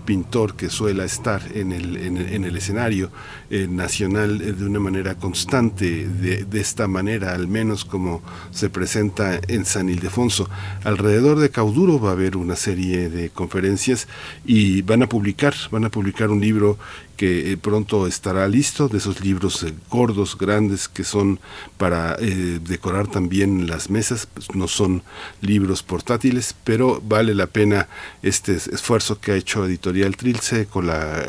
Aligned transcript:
pintor 0.09 0.55
que 0.55 0.69
suele 0.69 1.05
estar 1.05 1.39
en 1.53 1.71
el, 1.71 1.95
en, 1.95 2.43
el 2.43 2.57
escenario 2.57 3.11
eh, 3.51 3.67
nacional 3.69 4.41
eh, 4.41 4.53
de 4.53 4.65
una 4.65 4.79
manera 4.79 5.13
constante, 5.13 6.07
de, 6.07 6.45
de, 6.45 6.59
esta 6.59 6.87
manera 6.87 7.35
al 7.35 7.47
menos 7.47 7.85
como 7.85 8.23
se 8.49 8.71
presenta 8.71 9.39
en 9.47 9.65
San 9.65 9.87
Ildefonso. 9.87 10.49
Alrededor 10.83 11.37
de 11.37 11.51
Cauduro 11.51 11.99
va 11.99 12.09
a 12.09 12.13
haber 12.13 12.37
una 12.37 12.55
serie 12.55 13.09
de 13.09 13.29
conferencias 13.29 14.07
y 14.45 14.81
van 14.81 15.03
a 15.03 15.07
publicar, 15.07 15.53
van 15.69 15.85
a 15.85 15.91
publicar 15.91 16.31
un 16.31 16.41
libro 16.41 16.79
que 17.19 17.51
eh, 17.51 17.57
pronto 17.57 18.07
estará 18.07 18.47
listo, 18.47 18.87
de 18.87 18.97
esos 18.97 19.19
libros 19.19 19.63
eh, 19.63 19.73
gordos, 19.89 20.37
grandes, 20.37 20.87
que 20.87 21.03
son 21.03 21.41
para 21.77 22.15
eh, 22.17 22.61
decorar 22.63 23.07
también 23.07 23.67
las 23.67 23.89
mesas, 23.89 24.25
pues 24.33 24.55
no 24.55 24.69
son 24.69 25.03
libros 25.41 25.83
portátiles, 25.83 26.55
pero 26.63 27.01
vale 27.05 27.35
la 27.35 27.47
pena 27.47 27.89
este 28.23 28.53
esfuerzo 28.53 29.19
que 29.19 29.33
ha 29.33 29.35
hecho 29.35 29.65
Editorial 29.65 30.15
Trilce 30.15 30.67
con 30.67 30.87
la 30.87 31.25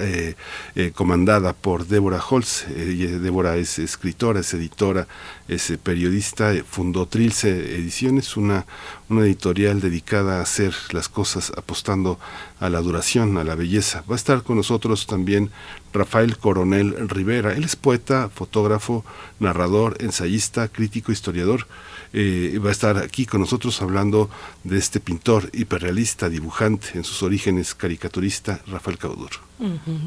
comandada 0.95 1.55
por 1.55 1.89
Débora 1.89 2.23
Holz. 2.25 2.67
Débora 2.69 3.57
es 3.57 3.81
escritora, 3.81 4.41
es 4.41 4.55
editora, 4.55 5.09
es 5.51 5.73
periodista, 5.83 6.53
fundó 6.65 7.07
Trilce 7.07 7.75
Ediciones, 7.75 8.37
una, 8.37 8.67
una 9.09 9.23
editorial 9.23 9.81
dedicada 9.81 10.39
a 10.39 10.43
hacer 10.43 10.73
las 10.93 11.09
cosas 11.09 11.53
apostando 11.57 12.21
a 12.61 12.69
la 12.69 12.81
duración, 12.81 13.37
a 13.37 13.43
la 13.43 13.57
belleza. 13.57 14.05
Va 14.09 14.15
a 14.15 14.17
estar 14.17 14.45
con 14.45 14.57
nosotros 14.57 15.09
también 15.09 15.51
Rafael 15.93 16.39
Coronel 16.39 17.09
Rivera. 17.09 17.53
Él 17.53 17.65
es 17.65 17.75
poeta, 17.75 18.31
fotógrafo, 18.33 19.05
narrador, 19.41 19.97
ensayista, 19.99 20.69
crítico, 20.69 21.11
historiador. 21.11 21.67
Eh, 22.13 22.59
va 22.65 22.71
a 22.71 22.73
estar 22.73 22.99
aquí 22.99 23.25
con 23.25 23.41
nosotros 23.41 23.81
hablando 23.83 24.31
de 24.65 24.79
este 24.79 24.99
pintor 24.99 25.49
hiperrealista, 25.53 26.29
dibujante, 26.29 26.89
en 26.95 27.05
sus 27.05 27.23
orígenes 27.23 27.75
caricaturista, 27.75 28.61
Rafael 28.67 28.99
Caudur. 28.99 29.31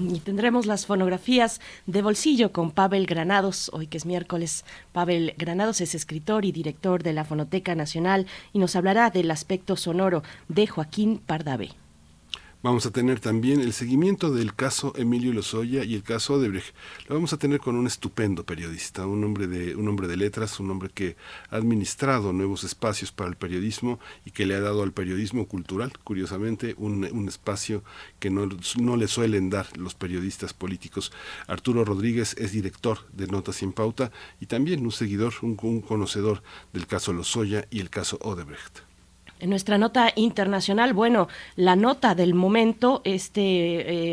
Y 0.09 0.19
tendremos 0.19 0.65
las 0.65 0.85
fonografías 0.85 1.61
de 1.85 2.01
bolsillo 2.01 2.51
con 2.51 2.71
Pavel 2.71 3.05
Granados, 3.05 3.69
hoy 3.71 3.87
que 3.87 3.97
es 3.97 4.05
miércoles. 4.05 4.65
Pavel 4.91 5.35
Granados 5.37 5.79
es 5.79 5.93
escritor 5.93 6.43
y 6.43 6.51
director 6.51 7.03
de 7.03 7.13
la 7.13 7.23
Fonoteca 7.23 7.75
Nacional 7.75 8.25
y 8.51 8.59
nos 8.59 8.75
hablará 8.75 9.11
del 9.11 9.29
aspecto 9.29 9.75
sonoro 9.75 10.23
de 10.49 10.67
Joaquín 10.67 11.21
Pardavé. 11.23 11.69
Vamos 12.63 12.85
a 12.85 12.91
tener 12.91 13.19
también 13.19 13.59
el 13.59 13.73
seguimiento 13.73 14.31
del 14.31 14.55
caso 14.55 14.93
Emilio 14.95 15.33
Lozoya 15.33 15.83
y 15.83 15.95
el 15.95 16.03
caso 16.03 16.35
Odebrecht. 16.35 16.73
Lo 17.09 17.15
vamos 17.15 17.33
a 17.33 17.37
tener 17.37 17.59
con 17.59 17.75
un 17.75 17.87
estupendo 17.87 18.45
periodista, 18.45 19.05
un 19.05 19.21
hombre 19.25 19.47
de 19.47 19.75
un 19.75 19.85
hombre 19.89 20.07
de 20.07 20.15
letras, 20.15 20.61
un 20.61 20.71
hombre 20.71 20.89
que 20.89 21.17
ha 21.49 21.57
administrado 21.57 22.31
nuevos 22.31 22.63
espacios 22.63 23.11
para 23.11 23.29
el 23.29 23.35
periodismo 23.35 23.99
y 24.23 24.31
que 24.31 24.45
le 24.45 24.55
ha 24.55 24.61
dado 24.61 24.81
al 24.81 24.93
periodismo 24.93 25.45
cultural, 25.45 25.91
curiosamente, 26.05 26.73
un, 26.77 27.03
espacio 27.27 27.83
que 28.19 28.29
no, 28.29 28.47
no, 28.79 28.95
le 28.95 29.09
suelen 29.09 29.49
dar 29.49 29.67
los 29.75 29.93
periodistas 29.93 30.53
políticos. 30.53 31.11
Arturo 31.47 31.83
Rodríguez 31.83 32.33
es 32.37 32.53
director 32.53 32.99
de 33.11 33.27
Notas 33.27 33.57
sin 33.57 33.73
Pauta 33.73 34.09
y 34.39 34.45
también 34.45 34.85
un 34.85 34.93
seguidor, 34.93 35.33
un, 35.41 35.57
un 35.61 35.81
conocedor 35.81 36.41
del 36.71 36.87
caso 36.87 37.11
Lozoya 37.11 37.67
y 37.71 37.81
el 37.81 37.89
caso 37.89 38.19
Odebrecht. 38.21 38.92
En 39.43 39.49
nuestra 39.49 39.77
nota 39.77 40.13
internacional, 40.15 40.93
bueno, 40.93 41.27
la 41.57 41.75
nota 41.75 42.15
del 42.15 42.33
momento, 42.33 43.01
este 43.03 43.41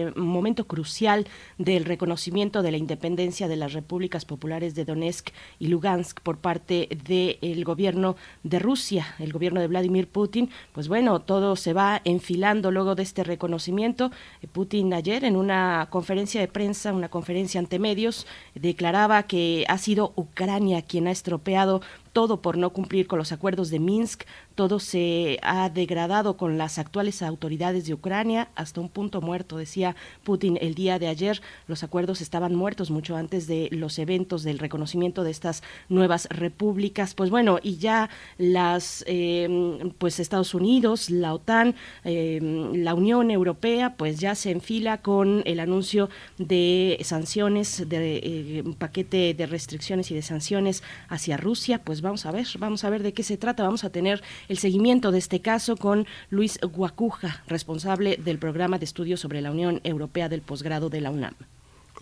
eh, 0.00 0.12
momento 0.16 0.66
crucial 0.66 1.28
del 1.56 1.84
reconocimiento 1.84 2.62
de 2.62 2.72
la 2.72 2.78
independencia 2.78 3.46
de 3.46 3.54
las 3.54 3.72
repúblicas 3.72 4.24
populares 4.24 4.74
de 4.74 4.84
Donetsk 4.84 5.28
y 5.60 5.68
Lugansk 5.68 6.18
por 6.22 6.38
parte 6.38 6.88
del 7.04 7.64
gobierno 7.64 8.16
de 8.42 8.58
Rusia, 8.58 9.14
el 9.20 9.32
gobierno 9.32 9.60
de 9.60 9.68
Vladimir 9.68 10.08
Putin, 10.08 10.50
pues 10.72 10.88
bueno, 10.88 11.20
todo 11.20 11.54
se 11.54 11.74
va 11.74 12.02
enfilando 12.04 12.72
luego 12.72 12.96
de 12.96 13.04
este 13.04 13.22
reconocimiento. 13.22 14.10
Putin 14.50 14.92
ayer 14.94 15.22
en 15.22 15.36
una 15.36 15.86
conferencia 15.90 16.40
de 16.40 16.48
prensa, 16.48 16.92
una 16.92 17.08
conferencia 17.08 17.60
ante 17.60 17.78
medios, 17.78 18.26
declaraba 18.56 19.22
que 19.28 19.64
ha 19.68 19.78
sido 19.78 20.12
Ucrania 20.16 20.82
quien 20.82 21.06
ha 21.06 21.12
estropeado 21.12 21.82
todo 22.12 22.42
por 22.42 22.56
no 22.56 22.70
cumplir 22.70 23.06
con 23.06 23.18
los 23.18 23.32
acuerdos 23.32 23.70
de 23.70 23.78
Minsk, 23.78 24.24
todo 24.54 24.78
se 24.78 25.38
ha 25.42 25.70
degradado 25.70 26.36
con 26.36 26.58
las 26.58 26.78
actuales 26.78 27.22
autoridades 27.22 27.86
de 27.86 27.94
Ucrania 27.94 28.50
hasta 28.54 28.80
un 28.80 28.88
punto 28.88 29.20
muerto, 29.20 29.56
decía 29.56 29.96
Putin 30.22 30.58
el 30.60 30.74
día 30.74 30.98
de 30.98 31.08
ayer. 31.08 31.40
Los 31.66 31.82
acuerdos 31.82 32.20
estaban 32.20 32.54
muertos 32.54 32.90
mucho 32.90 33.16
antes 33.16 33.46
de 33.46 33.68
los 33.72 33.98
eventos 33.98 34.42
del 34.42 34.58
reconocimiento 34.58 35.24
de 35.24 35.30
estas 35.30 35.62
nuevas 35.88 36.28
repúblicas. 36.30 37.14
Pues 37.14 37.30
bueno, 37.30 37.58
y 37.62 37.76
ya 37.76 38.10
las, 38.38 39.04
em, 39.06 39.90
pues 39.98 40.20
Estados 40.20 40.54
Unidos, 40.54 41.10
la 41.10 41.32
OTAN, 41.32 41.74
em, 42.04 42.74
la 42.82 42.94
Unión 42.94 43.30
Europea, 43.30 43.94
pues 43.96 44.18
ya 44.18 44.34
se 44.34 44.50
enfila 44.50 44.98
con 44.98 45.42
el 45.46 45.60
anuncio 45.60 46.10
de 46.38 46.98
sanciones, 47.02 47.88
de 47.88 48.18
eh, 48.22 48.62
un 48.64 48.74
paquete 48.74 49.34
de 49.34 49.46
restricciones 49.46 50.10
y 50.10 50.14
de 50.14 50.22
sanciones 50.22 50.82
hacia 51.08 51.36
Rusia. 51.36 51.80
Pues 51.82 51.99
vamos 52.02 52.26
a 52.26 52.32
ver, 52.32 52.46
vamos 52.58 52.84
a 52.84 52.90
ver 52.90 53.02
de 53.02 53.12
qué 53.12 53.22
se 53.22 53.36
trata. 53.36 53.62
Vamos 53.62 53.84
a 53.84 53.90
tener 53.90 54.22
el 54.48 54.58
seguimiento 54.58 55.10
de 55.10 55.18
este 55.18 55.40
caso 55.40 55.76
con 55.76 56.06
Luis 56.30 56.58
Guacuja, 56.60 57.42
responsable 57.46 58.16
del 58.16 58.38
programa 58.38 58.78
de 58.78 58.84
estudios 58.84 59.20
sobre 59.20 59.40
la 59.40 59.50
Unión 59.50 59.80
Europea 59.84 60.28
del 60.28 60.42
posgrado 60.42 60.90
de 60.90 61.00
la 61.00 61.10
UNAM. 61.10 61.34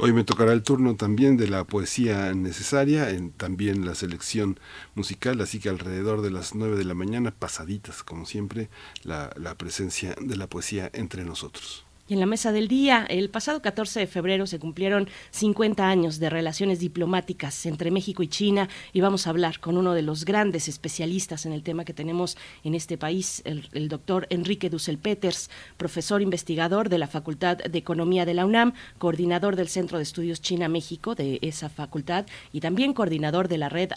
Hoy 0.00 0.12
me 0.12 0.22
tocará 0.22 0.52
el 0.52 0.62
turno 0.62 0.94
también 0.94 1.36
de 1.36 1.48
la 1.48 1.64
poesía 1.64 2.32
necesaria, 2.32 3.10
en, 3.10 3.32
también 3.32 3.84
la 3.84 3.96
selección 3.96 4.60
musical, 4.94 5.40
así 5.40 5.58
que 5.58 5.68
alrededor 5.68 6.22
de 6.22 6.30
las 6.30 6.54
nueve 6.54 6.76
de 6.76 6.84
la 6.84 6.94
mañana, 6.94 7.32
pasaditas 7.32 8.04
como 8.04 8.24
siempre, 8.24 8.68
la 9.02 9.54
presencia 9.58 10.14
de 10.20 10.36
la 10.36 10.46
poesía 10.46 10.88
entre 10.94 11.24
nosotros. 11.24 11.87
Y 12.08 12.14
en 12.14 12.20
la 12.20 12.26
mesa 12.26 12.52
del 12.52 12.68
día, 12.68 13.04
el 13.10 13.28
pasado 13.28 13.60
14 13.60 14.00
de 14.00 14.06
febrero 14.06 14.46
se 14.46 14.58
cumplieron 14.58 15.10
50 15.30 15.86
años 15.86 16.18
de 16.18 16.30
relaciones 16.30 16.80
diplomáticas 16.80 17.66
entre 17.66 17.90
México 17.90 18.22
y 18.22 18.28
China 18.28 18.70
y 18.94 19.02
vamos 19.02 19.26
a 19.26 19.30
hablar 19.30 19.60
con 19.60 19.76
uno 19.76 19.92
de 19.92 20.00
los 20.00 20.24
grandes 20.24 20.68
especialistas 20.68 21.44
en 21.44 21.52
el 21.52 21.62
tema 21.62 21.84
que 21.84 21.92
tenemos 21.92 22.38
en 22.64 22.74
este 22.74 22.96
país, 22.96 23.42
el, 23.44 23.88
doctor 23.90 24.26
Enrique 24.30 24.70
Dussel 24.70 24.96
Peters, 24.96 25.50
profesor 25.76 26.22
investigador 26.22 26.88
de 26.88 26.96
la 26.96 27.08
Facultad 27.08 27.58
de 27.58 27.78
Economía 27.78 28.24
de 28.24 28.32
la 28.32 28.46
UNAM, 28.46 28.72
coordinador 28.96 29.54
del 29.54 29.68
Centro 29.68 29.98
de 29.98 30.04
Estudios 30.04 30.40
China-México 30.40 31.14
de 31.14 31.38
esa 31.42 31.68
facultad 31.68 32.24
y 32.54 32.60
también 32.60 32.94
coordinador 32.94 33.48
de 33.48 33.58
la 33.58 33.68
Red 33.68 33.92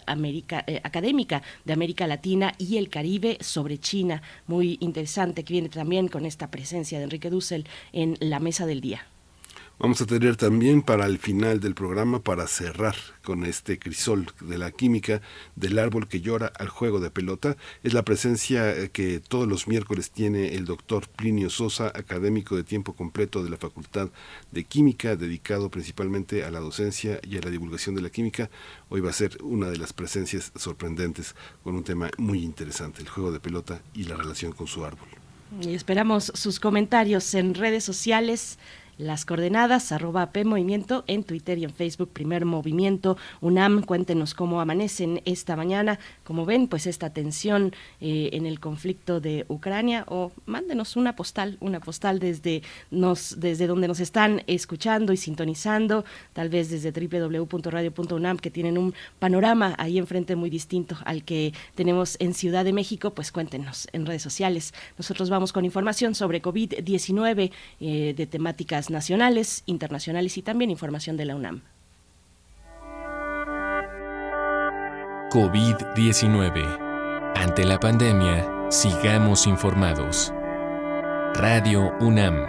eh, 0.66 0.80
Académica 0.84 1.42
de 1.64 1.72
América 1.72 2.06
Latina 2.06 2.52
y 2.58 2.76
el 2.76 2.90
Caribe 2.90 3.38
sobre 3.40 3.78
China. 3.78 4.20
Muy 4.46 4.76
interesante 4.80 5.44
que 5.44 5.54
viene 5.54 5.70
también 5.70 6.08
con 6.08 6.26
esta 6.26 6.50
presencia 6.50 6.98
de 6.98 7.04
Enrique 7.04 7.30
Dussel 7.30 7.66
en 7.92 8.01
la 8.20 8.40
mesa 8.40 8.66
del 8.66 8.80
día. 8.80 9.06
Vamos 9.82 10.00
a 10.00 10.06
tener 10.06 10.36
también 10.36 10.82
para 10.82 11.06
el 11.06 11.18
final 11.18 11.58
del 11.58 11.74
programa, 11.74 12.22
para 12.22 12.46
cerrar 12.46 12.94
con 13.24 13.44
este 13.44 13.80
crisol 13.80 14.30
de 14.40 14.56
la 14.56 14.70
química 14.70 15.20
del 15.56 15.76
árbol 15.80 16.06
que 16.06 16.20
llora 16.20 16.52
al 16.56 16.68
juego 16.68 17.00
de 17.00 17.10
pelota, 17.10 17.56
es 17.82 17.92
la 17.92 18.04
presencia 18.04 18.70
eh, 18.70 18.90
que 18.90 19.18
todos 19.18 19.48
los 19.48 19.66
miércoles 19.66 20.12
tiene 20.12 20.54
el 20.54 20.66
doctor 20.66 21.08
Plinio 21.08 21.50
Sosa, 21.50 21.88
académico 21.88 22.54
de 22.54 22.62
tiempo 22.62 22.92
completo 22.92 23.42
de 23.42 23.50
la 23.50 23.56
Facultad 23.56 24.10
de 24.52 24.62
Química, 24.62 25.16
dedicado 25.16 25.68
principalmente 25.68 26.44
a 26.44 26.52
la 26.52 26.60
docencia 26.60 27.18
y 27.28 27.38
a 27.38 27.40
la 27.40 27.50
divulgación 27.50 27.96
de 27.96 28.02
la 28.02 28.10
química. 28.10 28.50
Hoy 28.88 29.00
va 29.00 29.10
a 29.10 29.14
ser 29.14 29.36
una 29.42 29.68
de 29.68 29.78
las 29.78 29.92
presencias 29.92 30.52
sorprendentes 30.54 31.34
con 31.64 31.74
un 31.74 31.82
tema 31.82 32.08
muy 32.18 32.44
interesante, 32.44 33.02
el 33.02 33.08
juego 33.08 33.32
de 33.32 33.40
pelota 33.40 33.80
y 33.94 34.04
la 34.04 34.14
relación 34.14 34.52
con 34.52 34.68
su 34.68 34.84
árbol. 34.84 35.21
Y 35.60 35.74
esperamos 35.74 36.32
sus 36.34 36.58
comentarios 36.58 37.34
en 37.34 37.54
redes 37.54 37.84
sociales 37.84 38.58
las 39.02 39.24
coordenadas, 39.24 39.92
arroba 39.92 40.32
P 40.32 40.44
Movimiento 40.44 41.04
en 41.06 41.24
Twitter 41.24 41.58
y 41.58 41.64
en 41.64 41.72
Facebook, 41.72 42.10
Primer 42.12 42.44
Movimiento 42.44 43.16
UNAM. 43.40 43.82
Cuéntenos 43.82 44.34
cómo 44.34 44.60
amanecen 44.60 45.20
esta 45.24 45.56
mañana, 45.56 45.98
como 46.24 46.46
ven, 46.46 46.68
pues 46.68 46.86
esta 46.86 47.10
tensión 47.10 47.72
eh, 48.00 48.30
en 48.32 48.46
el 48.46 48.60
conflicto 48.60 49.20
de 49.20 49.44
Ucrania 49.48 50.04
o 50.08 50.32
mándenos 50.46 50.96
una 50.96 51.16
postal, 51.16 51.56
una 51.60 51.80
postal 51.80 52.20
desde, 52.20 52.62
nos, 52.90 53.40
desde 53.40 53.66
donde 53.66 53.88
nos 53.88 54.00
están 54.00 54.42
escuchando 54.46 55.12
y 55.12 55.16
sintonizando, 55.16 56.04
tal 56.32 56.48
vez 56.48 56.70
desde 56.70 56.92
www.radio.unam, 56.92 58.36
que 58.38 58.50
tienen 58.50 58.78
un 58.78 58.94
panorama 59.18 59.74
ahí 59.78 59.98
enfrente 59.98 60.36
muy 60.36 60.50
distinto 60.50 60.96
al 61.04 61.24
que 61.24 61.52
tenemos 61.74 62.16
en 62.20 62.34
Ciudad 62.34 62.64
de 62.64 62.72
México, 62.72 63.10
pues 63.10 63.32
cuéntenos 63.32 63.88
en 63.92 64.06
redes 64.06 64.22
sociales. 64.22 64.72
Nosotros 64.96 65.28
vamos 65.30 65.52
con 65.52 65.64
información 65.64 66.14
sobre 66.14 66.40
COVID-19 66.40 67.50
eh, 67.80 68.14
de 68.16 68.26
temáticas 68.26 68.90
nacionales, 68.92 69.64
internacionales 69.66 70.38
y 70.38 70.42
también 70.42 70.70
información 70.70 71.16
de 71.16 71.24
la 71.24 71.34
UNAM. 71.34 71.62
COVID-19. 75.30 77.32
Ante 77.34 77.64
la 77.64 77.80
pandemia, 77.80 78.70
sigamos 78.70 79.46
informados. 79.46 80.32
Radio 81.34 81.92
UNAM. 82.00 82.46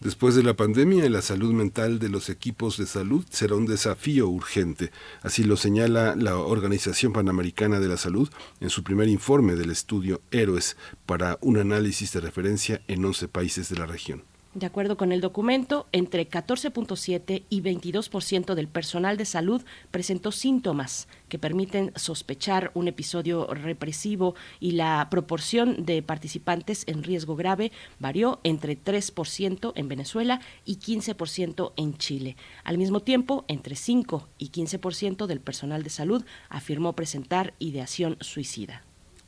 Después 0.01 0.35
de 0.35 0.43
la 0.43 0.55
pandemia, 0.55 1.09
la 1.09 1.21
salud 1.21 1.53
mental 1.53 1.99
de 1.99 2.09
los 2.09 2.29
equipos 2.29 2.77
de 2.77 2.85
salud 2.85 3.25
será 3.29 3.55
un 3.55 3.65
desafío 3.65 4.27
urgente. 4.27 4.91
Así 5.21 5.43
lo 5.45 5.55
señala 5.55 6.15
la 6.17 6.37
Organización 6.37 7.13
Panamericana 7.13 7.79
de 7.79 7.87
la 7.87 7.97
Salud 7.97 8.29
en 8.59 8.69
su 8.69 8.83
primer 8.83 9.07
informe 9.07 9.55
del 9.55 9.71
estudio 9.71 10.21
Héroes 10.31 10.75
para 11.05 11.37
un 11.41 11.57
análisis 11.57 12.11
de 12.11 12.19
referencia 12.19 12.81
en 12.87 13.05
11 13.05 13.29
países 13.29 13.69
de 13.69 13.77
la 13.77 13.85
región. 13.85 14.23
De 14.55 14.65
acuerdo 14.65 14.95
con 14.95 15.11
el 15.11 15.19
documento, 15.19 15.85
entre 15.91 16.29
14.7 16.29 17.43
y 17.49 17.61
22% 17.61 18.53
del 18.53 18.69
personal 18.69 19.17
de 19.17 19.25
salud 19.25 19.61
presentó 19.91 20.31
síntomas 20.31 21.09
que 21.27 21.37
permiten 21.37 21.91
sospechar 21.97 22.71
un 22.73 22.87
episodio 22.87 23.47
represivo 23.53 24.33
y 24.61 24.71
la 24.71 25.09
proporción 25.11 25.85
de 25.85 26.01
participantes 26.01 26.85
en 26.87 27.03
riesgo 27.03 27.35
grave 27.35 27.73
varió 27.99 28.39
entre 28.45 28.81
3% 28.81 29.73
en 29.75 29.89
Venezuela 29.89 30.39
y 30.63 30.77
15% 30.77 31.73
en 31.75 31.97
Chile. 31.97 32.37
Al 32.63 32.77
mismo 32.77 33.01
tiempo, 33.01 33.43
entre 33.49 33.75
5 33.75 34.29
y 34.37 34.51
15% 34.51 35.25
del 35.25 35.41
personal 35.41 35.83
de 35.83 35.89
salud 35.89 36.23
afirmó 36.47 36.93
presentar 36.93 37.55
ideación 37.59 38.15
suicida. 38.21 38.83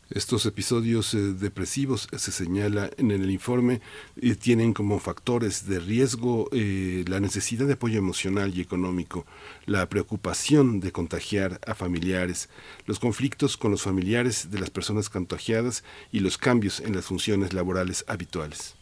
Estos 0.10 0.46
episodios 0.46 1.14
eh, 1.14 1.18
depresivos, 1.18 2.08
eh, 2.14 2.20
se 2.20 2.32
señala 2.32 2.90
en 2.98 3.12
el 3.12 3.30
informe, 3.30 3.82
eh, 4.22 4.36
tienen 4.36 4.74
como 4.74 5.00
factores 5.00 5.68
de 5.68 5.80
riesgo 5.80 6.50
la 6.52 7.20
necesidad 7.20 7.68
de 7.68 7.74
apoyo 7.74 7.98
emocional 8.00 8.54
y 8.56 8.62
económico, 8.62 9.26
la 9.66 9.88
preocupación 9.90 10.80
de 10.80 10.92
contagiar 10.92 11.60
a 11.68 11.76
familiares, 11.76 12.50
los 12.86 13.00
conflictos 13.00 13.58
con 13.58 13.72
los 13.72 13.82
familiares 13.82 14.50
de 14.50 14.60
las 14.60 14.70
personas 14.70 15.10
contagiadas 15.10 15.84
y 16.12 16.22
los 16.22 16.38
cambios 16.38 16.80
en 16.80 16.96
las 16.96 17.06
funciones 17.06 17.54
laborales 17.54 18.06
habituales. 18.08 18.76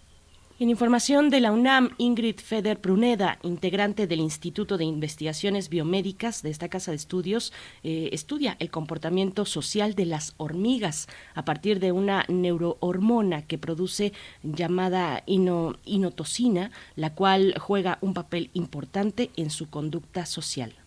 En 0.57 0.69
información 0.69 1.29
de 1.29 1.41
la 1.41 1.51
UNAM, 1.51 1.89
Ingrid 1.97 2.37
Feder 2.37 2.79
Pruneda, 2.79 3.39
integrante 3.43 4.07
del 4.07 4.21
Instituto 4.21 4.77
de 4.77 4.85
Investigaciones 4.85 5.67
Biomédicas 5.67 6.43
de 6.43 6.49
esta 6.49 6.69
casa 6.69 6.91
de 6.91 6.95
estudios, 6.95 7.51
eh, 7.83 8.07
estudia 8.13 8.55
el 8.59 8.71
comportamiento 8.71 9.43
social 9.43 9.95
de 9.95 10.05
las 10.05 10.33
hormigas 10.37 11.07
a 11.33 11.43
partir 11.43 11.81
de 11.81 11.91
una 11.91 12.23
neurohormona 12.29 13.41
que 13.41 13.57
produce 13.57 14.13
llamada 14.43 15.23
inotocina, 15.25 16.71
la 16.95 17.15
cual 17.15 17.55
juega 17.59 17.97
un 17.99 18.13
papel 18.13 18.49
importante 18.53 19.31
en 19.35 19.49
su 19.49 19.69
conducta 19.69 20.25
social. 20.25 20.84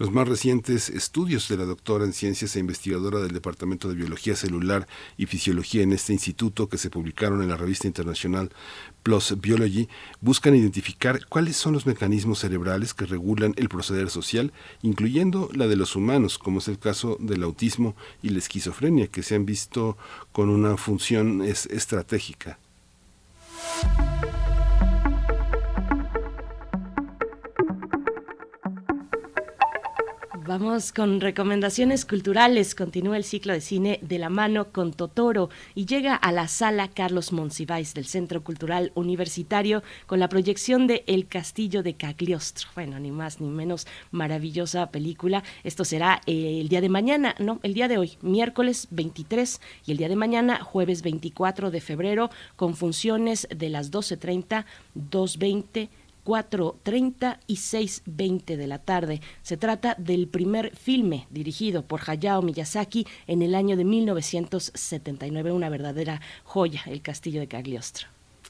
Los 0.00 0.10
más 0.12 0.26
recientes 0.26 0.88
estudios 0.88 1.46
de 1.50 1.58
la 1.58 1.66
doctora 1.66 2.06
en 2.06 2.14
ciencias 2.14 2.56
e 2.56 2.58
investigadora 2.58 3.18
del 3.18 3.32
Departamento 3.34 3.86
de 3.86 3.96
Biología 3.96 4.34
Celular 4.34 4.88
y 5.18 5.26
Fisiología 5.26 5.82
en 5.82 5.92
este 5.92 6.14
instituto, 6.14 6.70
que 6.70 6.78
se 6.78 6.88
publicaron 6.88 7.42
en 7.42 7.50
la 7.50 7.58
revista 7.58 7.86
internacional 7.86 8.48
Plus 9.02 9.38
Biology, 9.38 9.90
buscan 10.22 10.56
identificar 10.56 11.26
cuáles 11.26 11.58
son 11.58 11.74
los 11.74 11.84
mecanismos 11.84 12.38
cerebrales 12.38 12.94
que 12.94 13.04
regulan 13.04 13.52
el 13.58 13.68
proceder 13.68 14.08
social, 14.08 14.54
incluyendo 14.80 15.50
la 15.52 15.66
de 15.66 15.76
los 15.76 15.94
humanos, 15.94 16.38
como 16.38 16.60
es 16.60 16.68
el 16.68 16.78
caso 16.78 17.18
del 17.20 17.42
autismo 17.42 17.94
y 18.22 18.30
la 18.30 18.38
esquizofrenia, 18.38 19.08
que 19.08 19.22
se 19.22 19.34
han 19.34 19.44
visto 19.44 19.98
con 20.32 20.48
una 20.48 20.78
función 20.78 21.42
estratégica. 21.42 22.58
Vamos 30.50 30.90
con 30.90 31.20
recomendaciones 31.20 32.04
culturales. 32.04 32.74
Continúa 32.74 33.16
el 33.16 33.22
ciclo 33.22 33.52
de 33.52 33.60
cine 33.60 34.00
de 34.02 34.18
la 34.18 34.30
mano 34.30 34.72
con 34.72 34.92
Totoro 34.92 35.48
y 35.76 35.86
llega 35.86 36.16
a 36.16 36.32
la 36.32 36.48
sala 36.48 36.88
Carlos 36.88 37.30
Monsiváis 37.30 37.94
del 37.94 38.04
Centro 38.04 38.42
Cultural 38.42 38.90
Universitario 38.96 39.84
con 40.08 40.18
la 40.18 40.28
proyección 40.28 40.88
de 40.88 41.04
El 41.06 41.28
Castillo 41.28 41.84
de 41.84 41.94
Cagliostro. 41.94 42.68
Bueno, 42.74 42.98
ni 42.98 43.12
más 43.12 43.40
ni 43.40 43.48
menos 43.48 43.86
maravillosa 44.10 44.90
película. 44.90 45.44
Esto 45.62 45.84
será 45.84 46.20
el 46.26 46.68
día 46.68 46.80
de 46.80 46.88
mañana, 46.88 47.36
no, 47.38 47.60
el 47.62 47.72
día 47.72 47.86
de 47.86 47.98
hoy, 47.98 48.18
miércoles 48.20 48.88
23 48.90 49.60
y 49.86 49.92
el 49.92 49.98
día 49.98 50.08
de 50.08 50.16
mañana, 50.16 50.64
jueves 50.64 51.02
24 51.02 51.70
de 51.70 51.80
febrero, 51.80 52.28
con 52.56 52.74
funciones 52.74 53.46
de 53.54 53.68
las 53.68 53.92
12.30, 53.92 54.64
2.20 54.96 55.90
4.30 56.30 57.40
y 57.48 57.56
6.20 57.56 58.56
de 58.56 58.66
la 58.68 58.78
tarde. 58.78 59.20
Se 59.42 59.56
trata 59.56 59.96
del 59.98 60.28
primer 60.28 60.76
filme 60.76 61.26
dirigido 61.28 61.84
por 61.84 62.08
Hayao 62.08 62.40
Miyazaki 62.40 63.04
en 63.26 63.42
el 63.42 63.56
año 63.56 63.76
de 63.76 63.84
1979, 63.84 65.50
una 65.50 65.68
verdadera 65.68 66.20
joya, 66.44 66.84
El 66.86 67.02
Castillo 67.02 67.40
de 67.40 67.48
Cagliostro. 67.48 68.06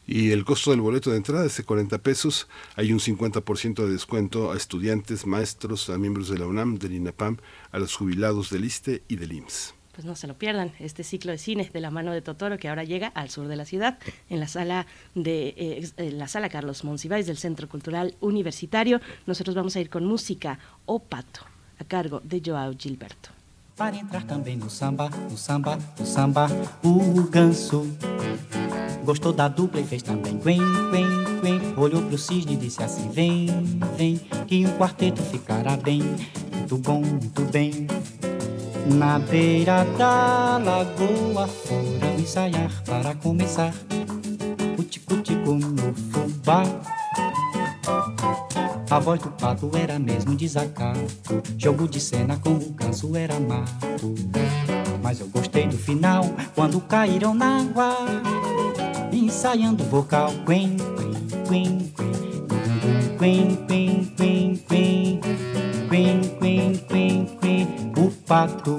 Y 0.07 0.31
el 0.33 0.45
costo 0.45 0.73
del 0.73 0.83
boleto 0.83 1.11
de 1.11 1.17
entrada 1.17 1.47
es 1.47 1.57
de 1.57 1.63
40 1.63 2.03
pesos. 2.03 2.49
Hay 2.77 2.93
un 2.93 2.99
50% 2.99 3.87
de 3.87 3.93
descuento 3.93 4.53
a 4.53 4.59
estudiantes, 4.59 5.25
maestros, 5.25 5.89
a 5.89 5.97
miembros 5.97 6.29
de 6.29 6.39
la 6.39 6.47
UNAM, 6.47 6.79
del 6.79 6.93
INAPAM, 6.93 7.39
a 7.73 7.79
los 7.79 7.97
jubilados 7.97 8.51
del 8.51 8.67
ISTE 8.67 9.05
y 9.09 9.17
del 9.17 9.33
IMSS. 9.33 9.80
Pues 10.01 10.09
no 10.09 10.17
se 10.17 10.27
lo 10.27 10.33
pierdan, 10.33 10.73
este 10.79 11.05
ciclo 11.05 11.31
de 11.31 11.37
cine 11.37 11.69
de 11.71 11.79
la 11.79 11.91
mano 11.91 12.11
de 12.11 12.23
Totoro 12.23 12.57
que 12.57 12.71
ahora 12.71 12.85
llega 12.85 13.09
al 13.09 13.29
sur 13.29 13.49
de 13.49 13.57
la 13.57 13.67
ciudad, 13.67 13.99
en 14.31 14.41
la 14.41 14.49
sala 14.49 14.87
de 15.15 15.93
eh, 15.99 16.11
la 16.13 16.27
sala 16.27 16.49
Carlos 16.49 16.85
Monsiváis 16.85 17.27
del 17.27 17.37
Centro 17.37 17.69
Cultural 17.69 18.15
Universitario. 18.21 19.03
Nosotros 19.27 19.55
vamos 19.55 19.77
a 19.77 19.81
ir 19.81 19.91
con 19.91 20.07
música 20.07 20.59
O 20.87 21.01
Pato, 21.01 21.43
a 21.79 21.85
cargo 21.85 22.23
de 22.25 22.41
Joao 22.43 22.73
Gilberto. 22.79 23.29
Para 23.77 23.99
entrar 23.99 24.27
também 24.27 24.57
no 24.57 24.71
samba, 24.71 25.11
no 25.11 25.37
samba, 25.37 25.79
no 25.99 26.07
samba, 26.07 26.49
o 26.83 27.25
ganso 27.25 27.87
Gostou 29.05 29.35
da 29.35 29.49
dupla 29.49 29.83
e 29.83 29.85
fez 29.85 30.03
também 30.03 30.39
quen, 30.39 30.61
quen, 30.91 31.41
quen 31.43 31.75
Olhou 31.77 32.01
pro 32.01 32.17
cisne 32.17 32.55
e 32.55 32.57
disse 32.57 32.83
assim, 32.83 33.11
vem, 33.11 33.49
vem 33.99 34.17
Que 34.47 34.65
um 34.65 34.79
quarteto 34.79 35.23
ficará 35.25 35.77
bem, 35.77 36.01
muito 36.55 36.79
bom, 36.79 37.03
muito 37.03 37.43
bem 37.53 37.87
Na 38.87 39.19
beira 39.19 39.85
da 39.97 40.59
lagoa 40.59 41.47
foram 41.47 42.19
ensaiar 42.19 42.71
para 42.85 43.15
começar 43.15 43.75
O 44.79 44.83
tico-tico 44.83 45.55
no 45.55 45.95
fubá 46.13 46.65
a 48.91 48.99
voz 48.99 49.21
do 49.21 49.31
pato 49.31 49.71
era 49.77 50.01
mesmo 50.01 50.35
desacato. 50.35 50.99
Jogo 51.57 51.87
de 51.87 52.01
cena 52.01 52.37
com 52.39 52.55
o 52.55 52.71
ganso 52.71 53.17
era 53.17 53.39
mato. 53.39 54.13
Mas 55.01 55.21
eu 55.21 55.29
gostei 55.29 55.69
do 55.69 55.79
final, 55.79 56.25
quando 56.57 56.81
caíram 56.81 57.33
na 57.33 57.61
água. 57.61 57.97
Ensaiando 59.13 59.85
o 59.85 59.87
vocal. 59.87 60.33
Quen, 60.45 60.77
quen, 61.49 61.93
quen, 61.97 63.17
quen. 63.17 63.17
Quen, 63.17 63.57
quen, 63.69 64.15
quen, 64.17 64.57
quen. 64.67 65.21
Quen, 65.21 65.50
quen, 65.91 66.21
quen, 66.89 67.27
quen. 67.41 67.93
O 67.99 68.11
pato 68.27 68.79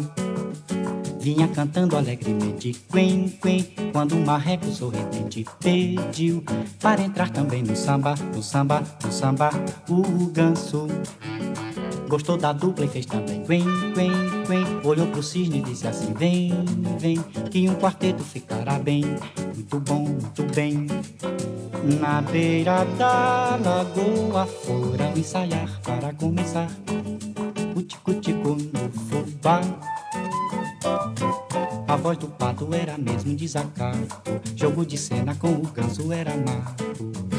vinha 1.20 1.48
cantando 1.50 1.98
alegremente. 1.98 2.74
Quen, 2.90 3.30
quen. 3.42 3.66
Quando 3.92 4.16
o 4.16 4.26
marreco 4.26 4.66
sorridente 4.68 5.46
pediu 5.60 6.44
para 6.82 7.02
entrar 7.02 7.30
também 7.30 7.62
no 7.62 7.76
samba, 7.76 8.16
no 8.34 8.42
samba, 8.42 8.82
no 9.04 9.12
samba, 9.12 9.50
o 9.90 10.28
ganso. 10.32 10.88
Gostou 12.12 12.36
da 12.36 12.52
dupla 12.52 12.84
e 12.84 12.90
fez 12.90 13.06
também. 13.06 13.42
Quen, 13.46 13.64
quen, 13.94 14.12
quen 14.46 14.66
Olhou 14.84 15.08
pro 15.08 15.24
cisne 15.24 15.60
e 15.60 15.62
disse 15.62 15.88
assim, 15.88 16.12
vem, 16.14 16.52
vem 17.00 17.16
Que 17.50 17.70
um 17.70 17.76
quarteto 17.76 18.22
ficará 18.22 18.78
bem. 18.78 19.06
Muito 19.56 19.80
bom, 19.80 20.00
muito 20.00 20.44
bem. 20.54 20.88
Na 22.02 22.22
beira 22.22 22.84
da 22.98 23.58
lagoa 23.64 24.46
Foram 24.46 25.14
ensaiar 25.16 25.80
para 25.84 26.14
começar 26.14 26.68
O 27.74 27.82
tico-tico 27.82 28.58
no 28.58 28.92
fubá. 28.92 29.62
A 31.88 31.96
voz 31.96 32.18
do 32.18 32.28
pato 32.28 32.68
era 32.74 32.98
mesmo 32.98 33.34
desacato. 33.38 34.22
Jogo 34.54 34.86
de 34.86 34.98
cena 34.98 35.34
com 35.36 35.54
o 35.54 35.62
ganso 35.62 36.12
era 36.12 36.32
mato. 36.36 37.31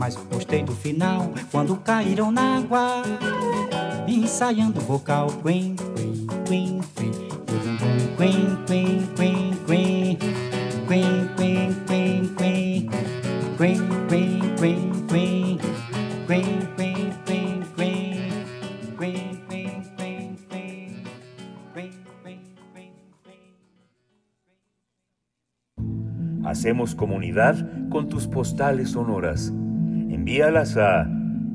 Mas 0.00 0.16
eu 0.16 0.24
gostei 0.24 0.62
do 0.62 0.72
final, 0.72 1.30
quando 1.52 1.76
caíram 1.76 2.32
na 2.32 2.56
água. 2.56 3.02
Ensaiando 4.08 4.80
o 4.80 4.82
vocal. 4.82 5.28
Quen, 5.42 5.76
quen, 5.76 6.26
quen, 6.46 6.80
quen. 6.96 7.12
Quen, 8.16 8.56
quen, 8.66 9.06
quen, 9.14 9.58
quen. 9.66 10.18
Quen, 10.88 11.28
quen, 11.36 11.84
quen, 11.86 12.34
quen. 12.34 12.88
Quen, 13.58 13.76
quen, 14.08 14.56
quen, 14.56 14.90
quen. 15.06 15.58
Quen, 16.26 16.48
quen, 16.76 17.12
quen, 17.26 17.66
quen. 17.76 18.32
Quen, 18.96 19.44
quen, 19.50 19.84
quen, 19.98 20.38
quen. 20.48 21.04
Quen, 21.74 21.92
quen, 22.22 22.40
quen, 22.72 22.92
quen. 25.76 26.46
Hacemos 26.46 26.94
comunidad 26.94 27.68
con 27.90 28.08
tus 28.08 28.26
postales 28.26 28.92
sonoras. 28.92 29.52
Envíalas 30.20 30.76
a 30.76 31.08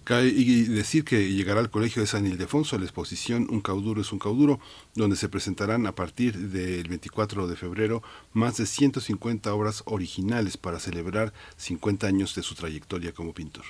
Y 0.08 0.62
decir 0.64 1.04
que 1.04 1.32
llegará 1.32 1.58
al 1.58 1.70
Colegio 1.70 2.00
de 2.00 2.06
San 2.06 2.28
Ildefonso 2.28 2.78
la 2.78 2.84
exposición 2.84 3.48
Un 3.50 3.60
cauduro 3.60 4.00
es 4.00 4.12
un 4.12 4.20
cauduro, 4.20 4.60
donde 4.94 5.16
se 5.16 5.28
presentarán 5.28 5.84
a 5.86 5.96
partir 5.96 6.38
del 6.38 6.88
24 6.88 7.48
de 7.48 7.56
febrero 7.56 8.02
más 8.32 8.56
de 8.56 8.66
150 8.66 9.52
obras 9.52 9.82
originales 9.86 10.56
para 10.56 10.78
celebrar 10.78 11.32
50 11.56 12.06
años 12.06 12.36
de 12.36 12.42
su 12.42 12.54
trayectoria 12.54 13.12
como 13.12 13.34
pintor. 13.34 13.64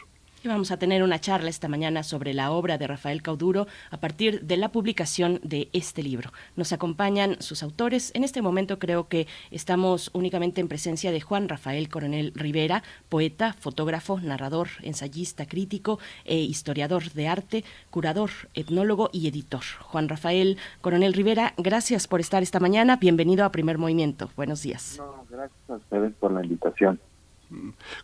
Vamos 0.47 0.71
a 0.71 0.79
tener 0.79 1.03
una 1.03 1.19
charla 1.19 1.51
esta 1.51 1.69
mañana 1.69 2.05
sobre 2.05 2.33
la 2.33 2.53
obra 2.53 2.79
de 2.79 2.87
Rafael 2.87 3.21
Cauduro 3.21 3.67
a 3.91 3.97
partir 3.99 4.43
de 4.43 4.57
la 4.57 4.71
publicación 4.71 5.41
de 5.43 5.69
este 5.73 6.03
libro. 6.05 6.33
Nos 6.55 6.73
acompañan 6.73 7.37
sus 7.41 7.65
autores. 7.65 8.13
En 8.15 8.23
este 8.23 8.43
momento 8.43 8.79
creo 8.79 9.09
que 9.09 9.27
estamos 9.51 10.11
únicamente 10.13 10.61
en 10.61 10.69
presencia 10.69 11.11
de 11.11 11.21
Juan 11.21 11.49
Rafael 11.49 11.89
Coronel 11.89 12.33
Rivera, 12.35 12.85
poeta, 13.09 13.55
fotógrafo, 13.55 14.21
narrador, 14.21 14.69
ensayista, 14.83 15.47
crítico 15.47 15.99
e 16.25 16.37
historiador 16.37 17.11
de 17.13 17.27
arte, 17.27 17.65
curador, 17.91 18.31
etnólogo 18.55 19.11
y 19.13 19.27
editor. 19.27 19.65
Juan 19.81 20.09
Rafael 20.09 20.59
Coronel 20.81 21.13
Rivera, 21.13 21.55
gracias 21.57 22.07
por 22.07 22.21
estar 22.21 22.43
esta 22.43 22.61
mañana. 22.61 22.97
Bienvenido 22.97 23.45
a 23.45 23.51
Primer 23.51 23.79
Movimiento. 23.79 24.31
Buenos 24.37 24.63
días. 24.63 25.03
Gracias 25.29 25.71
a 25.71 25.75
ustedes 25.75 26.15
por 26.15 26.31
la 26.33 26.43
invitación. 26.45 27.01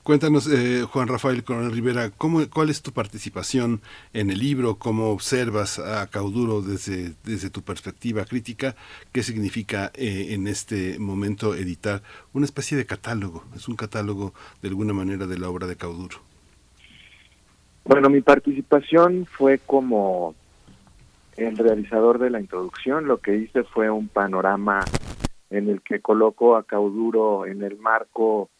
Cuéntanos, 0.02 0.46
eh, 0.46 0.82
Juan 0.82 1.08
Rafael 1.08 1.42
Coronel 1.42 1.72
Rivera, 1.72 2.10
¿cómo, 2.10 2.40
¿cuál 2.48 2.70
es 2.70 2.82
tu 2.82 2.92
participación 2.92 3.80
en 4.12 4.30
el 4.30 4.38
libro? 4.38 4.76
¿Cómo 4.76 5.10
observas 5.10 5.78
a 5.80 6.06
Cauduro 6.08 6.62
desde, 6.62 7.14
desde 7.24 7.50
tu 7.50 7.62
perspectiva 7.62 8.24
crítica? 8.24 8.76
¿Qué 9.12 9.22
significa 9.22 9.90
eh, 9.94 10.28
en 10.30 10.46
este 10.46 10.98
momento 10.98 11.54
editar 11.54 12.02
una 12.32 12.44
especie 12.44 12.76
de 12.76 12.86
catálogo? 12.86 13.44
Es 13.56 13.68
un 13.68 13.74
catálogo 13.74 14.32
de 14.62 14.68
alguna 14.68 14.92
manera 14.92 15.26
de 15.26 15.38
la 15.38 15.50
obra 15.50 15.66
de 15.66 15.76
Cauduro. 15.76 16.18
Bueno, 17.84 18.08
mi 18.10 18.20
participación 18.20 19.26
fue 19.26 19.58
como 19.58 20.36
el 21.36 21.56
realizador 21.56 22.20
de 22.20 22.30
la 22.30 22.40
introducción. 22.40 23.06
Lo 23.06 23.18
que 23.18 23.36
hice 23.36 23.64
fue 23.64 23.90
un 23.90 24.06
panorama 24.06 24.84
en 25.50 25.68
el 25.68 25.82
que 25.82 26.00
coloco 26.00 26.56
a 26.56 26.62
Cauduro 26.62 27.44
en 27.46 27.62
el 27.62 27.76
marco 27.78 28.50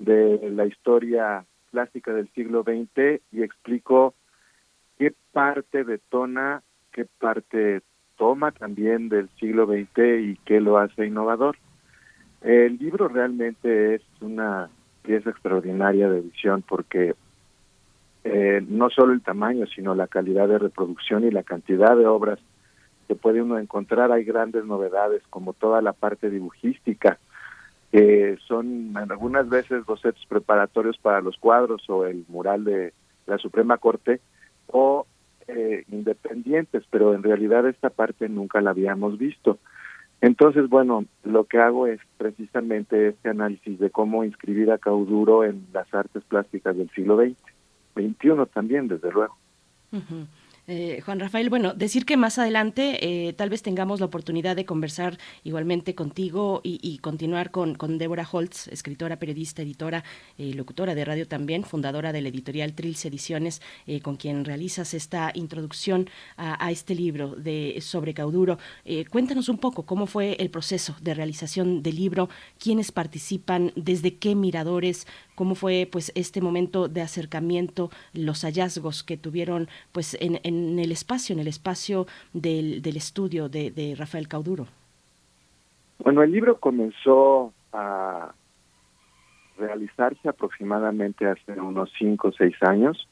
de 0.00 0.50
la 0.50 0.66
historia 0.66 1.44
plásticas 1.70 2.16
del 2.16 2.28
siglo 2.32 2.62
XX 2.62 3.22
y 3.30 3.42
explico 3.42 4.14
qué 4.98 5.14
parte 5.32 5.84
detona, 5.84 6.62
qué 6.90 7.06
parte 7.18 7.82
toma 8.16 8.50
también 8.50 9.08
del 9.08 9.28
siglo 9.38 9.66
XX 9.66 9.98
y 10.20 10.38
qué 10.44 10.60
lo 10.60 10.78
hace 10.78 11.06
innovador. 11.06 11.56
El 12.40 12.78
libro 12.78 13.08
realmente 13.08 13.94
es 13.94 14.02
una 14.20 14.68
pieza 15.02 15.30
extraordinaria 15.30 16.10
de 16.10 16.18
edición 16.18 16.62
porque 16.66 17.14
eh, 18.24 18.62
no 18.66 18.90
solo 18.90 19.12
el 19.12 19.22
tamaño, 19.22 19.66
sino 19.66 19.94
la 19.94 20.06
calidad 20.06 20.48
de 20.48 20.58
reproducción 20.58 21.24
y 21.24 21.30
la 21.30 21.42
cantidad 21.42 21.96
de 21.96 22.06
obras 22.06 22.38
que 23.08 23.14
puede 23.14 23.42
uno 23.42 23.58
encontrar. 23.58 24.12
Hay 24.12 24.24
grandes 24.24 24.64
novedades 24.64 25.22
como 25.30 25.52
toda 25.52 25.82
la 25.82 25.92
parte 25.92 26.30
dibujística, 26.30 27.18
que 27.90 28.38
son 28.46 28.96
algunas 28.96 29.48
veces 29.48 29.84
bocetos 29.84 30.24
preparatorios 30.26 30.96
para 30.98 31.20
los 31.20 31.36
cuadros 31.36 31.88
o 31.88 32.06
el 32.06 32.24
mural 32.28 32.64
de 32.64 32.92
la 33.26 33.38
Suprema 33.38 33.78
Corte 33.78 34.20
o 34.68 35.06
eh, 35.48 35.84
independientes, 35.90 36.84
pero 36.90 37.14
en 37.14 37.22
realidad 37.22 37.66
esta 37.66 37.90
parte 37.90 38.28
nunca 38.28 38.60
la 38.60 38.70
habíamos 38.70 39.18
visto. 39.18 39.58
Entonces, 40.20 40.68
bueno, 40.68 41.06
lo 41.24 41.44
que 41.44 41.58
hago 41.58 41.86
es 41.86 41.98
precisamente 42.18 43.08
este 43.08 43.30
análisis 43.30 43.78
de 43.80 43.90
cómo 43.90 44.22
inscribir 44.22 44.70
a 44.70 44.78
Cauduro 44.78 45.44
en 45.44 45.66
las 45.72 45.92
artes 45.94 46.22
plásticas 46.24 46.76
del 46.76 46.90
siglo 46.90 47.16
XX, 47.16 47.36
XXI 47.94 48.46
también, 48.52 48.86
desde 48.86 49.10
luego. 49.10 49.36
Eh, 50.72 51.02
Juan 51.04 51.18
Rafael, 51.18 51.50
bueno, 51.50 51.74
decir 51.74 52.06
que 52.06 52.16
más 52.16 52.38
adelante 52.38 52.98
eh, 53.28 53.32
tal 53.32 53.50
vez 53.50 53.60
tengamos 53.60 53.98
la 53.98 54.06
oportunidad 54.06 54.54
de 54.54 54.64
conversar 54.64 55.18
igualmente 55.42 55.96
contigo 55.96 56.60
y, 56.62 56.98
continuar 56.98 57.50
con, 57.50 57.74
con 57.74 57.98
Débora 57.98 58.24
Holtz, 58.30 58.68
escritora, 58.68 59.18
periodista, 59.18 59.62
editora, 59.62 60.04
eh, 60.38 60.54
locutora 60.54 60.94
de 60.94 61.04
radio 61.04 61.26
también, 61.26 61.64
fundadora 61.64 62.12
del 62.12 62.28
editorial 62.28 62.74
Trilce 62.74 63.08
Ediciones, 63.08 63.60
con 64.02 64.14
quien 64.14 64.44
realizas 64.44 64.94
esta 64.94 65.32
introducción 65.34 66.08
a, 66.36 66.70
este 66.70 66.94
libro 66.94 67.34
de 67.34 67.78
sobre 67.80 68.14
Cauduro. 68.14 68.58
cuéntanos 69.10 69.48
un 69.48 69.58
poco 69.58 69.84
cómo 69.84 70.06
fue 70.06 70.36
el 70.38 70.50
proceso 70.50 70.94
de 71.00 71.14
realización 71.14 71.82
del 71.82 71.96
libro, 71.96 72.28
quiénes 72.60 72.92
participan, 72.92 73.72
desde 73.74 74.18
qué 74.18 74.36
miradores, 74.36 75.08
cómo 75.40 75.54
fue 75.54 75.88
pues 75.90 76.12
este 76.16 76.42
momento 76.42 76.86
de 76.86 77.00
acercamiento, 77.00 77.88
los 78.12 78.44
hallazgos 78.44 79.02
que 79.02 79.16
tuvieron 79.16 79.68
pues 79.90 80.14
en, 80.20 80.38
en 80.42 80.78
el 80.78 80.92
espacio, 80.92 81.32
en 81.32 81.38
el 81.38 81.48
espacio 81.48 82.06
del, 82.34 82.82
del 82.82 82.98
estudio 82.98 83.48
de, 83.48 83.70
de, 83.70 83.94
Rafael 83.96 84.28
Cauduro. 84.28 84.66
Bueno, 86.00 86.22
el 86.22 86.30
libro 86.30 86.58
comenzó 86.60 87.54
a 87.72 88.34
realizarse 89.56 90.28
aproximadamente 90.28 91.24
hace 91.26 91.58
unos 91.58 91.90
cinco 91.98 92.28
o 92.28 92.32
seis 92.32 92.56
años. 92.60 93.08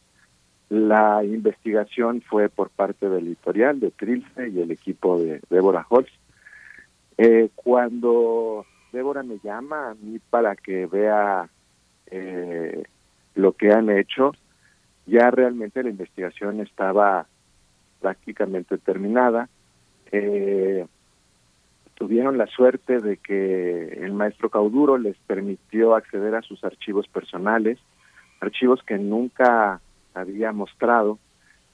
La 0.68 1.24
investigación 1.24 2.20
fue 2.20 2.50
por 2.50 2.68
parte 2.68 3.08
del 3.08 3.26
editorial 3.26 3.80
de 3.80 3.90
Trilce 3.90 4.50
y 4.50 4.60
el 4.60 4.70
equipo 4.70 5.18
de 5.18 5.40
Débora 5.48 5.86
Holtz. 5.88 6.12
Eh, 7.16 7.48
cuando 7.54 8.66
Débora 8.92 9.22
me 9.22 9.38
llama 9.42 9.92
a 9.92 9.94
mí 9.94 10.20
para 10.28 10.56
que 10.56 10.84
vea 10.84 11.48
eh, 12.10 12.82
lo 13.34 13.52
que 13.52 13.72
han 13.72 13.90
hecho, 13.90 14.32
ya 15.06 15.30
realmente 15.30 15.82
la 15.82 15.90
investigación 15.90 16.60
estaba 16.60 17.26
prácticamente 18.00 18.78
terminada. 18.78 19.48
Eh, 20.12 20.86
tuvieron 21.94 22.38
la 22.38 22.46
suerte 22.46 22.98
de 22.98 23.16
que 23.16 23.98
el 24.04 24.12
maestro 24.12 24.50
Cauduro 24.50 24.98
les 24.98 25.16
permitió 25.26 25.94
acceder 25.94 26.34
a 26.34 26.42
sus 26.42 26.62
archivos 26.64 27.08
personales, 27.08 27.78
archivos 28.40 28.82
que 28.84 28.98
nunca 28.98 29.80
había 30.14 30.52
mostrado, 30.52 31.18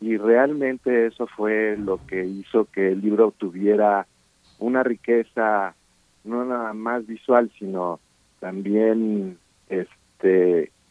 y 0.01 0.17
realmente 0.17 1.07
eso 1.07 1.27
fue 1.27 1.77
lo 1.77 2.05
que 2.07 2.25
hizo 2.25 2.67
que 2.67 2.93
el 2.93 3.01
libro 3.01 3.33
tuviera 3.37 4.07
una 4.59 4.83
riqueza 4.83 5.75
no 6.25 6.45
nada 6.45 6.73
más 6.73 7.07
visual, 7.07 7.51
sino 7.59 8.01
también 8.41 9.39
este 9.69 10.04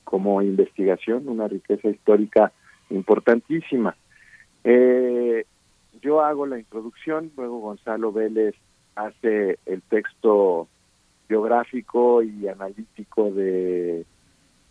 como 0.04 0.42
investigación, 0.42 1.28
una 1.28 1.48
riqueza 1.48 1.90
histórica 1.90 2.52
importantísima. 2.90 3.96
Eh, 4.64 5.46
yo 6.02 6.22
hago 6.22 6.46
la 6.46 6.60
introducción, 6.60 7.32
luego 7.36 7.60
Gonzalo 7.60 8.12
Vélez 8.12 8.56
hace 8.96 9.58
el 9.66 9.82
texto 9.84 10.68
biográfico 11.28 12.22
y 12.22 12.48
analítico 12.48 13.32
de 13.32 14.06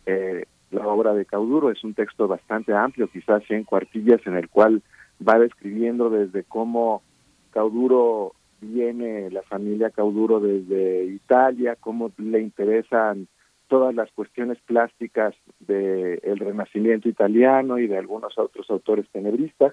eh, 0.06 0.44
la 0.70 0.86
obra 0.86 1.14
de 1.14 1.24
Cauduro. 1.24 1.70
Es 1.70 1.82
un 1.84 1.94
texto 1.94 2.28
bastante 2.28 2.74
amplio, 2.74 3.08
quizás 3.08 3.42
100 3.44 3.64
cuartillas, 3.64 4.20
en 4.26 4.36
el 4.36 4.48
cual 4.48 4.82
va 5.26 5.38
describiendo 5.38 6.10
desde 6.10 6.44
cómo 6.44 7.02
Cauduro 7.50 8.34
viene, 8.60 9.30
la 9.30 9.42
familia 9.42 9.90
Cauduro 9.90 10.40
desde 10.40 11.04
Italia, 11.06 11.76
cómo 11.80 12.10
le 12.16 12.40
interesan 12.40 13.26
todas 13.72 13.94
las 13.94 14.12
cuestiones 14.12 14.58
plásticas 14.66 15.34
del 15.58 16.20
el 16.22 16.38
Renacimiento 16.38 17.08
italiano 17.08 17.78
y 17.78 17.86
de 17.86 17.96
algunos 17.96 18.36
otros 18.36 18.68
autores 18.68 19.08
tenebristas. 19.10 19.72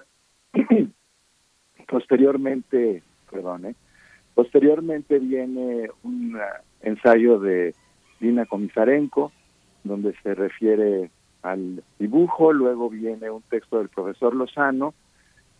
posteriormente, 1.86 3.02
perdón, 3.30 3.66
¿eh? 3.66 3.74
posteriormente 4.34 5.18
viene 5.18 5.90
un 6.02 6.38
ensayo 6.80 7.38
de 7.40 7.74
Dina 8.20 8.46
Komisarenko, 8.46 9.32
donde 9.84 10.14
se 10.22 10.34
refiere 10.34 11.10
al 11.42 11.82
dibujo, 11.98 12.54
luego 12.54 12.88
viene 12.88 13.28
un 13.28 13.42
texto 13.42 13.80
del 13.80 13.90
profesor 13.90 14.34
Lozano, 14.34 14.94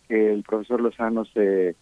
que 0.08 0.32
el 0.32 0.44
profesor 0.44 0.80
Lozano 0.80 1.26
se 1.26 1.76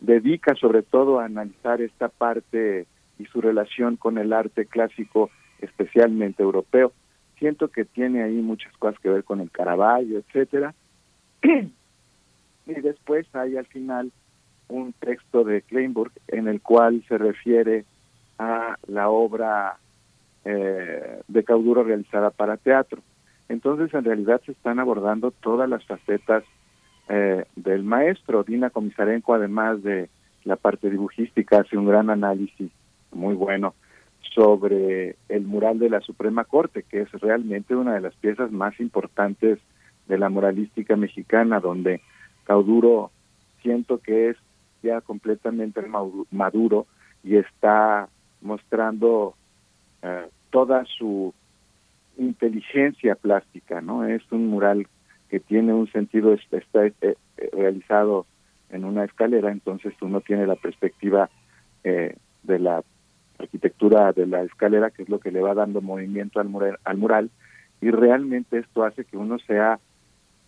dedica 0.00 0.56
sobre 0.56 0.82
todo 0.82 1.20
a 1.20 1.26
analizar 1.26 1.80
esta 1.80 2.08
parte 2.08 2.88
y 3.20 3.26
su 3.26 3.40
relación 3.40 3.96
con 3.96 4.16
el 4.18 4.32
arte 4.32 4.64
clásico, 4.64 5.30
especialmente 5.60 6.42
europeo. 6.42 6.92
Siento 7.38 7.68
que 7.68 7.84
tiene 7.84 8.22
ahí 8.22 8.40
muchas 8.40 8.74
cosas 8.78 8.98
que 9.00 9.10
ver 9.10 9.24
con 9.24 9.40
el 9.40 9.50
Caravaggio, 9.50 10.18
etcétera. 10.18 10.74
y 11.42 12.74
después 12.80 13.26
hay 13.34 13.56
al 13.56 13.66
final 13.66 14.10
un 14.68 14.92
texto 14.94 15.44
de 15.44 15.62
Kleinburg 15.62 16.12
en 16.28 16.48
el 16.48 16.60
cual 16.62 17.04
se 17.08 17.18
refiere 17.18 17.84
a 18.38 18.76
la 18.86 19.10
obra 19.10 19.76
eh, 20.44 21.20
de 21.28 21.44
Cauduro 21.44 21.84
realizada 21.84 22.30
para 22.30 22.56
teatro. 22.56 23.02
Entonces, 23.48 23.92
en 23.92 24.04
realidad 24.04 24.40
se 24.46 24.52
están 24.52 24.78
abordando 24.78 25.32
todas 25.32 25.68
las 25.68 25.84
facetas 25.84 26.44
eh, 27.08 27.44
del 27.56 27.82
maestro. 27.82 28.44
Dina 28.44 28.70
Comisarenko, 28.70 29.34
además 29.34 29.82
de 29.82 30.08
la 30.44 30.56
parte 30.56 30.88
dibujística, 30.88 31.60
hace 31.60 31.76
un 31.76 31.86
gran 31.86 32.08
análisis 32.08 32.70
muy 33.12 33.34
bueno 33.34 33.74
sobre 34.34 35.16
el 35.28 35.42
mural 35.42 35.78
de 35.78 35.90
la 35.90 36.00
Suprema 36.00 36.44
Corte, 36.44 36.84
que 36.88 37.02
es 37.02 37.12
realmente 37.12 37.74
una 37.74 37.94
de 37.94 38.00
las 38.00 38.14
piezas 38.16 38.52
más 38.52 38.78
importantes 38.80 39.58
de 40.06 40.18
la 40.18 40.28
moralística 40.28 40.96
mexicana, 40.96 41.60
donde 41.60 42.00
Cauduro 42.44 43.10
siento 43.62 43.98
que 43.98 44.30
es 44.30 44.36
ya 44.82 45.00
completamente 45.00 45.80
maduro 46.30 46.86
y 47.22 47.36
está 47.36 48.08
mostrando 48.40 49.34
eh, 50.02 50.28
toda 50.50 50.84
su 50.86 51.34
inteligencia 52.16 53.14
plástica, 53.14 53.80
¿no? 53.80 54.04
Es 54.04 54.22
un 54.30 54.48
mural 54.48 54.86
que 55.28 55.40
tiene 55.40 55.72
un 55.72 55.90
sentido, 55.92 56.32
está 56.32 56.86
eh, 56.86 57.16
realizado 57.52 58.26
en 58.70 58.84
una 58.84 59.04
escalera, 59.04 59.50
entonces 59.50 59.94
uno 60.00 60.20
tiene 60.20 60.46
la 60.46 60.56
perspectiva 60.56 61.30
eh, 61.84 62.16
de 62.42 62.58
la 62.58 62.82
arquitectura 63.40 64.12
de 64.12 64.26
la 64.26 64.42
escalera, 64.42 64.90
que 64.90 65.02
es 65.02 65.08
lo 65.08 65.20
que 65.20 65.32
le 65.32 65.40
va 65.40 65.54
dando 65.54 65.80
movimiento 65.80 66.40
al 66.40 66.48
mural, 66.48 66.78
al 66.84 66.96
mural, 66.96 67.30
y 67.80 67.90
realmente 67.90 68.58
esto 68.58 68.84
hace 68.84 69.04
que 69.04 69.16
uno 69.16 69.38
sea 69.38 69.78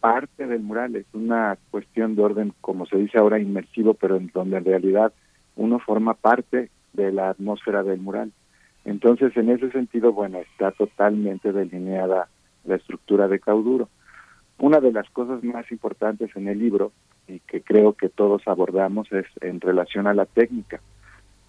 parte 0.00 0.46
del 0.46 0.62
mural, 0.62 0.96
es 0.96 1.06
una 1.12 1.56
cuestión 1.70 2.16
de 2.16 2.22
orden, 2.22 2.52
como 2.60 2.86
se 2.86 2.96
dice 2.98 3.18
ahora, 3.18 3.38
inmersivo, 3.38 3.94
pero 3.94 4.16
en 4.16 4.30
donde 4.34 4.56
en 4.56 4.64
realidad 4.64 5.12
uno 5.56 5.78
forma 5.78 6.14
parte 6.14 6.70
de 6.92 7.12
la 7.12 7.30
atmósfera 7.30 7.82
del 7.82 8.00
mural. 8.00 8.32
Entonces, 8.84 9.36
en 9.36 9.50
ese 9.50 9.70
sentido, 9.70 10.12
bueno, 10.12 10.38
está 10.38 10.72
totalmente 10.72 11.52
delineada 11.52 12.28
la 12.64 12.74
estructura 12.76 13.28
de 13.28 13.38
Cauduro. 13.38 13.88
Una 14.58 14.80
de 14.80 14.92
las 14.92 15.08
cosas 15.10 15.42
más 15.44 15.70
importantes 15.70 16.34
en 16.34 16.48
el 16.48 16.58
libro, 16.58 16.92
y 17.28 17.38
que 17.40 17.62
creo 17.62 17.92
que 17.92 18.08
todos 18.08 18.42
abordamos, 18.46 19.10
es 19.12 19.26
en 19.40 19.60
relación 19.60 20.06
a 20.08 20.14
la 20.14 20.26
técnica 20.26 20.80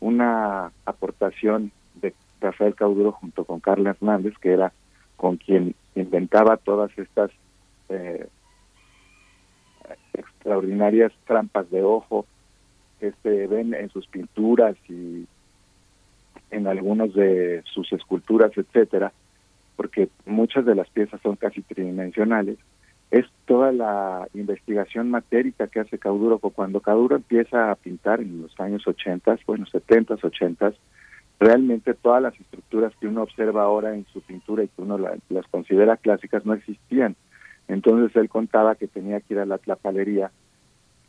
una 0.04 0.74
aportación 0.86 1.72
de 1.96 2.14
Rafael 2.42 2.76
Cauduro 2.76 3.14
junto 3.14 3.46
con 3.46 3.62
Carla 3.62 3.92
Hernández, 3.92 4.34
que 4.38 4.52
era 4.52 4.74
con 5.16 5.38
quien 5.38 5.76
inventaba 5.96 6.58
todas 6.58 6.92
estas 6.98 7.32
eh, 7.88 8.28
extraordinarias 10.14 11.14
trampas 11.26 11.72
de 11.72 11.84
ojo 11.84 12.26
que 13.00 13.14
se 13.24 13.48
ven 13.48 13.74
en 13.74 13.90
sus 13.90 14.06
pinturas 14.08 14.76
y 14.90 15.26
en 16.52 16.68
algunos 16.68 17.14
de 17.14 17.64
sus 17.66 17.92
esculturas, 17.94 18.52
etcétera, 18.58 19.14
porque 19.78 20.10
muchas 20.26 20.66
de 20.66 20.76
las 20.76 20.90
piezas 20.90 21.22
son 21.22 21.38
casi 21.38 21.62
tridimensionales, 21.62 22.58
es 23.14 23.28
toda 23.46 23.72
la 23.72 24.28
investigación 24.34 25.12
matérica 25.12 25.68
que 25.68 25.80
hace 25.80 26.00
Cauduro. 26.00 26.40
Cuando 26.40 26.82
Cauduro 26.82 27.16
empieza 27.16 27.70
a 27.70 27.76
pintar 27.76 28.22
en 28.22 28.42
los 28.42 28.60
años 28.60 28.88
80, 28.88 29.38
bueno, 29.46 29.68
70, 29.68 30.16
80, 30.16 30.74
realmente 31.40 31.94
todas 31.94 32.24
las 32.24 32.34
estructuras 32.40 32.92
que 33.00 33.06
uno 33.06 33.22
observa 33.22 33.62
ahora 33.62 33.94
en 33.94 34.08
su 34.12 34.22
pintura 34.22 34.64
y 34.64 34.68
que 34.68 34.82
uno 34.82 34.98
las 34.98 35.48
considera 35.52 35.98
clásicas 35.98 36.44
no 36.44 36.56
existían. 36.56 37.16
Entonces 37.68 38.16
él 38.16 38.30
contaba 38.30 38.74
que 38.74 38.88
tenía 38.88 39.22
que 39.22 39.36
ir 39.36 39.40
a 39.42 39.46
la 39.46 39.60
tlapalería 39.60 40.32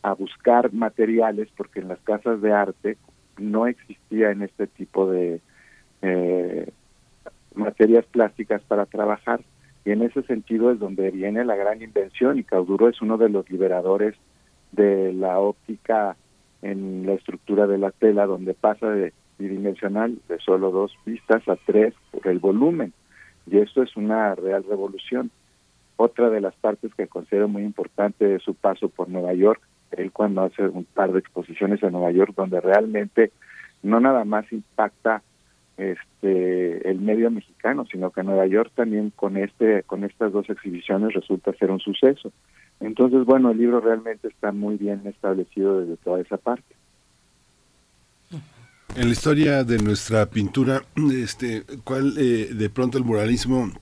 a 0.02 0.12
buscar 0.12 0.74
materiales 0.74 1.48
porque 1.56 1.80
en 1.80 1.88
las 1.88 2.00
casas 2.00 2.42
de 2.42 2.52
arte 2.52 2.98
no 3.38 3.66
existía 3.66 4.30
en 4.30 4.42
este 4.42 4.66
tipo 4.66 5.10
de 5.10 5.40
eh, 6.02 6.70
materias 7.54 8.04
plásticas 8.04 8.60
para 8.64 8.84
trabajar 8.84 9.40
y 9.84 9.90
en 9.90 10.02
ese 10.02 10.22
sentido 10.22 10.70
es 10.70 10.78
donde 10.78 11.10
viene 11.10 11.44
la 11.44 11.56
gran 11.56 11.82
invención 11.82 12.38
y 12.38 12.44
Cauduro 12.44 12.88
es 12.88 13.02
uno 13.02 13.18
de 13.18 13.28
los 13.28 13.48
liberadores 13.50 14.14
de 14.72 15.12
la 15.12 15.38
óptica 15.38 16.16
en 16.62 17.04
la 17.06 17.12
estructura 17.12 17.66
de 17.66 17.78
la 17.78 17.90
tela, 17.90 18.26
donde 18.26 18.54
pasa 18.54 18.88
de 18.88 19.12
bidimensional 19.38 20.18
de 20.28 20.38
solo 20.38 20.70
dos 20.70 20.96
pistas 21.04 21.46
a 21.48 21.56
tres 21.66 21.94
por 22.10 22.26
el 22.28 22.38
volumen. 22.38 22.94
Y 23.46 23.58
esto 23.58 23.82
es 23.82 23.94
una 23.96 24.34
real 24.34 24.64
revolución. 24.66 25.30
Otra 25.96 26.30
de 26.30 26.40
las 26.40 26.54
partes 26.54 26.94
que 26.94 27.06
considero 27.06 27.48
muy 27.48 27.62
importante 27.62 28.34
es 28.34 28.42
su 28.42 28.54
paso 28.54 28.88
por 28.88 29.08
Nueva 29.08 29.34
York, 29.34 29.60
él 29.92 30.10
cuando 30.12 30.42
hace 30.42 30.66
un 30.66 30.84
par 30.84 31.12
de 31.12 31.20
exposiciones 31.20 31.82
en 31.82 31.92
Nueva 31.92 32.10
York, 32.10 32.32
donde 32.34 32.60
realmente 32.60 33.30
no 33.82 34.00
nada 34.00 34.24
más 34.24 34.50
impacta 34.50 35.22
este 35.76 36.88
el 36.88 37.00
medio 37.00 37.30
mexicano, 37.30 37.84
sino 37.90 38.10
que 38.10 38.22
Nueva 38.22 38.46
York 38.46 38.70
también 38.74 39.10
con 39.10 39.36
este 39.36 39.82
con 39.84 40.04
estas 40.04 40.32
dos 40.32 40.48
exhibiciones 40.48 41.14
resulta 41.14 41.52
ser 41.54 41.70
un 41.70 41.80
suceso. 41.80 42.32
Entonces, 42.80 43.24
bueno, 43.24 43.50
el 43.50 43.58
libro 43.58 43.80
realmente 43.80 44.28
está 44.28 44.52
muy 44.52 44.76
bien 44.76 45.02
establecido 45.04 45.80
desde 45.80 45.96
toda 45.96 46.20
esa 46.20 46.36
parte. 46.36 46.74
En 48.96 49.06
la 49.06 49.12
historia 49.12 49.64
de 49.64 49.78
nuestra 49.78 50.26
pintura, 50.26 50.82
este, 51.12 51.64
¿cuál 51.82 52.14
eh, 52.16 52.50
de 52.54 52.70
pronto 52.70 52.96
el 52.96 53.04
muralismo 53.04 53.72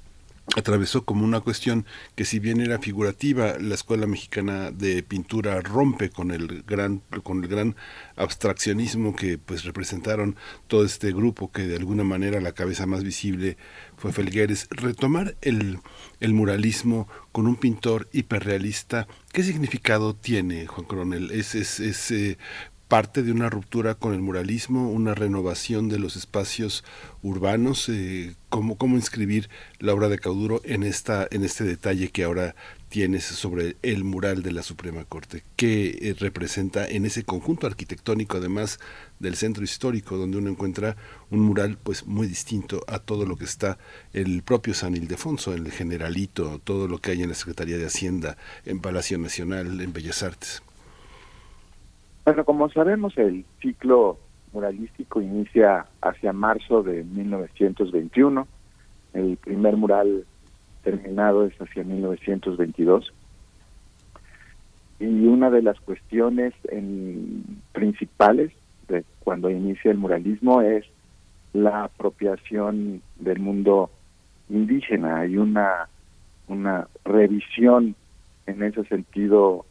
atravesó 0.56 1.04
como 1.04 1.24
una 1.24 1.40
cuestión 1.40 1.86
que 2.14 2.24
si 2.24 2.38
bien 2.38 2.60
era 2.60 2.78
figurativa 2.78 3.54
la 3.58 3.74
escuela 3.74 4.06
mexicana 4.06 4.70
de 4.70 5.02
pintura 5.02 5.60
rompe 5.60 6.10
con 6.10 6.30
el 6.30 6.62
gran 6.64 7.00
con 7.22 7.42
el 7.42 7.48
gran 7.48 7.76
abstraccionismo 8.16 9.14
que 9.14 9.38
pues 9.38 9.64
representaron 9.64 10.36
todo 10.66 10.84
este 10.84 11.12
grupo 11.12 11.52
que 11.52 11.66
de 11.66 11.76
alguna 11.76 12.04
manera 12.04 12.40
la 12.40 12.52
cabeza 12.52 12.86
más 12.86 13.04
visible 13.04 13.56
fue 13.96 14.12
Felgueres. 14.12 14.66
Retomar 14.70 15.36
el, 15.42 15.78
el 16.20 16.34
muralismo 16.34 17.08
con 17.30 17.46
un 17.46 17.56
pintor 17.56 18.08
hiperrealista 18.12 19.06
qué 19.32 19.42
significado 19.42 20.14
tiene 20.14 20.66
Juan 20.66 20.86
Coronel 20.86 21.30
es 21.30 21.54
es, 21.54 22.10
eh, 22.10 22.36
parte 22.92 23.22
de 23.22 23.32
una 23.32 23.48
ruptura 23.48 23.94
con 23.94 24.12
el 24.12 24.20
muralismo, 24.20 24.90
una 24.90 25.14
renovación 25.14 25.88
de 25.88 25.98
los 25.98 26.14
espacios 26.16 26.84
urbanos, 27.22 27.88
eh, 27.88 28.34
cómo, 28.50 28.76
cómo 28.76 28.96
inscribir 28.96 29.48
la 29.78 29.94
obra 29.94 30.10
de 30.10 30.18
Cauduro 30.18 30.60
en 30.62 30.82
esta 30.82 31.26
en 31.30 31.42
este 31.42 31.64
detalle 31.64 32.10
que 32.10 32.24
ahora 32.24 32.54
tienes 32.90 33.24
sobre 33.24 33.78
el 33.80 34.04
mural 34.04 34.42
de 34.42 34.52
la 34.52 34.62
Suprema 34.62 35.06
Corte, 35.06 35.42
que 35.56 36.00
eh, 36.02 36.14
representa 36.18 36.86
en 36.86 37.06
ese 37.06 37.24
conjunto 37.24 37.66
arquitectónico, 37.66 38.36
además 38.36 38.78
del 39.20 39.36
centro 39.36 39.64
histórico, 39.64 40.18
donde 40.18 40.36
uno 40.36 40.50
encuentra 40.50 40.98
un 41.30 41.40
mural 41.40 41.78
pues 41.82 42.04
muy 42.04 42.26
distinto 42.26 42.84
a 42.88 42.98
todo 42.98 43.24
lo 43.24 43.36
que 43.36 43.46
está 43.46 43.78
el 44.12 44.42
propio 44.42 44.74
San 44.74 44.94
Ildefonso, 44.94 45.54
el 45.54 45.72
Generalito, 45.72 46.60
todo 46.62 46.88
lo 46.88 46.98
que 46.98 47.12
hay 47.12 47.22
en 47.22 47.30
la 47.30 47.36
Secretaría 47.36 47.78
de 47.78 47.86
Hacienda, 47.86 48.36
en 48.66 48.80
Palacio 48.80 49.16
Nacional, 49.16 49.80
en 49.80 49.94
Bellas 49.94 50.22
Artes. 50.22 50.62
Bueno, 52.24 52.44
como 52.44 52.68
sabemos, 52.68 53.18
el 53.18 53.44
ciclo 53.60 54.16
muralístico 54.52 55.20
inicia 55.20 55.86
hacia 56.00 56.32
marzo 56.32 56.84
de 56.84 57.02
1921. 57.02 58.46
El 59.12 59.36
primer 59.38 59.76
mural 59.76 60.24
terminado 60.84 61.44
es 61.46 61.60
hacia 61.60 61.82
1922. 61.82 63.12
Y 65.00 65.26
una 65.26 65.50
de 65.50 65.62
las 65.62 65.80
cuestiones 65.80 66.54
en, 66.70 67.60
principales 67.72 68.52
de 68.86 69.04
cuando 69.24 69.50
inicia 69.50 69.90
el 69.90 69.98
muralismo 69.98 70.60
es 70.62 70.84
la 71.52 71.84
apropiación 71.84 73.02
del 73.18 73.40
mundo 73.40 73.90
indígena. 74.48 75.20
Hay 75.20 75.38
una, 75.38 75.88
una 76.46 76.86
revisión 77.04 77.96
en 78.46 78.62
ese 78.62 78.84
sentido, 78.84 79.66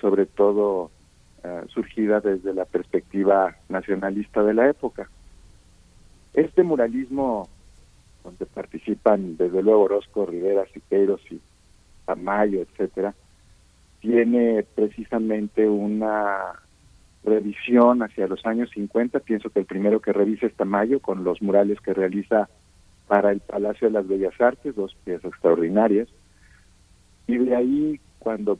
sobre 0.00 0.24
todo 0.24 0.90
eh, 1.42 1.62
surgida 1.68 2.20
desde 2.20 2.52
la 2.52 2.64
perspectiva 2.64 3.56
nacionalista 3.68 4.42
de 4.42 4.54
la 4.54 4.68
época. 4.68 5.08
Este 6.34 6.62
muralismo, 6.62 7.48
donde 8.22 8.46
participan 8.46 9.36
desde 9.36 9.62
luego 9.62 9.82
Orozco, 9.82 10.26
Rivera, 10.26 10.66
Siqueiros 10.72 11.20
y 11.30 11.40
Tamayo, 12.04 12.60
etcétera, 12.60 13.14
tiene 14.00 14.64
precisamente 14.74 15.68
una 15.68 16.60
revisión 17.24 18.02
hacia 18.02 18.26
los 18.26 18.44
años 18.46 18.70
50. 18.74 19.20
Pienso 19.20 19.50
que 19.50 19.60
el 19.60 19.66
primero 19.66 20.00
que 20.00 20.12
revisa 20.12 20.46
es 20.46 20.54
Tamayo 20.54 21.00
con 21.00 21.24
los 21.24 21.42
murales 21.42 21.80
que 21.80 21.94
realiza 21.94 22.48
para 23.06 23.32
el 23.32 23.40
Palacio 23.40 23.88
de 23.88 23.94
las 23.94 24.06
Bellas 24.06 24.40
Artes, 24.40 24.76
dos 24.76 24.94
piezas 25.04 25.32
extraordinarias. 25.32 26.08
Y 27.26 27.38
de 27.38 27.56
ahí, 27.56 28.00
cuando 28.18 28.58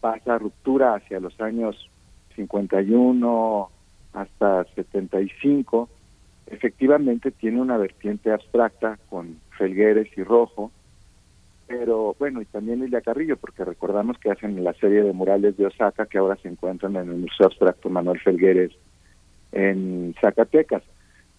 pasa 0.00 0.38
ruptura 0.38 0.94
hacia 0.94 1.20
los 1.20 1.40
años 1.40 1.90
51 2.38 3.68
hasta 4.12 4.64
75, 4.74 5.88
efectivamente 6.46 7.30
tiene 7.30 7.60
una 7.60 7.76
vertiente 7.76 8.32
abstracta 8.32 8.98
con 9.10 9.40
Felgueres 9.56 10.08
y 10.16 10.22
Rojo, 10.22 10.70
pero 11.66 12.16
bueno, 12.18 12.40
y 12.40 12.46
también 12.46 12.80
Lilia 12.80 13.02
Carrillo, 13.02 13.36
porque 13.36 13.64
recordamos 13.64 14.18
que 14.18 14.30
hacen 14.30 14.62
la 14.64 14.72
serie 14.74 15.02
de 15.02 15.12
murales 15.12 15.56
de 15.56 15.66
Osaka 15.66 16.06
que 16.06 16.18
ahora 16.18 16.36
se 16.36 16.48
encuentran 16.48 16.96
en 16.96 17.10
el 17.10 17.16
Museo 17.16 17.46
Abstracto 17.46 17.90
Manuel 17.90 18.20
Felgueres 18.20 18.72
en 19.52 20.14
Zacatecas. 20.20 20.82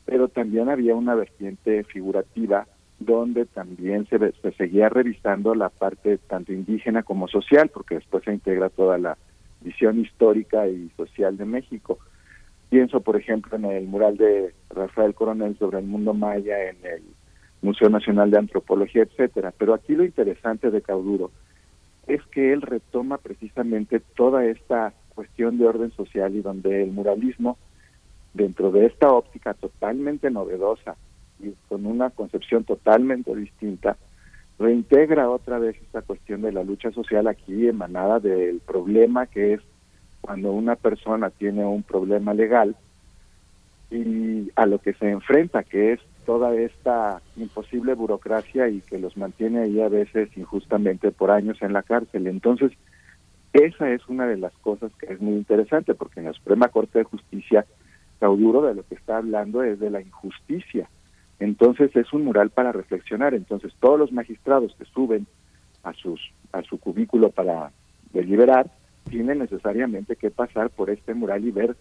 Pero 0.06 0.28
también 0.28 0.70
había 0.70 0.96
una 0.96 1.16
vertiente 1.16 1.84
figurativa 1.84 2.68
donde 3.00 3.46
también 3.46 4.06
se, 4.08 4.20
se 4.34 4.52
seguía 4.52 4.90
revisando 4.90 5.56
la 5.56 5.70
parte 5.70 6.18
tanto 6.18 6.52
indígena 6.52 7.04
como 7.04 7.28
social, 7.28 7.70
porque 7.70 7.96
después 7.96 8.24
se 8.24 8.34
integra 8.34 8.70
toda 8.70 8.98
la 8.98 9.18
visión 9.62 10.00
histórica 10.00 10.68
y 10.68 10.90
social 10.96 11.38
de 11.38 11.46
México. 11.46 12.00
Pienso, 12.70 13.02
por 13.02 13.16
ejemplo, 13.16 13.58
en 13.58 13.66
el 13.66 13.88
mural 13.88 14.18
de 14.18 14.54
Rafael 14.70 15.14
Coronel 15.16 15.58
sobre 15.58 15.80
el 15.80 15.86
mundo 15.86 16.14
maya 16.14 16.70
en 16.70 16.78
el 16.84 17.04
Museo 17.62 17.90
Nacional 17.90 18.32
de 18.32 18.38
Antropología, 18.38 19.04
etcétera. 19.04 19.54
Pero 19.58 19.74
aquí 19.74 19.96
lo 19.96 20.06
interesante 20.06 20.72
de 20.72 20.82
Cauduro 20.82 21.32
es 22.08 22.22
que 22.28 22.54
él 22.54 22.62
retoma 22.62 23.18
precisamente 23.18 24.00
toda 24.00 24.46
esta 24.46 24.94
cuestión 25.14 25.58
de 25.58 25.68
orden 25.68 25.92
social 25.92 26.36
y 26.36 26.42
donde 26.42 26.84
el 26.84 26.92
muralismo, 26.92 27.58
dentro 28.34 28.72
de 28.72 28.86
esta 28.86 29.12
óptica 29.12 29.54
totalmente 29.54 30.32
novedosa 30.32 30.96
y 31.40 31.52
con 31.68 31.86
una 31.86 32.10
concepción 32.10 32.64
totalmente 32.64 33.36
distinta, 33.36 33.98
reintegra 34.60 35.30
otra 35.30 35.58
vez 35.58 35.78
esta 35.78 36.02
cuestión 36.02 36.42
de 36.42 36.52
la 36.52 36.64
lucha 36.64 36.92
social 36.92 37.28
aquí 37.28 37.68
emanada 37.68 38.20
del 38.20 38.60
problema 38.60 39.26
que 39.26 39.54
es 39.54 39.62
cuando 40.20 40.52
una 40.52 40.76
persona 40.76 41.30
tiene 41.30 41.66
un 41.66 41.82
problema 41.82 42.34
legal 42.34 42.76
y 43.90 44.52
a 44.56 44.66
lo 44.66 44.80
que 44.80 44.94
se 44.94 45.10
enfrenta, 45.10 45.64
que 45.64 45.94
es 45.94 46.00
toda 46.26 46.54
esta 46.54 47.22
imposible 47.38 47.96
burocracia 47.96 48.68
y 48.68 48.82
que 48.82 49.00
los 49.00 49.18
mantiene 49.18 49.62
ahí 49.62 49.82
a 49.82 49.90
veces 49.90 50.30
injustamente 50.38 51.12
por 51.12 51.32
años 51.32 51.60
en 51.62 51.74
la 51.74 51.82
cárcel. 51.82 52.28
Entonces, 52.28 52.72
esa 53.54 53.90
es 53.92 54.08
una 54.08 54.28
de 54.28 54.38
las 54.38 54.54
cosas 54.60 54.92
que 55.00 55.12
es 55.12 55.20
muy 55.20 55.34
interesante, 55.34 55.96
porque 55.96 56.20
en 56.20 56.28
la 56.28 56.34
Suprema 56.34 56.68
Corte 56.68 57.00
de 57.00 57.06
Justicia, 57.06 57.66
Cauduro 58.20 58.62
de 58.62 58.76
lo 58.76 58.84
que 58.84 58.96
está 58.96 59.18
hablando 59.18 59.64
es 59.64 59.80
de 59.80 59.90
la 59.90 60.02
injusticia 60.02 60.90
entonces 61.40 61.96
es 61.96 62.12
un 62.14 62.26
mural 62.26 62.50
para 62.50 62.72
reflexionar. 62.72 63.34
Entonces 63.34 63.74
todos 63.80 63.98
los 64.00 64.12
magistrados 64.12 64.76
que 64.78 64.86
suben 64.86 65.26
a 65.84 65.94
sus 65.94 66.20
a 66.52 66.62
su 66.64 66.80
cubículo 66.80 67.30
para 67.30 67.72
deliberar 68.12 68.72
tienen 69.10 69.40
necesariamente 69.40 70.16
que 70.16 70.32
pasar 70.32 70.70
por 70.70 70.90
este 70.90 71.14
mural 71.14 71.46
y 71.46 71.52
ver 71.52 71.76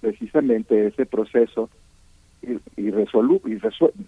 precisamente 0.00 0.86
ese 0.86 1.06
proceso 1.06 1.68
y, 2.42 2.52
y, 2.80 2.92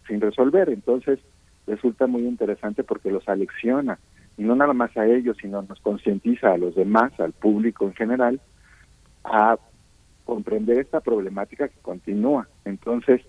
sin 0.07 0.21
resolver. 0.21 0.69
Entonces 0.69 1.19
resulta 1.67 2.07
muy 2.07 2.23
interesante 2.23 2.85
porque 2.85 3.11
los 3.11 3.29
alecciona 3.29 3.99
y 4.39 4.43
no 4.43 4.55
nada 4.55 4.73
más 4.73 4.97
a 4.97 5.07
ellos, 5.07 5.37
sino 5.41 5.63
nos 5.63 5.81
concientiza 5.81 6.53
a 6.53 6.59
los 6.59 6.75
demás, 6.75 7.13
al 7.21 7.33
público 7.33 7.87
en 7.87 7.95
general, 7.95 8.41
a 9.25 9.59
comprender 10.25 10.79
esta 10.79 11.01
problemática 11.01 11.69
que 11.69 11.79
continúa. 11.83 12.49
Entonces, 12.65 13.21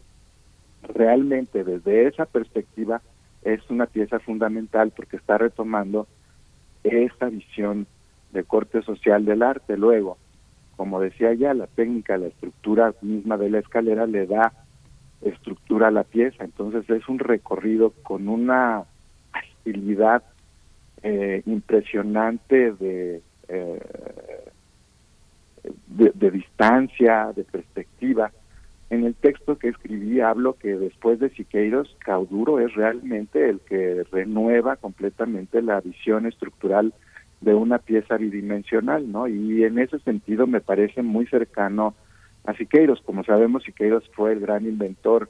realmente 0.83 1.63
desde 1.63 2.07
esa 2.07 2.25
perspectiva 2.25 3.01
es 3.43 3.61
una 3.69 3.85
pieza 3.85 4.19
fundamental 4.19 4.91
porque 4.95 5.17
está 5.17 5.37
retomando 5.37 6.07
esta 6.83 7.27
visión 7.27 7.87
de 8.31 8.43
corte 8.43 8.81
social 8.81 9.25
del 9.25 9.43
arte. 9.43 9.77
Luego, 9.77 10.17
como 10.75 10.99
decía 10.99 11.33
ya, 11.33 11.53
la 11.53 11.67
técnica, 11.67 12.17
la 12.17 12.27
estructura 12.27 12.93
misma 13.01 13.37
de 13.37 13.49
la 13.49 13.59
escalera 13.59 14.05
le 14.07 14.25
da 14.25 14.53
estructura 15.21 15.87
a 15.87 15.91
la 15.91 16.03
pieza. 16.03 16.43
Entonces 16.43 16.89
es 16.89 17.07
un 17.07 17.19
recorrido 17.19 17.91
con 18.03 18.27
una 18.27 18.83
agilidad 19.31 20.23
eh, 21.01 21.43
impresionante 21.45 22.73
eh, 22.79 23.21
de, 25.87 26.11
de, 26.13 26.31
distancia, 26.31 27.31
de 27.35 27.43
perspectiva. 27.43 28.31
En 28.93 29.05
el 29.05 29.15
texto 29.15 29.57
que 29.57 29.69
escribí 29.69 30.19
hablo 30.19 30.53
que 30.53 30.77
después 30.77 31.19
de 31.19 31.31
Siqueiros, 31.31 31.97
Cauduro 31.97 32.59
es 32.59 32.75
realmente 32.75 33.49
el 33.49 33.59
que 33.61 34.03
renueva 34.11 34.75
completamente 34.75 35.63
la 35.63 35.81
visión 35.81 36.27
estructural 36.27 36.93
de 37.41 37.55
una 37.55 37.79
pieza 37.79 38.17
bidimensional, 38.17 39.11
¿no? 39.11 39.27
Y 39.27 39.63
en 39.63 39.79
ese 39.79 39.97
sentido 39.97 40.45
me 40.45 40.61
parece 40.61 41.01
muy 41.01 41.25
cercano 41.25 41.95
a 42.45 42.53
Siqueiros. 42.53 43.01
Como 43.01 43.23
sabemos, 43.23 43.63
Siqueiros 43.63 44.07
fue 44.13 44.33
el 44.33 44.41
gran 44.41 44.63
inventor 44.63 45.27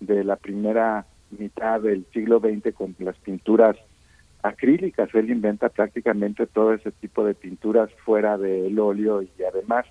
de 0.00 0.24
la 0.24 0.36
primera 0.36 1.04
mitad 1.38 1.82
del 1.82 2.06
siglo 2.10 2.40
XX 2.40 2.74
con 2.74 2.96
las 3.00 3.18
pinturas 3.18 3.76
acrílicas. 4.42 5.14
Él 5.14 5.28
inventa 5.28 5.68
prácticamente 5.68 6.46
todo 6.46 6.72
ese 6.72 6.90
tipo 6.90 7.22
de 7.22 7.34
pinturas 7.34 7.90
fuera 8.02 8.38
del 8.38 8.78
óleo 8.78 9.20
y 9.20 9.30
además 9.46 9.84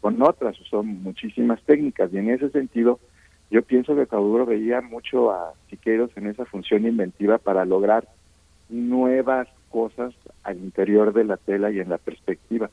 con 0.00 0.20
otras, 0.22 0.56
son 0.68 1.02
muchísimas 1.02 1.60
técnicas. 1.62 2.12
Y 2.12 2.18
en 2.18 2.30
ese 2.30 2.50
sentido, 2.50 2.98
yo 3.50 3.62
pienso 3.62 3.94
que 3.94 4.06
Cauduro 4.06 4.46
veía 4.46 4.80
mucho 4.80 5.30
a 5.30 5.52
Siqueiros 5.68 6.10
en 6.16 6.26
esa 6.28 6.44
función 6.44 6.86
inventiva 6.86 7.38
para 7.38 7.64
lograr 7.64 8.08
nuevas 8.68 9.48
cosas 9.70 10.14
al 10.42 10.58
interior 10.58 11.12
de 11.12 11.24
la 11.24 11.36
tela 11.36 11.70
y 11.70 11.80
en 11.80 11.88
la 11.88 11.98
perspectiva. 11.98 12.70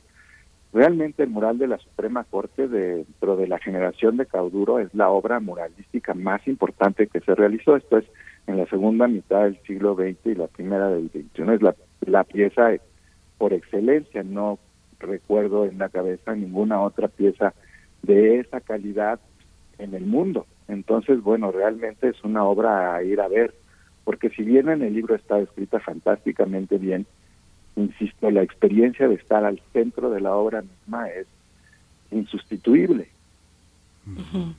Realmente 0.73 1.23
el 1.23 1.29
mural 1.29 1.57
de 1.57 1.67
la 1.67 1.77
Suprema 1.77 2.23
Corte 2.25 2.67
dentro 2.67 3.35
de 3.35 3.47
la 3.47 3.57
generación 3.57 4.17
de 4.17 4.25
Cauduro 4.25 4.79
es 4.79 4.93
la 4.93 5.09
obra 5.09 5.39
muralística 5.39 6.13
más 6.13 6.45
importante 6.47 7.07
que 7.07 7.21
se 7.21 7.33
realizó. 7.33 7.75
Esto 7.75 7.97
es 7.97 8.05
en 8.47 8.57
la 8.57 8.65
segunda 8.67 9.07
mitad 9.07 9.43
del 9.43 9.57
siglo 9.63 9.95
XX 9.95 10.25
y 10.25 10.35
la 10.35 10.47
primera 10.47 10.89
del 10.89 11.09
XXI. 11.09 11.53
Es 11.53 11.61
la, 11.61 11.75
la 12.01 12.23
pieza 12.25 12.73
por 13.37 13.53
excelencia. 13.53 14.23
No 14.23 14.59
recuerdo 14.99 15.65
en 15.65 15.77
la 15.77 15.89
cabeza 15.89 16.35
ninguna 16.35 16.81
otra 16.81 17.07
pieza 17.07 17.53
de 18.01 18.39
esa 18.39 18.61
calidad 18.61 19.19
en 19.77 19.93
el 19.93 20.05
mundo. 20.05 20.45
Entonces, 20.67 21.21
bueno, 21.21 21.51
realmente 21.51 22.09
es 22.09 22.23
una 22.23 22.43
obra 22.43 22.95
a 22.95 23.03
ir 23.03 23.21
a 23.21 23.27
ver 23.27 23.53
porque 24.07 24.29
si 24.29 24.41
bien 24.41 24.69
en 24.69 24.81
el 24.83 24.93
libro 24.93 25.15
está 25.15 25.37
escrita 25.37 25.81
fantásticamente 25.81 26.77
bien, 26.77 27.05
insisto, 27.75 28.31
la 28.31 28.41
experiencia 28.41 29.05
de 29.05 29.15
estar 29.15 29.43
al 29.43 29.61
centro 29.73 30.09
de 30.09 30.21
la 30.21 30.33
obra 30.33 30.61
misma 30.61 31.09
es 31.09 31.27
insustituible. 32.11 33.09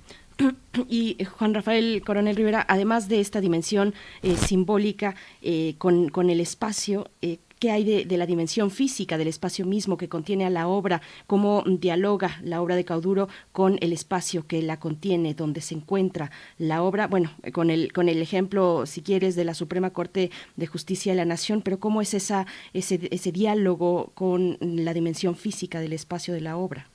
Y 0.87 1.17
eh, 1.19 1.25
Juan 1.25 1.53
Rafael 1.53 2.01
Coronel 2.07 2.37
Rivera, 2.37 2.65
además 2.69 3.09
de 3.09 3.19
esta 3.19 3.41
dimensión 3.41 3.93
eh, 4.23 4.37
simbólica 4.37 5.17
eh, 5.43 5.75
con, 5.79 6.11
con, 6.11 6.31
el 6.31 6.41
espacio, 6.41 7.09
eh, 7.23 7.39
qué 7.59 7.71
hay 7.71 8.05
de, 8.05 8.17
la 8.17 8.27
dimensión 8.27 8.71
física 8.71 9.19
del 9.19 9.29
espacio 9.29 9.67
mismo 9.67 9.97
que 9.97 10.09
contiene 10.09 10.45
a 10.45 10.51
la 10.51 10.69
obra, 10.69 11.01
cómo 11.27 11.63
dialoga 11.67 12.31
la 12.43 12.61
obra 12.63 12.77
de 12.77 12.85
Cauduro 12.85 13.29
con 13.53 13.77
el 13.81 13.93
espacio 13.93 14.47
que 14.47 14.63
la 14.63 14.79
contiene, 14.79 15.35
donde 15.35 15.61
se 15.61 15.75
encuentra 15.75 16.31
la 16.59 16.83
obra, 16.83 17.07
bueno, 17.07 17.31
con 17.53 17.71
el, 17.71 17.93
con 17.93 18.09
el 18.09 18.23
ejemplo, 18.23 18.87
si 18.87 19.03
quieres, 19.03 19.37
de 19.37 19.45
la 19.45 19.55
Suprema 19.55 19.91
Corte 19.91 20.31
de 20.57 20.67
Justicia 20.67 21.13
de 21.13 21.17
la 21.17 21.25
Nación, 21.25 21.63
pero 21.63 21.79
cómo 21.79 22.01
es 22.01 22.15
esa, 22.15 22.47
ese, 22.73 23.09
ese 23.11 23.33
diálogo 23.33 24.11
con 24.15 24.57
la 24.61 24.95
dimensión 24.95 25.35
física 25.35 25.81
del 25.81 25.93
espacio 25.93 26.35
de 26.35 26.41
la 26.41 26.57
obra. 26.57 26.87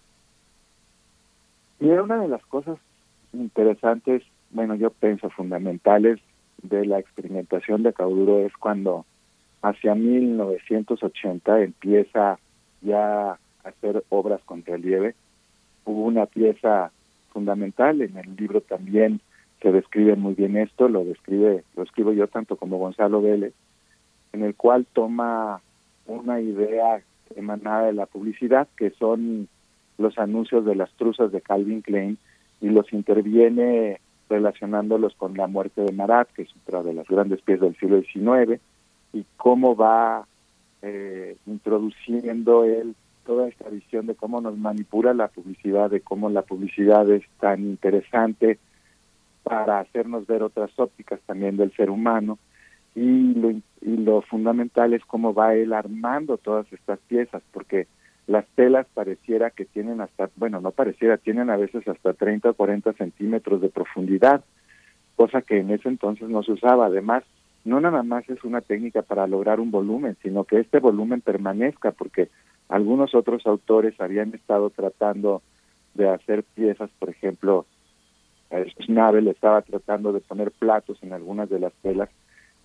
Y 1.79 1.87
una 1.87 2.17
de 2.17 2.27
las 2.27 2.45
cosas 2.45 2.77
interesantes, 3.33 4.23
bueno, 4.51 4.75
yo 4.75 4.91
pienso 4.91 5.29
fundamentales 5.29 6.19
de 6.61 6.85
la 6.85 6.99
experimentación 6.99 7.83
de 7.83 7.93
Cauduro 7.93 8.39
es 8.39 8.53
cuando 8.57 9.05
hacia 9.63 9.95
1980 9.95 11.61
empieza 11.61 12.37
ya 12.81 13.31
a 13.31 13.39
hacer 13.63 14.03
obras 14.09 14.41
con 14.45 14.63
relieve. 14.63 15.15
Hubo 15.85 16.03
una 16.03 16.25
pieza 16.25 16.91
fundamental, 17.31 18.01
en 18.01 18.17
el 18.17 18.35
libro 18.35 18.61
también 18.61 19.21
se 19.61 19.71
describe 19.71 20.17
muy 20.17 20.35
bien 20.35 20.57
esto, 20.57 20.89
lo 20.89 21.05
describe, 21.05 21.63
lo 21.75 21.83
escribo 21.83 22.11
yo 22.11 22.27
tanto 22.27 22.57
como 22.57 22.77
Gonzalo 22.77 23.21
Vélez, 23.21 23.53
en 24.33 24.43
el 24.43 24.53
cual 24.55 24.85
toma 24.91 25.61
una 26.05 26.41
idea 26.41 27.01
emanada 27.35 27.87
de 27.87 27.93
la 27.93 28.05
publicidad, 28.05 28.67
que 28.75 28.91
son 28.91 29.47
los 29.97 30.17
anuncios 30.17 30.65
de 30.65 30.75
las 30.75 30.91
truzas 30.93 31.31
de 31.31 31.39
Calvin 31.39 31.81
Klein, 31.81 32.17
y 32.59 32.69
los 32.69 32.91
interviene 32.91 34.01
relacionándolos 34.29 35.15
con 35.15 35.35
la 35.35 35.47
muerte 35.47 35.81
de 35.81 35.93
Marat, 35.93 36.29
que 36.33 36.41
es 36.41 36.49
otra 36.63 36.83
de 36.83 36.93
las 36.93 37.07
grandes 37.07 37.41
piezas 37.41 37.61
del 37.61 37.77
siglo 37.77 38.01
XIX, 38.01 38.59
y 39.13 39.25
cómo 39.37 39.75
va 39.75 40.25
eh, 40.81 41.37
introduciendo 41.45 42.65
él 42.65 42.95
toda 43.25 43.47
esta 43.47 43.69
visión 43.69 44.05
de 44.05 44.15
cómo 44.15 44.41
nos 44.41 44.57
manipula 44.57 45.13
la 45.13 45.29
publicidad, 45.29 45.89
de 45.89 46.01
cómo 46.01 46.29
la 46.29 46.41
publicidad 46.41 47.09
es 47.09 47.23
tan 47.39 47.61
interesante 47.61 48.59
para 49.43 49.79
hacernos 49.79 50.27
ver 50.27 50.43
otras 50.43 50.71
ópticas 50.77 51.19
también 51.25 51.55
del 51.55 51.71
ser 51.73 51.89
humano 51.89 52.37
y 52.95 53.33
lo, 53.33 53.49
y 53.49 53.97
lo 53.97 54.21
fundamental 54.21 54.93
es 54.93 55.03
cómo 55.05 55.33
va 55.33 55.55
él 55.55 55.73
armando 55.73 56.37
todas 56.37 56.71
estas 56.71 56.99
piezas, 57.07 57.41
porque 57.51 57.87
las 58.27 58.45
telas 58.55 58.87
pareciera 58.93 59.49
que 59.49 59.65
tienen 59.65 60.01
hasta, 60.01 60.29
bueno, 60.35 60.61
no 60.61 60.71
pareciera, 60.71 61.17
tienen 61.17 61.49
a 61.49 61.57
veces 61.57 61.87
hasta 61.87 62.13
30 62.13 62.51
o 62.51 62.53
40 62.53 62.93
centímetros 62.93 63.61
de 63.61 63.69
profundidad, 63.69 64.43
cosa 65.15 65.41
que 65.41 65.59
en 65.59 65.71
ese 65.71 65.89
entonces 65.89 66.29
no 66.29 66.43
se 66.43 66.53
usaba. 66.53 66.85
Además, 66.85 67.23
no 67.65 67.79
nada 67.79 68.03
más 68.03 68.29
es 68.29 68.43
una 68.43 68.61
técnica 68.61 69.01
para 69.01 69.27
lograr 69.27 69.59
un 69.59 69.71
volumen, 69.71 70.17
sino 70.21 70.43
que 70.43 70.59
este 70.59 70.79
volumen 70.79 71.21
permanezca, 71.21 71.91
porque 71.91 72.29
algunos 72.69 73.15
otros 73.15 73.45
autores 73.45 73.99
habían 73.99 74.33
estado 74.33 74.69
tratando 74.69 75.41
de 75.93 76.09
hacer 76.09 76.43
piezas, 76.43 76.89
por 76.99 77.09
ejemplo, 77.09 77.65
Schnabel 78.79 79.27
estaba 79.27 79.61
tratando 79.61 80.13
de 80.13 80.19
poner 80.19 80.51
platos 80.51 81.01
en 81.01 81.13
algunas 81.13 81.49
de 81.49 81.59
las 81.59 81.73
telas 81.81 82.09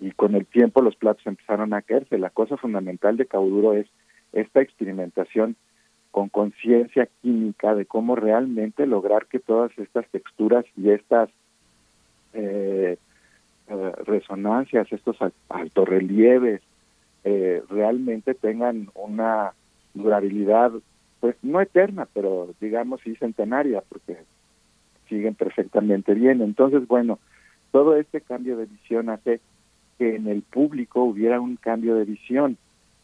y 0.00 0.11
con 0.12 0.34
el 0.34 0.46
tiempo 0.46 0.82
los 0.82 0.96
platos 0.96 1.26
empezaron 1.26 1.72
a 1.72 1.82
caerse. 1.82 2.18
La 2.18 2.30
cosa 2.30 2.56
fundamental 2.56 3.16
de 3.16 3.26
Cauduro 3.26 3.72
es 3.72 3.87
esta 4.32 4.61
experimentación 4.61 5.56
con 6.11 6.28
conciencia 6.28 7.08
química 7.22 7.74
de 7.74 7.87
cómo 7.87 8.16
realmente 8.16 8.87
lograr 8.87 9.26
que 9.26 9.38
todas 9.38 9.76
estas 9.78 10.06
texturas 10.08 10.64
y 10.76 10.90
estas 10.90 11.30
eh, 12.34 12.98
eh, 13.68 13.92
resonancias, 14.04 14.90
estos 14.92 15.16
altorrelieves, 15.48 16.62
eh, 17.24 17.62
realmente 17.68 18.35
tengan 18.35 18.88
una 18.94 19.52
durabilidad, 19.94 20.72
pues 21.20 21.37
no 21.42 21.61
eterna, 21.61 22.07
pero 22.12 22.48
digamos 22.61 23.00
sí 23.02 23.14
centenaria, 23.16 23.83
porque 23.88 24.18
siguen 25.09 25.35
perfectamente 25.35 26.14
bien. 26.14 26.40
Entonces, 26.40 26.87
bueno, 26.87 27.18
todo 27.70 27.96
este 27.96 28.20
cambio 28.20 28.57
de 28.57 28.66
visión 28.66 29.11
hace 29.11 29.40
que 29.98 30.16
en 30.16 30.28
el 30.28 30.42
público 30.42 31.02
hubiera 31.02 31.40
un 31.40 31.57
cambio 31.57 31.96
de 31.96 32.04
visión. 32.04 32.57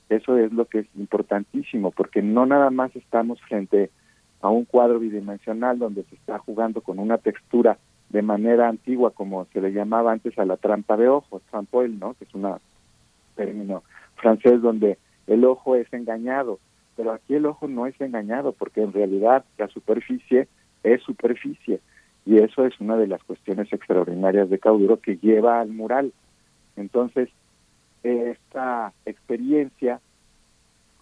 Eso 0.09 0.39
es 0.39 0.53
lo 0.53 0.67
que 0.67 0.81
es 0.81 0.87
importantísimo, 0.97 1.91
porque 1.91 2.23
no 2.23 2.47
nada 2.47 2.71
más 2.71 2.95
estamos 2.95 3.41
frente 3.43 3.91
a 4.41 4.49
un 4.49 4.65
cuadro 4.65 4.99
bidimensional 4.99 5.79
donde 5.79 6.05
se 6.05 6.15
está 6.15 6.39
jugando 6.39 6.81
con 6.83 6.99
una 6.99 7.19
textura 7.19 7.79
de 8.15 8.23
manera 8.23 8.69
antigua, 8.69 9.11
como 9.11 9.45
se 9.47 9.61
le 9.61 9.73
llamaba 9.73 10.13
antes 10.13 10.39
a 10.39 10.45
la 10.45 10.57
trampa 10.57 10.97
de 10.97 11.09
ojo, 11.09 11.43
trampoil, 11.51 11.99
¿no? 11.99 12.15
Que 12.15 12.25
es 12.25 12.35
un 12.35 12.47
término 13.35 13.83
francés 14.15 14.63
donde 14.63 14.99
el 15.27 15.45
ojo 15.45 15.75
es 15.75 15.93
engañado, 15.93 16.61
pero 16.97 17.11
aquí 17.11 17.35
el 17.35 17.45
ojo 17.45 17.67
no 17.67 17.89
es 17.89 18.01
engañado 18.01 18.53
porque 18.53 18.83
en 18.83 18.93
realidad 18.93 19.45
la 19.59 19.67
superficie 19.67 20.47
es 20.85 21.03
superficie 21.03 21.81
y 22.25 22.39
eso 22.39 22.65
es 22.65 22.79
una 22.79 22.97
de 22.97 23.09
las 23.09 23.21
cuestiones 23.25 23.73
extraordinarias 23.73 24.49
de 24.49 24.61
Cauduro 24.61 25.01
que 25.01 25.17
lleva 25.17 25.59
al 25.59 25.71
mural. 25.71 26.13
Entonces, 26.77 27.31
esta 28.05 28.93
experiencia 29.07 30.01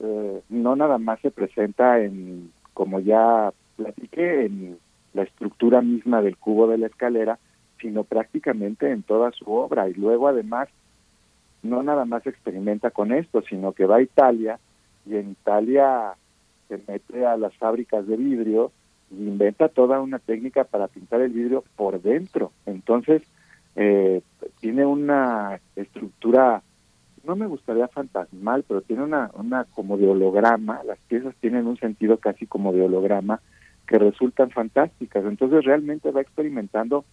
eh, 0.00 0.40
no 0.48 0.76
nada 0.76 0.96
más 0.96 1.20
se 1.20 1.30
presenta 1.30 2.00
en, 2.00 2.50
como 2.72 3.00
ya 3.00 3.52
platiqué, 3.76 4.46
en 4.46 4.78
la 5.14 5.22
estructura 5.22 5.80
misma 5.82 6.22
del 6.22 6.36
cubo 6.36 6.66
de 6.66 6.78
la 6.78 6.86
escalera, 6.86 7.38
sino 7.80 8.04
prácticamente 8.04 8.90
en 8.90 9.02
toda 9.02 9.32
su 9.32 9.50
obra. 9.52 9.88
Y 9.88 9.94
luego 9.94 10.28
además, 10.28 10.68
no 11.62 11.82
nada 11.82 12.04
más 12.04 12.26
experimenta 12.26 12.90
con 12.90 13.12
esto, 13.12 13.42
sino 13.42 13.72
que 13.72 13.86
va 13.86 13.96
a 13.96 14.02
Italia 14.02 14.58
y 15.06 15.16
en 15.16 15.30
Italia 15.30 16.14
se 16.68 16.80
mete 16.86 17.26
a 17.26 17.36
las 17.36 17.54
fábricas 17.56 18.06
de 18.06 18.16
vidrio 18.16 18.72
y 19.10 19.24
inventa 19.24 19.68
toda 19.68 20.00
una 20.00 20.18
técnica 20.18 20.64
para 20.64 20.88
pintar 20.88 21.20
el 21.20 21.32
vidrio 21.32 21.64
por 21.76 22.00
dentro. 22.00 22.52
Entonces, 22.66 23.22
eh, 23.76 24.22
tiene 24.60 24.86
una 24.86 25.60
estructura, 25.76 26.62
no 27.24 27.36
me 27.36 27.46
gustaría 27.46 27.88
fantasmal, 27.88 28.64
pero 28.66 28.80
tiene 28.80 29.02
una, 29.02 29.30
una 29.34 29.64
como 29.64 29.96
de 29.96 30.08
holograma, 30.08 30.82
las 30.84 30.98
piezas 31.08 31.34
tienen 31.36 31.66
un 31.66 31.76
sentido 31.76 32.18
casi 32.18 32.46
como 32.46 32.72
de 32.72 32.82
holograma, 32.82 33.40
que 33.86 33.98
resultan 33.98 34.50
fantásticas. 34.50 35.24
Entonces 35.24 35.64
realmente 35.64 36.10
va 36.10 36.20
experimentando 36.20 37.04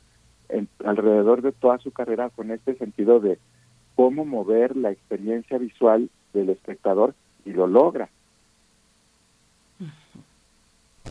alrededor 0.84 1.42
de 1.42 1.52
toda 1.52 1.78
su 1.80 1.92
carrera 1.92 2.30
con 2.30 2.52
este 2.52 2.76
sentido 2.76 3.20
de 3.20 3.38
cómo 3.96 4.26
mover 4.26 4.76
la 4.76 4.92
experiencia 4.92 5.58
visual 5.58 6.10
del 6.34 6.50
espectador 6.50 7.14
y 7.46 7.52
lo 7.52 7.68
logra. 7.68 8.10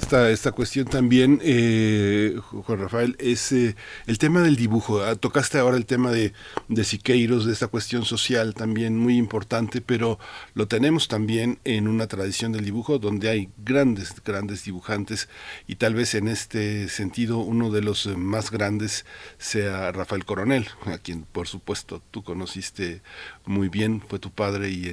Esta, 0.01 0.31
esta 0.31 0.53
cuestión 0.53 0.87
también, 0.87 1.41
eh, 1.43 2.39
Juan 2.51 2.79
Rafael, 2.79 3.17
es 3.19 3.51
eh, 3.53 3.75
el 4.07 4.17
tema 4.17 4.41
del 4.41 4.57
dibujo. 4.57 5.03
Ah, 5.03 5.17
tocaste 5.17 5.59
ahora 5.59 5.77
el 5.77 5.87
tema 5.87 6.13
de, 6.13 6.33
de 6.69 6.85
Siqueiros, 6.85 7.45
de 7.45 7.53
esta 7.53 7.67
cuestión 7.67 8.05
social 8.05 8.55
también 8.55 8.97
muy 8.97 9.17
importante, 9.19 9.81
pero 9.81 10.19
lo 10.55 10.69
tenemos 10.69 11.09
también 11.09 11.59
en 11.65 11.89
una 11.89 12.07
tradición 12.07 12.53
del 12.53 12.65
dibujo 12.65 12.99
donde 12.99 13.29
hay 13.29 13.51
grandes, 13.59 14.15
grandes 14.25 14.65
dibujantes 14.65 15.29
y 15.67 15.75
tal 15.75 15.95
vez 15.95 16.15
en 16.15 16.29
este 16.29 16.89
sentido 16.89 17.39
uno 17.39 17.71
de 17.71 17.83
los 17.83 18.07
más 18.07 18.51
grandes 18.51 19.05
sea 19.37 19.93
Rafael 19.93 20.25
Coronel, 20.25 20.69
a 20.87 20.99
quien 20.99 21.25
por 21.25 21.49
supuesto 21.49 22.01
tú 22.13 22.23
conociste 22.23 23.03
muy 23.45 23.69
bien, 23.69 24.01
fue 24.01 24.21
tu 24.21 24.31
padre 24.31 24.71
y 24.71 24.87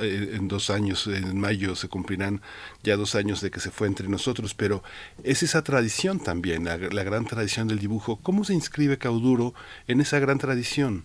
eh, 0.00 0.30
en 0.34 0.48
dos 0.48 0.70
años, 0.70 1.08
en 1.08 1.38
mayo 1.38 1.74
se 1.74 1.88
cumplirán 1.88 2.40
ya 2.84 2.96
dos 2.96 3.16
años 3.16 3.40
de 3.40 3.50
que 3.50 3.60
se 3.60 3.70
fue 3.70 3.88
entre 3.88 4.08
nosotros 4.08 4.35
pero 4.54 4.82
es 5.24 5.42
esa 5.42 5.62
tradición 5.62 6.18
también, 6.18 6.64
la, 6.64 6.76
gran 6.76 7.24
tradición 7.24 7.68
del 7.68 7.78
dibujo. 7.78 8.18
¿Cómo 8.22 8.44
se 8.44 8.54
inscribe 8.54 8.98
Cauduro 8.98 9.54
en 9.88 10.00
esa 10.00 10.18
gran 10.18 10.38
tradición? 10.38 11.04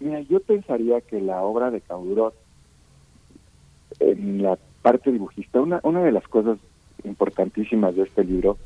Mira, 0.00 0.20
yo 0.20 0.40
pensaría 0.40 1.00
que 1.00 1.20
la 1.20 1.42
obra 1.42 1.70
de 1.70 1.80
Cauduro, 1.80 2.34
en 3.98 4.42
la 4.42 4.58
parte 4.82 5.10
dibujista, 5.10 5.60
una, 5.60 5.80
una 5.82 6.02
de 6.02 6.12
las 6.12 6.26
cosas 6.28 6.58
importantísimas 7.04 7.94
de 7.96 8.02
este 8.02 8.24
libro, 8.24 8.58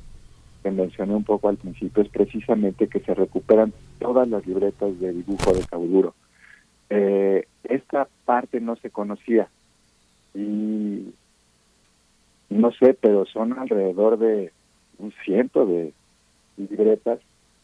que 0.63 0.71
mencioné 0.71 1.15
un 1.15 1.25
poco 1.25 1.49
al 1.49 1.57
principio, 1.57 2.03
es 2.03 2.09
precisamente 2.11 2.89
que 2.89 3.01
se 3.01 3.15
recuperan 3.15 3.73
todas 3.99 4.29
las 4.29 4.47
libretas 4.47 4.99
de 5.01 5.13
dibujo 5.13 5.55
de 5.55 5.65
Cauduro. 5.65 6.15
Eh, 6.91 7.47
esta 7.65 8.09
parte 8.25 8.61
no 8.61 8.77
se 8.77 8.91
conocía 8.91 9.49
y 10.35 11.13
no 12.51 12.73
sé, 12.73 12.95
pero 12.95 13.25
son 13.27 13.59
alrededor 13.59 14.19
de 14.19 14.53
un 14.99 15.13
ciento 15.25 15.65
de 15.67 15.93
libretas 16.57 17.21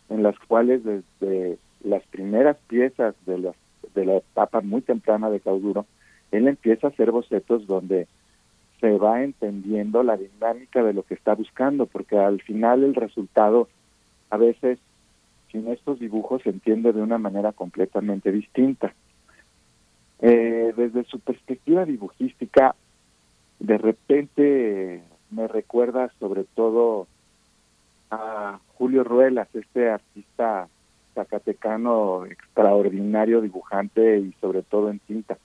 en 0.08 0.22
las 0.22 0.38
cuales 0.38 0.82
desde 0.84 1.58
las 1.82 2.02
primeras 2.04 2.56
piezas 2.68 3.14
de 3.26 3.38
la, 3.38 3.52
de 3.94 4.04
la 4.06 4.16
etapa 4.16 4.60
muy 4.60 4.80
temprana 4.80 5.28
de 5.28 5.40
Cauduro, 5.40 5.86
él 6.30 6.48
empieza 6.48 6.86
a 6.86 6.90
hacer 6.90 7.10
bocetos 7.10 7.66
donde 7.66 8.06
se 8.80 8.96
va 8.96 9.22
entendiendo 9.22 10.02
la 10.02 10.16
dinámica 10.16 10.82
de 10.82 10.92
lo 10.92 11.02
que 11.02 11.14
está 11.14 11.34
buscando, 11.34 11.86
porque 11.86 12.18
al 12.18 12.40
final 12.42 12.84
el 12.84 12.94
resultado 12.94 13.68
a 14.30 14.36
veces 14.36 14.78
sin 15.50 15.68
estos 15.68 15.98
dibujos 15.98 16.42
se 16.42 16.50
entiende 16.50 16.92
de 16.92 17.02
una 17.02 17.18
manera 17.18 17.52
completamente 17.52 18.30
distinta. 18.32 18.92
Eh, 20.20 20.72
desde 20.76 21.04
su 21.04 21.20
perspectiva 21.20 21.84
dibujística, 21.84 22.74
de 23.58 23.78
repente 23.78 25.02
me 25.30 25.48
recuerda 25.48 26.10
sobre 26.18 26.44
todo 26.44 27.06
a 28.10 28.60
Julio 28.74 29.04
Ruelas, 29.04 29.48
este 29.54 29.90
artista 29.90 30.68
zacatecano 31.14 32.26
extraordinario, 32.26 33.40
dibujante 33.40 34.18
y 34.18 34.32
sobre 34.40 34.62
todo 34.62 34.90
en 34.90 34.98
tinta. 35.00 35.38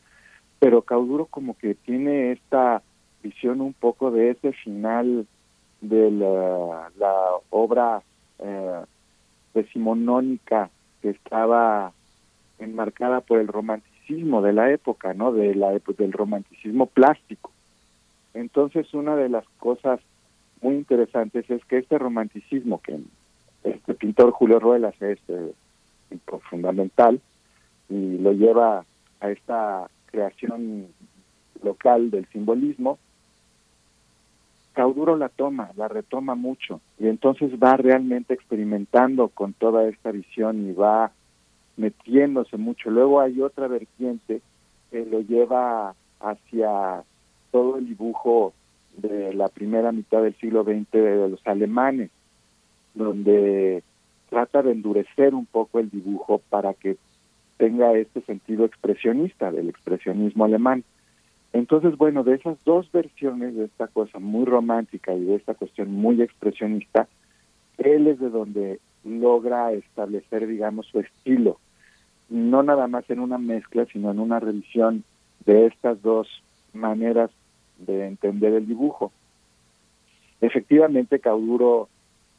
Pero 0.59 0.83
Cauduro 0.83 1.25
como 1.25 1.57
que 1.57 1.73
tiene 1.73 2.33
esta 2.33 2.81
visión 3.23 3.61
un 3.61 3.73
poco 3.73 4.11
de 4.11 4.31
ese 4.31 4.51
final 4.51 5.25
de 5.79 6.11
la, 6.11 6.89
obra 7.49 8.01
eh, 8.39 8.81
decimonónica 9.53 10.69
que 11.01 11.09
estaba 11.09 11.91
enmarcada 12.59 13.21
por 13.21 13.39
el 13.39 13.47
romanticismo 13.47 14.41
de 14.41 14.53
la 14.53 14.71
época, 14.71 15.13
¿no? 15.13 15.31
De 15.31 15.55
la 15.55 15.71
del 15.71 16.11
romanticismo 16.11 16.85
plástico. 16.85 17.51
Entonces, 18.33 18.93
una 18.93 19.15
de 19.15 19.29
las 19.29 19.45
cosas 19.57 19.99
muy 20.61 20.75
interesantes 20.75 21.49
es 21.49 21.63
que 21.65 21.77
este 21.77 21.97
romanticismo 21.97 22.81
que 22.81 22.99
este 23.63 23.93
pintor 23.93 24.31
Julio 24.31 24.59
Ruelas 24.59 24.99
es 25.01 25.19
eh, 25.27 25.53
fundamental 26.49 27.21
y 27.89 28.17
lo 28.17 28.31
lleva 28.31 28.85
a 29.19 29.29
esta 29.29 29.89
creación 30.07 30.87
local 31.63 32.11
del 32.11 32.25
simbolismo, 32.27 32.97
Cauduro 34.73 35.17
la 35.17 35.27
toma, 35.27 35.71
la 35.75 35.89
retoma 35.89 36.35
mucho 36.35 36.79
y 36.97 37.07
entonces 37.07 37.51
va 37.61 37.75
realmente 37.75 38.33
experimentando 38.33 39.27
con 39.27 39.51
toda 39.51 39.85
esta 39.87 40.11
visión 40.11 40.69
y 40.69 40.73
va 40.73 41.11
metiéndose 41.75 42.55
mucho. 42.55 42.89
Luego 42.89 43.19
hay 43.19 43.41
otra 43.41 43.67
vertiente 43.67 44.41
que 44.89 45.05
lo 45.05 45.19
lleva 45.19 45.93
hacia 46.21 47.03
todo 47.51 47.77
el 47.77 47.87
dibujo 47.87 48.53
de 48.97 49.33
la 49.33 49.47
primera 49.49 49.91
mitad 49.91 50.21
del 50.21 50.35
siglo 50.35 50.63
XX 50.63 50.91
de 50.91 51.29
los 51.29 51.45
alemanes, 51.47 52.09
donde 52.93 53.83
trata 54.29 54.61
de 54.61 54.71
endurecer 54.71 55.33
un 55.33 55.45
poco 55.45 55.79
el 55.79 55.89
dibujo 55.89 56.41
para 56.49 56.73
que 56.73 56.97
tenga 57.57 57.93
este 57.93 58.21
sentido 58.21 58.65
expresionista 58.65 59.51
del 59.51 59.69
expresionismo 59.69 60.45
alemán. 60.45 60.83
Entonces, 61.53 61.97
bueno, 61.97 62.23
de 62.23 62.35
esas 62.35 62.57
dos 62.63 62.91
versiones 62.91 63.55
de 63.55 63.65
esta 63.65 63.87
cosa 63.87 64.19
muy 64.19 64.45
romántica 64.45 65.13
y 65.13 65.25
de 65.25 65.35
esta 65.35 65.53
cuestión 65.53 65.91
muy 65.93 66.21
expresionista, 66.21 67.07
él 67.77 68.07
es 68.07 68.19
de 68.19 68.29
donde 68.29 68.79
logra 69.03 69.73
establecer, 69.73 70.47
digamos, 70.47 70.87
su 70.87 70.99
estilo, 70.99 71.59
no 72.29 72.63
nada 72.63 72.87
más 72.87 73.09
en 73.09 73.19
una 73.19 73.37
mezcla, 73.37 73.85
sino 73.91 74.11
en 74.11 74.19
una 74.19 74.39
revisión 74.39 75.03
de 75.45 75.65
estas 75.67 76.01
dos 76.01 76.27
maneras 76.73 77.29
de 77.85 78.07
entender 78.07 78.53
el 78.53 78.67
dibujo. 78.67 79.11
Efectivamente, 80.39 81.19
Cauduro 81.19 81.89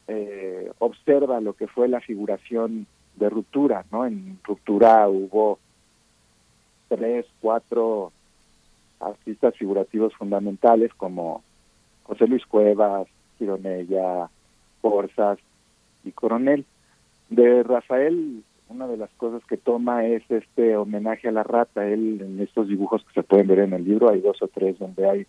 eh, 0.08 0.70
observa 0.78 1.40
lo 1.40 1.54
que 1.54 1.68
fue 1.68 1.88
la 1.88 2.00
figuración 2.00 2.86
de 3.16 3.30
ruptura, 3.30 3.84
¿no? 3.92 4.06
En 4.06 4.38
ruptura 4.42 5.08
hubo 5.08 5.58
tres, 6.88 7.26
cuatro 7.40 8.12
artistas 9.00 9.56
figurativos 9.56 10.14
fundamentales 10.14 10.92
como 10.94 11.42
José 12.04 12.26
Luis 12.26 12.44
Cuevas, 12.46 13.06
Gironella, 13.38 14.28
Forzas 14.80 15.38
y 16.04 16.12
Coronel. 16.12 16.64
De 17.30 17.62
Rafael, 17.62 18.44
una 18.72 18.86
de 18.86 18.96
las 18.96 19.10
cosas 19.10 19.42
que 19.46 19.56
toma 19.56 20.06
es 20.06 20.22
este 20.30 20.76
homenaje 20.76 21.28
a 21.28 21.32
la 21.32 21.42
rata. 21.42 21.86
Él, 21.86 22.20
en 22.20 22.40
estos 22.40 22.68
dibujos 22.68 23.04
que 23.04 23.12
se 23.12 23.22
pueden 23.22 23.46
ver 23.46 23.60
en 23.60 23.72
el 23.74 23.84
libro, 23.84 24.10
hay 24.10 24.20
dos 24.20 24.40
o 24.42 24.48
tres 24.48 24.78
donde 24.78 25.08
hay 25.08 25.26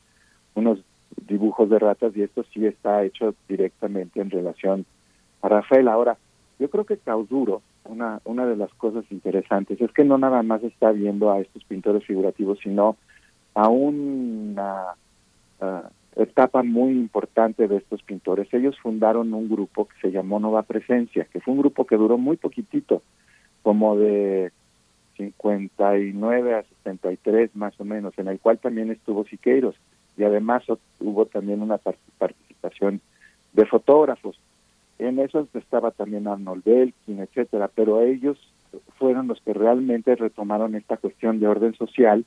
unos 0.55 0.79
dibujos 1.27 1.69
de 1.69 1.79
ratas 1.79 2.15
y 2.15 2.23
esto 2.23 2.43
sí 2.53 2.65
está 2.65 3.03
hecho 3.03 3.35
directamente 3.47 4.21
en 4.21 4.29
relación 4.29 4.85
a 5.41 5.49
Rafael. 5.49 5.87
Ahora, 5.87 6.17
yo 6.59 6.69
creo 6.69 6.85
que 6.85 6.97
Cauduro, 6.97 7.61
una, 7.85 8.21
una 8.23 8.45
de 8.45 8.55
las 8.55 8.73
cosas 8.75 9.03
interesantes 9.11 9.79
es 9.81 9.91
que 9.91 10.05
no 10.05 10.17
nada 10.17 10.41
más 10.41 10.63
está 10.63 10.91
viendo 10.91 11.31
a 11.31 11.39
estos 11.39 11.63
pintores 11.65 12.05
figurativos, 12.05 12.59
sino 12.63 12.95
a 13.53 13.67
una 13.67 14.95
etapa 16.15 16.63
muy 16.63 16.91
importante 16.91 17.67
de 17.67 17.77
estos 17.77 18.03
pintores. 18.03 18.53
Ellos 18.53 18.77
fundaron 18.79 19.33
un 19.33 19.49
grupo 19.49 19.87
que 19.87 19.95
se 20.01 20.11
llamó 20.11 20.39
Nova 20.39 20.63
Presencia, 20.63 21.25
que 21.31 21.39
fue 21.39 21.53
un 21.53 21.59
grupo 21.59 21.85
que 21.85 21.95
duró 21.95 22.17
muy 22.17 22.37
poquitito, 22.37 23.01
como 23.63 23.97
de 23.97 24.51
59 25.17 26.55
a 26.55 26.63
63 26.63 27.55
más 27.55 27.79
o 27.79 27.85
menos, 27.85 28.13
en 28.17 28.27
el 28.27 28.39
cual 28.39 28.59
también 28.59 28.91
estuvo 28.91 29.25
Siqueiros 29.25 29.75
y 30.17 30.23
además 30.23 30.63
hubo 30.99 31.25
también 31.25 31.61
una 31.61 31.77
participación 31.77 33.01
de 33.53 33.65
fotógrafos. 33.65 34.37
En 34.99 35.19
eso 35.19 35.47
estaba 35.53 35.91
también 35.91 36.27
Arnold 36.27 36.63
Belkin, 36.63 37.19
etcétera, 37.19 37.69
pero 37.73 38.01
ellos 38.01 38.37
fueron 38.97 39.27
los 39.27 39.41
que 39.41 39.53
realmente 39.53 40.15
retomaron 40.15 40.75
esta 40.75 40.97
cuestión 40.97 41.39
de 41.39 41.47
orden 41.47 41.73
social, 41.75 42.25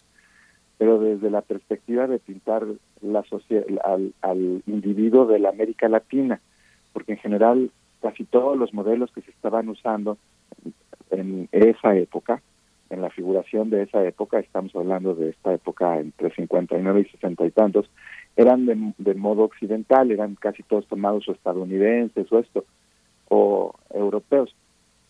pero 0.79 0.99
desde 0.99 1.31
la 1.31 1.43
perspectiva 1.43 2.07
de 2.07 2.19
pintar 2.19 2.65
la 3.03 3.25
al, 3.85 4.13
al 4.21 4.63
individuo 4.67 5.27
de 5.27 5.39
la 5.39 5.51
América 5.51 5.89
Latina, 5.89 6.41
porque 6.93 7.13
en 7.13 7.19
general 7.19 7.71
casi 8.03 8.25
todos 8.25 8.59
los 8.59 8.75
modelos 8.75 9.11
que 9.13 9.23
se 9.23 9.31
estaban 9.31 9.69
usando 9.69 10.19
en 11.11 11.49
esa 11.53 11.97
época 11.97 12.43
en 12.91 13.03
la 13.03 13.11
figuración 13.11 13.71
de 13.71 13.83
esa 13.83 14.05
época, 14.05 14.39
estamos 14.39 14.75
hablando 14.77 15.15
de 15.15 15.31
esta 15.31 15.53
época 15.53 15.99
entre 15.99 16.31
59 16.31 17.01
y 17.01 17.05
60 17.11 17.47
y 17.47 17.51
tantos, 17.51 17.91
eran 18.37 18.67
de, 18.67 19.15
modo 19.15 19.45
occidental, 19.45 20.11
eran 20.11 20.37
casi 20.37 20.63
todos 20.63 20.87
tomados 20.87 21.29
o 21.29 21.33
estadounidenses 21.33 22.31
o 22.31 22.39
esto, 22.39 22.65
o 23.29 23.75
europeos. 23.93 24.55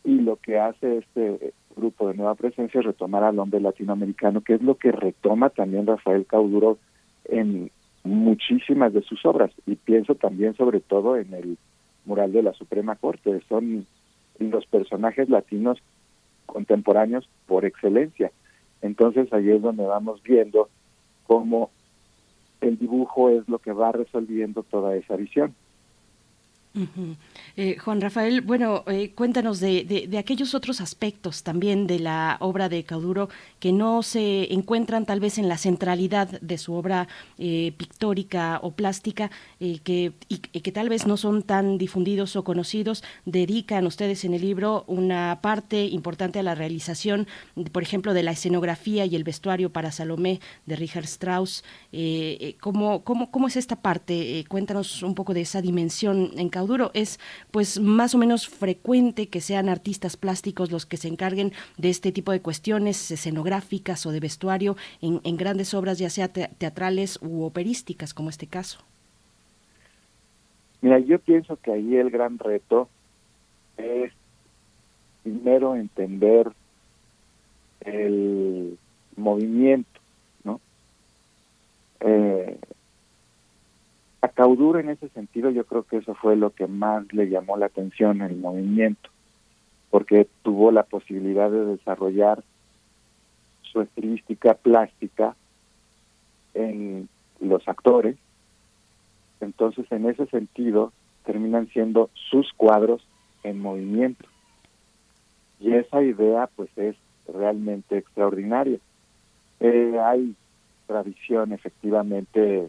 y 0.05 0.21
lo 0.21 0.37
que 0.37 0.59
hace 0.59 0.99
este 0.99 1.53
grupo 1.75 2.09
de 2.09 2.15
nueva 2.15 2.37
presencia 2.37 2.79
es 2.81 2.87
retomar 2.87 3.25
al 3.25 3.39
hombre 3.39 3.61
latinoamericano, 3.61 4.41
que 4.41 4.55
es 4.55 4.63
lo 4.63 4.77
que 4.77 4.93
retoma 4.93 5.51
también 5.51 5.87
Rafael 5.87 6.25
Cauduro 6.27 6.79
en 7.25 7.71
muchísimas 8.05 8.93
de 8.95 9.03
sus 9.03 9.27
obras, 9.27 9.51
y 9.67 9.75
pienso 9.75 10.15
también 10.15 10.55
sobre 10.55 10.81
todo 10.81 11.17
en 11.17 11.35
el 11.35 11.59
mural 12.05 12.33
de 12.33 12.43
la 12.43 12.53
Suprema 12.53 12.95
Corte, 12.95 13.43
son 13.49 13.85
los 14.39 14.66
personajes 14.66 15.28
latinos 15.28 15.78
contemporáneos 16.47 17.28
por 17.47 17.64
excelencia. 17.64 18.32
Entonces 18.82 19.32
ahí 19.32 19.51
es 19.51 19.62
donde 19.62 19.84
vamos 19.84 20.22
viendo 20.22 20.68
cómo 21.26 21.70
el 22.61 22.78
dibujo 22.78 23.30
es 23.30 23.49
lo 23.49 23.59
que 23.59 23.72
va 23.72 23.93
resolviendo 23.93 24.62
toda 24.62 24.97
esa 24.97 25.16
visión. 25.16 25.55
Eh, 27.57 27.79
Juan 27.79 28.03
Rafael, 28.03 28.43
bueno, 28.43 28.85
eh, 28.87 29.12
cuéntanos 29.14 29.61
de, 29.61 30.14
aquellos 30.18 30.55
otros 30.55 30.83
aspectos 30.83 31.43
también 31.43 31.87
de 31.87 31.99
la 31.99 32.37
obra 32.41 32.68
de 32.68 32.85
Cauduro 32.85 33.31
que 33.61 33.72
no 33.72 34.03
se 34.03 34.53
encuentran 34.53 35.07
tal 35.07 35.20
vez 35.20 35.39
en 35.39 35.49
la 35.49 35.57
centralidad 35.57 36.29
de 36.41 36.59
su 36.59 36.74
obra 36.74 37.09
eh, 37.39 37.72
pictórica 37.79 38.61
o 38.62 38.72
plástica 38.72 39.31
que, 39.59 40.12
y, 40.29 40.39
que 40.39 40.72
tal 40.72 40.91
vez 40.91 41.07
no 41.07 41.16
son 41.16 41.43
tan 41.43 41.79
difundidos 41.79 42.37
o 42.37 42.45
conocidos. 42.45 43.03
Dedican 43.24 43.87
ustedes 43.87 44.24
en 44.24 44.35
el 44.35 44.43
libro 44.43 44.85
una 44.87 45.41
parte 45.41 45.87
importante 45.87 46.39
a 46.39 46.43
la 46.43 46.55
realización, 46.55 47.27
por 47.72 47.83
ejemplo, 47.83 48.12
de 48.12 48.22
la 48.22 48.33
escenografía 48.33 49.07
y 49.07 49.16
el 49.16 49.24
vestuario 49.24 49.72
para 49.72 49.93
Salomé 49.93 50.41
de 50.66 50.77
Richard 50.77 51.05
Strauss. 51.05 51.64
¿cómo, 52.61 53.03
cómo, 53.03 53.31
¿Cómo 53.31 53.49
es 53.49 53.57
esta 53.57 53.77
parte? 53.77 54.45
cuéntanos 54.49 55.03
un 55.03 55.14
poco 55.14 55.33
de 55.33 55.41
esa 55.41 55.62
dimensión 55.62 56.33
en 56.37 56.51
Cauduro 56.51 56.66
duro 56.67 56.91
es 56.95 57.19
pues 57.51 57.81
más 57.81 58.14
o 58.14 58.19
menos 58.19 58.49
frecuente 58.49 59.29
que 59.29 59.41
sean 59.41 59.69
artistas 59.69 60.17
plásticos 60.17 60.71
los 60.71 60.87
que 60.87 60.97
se 60.97 61.09
encarguen 61.09 61.53
de 61.79 61.91
este 61.91 62.12
tipo 62.12 62.33
de 62.33 62.41
cuestiones 62.41 63.11
escenográficas 63.11 64.07
o 64.07 64.12
de 64.12 64.21
vestuario 64.21 64.77
en, 65.01 65.37
grandes 65.37 65.75
obras 65.75 65.99
ya 65.99 66.11
sea 66.11 66.29
teatrales 66.29 67.19
u 67.23 67.45
operísticas 67.45 68.14
como 68.14 68.31
este 68.31 68.47
caso. 68.47 68.81
Mira, 70.81 70.99
yo 70.99 71.19
pienso 71.19 71.57
que 71.57 71.73
ahí 71.73 71.97
el 71.97 72.11
gran 72.11 72.39
reto 72.39 72.89
es 73.77 74.12
primero 75.23 75.75
entender 75.75 76.53
el 77.81 78.79
movimiento, 79.17 80.01
¿no? 80.45 80.61
Eh, 82.01 82.59
a 84.27 84.81
en 84.81 84.91
ese 84.91 85.09
sentido 85.11 85.51
yo 85.51 85.64
creo 85.64 85.83
que 85.83 85.99
eso 85.99 86.14
fue 86.14 86.37
lo 86.37 86.51
que 86.51 86.66
más 86.66 87.12
le 87.12 87.29
llamó 87.29 87.57
la 87.57 87.66
atención 87.66 88.22
el 88.22 88.37
movimiento, 88.37 89.11
porque 89.91 90.29
tuvo 90.43 90.70
la 90.70 90.83
posibilidad 90.83 91.51
de 91.51 91.64
desarrollar 91.64 92.43
su 93.62 93.81
estilística 93.81 94.55
plástica 94.55 95.35
en 96.55 97.09
los 97.41 97.66
actores. 97.68 98.16
Entonces, 99.41 99.87
en 99.91 100.07
ese 100.07 100.27
sentido, 100.27 100.93
terminan 101.24 101.68
siendo 101.68 102.09
sus 102.31 102.53
cuadros 102.55 103.07
en 103.43 103.61
movimiento. 103.61 104.27
Y 105.61 105.72
esa 105.74 106.03
idea, 106.03 106.49
pues, 106.57 106.70
es 106.77 106.97
realmente 107.29 107.99
extraordinaria. 107.99 108.79
Eh, 109.61 109.99
hay 110.03 110.35
tradición, 110.87 111.53
efectivamente, 111.53 112.68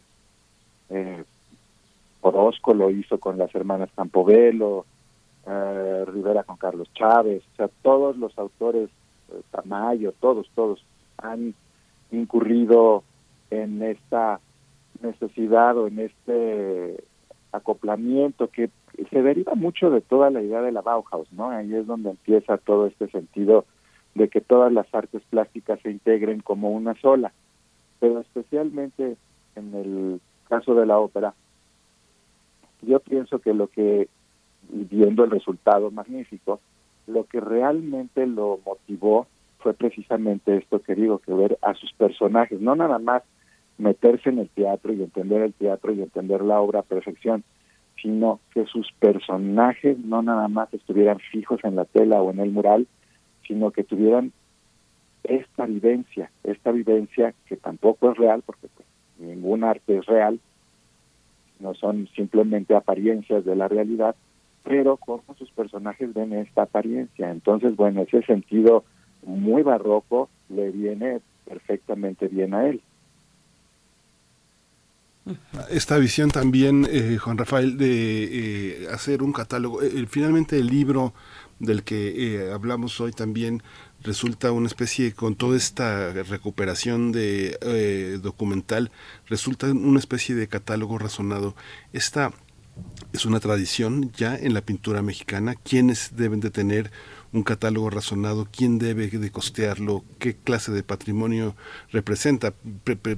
eh, 0.90 1.24
Orozco 2.22 2.74
lo 2.74 2.90
hizo 2.90 3.20
con 3.20 3.38
las 3.38 3.54
hermanas 3.56 3.90
Campovelo, 3.96 4.86
eh, 5.46 6.06
Rivera 6.08 6.44
con 6.44 6.58
Carlos 6.58 6.90
Chávez, 6.94 7.44
o 7.54 7.56
sea, 7.56 7.70
todos 7.82 8.18
los 8.18 8.38
autores, 8.38 8.90
eh, 9.30 9.42
Tamayo, 9.52 10.14
todos, 10.20 10.50
todos 10.56 10.84
han 11.18 11.54
incurrido 12.12 13.04
en 13.50 13.82
esta 13.82 14.40
necesidad 15.02 15.78
o 15.78 15.88
en 15.88 16.00
este 16.00 17.04
acoplamiento 17.52 18.50
que 18.50 18.70
se 19.10 19.22
deriva 19.22 19.56
mucho 19.56 19.90
de 19.90 20.02
toda 20.02 20.30
la 20.30 20.42
idea 20.42 20.62
de 20.62 20.72
la 20.72 20.82
Bauhaus, 20.82 21.32
¿no? 21.32 21.50
Ahí 21.50 21.74
es 21.74 21.86
donde 21.88 22.10
empieza 22.10 22.58
todo 22.58 22.88
este 22.88 23.08
sentido 23.10 23.66
de 24.16 24.30
que 24.30 24.42
todas 24.42 24.72
las 24.72 24.94
artes 24.94 25.22
plásticas 25.30 25.80
se 25.82 25.92
integren 25.92 26.42
como 26.42 26.72
una 26.72 26.96
sola, 26.96 27.32
pero 28.00 28.20
especialmente 28.20 29.16
en 29.56 29.74
el 29.76 30.22
caso 30.50 30.74
de 30.76 30.86
la 30.86 30.98
ópera, 30.98 31.34
yo 32.82 33.00
pienso 33.00 33.40
que 33.40 33.54
lo 33.54 33.68
que, 33.68 34.08
viendo 34.70 35.24
el 35.24 35.32
resultado 35.32 35.92
magnífico, 35.92 36.60
lo 37.08 37.26
que 37.26 37.40
realmente 37.40 38.28
lo 38.28 38.60
motivó 38.66 39.28
fue 39.60 39.74
precisamente 39.74 40.58
esto 40.58 40.82
que 40.82 40.96
digo, 40.96 41.20
que 41.20 41.34
ver 41.34 41.58
a 41.62 41.74
sus 41.74 41.92
personajes, 41.94 42.62
no 42.62 42.76
nada 42.76 43.00
más 43.00 43.24
meterse 43.78 44.30
en 44.30 44.40
el 44.40 44.50
teatro 44.50 44.94
y 44.94 45.04
entender 45.04 45.42
el 45.42 45.54
teatro 45.54 45.94
y 45.94 46.02
entender 46.02 46.42
la 46.42 46.60
obra 46.60 46.80
a 46.80 46.84
perfección, 46.84 47.44
sino 48.02 48.40
que 48.54 48.66
sus 48.66 48.92
personajes 49.00 49.98
no 50.00 50.22
nada 50.22 50.48
más 50.48 50.74
estuvieran 50.74 51.20
fijos 51.32 51.60
en 51.64 51.76
la 51.76 51.86
tela 51.86 52.22
o 52.22 52.32
en 52.32 52.40
el 52.40 52.52
mural, 52.52 52.88
sino 53.48 53.72
que 53.72 53.84
tuvieran 53.84 54.32
esta 55.24 55.66
vivencia, 55.66 56.32
esta 56.44 56.72
vivencia 56.72 57.34
que 57.48 57.58
tampoco 57.58 58.12
es 58.12 58.18
real, 58.18 58.44
porque 58.46 58.68
pues, 58.68 58.88
ningún 59.18 59.64
arte 59.64 59.98
es 59.98 60.06
real, 60.06 60.40
no 61.60 61.74
son 61.74 62.08
simplemente 62.16 62.76
apariencias 62.76 63.46
de 63.46 63.56
la 63.56 63.68
realidad, 63.68 64.16
pero 64.64 64.98
cómo 64.98 65.24
sus 65.38 65.52
personajes 65.52 66.14
ven 66.14 66.34
esta 66.34 66.64
apariencia. 66.64 67.32
Entonces, 67.32 67.76
bueno, 67.76 68.02
ese 68.02 68.22
sentido 68.24 68.84
muy 69.24 69.64
barroco 69.64 70.30
le 70.50 70.72
viene 70.72 71.22
perfectamente 71.46 72.28
bien 72.28 72.54
a 72.54 72.68
él. 72.68 72.82
Esta 75.70 75.98
visión 75.98 76.32
también, 76.32 76.88
eh, 76.90 77.18
Juan 77.18 77.38
Rafael, 77.38 77.78
de 77.78 78.84
eh, 78.84 78.88
hacer 78.94 79.22
un 79.22 79.34
catálogo, 79.34 79.82
eh, 79.82 80.06
finalmente 80.08 80.58
el 80.58 80.68
libro 80.68 81.14
del 81.60 81.84
que 81.84 82.50
hablamos 82.54 83.02
hoy 83.02 83.12
también 83.12 83.64
resulta 84.04 84.52
una 84.52 84.68
especie, 84.68 85.14
con 85.14 85.36
toda 85.36 85.58
esta 85.58 86.12
recuperación 86.12 87.12
de 87.12 87.58
eh, 87.62 88.20
documental, 88.22 88.92
resulta 89.28 89.68
una 89.68 90.00
especie 90.00 90.36
de 90.36 90.48
catálogo 90.48 90.98
razonado. 90.98 91.56
Esta 91.94 92.32
es 93.14 93.26
una 93.26 93.40
tradición 93.40 94.12
ya 94.16 94.36
en 94.36 94.54
la 94.54 94.62
pintura 94.62 95.02
mexicana. 95.02 95.56
¿Quiénes 95.56 96.12
deben 96.16 96.40
de 96.40 96.52
tener 96.52 96.92
un 97.34 97.44
catálogo 97.44 97.90
razonado? 97.90 98.48
¿Quién 98.52 98.80
debe 98.80 99.08
de 99.08 99.32
costearlo? 99.32 100.04
¿Qué 100.20 100.36
clase 100.36 100.72
de 100.72 100.84
patrimonio 100.84 101.56
representa? 101.92 102.54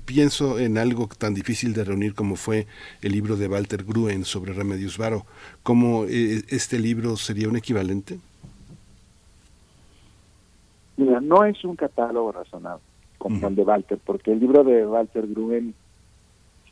pienso 0.05 0.59
en 0.59 0.77
algo 0.77 1.07
tan 1.07 1.33
difícil 1.33 1.73
de 1.73 1.83
reunir 1.83 2.13
como 2.13 2.35
fue 2.35 2.67
el 3.01 3.11
libro 3.11 3.35
de 3.35 3.47
Walter 3.47 3.83
Gruen 3.83 4.25
sobre 4.25 4.53
Remedios 4.53 4.97
Varo. 4.97 5.25
¿Cómo 5.63 6.05
eh, 6.05 6.43
este 6.49 6.79
libro 6.79 7.17
sería 7.17 7.49
un 7.49 7.57
equivalente? 7.57 8.19
Mira, 10.99 11.21
no 11.21 11.45
es 11.45 11.63
un 11.63 11.77
catálogo 11.77 12.33
razonado 12.33 12.81
como 13.17 13.47
el 13.47 13.55
de 13.55 13.63
Walter, 13.63 13.97
porque 14.05 14.33
el 14.33 14.41
libro 14.41 14.65
de 14.65 14.85
Walter 14.85 15.25
Gruen 15.27 15.73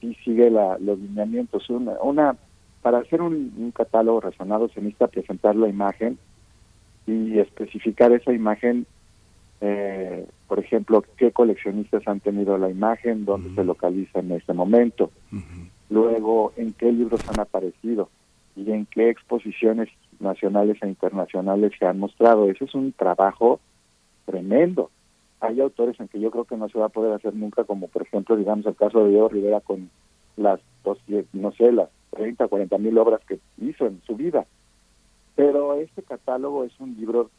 sí 0.01 0.17
sigue 0.25 0.49
la, 0.51 0.78
los 0.80 0.99
lineamientos. 0.99 1.69
Una, 1.69 1.93
una 2.01 2.36
para 2.82 2.97
hacer 2.97 3.21
un, 3.21 3.71
catálogo 3.73 4.19
razonado 4.19 4.67
se 4.67 4.82
necesita 4.82 5.07
presentar 5.07 5.55
la 5.55 5.69
imagen 5.69 6.17
y 7.05 7.39
especificar 7.39 8.11
esa 8.11 8.34
imagen, 8.34 8.86
eh, 9.61 10.28
por 10.49 10.59
ejemplo, 10.59 11.05
qué 11.15 11.32
coleccionistas 11.32 12.05
han 12.05 12.19
tenido 12.19 12.57
la 12.57 12.69
imagen, 12.69 13.23
dónde 13.23 13.55
se 13.55 13.63
localiza 13.63 14.19
en 14.19 14.34
este 14.34 14.51
momento, 14.51 15.09
luego 15.89 16.51
en 16.57 16.73
qué 16.73 16.91
libros 16.91 17.21
han 17.30 17.39
aparecido 17.39 18.09
y 18.57 18.69
en 18.71 18.88
qué 18.88 19.09
exposiciones 19.09 19.88
nacionales 20.19 20.75
e 20.82 20.88
internacionales 20.89 21.71
se 21.80 21.86
han 21.86 21.97
mostrado. 21.97 22.49
Ese 22.49 22.65
es 22.65 22.75
un 22.75 22.91
trabajo 22.91 23.61
tremendo. 24.28 24.91
Hay 25.39 25.61
autores 25.61 25.99
en 25.99 26.07
que 26.07 26.19
yo 26.19 26.30
creo 26.30 26.45
que 26.45 26.57
no 26.57 26.69
se 26.69 26.78
va 26.78 26.88
a 26.88 26.89
poder 26.89 27.13
hacer 27.13 27.34
nunca, 27.34 27.63
como 27.63 27.88
por 27.88 28.03
ejemplo, 28.03 28.36
digamos, 28.36 28.65
el 28.65 28.75
caso 28.75 29.03
de 29.03 29.11
Diego 29.11 29.30
Rivera 29.30 29.61
con 29.61 29.89
las, 30.36 30.59
no 31.34 31.51
sé, 31.53 31.71
las 31.71 31.89
30, 32.11 32.47
40 32.47 32.78
mil 32.78 32.97
obras 32.97 33.21
que 33.25 33.39
hizo 33.59 33.88
en 33.88 34.01
su 34.05 34.15
vida. 34.15 34.45
Pero 35.36 35.75
este 35.75 36.03
catálogo 36.03 36.63
es 36.63 36.73
un 36.80 36.95
libro 36.97 37.30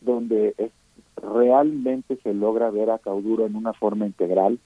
donde 0.00 0.54
es, 0.58 0.70
realmente 1.16 2.16
se 2.22 2.32
logra 2.32 2.70
ver 2.70 2.90
a 2.90 2.98
Cauduro 2.98 3.46
en 3.46 3.56
una 3.56 3.72
forma 3.72 4.06
integral. 4.06 4.58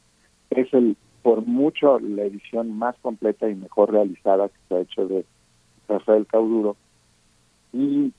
Es 0.51 0.72
el 0.72 0.97
por 1.22 1.47
mucho 1.47 1.99
la 2.01 2.24
edición 2.24 2.76
más 2.76 2.97
completa 3.01 3.49
y 3.49 3.55
mejor 3.55 3.91
realizada 3.91 4.49
que 4.49 4.59
se 4.68 4.74
ha 4.74 4.80
hecho 4.80 5.09
de 5.09 5.24
Rafael 5.89 6.26
Cauduro. 6.26 6.76
Y 7.72 8.12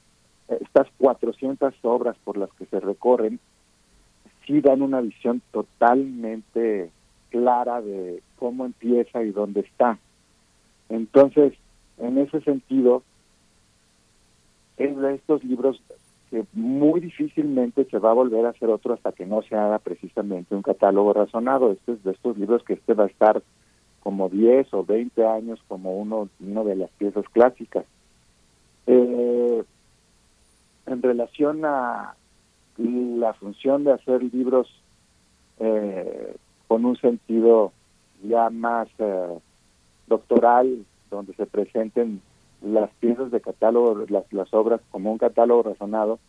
estas 0.48 0.88
400 0.98 1.74
obras 1.84 2.16
por 2.24 2.38
las 2.38 2.52
que 2.54 2.66
se 2.66 2.80
recorren 2.80 3.40
sí 4.46 4.62
dan 4.62 4.82
una 4.82 5.02
visión 5.02 5.42
totalmente 5.52 6.92
clara 7.30 7.82
de 7.82 8.22
cómo 8.38 8.66
empieza 8.66 9.24
y 9.24 9.32
dónde 9.32 9.62
está. 9.62 9.98
Entonces, 10.90 11.54
en 11.98 12.18
ese 12.18 12.42
sentido, 12.42 13.04
es 14.78 14.96
de 14.98 15.16
estos 15.16 15.44
libros 15.44 15.82
que 16.30 16.46
muy 16.54 17.00
difícilmente 17.00 17.86
se 17.86 18.00
va 18.00 18.12
a 18.12 18.16
volver 18.16 18.46
a 18.46 18.50
hacer 18.50 18.70
otro 18.70 18.94
hasta 18.94 19.12
que 19.12 19.26
no 19.26 19.42
se 19.44 19.56
haga 19.56 19.80
precisamente 19.80 20.56
un 20.56 20.62
catálogo 20.62 21.14
razonado. 21.14 21.72
Este 21.72 21.94
es 21.94 22.04
de 22.04 22.12
estos 22.12 22.38
libros 22.38 22.64
que 22.64 22.74
este 22.74 22.94
va 22.94 23.06
a 23.06 23.08
estar 23.08 23.42
como 24.02 24.30
10 24.30 24.74
o 24.74 24.84
20 24.84 25.26
años 25.26 25.60
como 25.68 25.98
uno, 25.98 26.30
uno 26.40 26.64
de 26.64 26.76
las 26.76 26.92
piezas 26.92 27.26
clásicas. 27.30 27.86
Eh, 28.88 29.64
en 30.86 31.02
relación 31.02 31.66
a 31.66 32.16
la 32.78 33.34
función 33.34 33.84
de 33.84 33.94
hacer 33.94 34.24
libros 34.24 34.68
eh, 35.60 36.36
con 36.68 36.86
un 36.86 36.98
sentido 36.98 37.72
ya 38.24 38.50
más 38.50 38.88
eh, 39.00 39.40
doctoral, 40.08 40.86
donde 41.10 41.34
se 41.36 41.46
presenten 41.46 42.22
las 42.62 42.90
piezas 43.00 43.32
de 43.32 43.42
catálogo, 43.42 44.06
las, 44.10 44.32
las 44.34 44.54
obras 44.54 44.82
como 44.92 45.12
un 45.12 45.18
catálogo 45.18 45.64
razonado, 45.64 46.20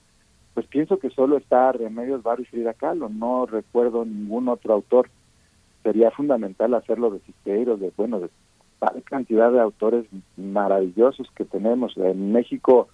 pues 0.54 0.66
pienso 0.66 0.98
que 0.98 1.10
solo 1.10 1.36
está 1.36 1.72
Remedios 1.72 2.22
Barrio 2.22 2.44
y 2.44 2.50
Frida 2.50 2.74
Kahlo, 2.74 3.08
no 3.08 3.46
recuerdo 3.46 4.04
ningún 4.04 4.48
otro 4.48 4.74
autor. 4.74 5.10
Sería 5.82 6.10
fundamental 6.10 6.72
hacerlo 6.74 7.10
de 7.10 7.20
Siqueiros, 7.20 7.78
de, 7.78 7.92
bueno, 7.96 8.20
de 8.20 8.30
tal 8.78 9.02
cantidad 9.02 9.52
de 9.52 9.60
autores 9.60 10.06
maravillosos 10.36 11.30
que 11.34 11.44
tenemos. 11.44 11.96
En 11.98 12.32
México 12.32 12.88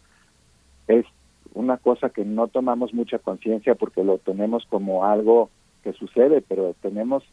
es 0.88 1.06
una 1.54 1.76
cosa 1.76 2.10
que 2.10 2.24
no 2.24 2.48
tomamos 2.48 2.94
mucha 2.94 3.18
conciencia 3.18 3.74
porque 3.74 4.04
lo 4.04 4.18
tenemos 4.18 4.66
como 4.66 5.04
algo 5.04 5.50
que 5.82 5.92
sucede, 5.92 6.42
pero 6.42 6.74
tenemos 6.80 7.24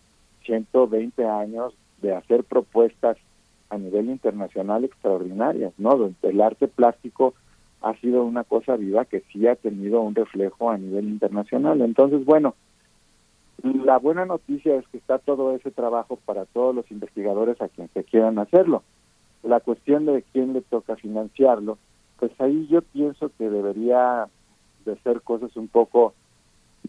120 0.46 1.26
años 1.26 1.74
de 2.02 2.14
hacer 2.14 2.44
propuestas 2.44 3.18
a 3.70 3.78
nivel 3.78 4.10
internacional 4.10 4.84
extraordinarias, 4.84 5.74
¿no? 5.78 6.12
El 6.22 6.42
arte 6.42 6.68
plástico 6.68 7.34
ha 7.82 7.94
sido 7.96 8.24
una 8.24 8.44
cosa 8.44 8.76
viva 8.76 9.06
que 9.06 9.24
sí 9.32 9.48
ha 9.48 9.56
tenido 9.56 10.02
un 10.02 10.16
reflejo 10.16 10.70
a 10.70 10.78
nivel 10.78 11.08
internacional. 11.08 11.82
Entonces, 11.82 12.26
bueno, 12.26 12.56
la 13.64 13.98
buena 13.98 14.26
noticia 14.26 14.76
es 14.76 14.88
que 14.88 14.98
está 14.98 15.20
todo 15.20 15.56
ese 15.56 15.72
trabajo 15.72 16.18
para 16.26 16.46
todos 16.46 16.76
los 16.76 16.90
investigadores 16.92 17.62
a 17.62 17.70
quienes 17.70 17.92
se 17.92 18.04
quieran 18.04 18.40
hacerlo. 18.40 18.84
La 19.44 19.60
cuestión 19.60 20.06
de 20.06 20.24
quién 20.34 20.54
le 20.54 20.62
toca 20.62 20.96
financiarlo, 20.96 21.78
pues 22.20 22.32
ahí 22.40 22.68
yo 22.68 22.82
pienso 22.82 23.32
que 23.38 23.50
debería 23.50 24.28
de 24.86 24.98
ser 24.98 25.22
cosas 25.22 25.56
un 25.56 25.70
poco 25.70 26.14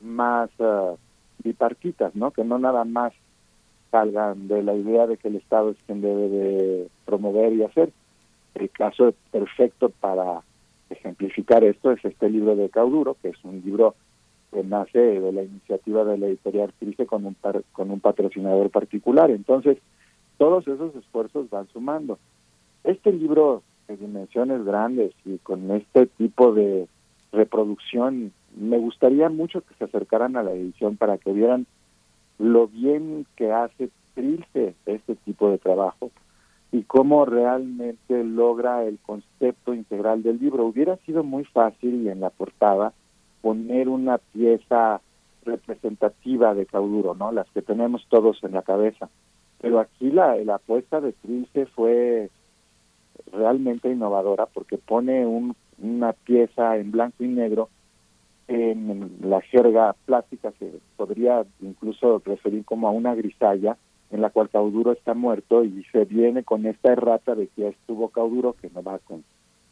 más 0.03 0.51
uh, 0.59 0.97
bipartitas, 1.43 2.15
¿no? 2.17 2.33
Que 2.33 2.45
no 2.45 2.59
nada 2.59 2.85
más 2.85 3.13
salgan 3.91 4.49
de 4.49 4.63
la 4.63 4.75
idea 4.75 5.07
de 5.07 5.17
que 5.17 5.29
el 5.29 5.37
Estado 5.37 5.71
es 5.71 5.77
quien 5.87 6.01
debe 6.01 6.29
de 6.29 6.89
promover 7.05 7.53
y 7.53 7.63
hacer. 7.63 7.93
El 8.55 8.71
caso 8.71 9.15
perfecto 9.31 9.89
para 9.89 10.43
ejemplificar 10.91 11.63
esto 11.63 11.93
es 11.93 12.05
este 12.05 12.29
libro 12.29 12.57
de 12.57 12.69
Cauduro, 12.69 13.17
que 13.23 13.29
es 13.29 13.45
un 13.45 13.63
libro 13.65 13.95
que 14.53 14.65
nace 14.65 14.99
de 14.99 15.33
la 15.33 15.45
iniciativa 15.45 16.05
de 16.05 16.19
la 16.19 16.27
editorial 16.27 16.73
Crise 16.79 17.07
con 17.07 17.25
un, 17.25 17.37
con 17.73 17.91
un 17.91 18.01
patrocinador 18.01 18.71
particular. 18.71 19.31
Entonces, 19.31 19.79
todos 20.39 20.67
esos 20.67 20.95
esfuerzos 20.97 21.49
van 21.51 21.69
sumando. 21.69 22.19
Este 22.83 23.13
libro 23.13 23.63
de 23.91 23.97
dimensiones 23.97 24.65
grandes 24.65 25.13
y 25.25 25.39
con 25.39 25.71
este 25.73 26.07
tipo 26.07 26.53
de 26.53 26.87
reproducción, 27.33 28.33
me 28.57 28.79
gustaría 28.79 29.29
mucho 29.29 29.61
que 29.63 29.75
se 29.75 29.85
acercaran 29.85 30.37
a 30.37 30.43
la 30.43 30.53
edición 30.53 30.97
para 30.97 31.19
que 31.19 31.33
vieran 31.33 31.67
lo 32.39 32.69
bien 32.69 33.27
que 33.37 33.53
hace 33.53 33.91
Trilce 34.15 34.75
este 34.87 35.15
tipo 35.17 35.51
de 35.51 35.59
trabajo 35.59 36.11
y 36.73 36.83
cómo 36.83 37.25
realmente 37.25 38.25
logra 38.25 38.85
el 38.85 38.99
concepto 38.99 39.75
integral 39.75 40.23
del 40.23 40.39
libro. 40.39 40.67
Hubiera 40.67 40.97
sido 40.99 41.25
muy 41.25 41.45
fácil 41.45 42.03
y 42.03 42.09
en 42.09 42.21
la 42.21 42.31
portada 42.31 42.93
poner 43.43 43.89
una 43.89 44.19
pieza 44.19 45.01
representativa 45.45 46.55
de 46.55 46.67
Cauduro, 46.67 47.15
¿no? 47.15 47.33
Las 47.33 47.49
que 47.51 47.63
tenemos 47.63 48.07
todos 48.09 48.43
en 48.45 48.53
la 48.53 48.63
cabeza. 48.63 49.09
Pero 49.61 49.81
aquí 49.81 50.11
la, 50.11 50.37
la 50.37 50.57
apuesta 50.57 51.01
de 51.01 51.13
Trilce 51.13 51.67
fue 51.67 52.31
realmente 53.33 53.91
innovadora 53.91 54.47
porque 54.47 54.79
pone 54.79 55.27
un, 55.27 55.55
una 55.79 56.13
pieza 56.13 56.77
en 56.77 56.91
blanco 56.91 57.25
y 57.25 57.29
negro 57.29 57.69
en 58.51 59.17
la 59.23 59.41
jerga 59.43 59.95
plástica 60.07 60.53
se 60.59 60.73
podría 60.97 61.45
incluso 61.61 62.21
referir 62.25 62.65
como 62.65 62.89
a 62.89 62.91
una 62.91 63.15
grisalla 63.15 63.77
en 64.11 64.21
la 64.21 64.31
cual 64.31 64.51
Cauduro 64.51 64.91
está 64.91 65.15
muerto 65.15 65.63
y 65.65 65.85
se 65.93 66.05
viene 66.05 66.43
con 66.43 66.67
esta 66.67 66.93
errata 66.93 67.37
de 67.37 67.47
que 67.47 67.69
estuvo 67.69 68.09
Cauduro, 68.09 68.55
que 68.55 68.69
no 68.71 68.83
va 68.83 68.99
con 68.99 69.23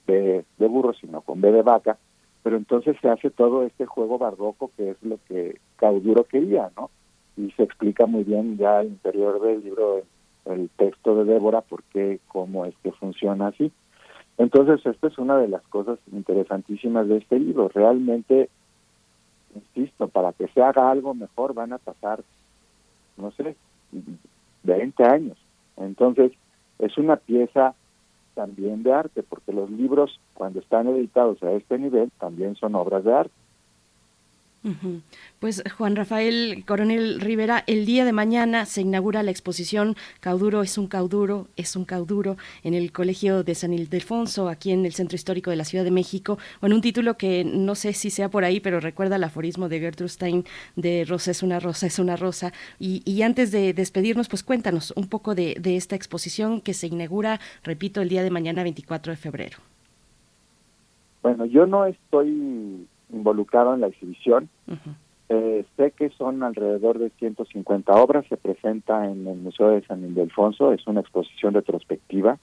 B 0.06 0.44
de 0.58 0.66
burro, 0.68 0.92
sino 0.94 1.22
con 1.22 1.40
B 1.40 1.50
de 1.50 1.62
vaca, 1.62 1.98
pero 2.44 2.56
entonces 2.56 2.96
se 3.02 3.08
hace 3.08 3.30
todo 3.30 3.64
este 3.64 3.84
juego 3.84 4.16
barroco 4.16 4.70
que 4.76 4.90
es 4.90 5.02
lo 5.02 5.18
que 5.26 5.58
Cauduro 5.74 6.24
quería, 6.24 6.70
¿no? 6.76 6.90
Y 7.36 7.50
se 7.52 7.64
explica 7.64 8.06
muy 8.06 8.22
bien 8.22 8.56
ya 8.58 8.78
al 8.78 8.86
interior 8.86 9.40
del 9.42 9.64
libro, 9.64 10.02
el 10.52 10.70
texto 10.70 11.14
de 11.16 11.32
Débora, 11.32 11.60
por 11.60 11.82
qué, 11.84 12.20
cómo 12.28 12.64
es 12.64 12.74
que 12.82 12.92
funciona 12.92 13.48
así. 13.48 13.72
Entonces, 14.36 14.84
esta 14.86 15.08
es 15.08 15.18
una 15.18 15.36
de 15.36 15.48
las 15.48 15.62
cosas 15.68 15.98
interesantísimas 16.12 17.08
de 17.08 17.18
este 17.18 17.38
libro. 17.38 17.68
Realmente 17.68 18.48
insisto, 19.54 20.08
para 20.08 20.32
que 20.32 20.48
se 20.48 20.62
haga 20.62 20.90
algo 20.90 21.14
mejor 21.14 21.54
van 21.54 21.72
a 21.72 21.78
pasar, 21.78 22.22
no 23.16 23.30
sé, 23.32 23.56
20 24.62 25.04
años. 25.04 25.36
Entonces, 25.76 26.32
es 26.78 26.96
una 26.98 27.16
pieza 27.16 27.74
también 28.34 28.82
de 28.82 28.92
arte, 28.92 29.22
porque 29.22 29.52
los 29.52 29.70
libros, 29.70 30.20
cuando 30.34 30.60
están 30.60 30.86
editados 30.88 31.42
a 31.42 31.52
este 31.52 31.78
nivel, 31.78 32.10
también 32.18 32.54
son 32.56 32.74
obras 32.74 33.04
de 33.04 33.12
arte. 33.12 33.34
Pues 35.38 35.62
Juan 35.76 35.94
Rafael 35.96 36.64
Coronel 36.66 37.20
Rivera, 37.20 37.62
el 37.66 37.86
día 37.86 38.04
de 38.04 38.12
mañana 38.12 38.66
se 38.66 38.80
inaugura 38.80 39.22
la 39.22 39.30
exposición 39.30 39.96
Cauduro 40.20 40.62
es 40.62 40.78
un 40.78 40.88
cauduro, 40.88 41.46
es 41.56 41.76
un 41.76 41.84
cauduro 41.84 42.36
en 42.64 42.74
el 42.74 42.92
Colegio 42.92 43.44
de 43.44 43.54
San 43.54 43.72
Ildefonso, 43.72 44.48
aquí 44.48 44.72
en 44.72 44.84
el 44.84 44.92
Centro 44.92 45.16
Histórico 45.16 45.50
de 45.50 45.56
la 45.56 45.64
Ciudad 45.64 45.84
de 45.84 45.90
México, 45.90 46.38
con 46.60 46.72
un 46.72 46.80
título 46.80 47.16
que 47.16 47.44
no 47.44 47.74
sé 47.74 47.92
si 47.92 48.10
sea 48.10 48.28
por 48.28 48.44
ahí, 48.44 48.60
pero 48.60 48.80
recuerda 48.80 49.16
el 49.16 49.24
aforismo 49.24 49.68
de 49.68 49.80
Gertrude 49.80 50.08
Stein 50.08 50.44
de 50.76 51.04
Rosa 51.06 51.30
es 51.30 51.42
una 51.42 51.60
rosa, 51.60 51.86
es 51.86 51.98
una 51.98 52.16
rosa. 52.16 52.52
Y, 52.78 53.22
antes 53.22 53.50
de 53.52 53.72
despedirnos, 53.72 54.28
pues 54.28 54.42
cuéntanos 54.42 54.92
un 54.96 55.08
poco 55.08 55.34
de, 55.34 55.56
esta 55.64 55.96
exposición 55.96 56.60
que 56.60 56.74
se 56.74 56.86
inaugura, 56.86 57.40
repito, 57.62 58.00
el 58.00 58.08
día 58.08 58.22
de 58.22 58.30
mañana 58.30 58.62
24 58.62 59.12
de 59.12 59.16
febrero. 59.16 59.58
Bueno, 61.22 61.44
yo 61.46 61.66
no 61.66 61.84
estoy 61.84 62.86
involucrado 63.10 63.74
en 63.74 63.80
la 63.80 63.88
exhibición. 63.88 64.48
Eh, 65.30 65.66
sé 65.76 65.90
que 65.92 66.08
son 66.10 66.42
alrededor 66.42 66.98
de 66.98 67.10
150 67.10 67.92
obras, 67.92 68.24
se 68.28 68.36
presenta 68.36 69.04
en 69.04 69.26
el 69.26 69.38
Museo 69.38 69.68
de 69.68 69.84
San 69.84 70.02
Ildefonso, 70.02 70.72
es 70.72 70.86
una 70.86 71.00
exposición 71.00 71.52
retrospectiva, 71.52 72.38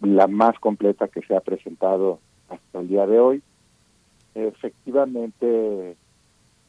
la 0.00 0.26
más 0.28 0.58
completa 0.58 1.08
que 1.08 1.22
se 1.22 1.34
ha 1.34 1.40
presentado 1.40 2.20
hasta 2.48 2.80
el 2.80 2.88
día 2.88 3.06
de 3.06 3.18
hoy. 3.18 3.42
Efectivamente, 4.34 5.96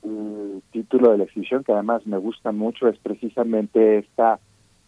el 0.04 0.64
título 0.72 1.12
de 1.12 1.20
la 1.20 1.24
exhibición, 1.26 1.64
que 1.64 1.74
además 1.74 2.06
me 2.08 2.18
gusta 2.18 2.52
mucho, 2.52 2.88
es 2.88 2.98
precisamente 2.98 4.00
esta 4.00 4.40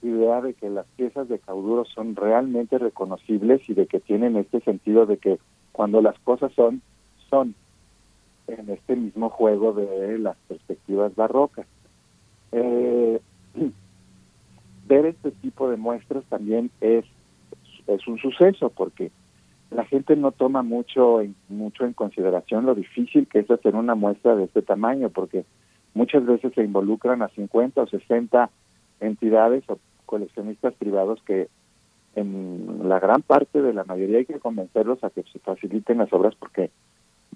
idea 0.02 0.42
de 0.42 0.54
que 0.54 0.70
las 0.70 0.88
piezas 0.96 1.28
de 1.28 1.40
Cauduro 1.40 1.86
son 1.86 2.16
realmente 2.16 2.78
reconocibles 2.78 3.62
y 3.70 3.74
de 3.74 3.86
que 3.86 4.00
tienen 4.00 4.38
este 4.38 4.62
sentido 4.62 5.06
de 5.06 5.18
que 5.18 5.40
cuando 5.72 6.02
las 6.02 6.18
cosas 6.20 6.52
son, 6.54 6.82
son 7.30 7.54
en 8.58 8.70
este 8.70 8.96
mismo 8.96 9.30
juego 9.30 9.74
de 9.74 10.18
las 10.20 10.38
perspectivas 10.48 11.16
barrocas. 11.16 11.68
Eh, 12.52 13.20
ver 14.88 15.06
este 15.06 15.32
tipo 15.32 15.70
de 15.70 15.78
muestras 15.78 16.24
también 16.26 16.72
es, 16.82 17.06
es 17.88 18.08
un 18.08 18.18
suceso 18.18 18.70
porque 18.70 19.12
la 19.72 19.86
gente 19.86 20.16
no 20.16 20.32
toma 20.32 20.64
mucho 20.64 21.22
en, 21.22 21.36
mucho 21.48 21.86
en 21.86 21.94
consideración 21.94 22.66
lo 22.66 22.74
difícil 22.74 23.28
que 23.28 23.40
es 23.40 23.52
hacer 23.52 23.76
una 23.76 23.94
muestra 23.94 24.36
de 24.36 24.46
este 24.46 24.64
tamaño 24.64 25.10
porque 25.10 25.46
muchas 25.94 26.26
veces 26.26 26.54
se 26.56 26.64
involucran 26.64 27.22
a 27.22 27.30
50 27.30 27.82
o 27.82 27.88
60 27.88 28.50
entidades 29.00 29.64
o 29.70 29.78
coleccionistas 30.08 30.74
privados 30.74 31.22
que 31.24 31.50
en 32.16 32.90
la 32.90 33.00
gran 33.00 33.22
parte 33.22 33.62
de 33.62 33.74
la 33.74 33.84
mayoría 33.84 34.18
hay 34.18 34.26
que 34.26 34.40
convencerlos 34.40 35.04
a 35.04 35.12
que 35.12 35.24
se 35.32 35.38
faciliten 35.38 36.00
las 36.00 36.12
obras 36.12 36.34
porque 36.36 36.72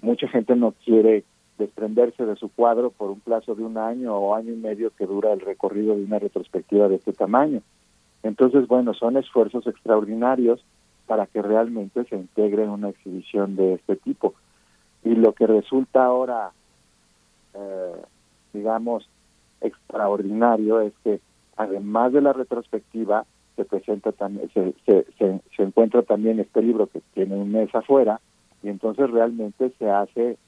mucha 0.00 0.28
gente 0.28 0.56
no 0.56 0.72
quiere 0.84 1.24
desprenderse 1.58 2.24
de 2.24 2.36
su 2.36 2.48
cuadro 2.48 2.90
por 2.90 3.10
un 3.10 3.20
plazo 3.20 3.54
de 3.54 3.62
un 3.62 3.78
año 3.78 4.16
o 4.16 4.34
año 4.34 4.52
y 4.52 4.56
medio 4.56 4.90
que 4.90 5.06
dura 5.06 5.32
el 5.32 5.40
recorrido 5.40 5.94
de 5.94 6.04
una 6.04 6.18
retrospectiva 6.18 6.88
de 6.88 6.96
este 6.96 7.12
tamaño. 7.12 7.62
Entonces, 8.22 8.66
bueno, 8.66 8.94
son 8.94 9.16
esfuerzos 9.16 9.66
extraordinarios 9.66 10.64
para 11.06 11.26
que 11.26 11.42
realmente 11.42 12.04
se 12.04 12.16
integre 12.16 12.64
en 12.64 12.70
una 12.70 12.88
exhibición 12.88 13.56
de 13.56 13.74
este 13.74 13.96
tipo. 13.96 14.34
Y 15.04 15.14
lo 15.14 15.32
que 15.32 15.46
resulta 15.46 16.04
ahora, 16.04 16.50
eh, 17.54 18.02
digamos, 18.52 19.08
extraordinario 19.60 20.80
es 20.80 20.92
que 21.04 21.20
además 21.56 22.12
de 22.12 22.22
la 22.22 22.32
retrospectiva, 22.32 23.26
se 23.56 23.64
presenta 23.64 24.10
también, 24.10 24.50
se, 24.52 24.74
se, 24.84 25.06
se 25.56 25.62
encuentra 25.62 26.02
también 26.02 26.40
este 26.40 26.60
libro 26.60 26.88
que 26.88 27.00
tiene 27.12 27.36
un 27.36 27.52
mes 27.52 27.72
afuera, 27.72 28.20
y 28.64 28.70
entonces 28.70 29.10
realmente 29.10 29.72
se 29.78 29.90
hace 29.90 30.38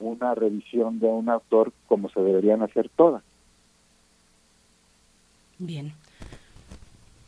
una 0.00 0.34
revisión 0.34 0.98
de 1.00 1.06
un 1.06 1.28
autor 1.28 1.72
como 1.86 2.08
se 2.08 2.20
deberían 2.20 2.62
hacer 2.62 2.88
todas. 2.88 3.22
Bien. 5.58 5.92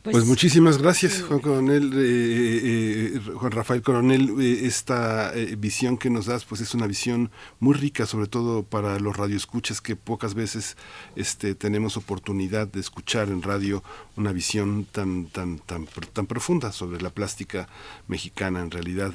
Pues, 0.03 0.15
pues, 0.15 0.25
muchísimas 0.25 0.79
gracias, 0.79 1.21
Juan 1.21 1.41
Coronel, 1.41 1.93
eh, 1.93 3.11
eh, 3.13 3.19
Juan 3.35 3.51
Rafael 3.51 3.83
Coronel. 3.83 4.33
Eh, 4.41 4.65
esta 4.65 5.31
visión 5.59 5.95
que 5.95 6.09
nos 6.09 6.25
das, 6.25 6.43
pues 6.43 6.59
es 6.59 6.73
una 6.73 6.87
visión 6.87 7.29
muy 7.59 7.75
rica, 7.75 8.07
sobre 8.07 8.25
todo 8.25 8.63
para 8.63 8.97
los 8.97 9.15
radioescuchas 9.15 9.79
que 9.79 9.95
pocas 9.95 10.33
veces 10.33 10.75
este, 11.15 11.53
tenemos 11.53 11.97
oportunidad 11.97 12.67
de 12.67 12.79
escuchar 12.79 13.27
en 13.29 13.43
radio 13.43 13.83
una 14.15 14.31
visión 14.31 14.87
tan 14.91 15.27
tan 15.27 15.59
tan 15.59 15.85
tan 15.85 16.25
profunda 16.25 16.71
sobre 16.71 16.99
la 16.99 17.11
plástica 17.11 17.69
mexicana. 18.07 18.61
En 18.61 18.71
realidad, 18.71 19.13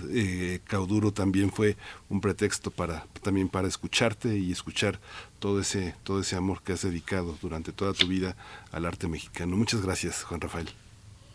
Cauduro 0.69 1.13
también 1.13 1.51
fue 1.51 1.77
un 2.09 2.21
pretexto 2.21 2.71
para 2.71 3.07
también 3.23 3.49
para 3.49 3.67
escucharte 3.67 4.39
y 4.39 4.53
escuchar 4.53 5.01
todo 5.39 5.61
ese, 5.61 5.95
todo 6.03 6.21
ese 6.21 6.37
amor 6.37 6.63
que 6.63 6.73
has 6.73 6.83
dedicado 6.83 7.37
durante 7.41 7.73
toda 7.73 7.93
tu 7.93 8.07
vida 8.07 8.37
al 8.73 8.87
arte 8.87 9.09
mexicano. 9.09 9.57
Muchas 9.57 9.83
gracias, 9.83 10.25
Juan 10.25 10.41
Rafael. 10.41 10.69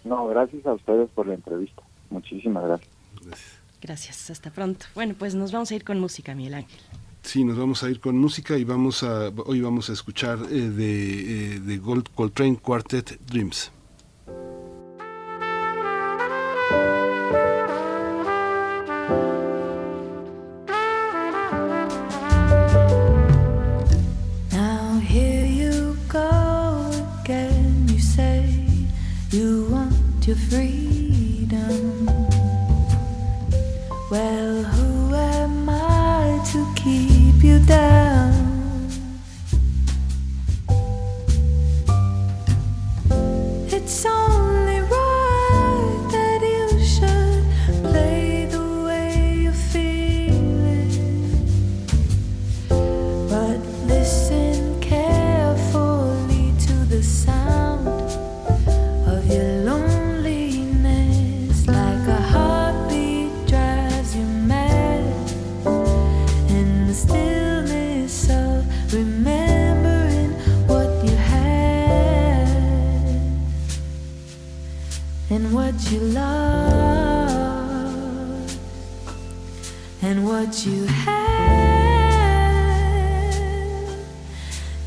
No, 0.03 0.27
gracias 0.27 0.65
a 0.65 0.73
ustedes 0.73 1.09
por 1.11 1.27
la 1.27 1.35
entrevista. 1.35 1.83
Muchísimas 2.09 2.63
gracias. 2.63 2.89
Gracias. 3.23 3.61
Gracias, 3.81 4.29
hasta 4.29 4.51
pronto. 4.51 4.85
Bueno, 4.93 5.15
pues 5.17 5.33
nos 5.33 5.51
vamos 5.51 5.71
a 5.71 5.75
ir 5.75 5.83
con 5.83 5.99
música, 5.99 6.35
Miguel 6.35 6.55
Ángel. 6.55 6.79
Sí, 7.23 7.43
nos 7.43 7.57
vamos 7.57 7.83
a 7.83 7.89
ir 7.89 7.99
con 7.99 8.17
música 8.17 8.57
y 8.57 8.63
vamos 8.63 9.03
a 9.03 9.29
hoy 9.45 9.61
vamos 9.61 9.89
a 9.89 9.93
escuchar 9.93 10.39
eh, 10.49 10.69
de, 10.69 11.55
eh, 11.55 11.59
de 11.59 11.77
Gold 11.77 12.09
Coltrane 12.13 12.57
Quartet 12.57 13.19
Dreams. 13.25 13.71
Your 30.31 30.39
freedom. 30.49 32.05
Well, 34.09 34.63
who 34.63 35.13
am 35.13 35.69
I 35.69 36.41
to 36.53 36.73
keep 36.75 37.43
you 37.43 37.59
down? 37.65 38.10
What 80.41 80.65
you 80.65 80.85
had 80.87 81.11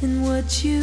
and 0.03 0.25
what 0.25 0.65
you 0.65 0.81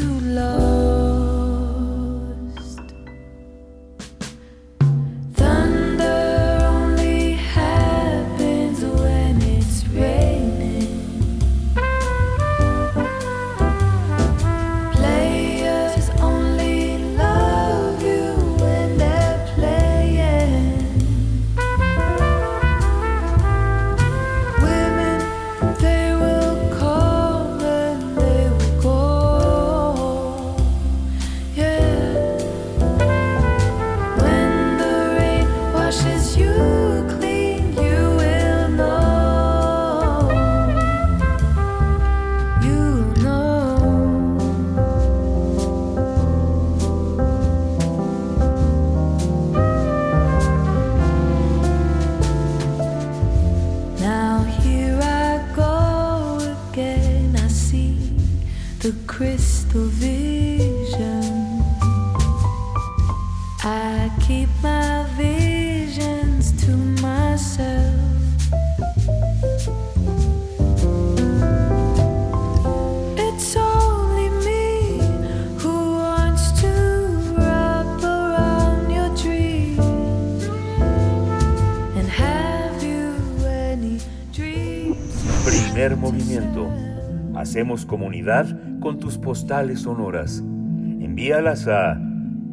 comunidad 87.92 88.48
con 88.80 88.98
tus 89.00 89.18
postales 89.18 89.82
sonoras. 89.82 90.40
Envíalas 90.40 91.68
a 91.68 92.00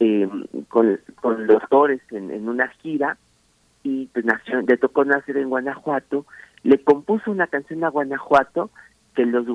eh, 0.00 0.28
con, 0.68 0.98
con 1.20 1.46
los 1.46 1.62
Torres 1.68 2.00
en, 2.10 2.32
en 2.32 2.48
una 2.48 2.68
gira 2.68 3.16
y 3.84 4.06
pues 4.06 4.24
nació, 4.24 4.60
le 4.62 4.76
tocó 4.76 5.04
nacer 5.04 5.36
en 5.36 5.50
Guanajuato, 5.50 6.26
le 6.64 6.82
compuso 6.82 7.30
una 7.30 7.46
canción 7.46 7.84
a 7.84 7.90
Guanajuato 7.90 8.70
que 9.14 9.26
los, 9.26 9.46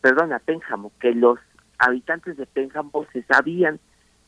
perdón, 0.00 0.32
a 0.32 0.38
Pénjamo, 0.38 0.92
que 1.00 1.14
los 1.14 1.38
habitantes 1.78 2.36
de 2.36 2.46
Pénjamo 2.46 3.06
se 3.12 3.22
sabían 3.22 3.78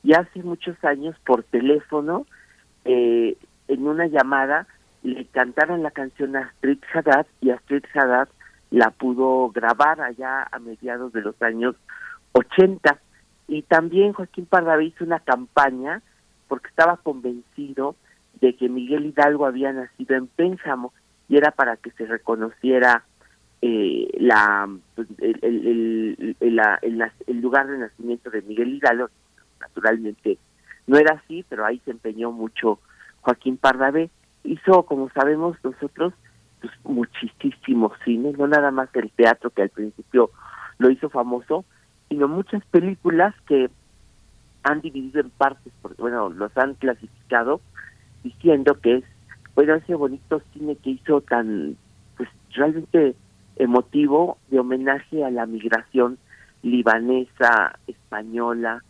y 0.02 0.14
hace 0.14 0.42
muchos 0.42 0.82
años 0.84 1.16
por 1.24 1.42
teléfono, 1.44 2.26
eh, 2.84 3.36
en 3.68 3.86
una 3.86 4.06
llamada, 4.06 4.66
le 5.02 5.24
cantaron 5.26 5.82
la 5.82 5.90
canción 5.90 6.36
a 6.36 6.40
Astrid 6.40 6.78
Haddad 6.92 7.26
y 7.40 7.50
Astrid 7.50 7.84
Haddad 7.94 8.28
la 8.70 8.90
pudo 8.90 9.50
grabar 9.50 10.00
allá 10.00 10.46
a 10.50 10.58
mediados 10.58 11.12
de 11.12 11.22
los 11.22 11.40
años 11.42 11.76
80. 12.32 12.98
Y 13.48 13.62
también 13.62 14.12
Joaquín 14.12 14.46
Pardavé 14.46 14.86
hizo 14.86 15.04
una 15.04 15.20
campaña 15.20 16.02
porque 16.48 16.68
estaba 16.68 16.96
convencido 16.96 17.96
de 18.40 18.54
que 18.56 18.68
Miguel 18.68 19.06
Hidalgo 19.06 19.46
había 19.46 19.72
nacido 19.72 20.16
en 20.16 20.26
Pénjamo 20.26 20.92
y 21.28 21.36
era 21.36 21.50
para 21.50 21.76
que 21.76 21.90
se 21.92 22.06
reconociera 22.06 23.04
eh, 23.62 24.08
la, 24.18 24.68
pues, 24.94 25.08
el, 25.18 25.38
el, 25.42 26.36
el, 26.40 27.12
el, 27.26 27.40
lugar 27.40 27.66
de 27.68 27.78
nacimiento 27.78 28.30
de 28.30 28.42
Miguel 28.42 28.74
Hidalgo. 28.74 29.08
Naturalmente 29.60 30.38
no 30.86 30.98
era 30.98 31.14
así, 31.14 31.44
pero 31.48 31.64
ahí 31.64 31.80
se 31.84 31.90
empeñó 31.90 32.32
mucho 32.32 32.78
Joaquín 33.20 33.56
Pardavé. 33.56 34.10
Hizo, 34.44 34.84
como 34.84 35.10
sabemos 35.10 35.56
nosotros, 35.64 36.12
pues, 36.60 36.72
muchísimos 36.84 37.92
cines, 38.04 38.38
no 38.38 38.46
nada 38.46 38.70
más 38.70 38.88
el 38.94 39.10
teatro 39.10 39.50
que 39.50 39.62
al 39.62 39.70
principio 39.70 40.30
lo 40.78 40.90
hizo 40.90 41.10
famoso, 41.10 41.64
sino 42.08 42.28
muchas 42.28 42.64
películas 42.66 43.34
que 43.46 43.70
han 44.62 44.80
dividido 44.80 45.20
en 45.20 45.30
partes, 45.30 45.72
porque 45.82 46.02
bueno, 46.02 46.28
los 46.28 46.56
han 46.56 46.74
clasificado 46.74 47.60
diciendo 48.22 48.80
que 48.80 48.96
es, 48.96 49.04
bueno, 49.54 49.74
ese 49.74 49.94
bonito 49.94 50.42
cine 50.52 50.76
que 50.76 50.90
hizo 50.90 51.20
tan, 51.20 51.76
pues 52.16 52.28
realmente 52.50 53.14
emotivo 53.56 54.38
de 54.48 54.58
homenaje 54.58 55.24
a 55.24 55.30
la 55.30 55.46
migración 55.46 56.18
libanesa, 56.62 57.78
española, 57.86 58.82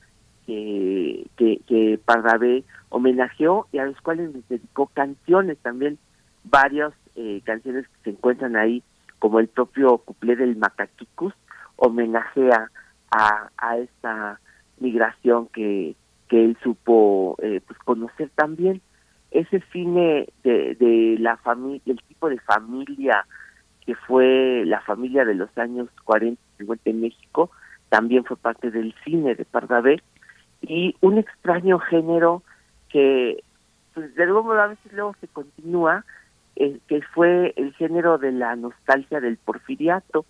que, 0.47 1.27
que, 1.37 1.61
que 1.67 1.99
Pardavé 2.05 2.65
homenajeó 2.89 3.67
y 3.73 3.79
a 3.79 3.87
los 3.87 4.01
cuales 4.01 4.35
les 4.35 4.49
dedicó 4.49 4.87
canciones 4.87 5.59
también, 5.59 5.99
varias 6.45 6.93
eh, 7.17 7.41
canciones 7.45 7.87
que 7.89 8.05
se 8.05 8.11
encuentran 8.11 8.57
ahí, 8.57 8.83
como 9.19 9.41
el 9.41 9.49
propio 9.49 9.99
cuplé 9.99 10.37
del 10.37 10.57
Macaquicus, 10.57 11.35
homenajea 11.77 12.71
a, 13.11 13.51
a 13.59 13.79
esta 13.79 14.41
migración 14.79 15.49
que, 15.49 15.95
que 16.29 16.45
él 16.45 16.57
supo 16.63 17.37
eh, 17.43 17.61
pues 17.67 17.79
conocer 17.81 18.31
también. 18.35 18.81
Ese 19.31 19.63
cine 19.73 20.29
de, 20.45 20.77
de 20.77 21.17
la 21.19 21.37
familia, 21.39 21.83
el 21.87 22.01
tipo 22.03 22.29
de 22.29 22.39
familia 22.41 23.27
que 23.85 23.95
fue 23.95 24.65
la 24.67 24.81
familia 24.81 25.25
de 25.25 25.35
los 25.35 25.57
años 25.57 25.89
40 26.05 26.41
y 26.41 26.59
50 26.59 26.91
en 26.91 27.01
México, 27.01 27.51
también 27.89 28.25
fue 28.25 28.37
parte 28.37 28.71
del 28.71 28.95
cine 29.05 29.37
de 29.37 29.45
Pardavé, 29.45 30.03
y 30.67 30.97
un 31.01 31.19
extraño 31.19 31.79
género 31.79 32.43
que 32.89 33.43
pues, 33.95 34.15
de 34.15 34.23
algún 34.25 34.47
modo 34.47 34.61
a 34.61 34.67
veces 34.69 34.93
luego 34.93 35.15
se 35.21 35.29
continúa, 35.29 36.05
eh, 36.57 36.79
que 36.89 37.03
fue 37.03 37.55
el 37.57 37.73
género 37.75 38.19
de 38.19 38.33
la 38.33 38.57
nostalgia 38.57 39.21
del 39.21 39.37
porfiriato, 39.37 40.27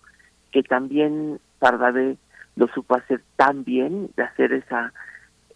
que 0.51 0.63
también 0.63 1.39
Pardavé 1.59 2.17
lo 2.55 2.67
supo 2.69 2.95
hacer 2.95 3.21
tan 3.35 3.63
bien, 3.63 4.09
de 4.15 4.23
hacer 4.23 4.53
esa, 4.53 4.93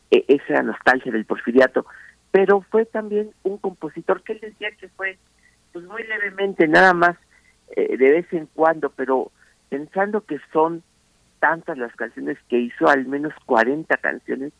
e, 0.10 0.26
esa 0.28 0.62
nostalgia 0.62 1.12
del 1.12 1.26
porfiriato, 1.26 1.86
pero 2.32 2.62
fue 2.62 2.86
también 2.86 3.32
un 3.44 3.58
compositor 3.58 4.24
que 4.24 4.34
él 4.34 4.40
decía 4.42 4.72
que 4.72 4.88
fue 4.90 5.18
pues 5.74 5.86
muy 5.86 6.04
levemente, 6.04 6.68
nada 6.68 6.94
más 6.94 7.18
eh, 7.76 7.98
de 7.98 8.12
vez 8.12 8.34
en 8.34 8.48
cuando, 8.54 8.90
pero 8.90 9.32
pensando 9.70 10.22
que 10.22 10.40
son 10.52 10.84
tantas 11.40 11.78
las 11.78 11.96
canciones 11.96 12.38
que 12.50 12.60
hizo, 12.60 12.88
al 12.88 13.06
menos 13.06 13.34
40 13.46 13.96
canciones, 13.98 14.54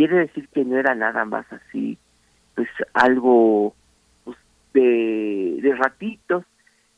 quiere 0.00 0.16
decir 0.16 0.48
que 0.48 0.64
no 0.64 0.78
era 0.78 0.94
nada 0.94 1.26
más 1.26 1.44
así, 1.52 1.98
pues 2.54 2.70
algo 2.94 3.74
pues, 4.24 4.38
de, 4.72 5.58
de 5.60 5.74
ratitos, 5.74 6.46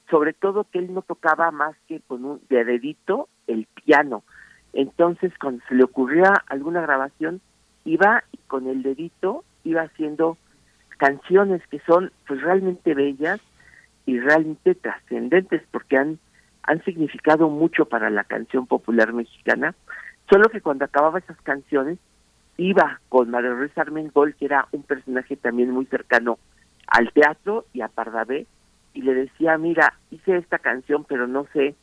sobre 0.09 0.33
todo 0.33 0.69
que 0.71 0.79
él 0.79 0.95
no 0.95 1.03
tocaba 1.03 1.51
más 1.51 1.75
que 1.89 1.99
con 1.99 2.25
un 2.25 2.41
de 2.49 2.65
dedito 2.65 3.29
el 3.49 3.67
piano. 3.67 4.23
Entonces, 4.73 5.33
cuando 5.37 5.65
se 5.69 5.75
le 5.75 5.83
ocurría 5.83 6.33
alguna 6.47 6.81
grabación, 6.81 7.41
iba 7.85 8.23
y 8.31 8.39
con 8.47 8.69
el 8.69 8.85
dedito 8.85 9.43
iba 9.65 9.83
haciendo 9.83 10.39
canciones 10.97 11.61
que 11.73 11.81
son 11.81 12.13
pues 12.29 12.41
realmente 12.41 12.95
bellas 12.95 13.41
y 14.07 14.21
realmente 14.21 14.77
trascendentes 14.77 15.61
porque 15.73 15.97
han 15.97 16.21
han 16.63 16.85
significado 16.85 17.49
mucho 17.49 17.87
para 17.87 18.11
la 18.11 18.23
canción 18.23 18.69
popular 18.69 19.13
mexicana, 19.13 19.75
solo 20.31 20.49
que 20.51 20.61
cuando 20.61 20.85
acababa 20.85 21.19
esas 21.19 21.41
canciones 21.41 21.99
iba 22.63 23.01
con 23.09 23.31
Mario 23.31 23.57
Ruiz 23.57 23.77
Armengol, 23.77 24.35
que 24.35 24.47
era 24.47 24.69
un 24.73 24.83
personaje 24.83 25.37
también 25.37 25.71
muy 25.71 25.87
cercano 25.87 26.39
al 26.87 27.13
teatro 27.13 27.67
y 27.73 27.81
a 27.81 27.89
Pardavé, 27.89 28.47
y 28.95 29.03
le 29.03 29.15
decía, 29.15 29.57
mira, 29.59 29.95
hice 30.11 30.37
esta 30.37 30.59
canción, 30.59 31.05
pero 31.05 31.27
no 31.27 31.47
sé 31.53 31.75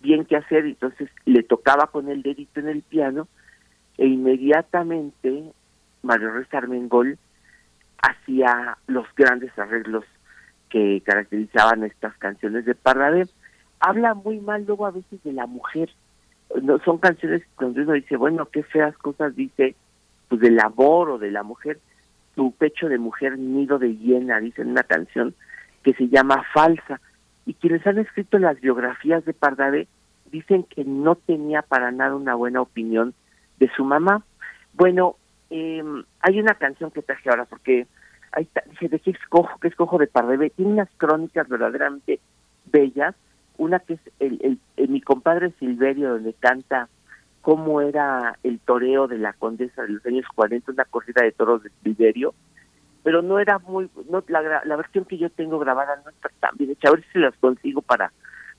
bien 0.00 0.24
qué 0.24 0.36
hacer, 0.36 0.64
entonces 0.64 1.08
le 1.24 1.42
tocaba 1.42 1.86
con 1.86 2.08
el 2.08 2.22
dedito 2.22 2.60
en 2.60 2.68
el 2.68 2.82
piano, 2.82 3.28
e 3.98 4.06
inmediatamente 4.06 5.52
Mario 6.02 6.30
Ruiz 6.32 6.52
Armengol 6.52 7.18
hacía 8.02 8.78
los 8.86 9.06
grandes 9.14 9.56
arreglos 9.58 10.04
que 10.70 11.02
caracterizaban 11.04 11.84
estas 11.84 12.16
canciones 12.16 12.64
de 12.64 12.74
Pardavé. 12.74 13.26
Habla 13.80 14.14
muy 14.14 14.40
mal 14.40 14.64
luego 14.66 14.86
a 14.86 14.90
veces 14.90 15.22
de 15.22 15.32
la 15.32 15.46
mujer. 15.46 15.90
No, 16.62 16.78
son 16.80 16.98
canciones 16.98 17.42
donde 17.58 17.82
uno 17.82 17.92
dice, 17.92 18.16
bueno, 18.16 18.46
qué 18.46 18.62
feas 18.62 18.96
cosas 18.98 19.34
dice 19.36 19.74
pues 20.30 20.40
del 20.40 20.60
amor 20.60 21.10
o 21.10 21.18
de 21.18 21.32
la 21.32 21.42
mujer, 21.42 21.80
tu 22.36 22.52
pecho 22.52 22.88
de 22.88 22.98
mujer 22.98 23.36
nido 23.36 23.78
de 23.78 23.96
hiena, 23.96 24.38
dice 24.38 24.62
una 24.62 24.84
canción 24.84 25.34
que 25.82 25.92
se 25.94 26.08
llama 26.08 26.44
Falsa. 26.54 27.00
Y 27.44 27.54
quienes 27.54 27.84
han 27.84 27.98
escrito 27.98 28.38
las 28.38 28.60
biografías 28.60 29.24
de 29.24 29.32
Pardavé 29.34 29.88
dicen 30.30 30.62
que 30.62 30.84
no 30.84 31.16
tenía 31.16 31.62
para 31.62 31.90
nada 31.90 32.14
una 32.14 32.36
buena 32.36 32.60
opinión 32.60 33.12
de 33.58 33.68
su 33.76 33.84
mamá. 33.84 34.24
Bueno, 34.74 35.16
eh, 35.50 35.82
hay 36.20 36.38
una 36.38 36.54
canción 36.54 36.92
que 36.92 37.02
traje 37.02 37.28
ahora 37.28 37.46
porque 37.46 37.88
ahí 38.30 38.44
está, 38.44 38.62
dije, 38.70 38.88
¿de 38.88 39.00
qué 39.00 39.10
escojo? 39.10 39.58
¿Qué 39.60 39.66
escojo 39.66 39.98
de 39.98 40.06
Pardavé? 40.06 40.50
Tiene 40.50 40.74
unas 40.74 40.88
crónicas 40.96 41.48
verdaderamente 41.48 42.20
bellas. 42.66 43.16
Una 43.58 43.80
que 43.80 43.94
es 43.94 44.00
el, 44.20 44.60
el 44.76 44.88
mi 44.88 45.00
compadre 45.00 45.50
Silverio, 45.58 46.10
donde 46.10 46.34
canta 46.34 46.88
cómo 47.42 47.80
era 47.80 48.38
el 48.42 48.58
toreo 48.60 49.08
de 49.08 49.18
la 49.18 49.32
condesa 49.32 49.82
de 49.82 49.88
los 49.88 50.06
años 50.06 50.26
40, 50.34 50.72
una 50.72 50.84
corrida 50.84 51.22
de 51.22 51.32
toros 51.32 51.62
de 51.62 51.70
Silverio, 51.82 52.34
pero 53.02 53.22
no 53.22 53.38
era 53.38 53.58
muy, 53.58 53.90
no 54.10 54.22
la, 54.28 54.62
la 54.64 54.76
versión 54.76 55.04
que 55.04 55.18
yo 55.18 55.30
tengo 55.30 55.58
grabada 55.58 56.00
no 56.04 56.10
está 56.10 56.30
tan 56.40 56.56
bien 56.56 56.70
hecha, 56.70 56.88
a 56.88 56.92
ver 56.92 57.04
si 57.12 57.18
las 57.18 57.34
consigo 57.36 57.80
para 57.82 58.12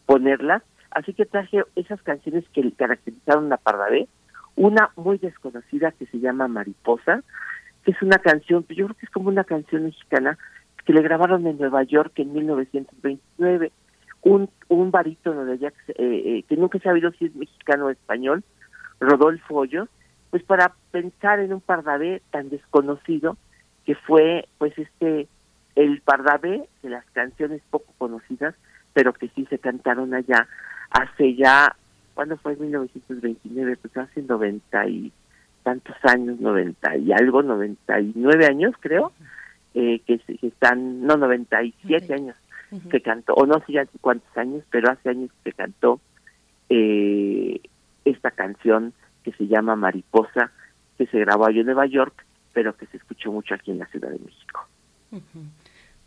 ponerlas, 0.06 0.64
así 0.92 1.14
que 1.14 1.26
traje 1.26 1.64
esas 1.76 2.02
canciones 2.02 2.44
que 2.54 2.72
caracterizaron 2.72 3.54
a 3.54 3.58
Pardavé, 3.58 4.08
una 4.56 4.92
muy 4.96 5.18
desconocida 5.18 5.92
que 5.92 6.08
se 6.08 6.20
llama 6.20 6.48
Mariposa, 6.48 7.24
que 7.84 7.92
es 7.92 8.02
una 8.02 8.18
canción, 8.18 8.66
yo 8.70 8.86
creo 8.86 8.98
que 8.98 9.06
es 9.06 9.12
como 9.12 9.30
una 9.30 9.44
canción 9.44 9.86
mexicana 9.86 10.38
que 10.86 10.94
le 10.94 11.02
grabaron 11.02 11.46
en 11.48 11.58
Nueva 11.58 11.84
York 11.84 12.14
en 12.16 12.34
1929, 12.34 13.72
un, 14.24 14.50
un 14.68 14.92
barítono 14.92 15.46
de 15.46 15.54
allá 15.54 15.74
eh, 15.88 15.94
eh, 15.98 16.44
que 16.48 16.58
nunca 16.58 16.78
he 16.78 16.82
sabido 16.82 17.12
si 17.12 17.26
es 17.26 17.36
mexicano 17.36 17.86
o 17.86 17.90
español, 17.90 18.44
Rodolfo 19.02 19.56
Hoyos, 19.56 19.90
pues 20.30 20.44
para 20.44 20.74
pensar 20.92 21.40
en 21.40 21.54
un 21.54 21.62
Pardavé 21.62 22.22
tan 22.32 22.50
desconocido 22.50 23.36
que 23.86 23.96
fue 23.96 24.48
pues 24.58 24.78
este 24.78 25.28
el 25.76 26.02
Pardavé 26.02 26.70
de 26.84 26.90
las 26.90 27.06
canciones 27.12 27.62
poco 27.70 27.92
conocidas, 27.98 28.56
pero 28.94 29.14
que 29.14 29.30
sí 29.30 29.46
se 29.50 29.58
cantaron 29.58 30.14
allá 30.14 30.48
hace 30.92 31.36
ya, 31.36 31.76
¿cuándo 32.14 32.38
fue? 32.38 32.56
1929, 32.56 33.78
pues 33.78 33.98
hace 33.98 34.22
noventa 34.22 34.86
y 34.88 35.12
tantos 35.64 35.96
años, 36.04 36.40
noventa 36.40 36.96
y 36.98 37.12
algo, 37.14 37.42
noventa 37.42 38.00
y 38.00 38.12
nueve 38.16 38.46
años 38.46 38.74
creo, 38.80 39.12
eh, 39.74 40.02
que, 40.06 40.20
están, 40.42 41.06
no, 41.06 41.16
noventa 41.18 41.64
y 41.64 41.74
siete 41.86 42.14
años 42.14 42.36
que 42.90 43.02
cantó, 43.02 43.34
o 43.34 43.46
no 43.46 43.60
sé 43.66 43.74
ya 43.74 43.86
cuántos 44.00 44.38
años, 44.38 44.64
pero 44.70 44.90
hace 44.90 45.10
años 45.10 45.30
que 45.44 45.52
cantó 45.52 46.00
eh, 46.70 47.60
esta 48.06 48.32
canción 48.32 48.94
que 49.24 49.32
se 49.34 49.48
llama 49.48 49.76
Mariposa, 49.76 50.52
que 50.98 51.06
se 51.08 51.20
grabó 51.20 51.48
allí 51.48 51.60
en 51.60 51.68
Nueva 51.68 51.86
York, 51.86 52.26
pero 52.54 52.76
que 52.76 52.86
se 52.88 52.98
escuchó 52.98 53.32
mucho 53.32 53.56
aquí 53.56 53.72
en 53.72 53.80
la 53.80 53.86
Ciudad 53.88 54.10
de 54.10 54.20
México. 54.20 54.68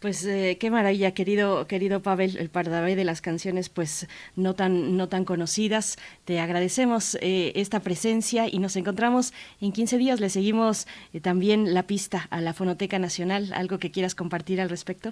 Pues 0.01 0.27
eh, 0.27 0.59
qué 0.61 0.71
maravilla, 0.71 1.15
querido 1.15 1.67
querido 1.67 2.03
Pavel, 2.03 2.37
el 2.37 2.51
Pardavé 2.51 2.95
de 2.95 3.05
las 3.05 3.23
canciones, 3.23 3.71
pues 3.71 4.07
no 4.37 4.55
tan 4.55 4.97
no 4.99 5.09
tan 5.09 5.25
conocidas. 5.25 5.97
Te 6.27 6.41
agradecemos 6.41 7.17
eh, 7.23 7.53
esta 7.55 7.81
presencia 7.81 8.47
y 8.47 8.59
nos 8.59 8.77
encontramos 8.77 9.33
en 9.63 9.73
15 9.73 9.97
días. 9.97 10.21
Le 10.21 10.29
seguimos 10.29 10.87
eh, 11.15 11.21
también 11.21 11.73
la 11.73 11.85
pista 11.85 12.27
a 12.31 12.43
la 12.43 12.53
Fonoteca 12.53 12.99
Nacional. 12.99 13.53
¿Algo 13.55 13.79
que 13.79 13.91
quieras 13.91 14.15
compartir 14.15 14.61
al 14.61 14.69
respecto? 14.69 15.11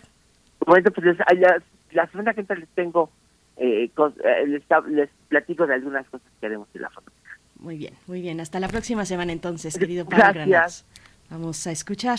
Bueno, 0.66 0.90
pues 0.90 1.16
la, 1.16 1.62
la 1.92 2.06
semana 2.08 2.34
que 2.34 2.42
les 2.42 2.68
tengo 2.70 3.10
eh, 3.56 3.90
eh, 3.94 4.46
les, 4.46 4.62
les, 4.88 5.10
platico 5.32 5.66
de 5.66 5.74
algunas 5.74 6.06
cosas 6.08 6.28
que 6.38 6.46
haremos 6.46 6.68
en 6.74 6.82
la 6.82 6.90
foto. 6.90 7.10
Muy 7.58 7.78
bien, 7.78 7.94
muy 8.06 8.20
bien. 8.20 8.38
Hasta 8.40 8.60
la 8.60 8.68
próxima 8.68 9.06
semana 9.06 9.32
entonces, 9.32 9.78
querido 9.78 10.04
Pablo 10.04 10.44
Gracias. 10.46 10.84
Vamos 11.30 11.66
a 11.66 11.70
escuchar 11.70 12.18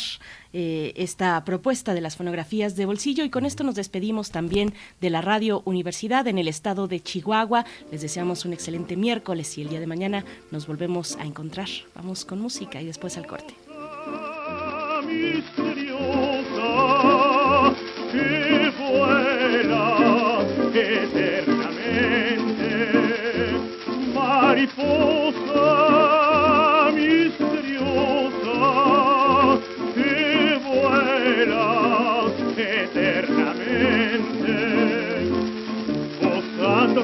eh, 0.54 0.92
esta 0.96 1.46
propuesta 1.46 1.94
de 1.94 2.02
las 2.02 2.18
fonografías 2.18 2.76
de 2.76 2.88
bolsillo 2.88 3.24
y 3.24 3.30
con 3.30 3.46
esto 3.46 3.64
nos 3.64 3.76
despedimos 3.76 4.32
también 4.32 4.74
de 5.02 5.12
la 5.12 5.22
Radio 5.22 5.62
Universidad 5.66 6.26
en 6.28 6.40
el 6.40 6.48
estado 6.48 6.88
de 6.88 7.00
Chihuahua. 7.00 7.64
Les 7.92 8.02
deseamos 8.02 8.46
un 8.46 8.54
excelente 8.54 8.98
miércoles 8.98 9.56
y 9.60 9.62
el 9.62 9.70
día 9.70 9.80
de 9.80 9.86
mañana 9.86 10.26
nos 10.50 10.66
volvemos 10.66 11.16
a 11.18 11.26
encontrar. 11.26 11.68
Vamos 11.94 12.26
con 12.26 12.40
música 12.40 12.82
y 12.82 12.88
después 12.88 13.16
al 13.18 13.28
corte. 13.28 13.54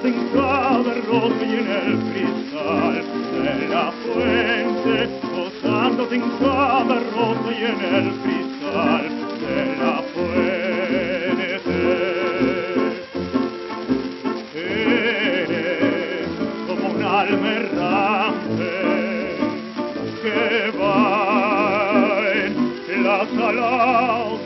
En 0.10 0.28
cada 0.34 0.94
rosa 1.08 1.42
y 1.42 1.56
en 1.56 1.68
el 1.68 1.98
cristal 2.10 3.04
de 3.44 3.68
la 3.68 3.92
fuente, 3.92 4.96
posándote 5.36 6.16
en 6.16 6.30
cada 6.40 6.96
rosa 7.00 7.52
y 7.52 7.64
en 7.66 7.96
el 7.96 8.08
cristal 8.22 9.04
de 9.42 9.78
la 9.78 10.02
fuente. 10.14 10.59
Alma 17.30 17.52
errante 17.54 18.74
que 20.22 20.72
va 20.80 22.22
en 22.88 23.04
las 23.04 23.30
alas 23.50 24.39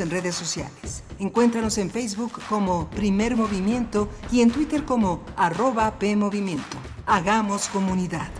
En 0.00 0.08
redes 0.08 0.34
sociales. 0.34 1.02
Encuéntranos 1.18 1.76
en 1.76 1.90
Facebook 1.90 2.32
como 2.48 2.88
Primer 2.88 3.36
Movimiento 3.36 4.08
y 4.30 4.40
en 4.40 4.50
Twitter 4.50 4.86
como 4.86 5.20
arroba 5.36 5.98
PMovimiento. 5.98 6.78
Hagamos 7.04 7.68
comunidad. 7.68 8.30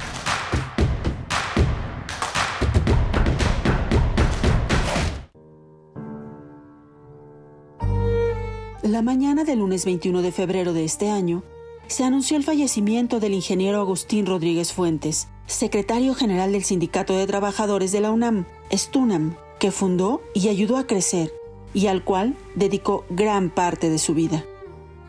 La 8.83 9.03
mañana 9.03 9.45
del 9.45 9.59
lunes 9.59 9.85
21 9.85 10.23
de 10.23 10.33
febrero 10.33 10.73
de 10.73 10.85
este 10.85 11.11
año, 11.11 11.45
se 11.87 12.05
anunció 12.05 12.39
el 12.39 12.45
fallecimiento 12.45 13.21
del 13.21 13.35
ingeniero 13.35 13.79
Agustín 13.79 14.25
Rodríguez 14.25 14.73
Fuentes, 14.73 15.29
secretario 15.47 16.15
general 16.15 16.53
del 16.53 16.65
Sindicato 16.65 17.15
de 17.15 17.27
Trabajadores 17.27 17.93
de 17.93 18.01
la 18.01 18.11
UNAM, 18.11 18.47
STUNAM, 18.73 19.37
que 19.59 19.71
fundó 19.71 20.23
y 20.35 20.49
ayudó 20.49 20.79
a 20.79 20.87
crecer, 20.87 21.33
y 21.75 21.87
al 21.87 22.05
cual 22.05 22.37
dedicó 22.55 23.05
gran 23.11 23.51
parte 23.51 23.91
de 23.91 23.99
su 23.99 24.15
vida. 24.15 24.45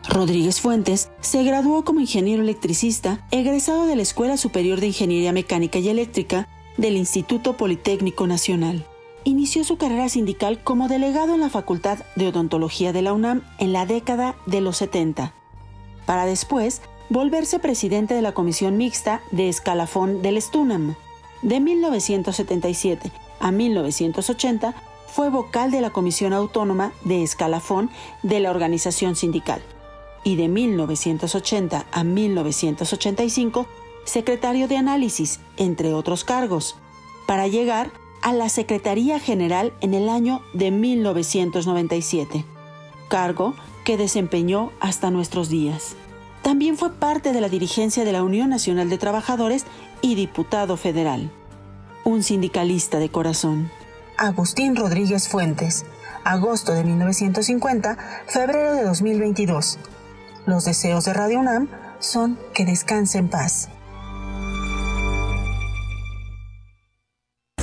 Rodríguez 0.08 0.60
Fuentes 0.60 1.10
se 1.20 1.42
graduó 1.44 1.84
como 1.84 2.00
ingeniero 2.00 2.42
electricista, 2.42 3.26
egresado 3.30 3.86
de 3.86 3.96
la 3.96 4.02
Escuela 4.02 4.36
Superior 4.36 4.80
de 4.80 4.88
Ingeniería 4.88 5.32
Mecánica 5.32 5.78
y 5.78 5.88
Eléctrica 5.88 6.48
del 6.76 6.96
Instituto 6.96 7.56
Politécnico 7.56 8.26
Nacional. 8.26 8.86
Inició 9.24 9.64
su 9.64 9.78
carrera 9.78 10.10
sindical 10.10 10.62
como 10.62 10.88
delegado 10.88 11.34
en 11.34 11.40
la 11.40 11.48
Facultad 11.48 12.00
de 12.16 12.28
Odontología 12.28 12.92
de 12.92 13.00
la 13.00 13.14
UNAM 13.14 13.42
en 13.58 13.72
la 13.72 13.86
década 13.86 14.36
de 14.44 14.60
los 14.60 14.76
70, 14.76 15.32
para 16.04 16.26
después 16.26 16.82
volverse 17.08 17.58
presidente 17.58 18.14
de 18.14 18.22
la 18.22 18.32
Comisión 18.32 18.76
Mixta 18.76 19.22
de 19.30 19.48
Escalafón 19.48 20.20
del 20.20 20.40
Stunam. 20.40 20.94
De 21.40 21.60
1977 21.60 23.10
a 23.40 23.50
1980 23.50 24.74
fue 25.14 25.30
vocal 25.30 25.70
de 25.70 25.80
la 25.80 25.90
Comisión 25.90 26.32
Autónoma 26.32 26.92
de 27.04 27.22
Escalafón 27.22 27.88
de 28.24 28.40
la 28.40 28.50
organización 28.50 29.14
sindical 29.14 29.62
y 30.24 30.34
de 30.34 30.48
1980 30.48 31.86
a 31.92 32.02
1985 32.02 33.68
secretario 34.04 34.66
de 34.66 34.76
análisis, 34.76 35.38
entre 35.56 35.94
otros 35.94 36.24
cargos, 36.24 36.74
para 37.26 37.46
llegar 37.46 37.92
a 38.22 38.32
la 38.32 38.48
Secretaría 38.48 39.20
General 39.20 39.72
en 39.80 39.94
el 39.94 40.08
año 40.08 40.42
de 40.52 40.72
1997, 40.72 42.44
cargo 43.06 43.54
que 43.84 43.96
desempeñó 43.96 44.72
hasta 44.80 45.12
nuestros 45.12 45.48
días. 45.48 45.94
También 46.42 46.76
fue 46.76 46.92
parte 46.92 47.32
de 47.32 47.40
la 47.40 47.48
dirigencia 47.48 48.04
de 48.04 48.10
la 48.10 48.24
Unión 48.24 48.50
Nacional 48.50 48.90
de 48.90 48.98
Trabajadores 48.98 49.64
y 50.02 50.16
diputado 50.16 50.76
federal. 50.76 51.30
Un 52.02 52.24
sindicalista 52.24 52.98
de 52.98 53.10
corazón. 53.10 53.70
Agustín 54.16 54.76
Rodríguez 54.76 55.28
Fuentes, 55.28 55.84
agosto 56.22 56.72
de 56.72 56.84
1950, 56.84 57.98
febrero 58.28 58.74
de 58.74 58.84
2022. 58.84 59.78
Los 60.46 60.64
deseos 60.64 61.04
de 61.04 61.14
Radio 61.14 61.40
UNAM 61.40 61.68
son 61.98 62.38
que 62.54 62.64
descanse 62.64 63.18
en 63.18 63.28
paz. 63.28 63.70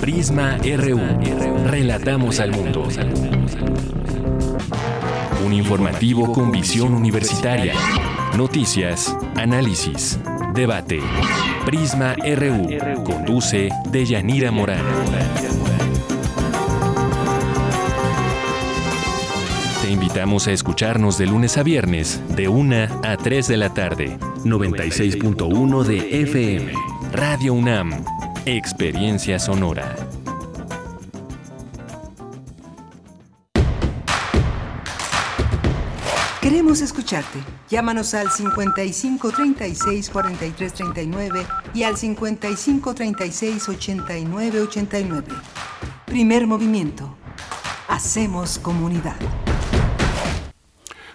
Prisma 0.00 0.56
RU. 0.58 1.00
Relatamos 1.66 2.40
al 2.40 2.52
mundo. 2.52 2.88
Un 5.44 5.52
informativo 5.52 6.32
con 6.32 6.50
visión 6.50 6.94
universitaria. 6.94 7.74
Noticias, 8.36 9.16
análisis, 9.36 10.18
debate. 10.54 11.00
Prisma 11.64 12.14
RU. 12.14 13.04
Conduce 13.04 13.68
Deyanira 13.90 14.50
Morán. 14.50 14.84
Invitamos 20.10 20.48
a 20.48 20.50
escucharnos 20.50 21.18
de 21.18 21.26
lunes 21.26 21.56
a 21.56 21.62
viernes, 21.62 22.20
de 22.34 22.48
1 22.48 23.00
a 23.04 23.16
3 23.16 23.46
de 23.46 23.56
la 23.56 23.72
tarde. 23.72 24.18
96.1 24.44 25.84
de 25.84 26.22
FM. 26.22 26.72
Radio 27.12 27.54
UNAM. 27.54 28.04
Experiencia 28.44 29.38
sonora. 29.38 29.94
Queremos 36.40 36.80
escucharte. 36.80 37.38
Llámanos 37.68 38.12
al 38.14 38.32
55 38.32 39.30
36 39.30 40.10
43 40.10 40.74
39 40.74 41.46
y 41.72 41.84
al 41.84 41.96
55 41.96 42.94
36 42.96 43.68
89 43.68 44.60
89. 44.60 45.28
Primer 46.04 46.48
movimiento. 46.48 47.16
Hacemos 47.86 48.58
comunidad. 48.58 49.14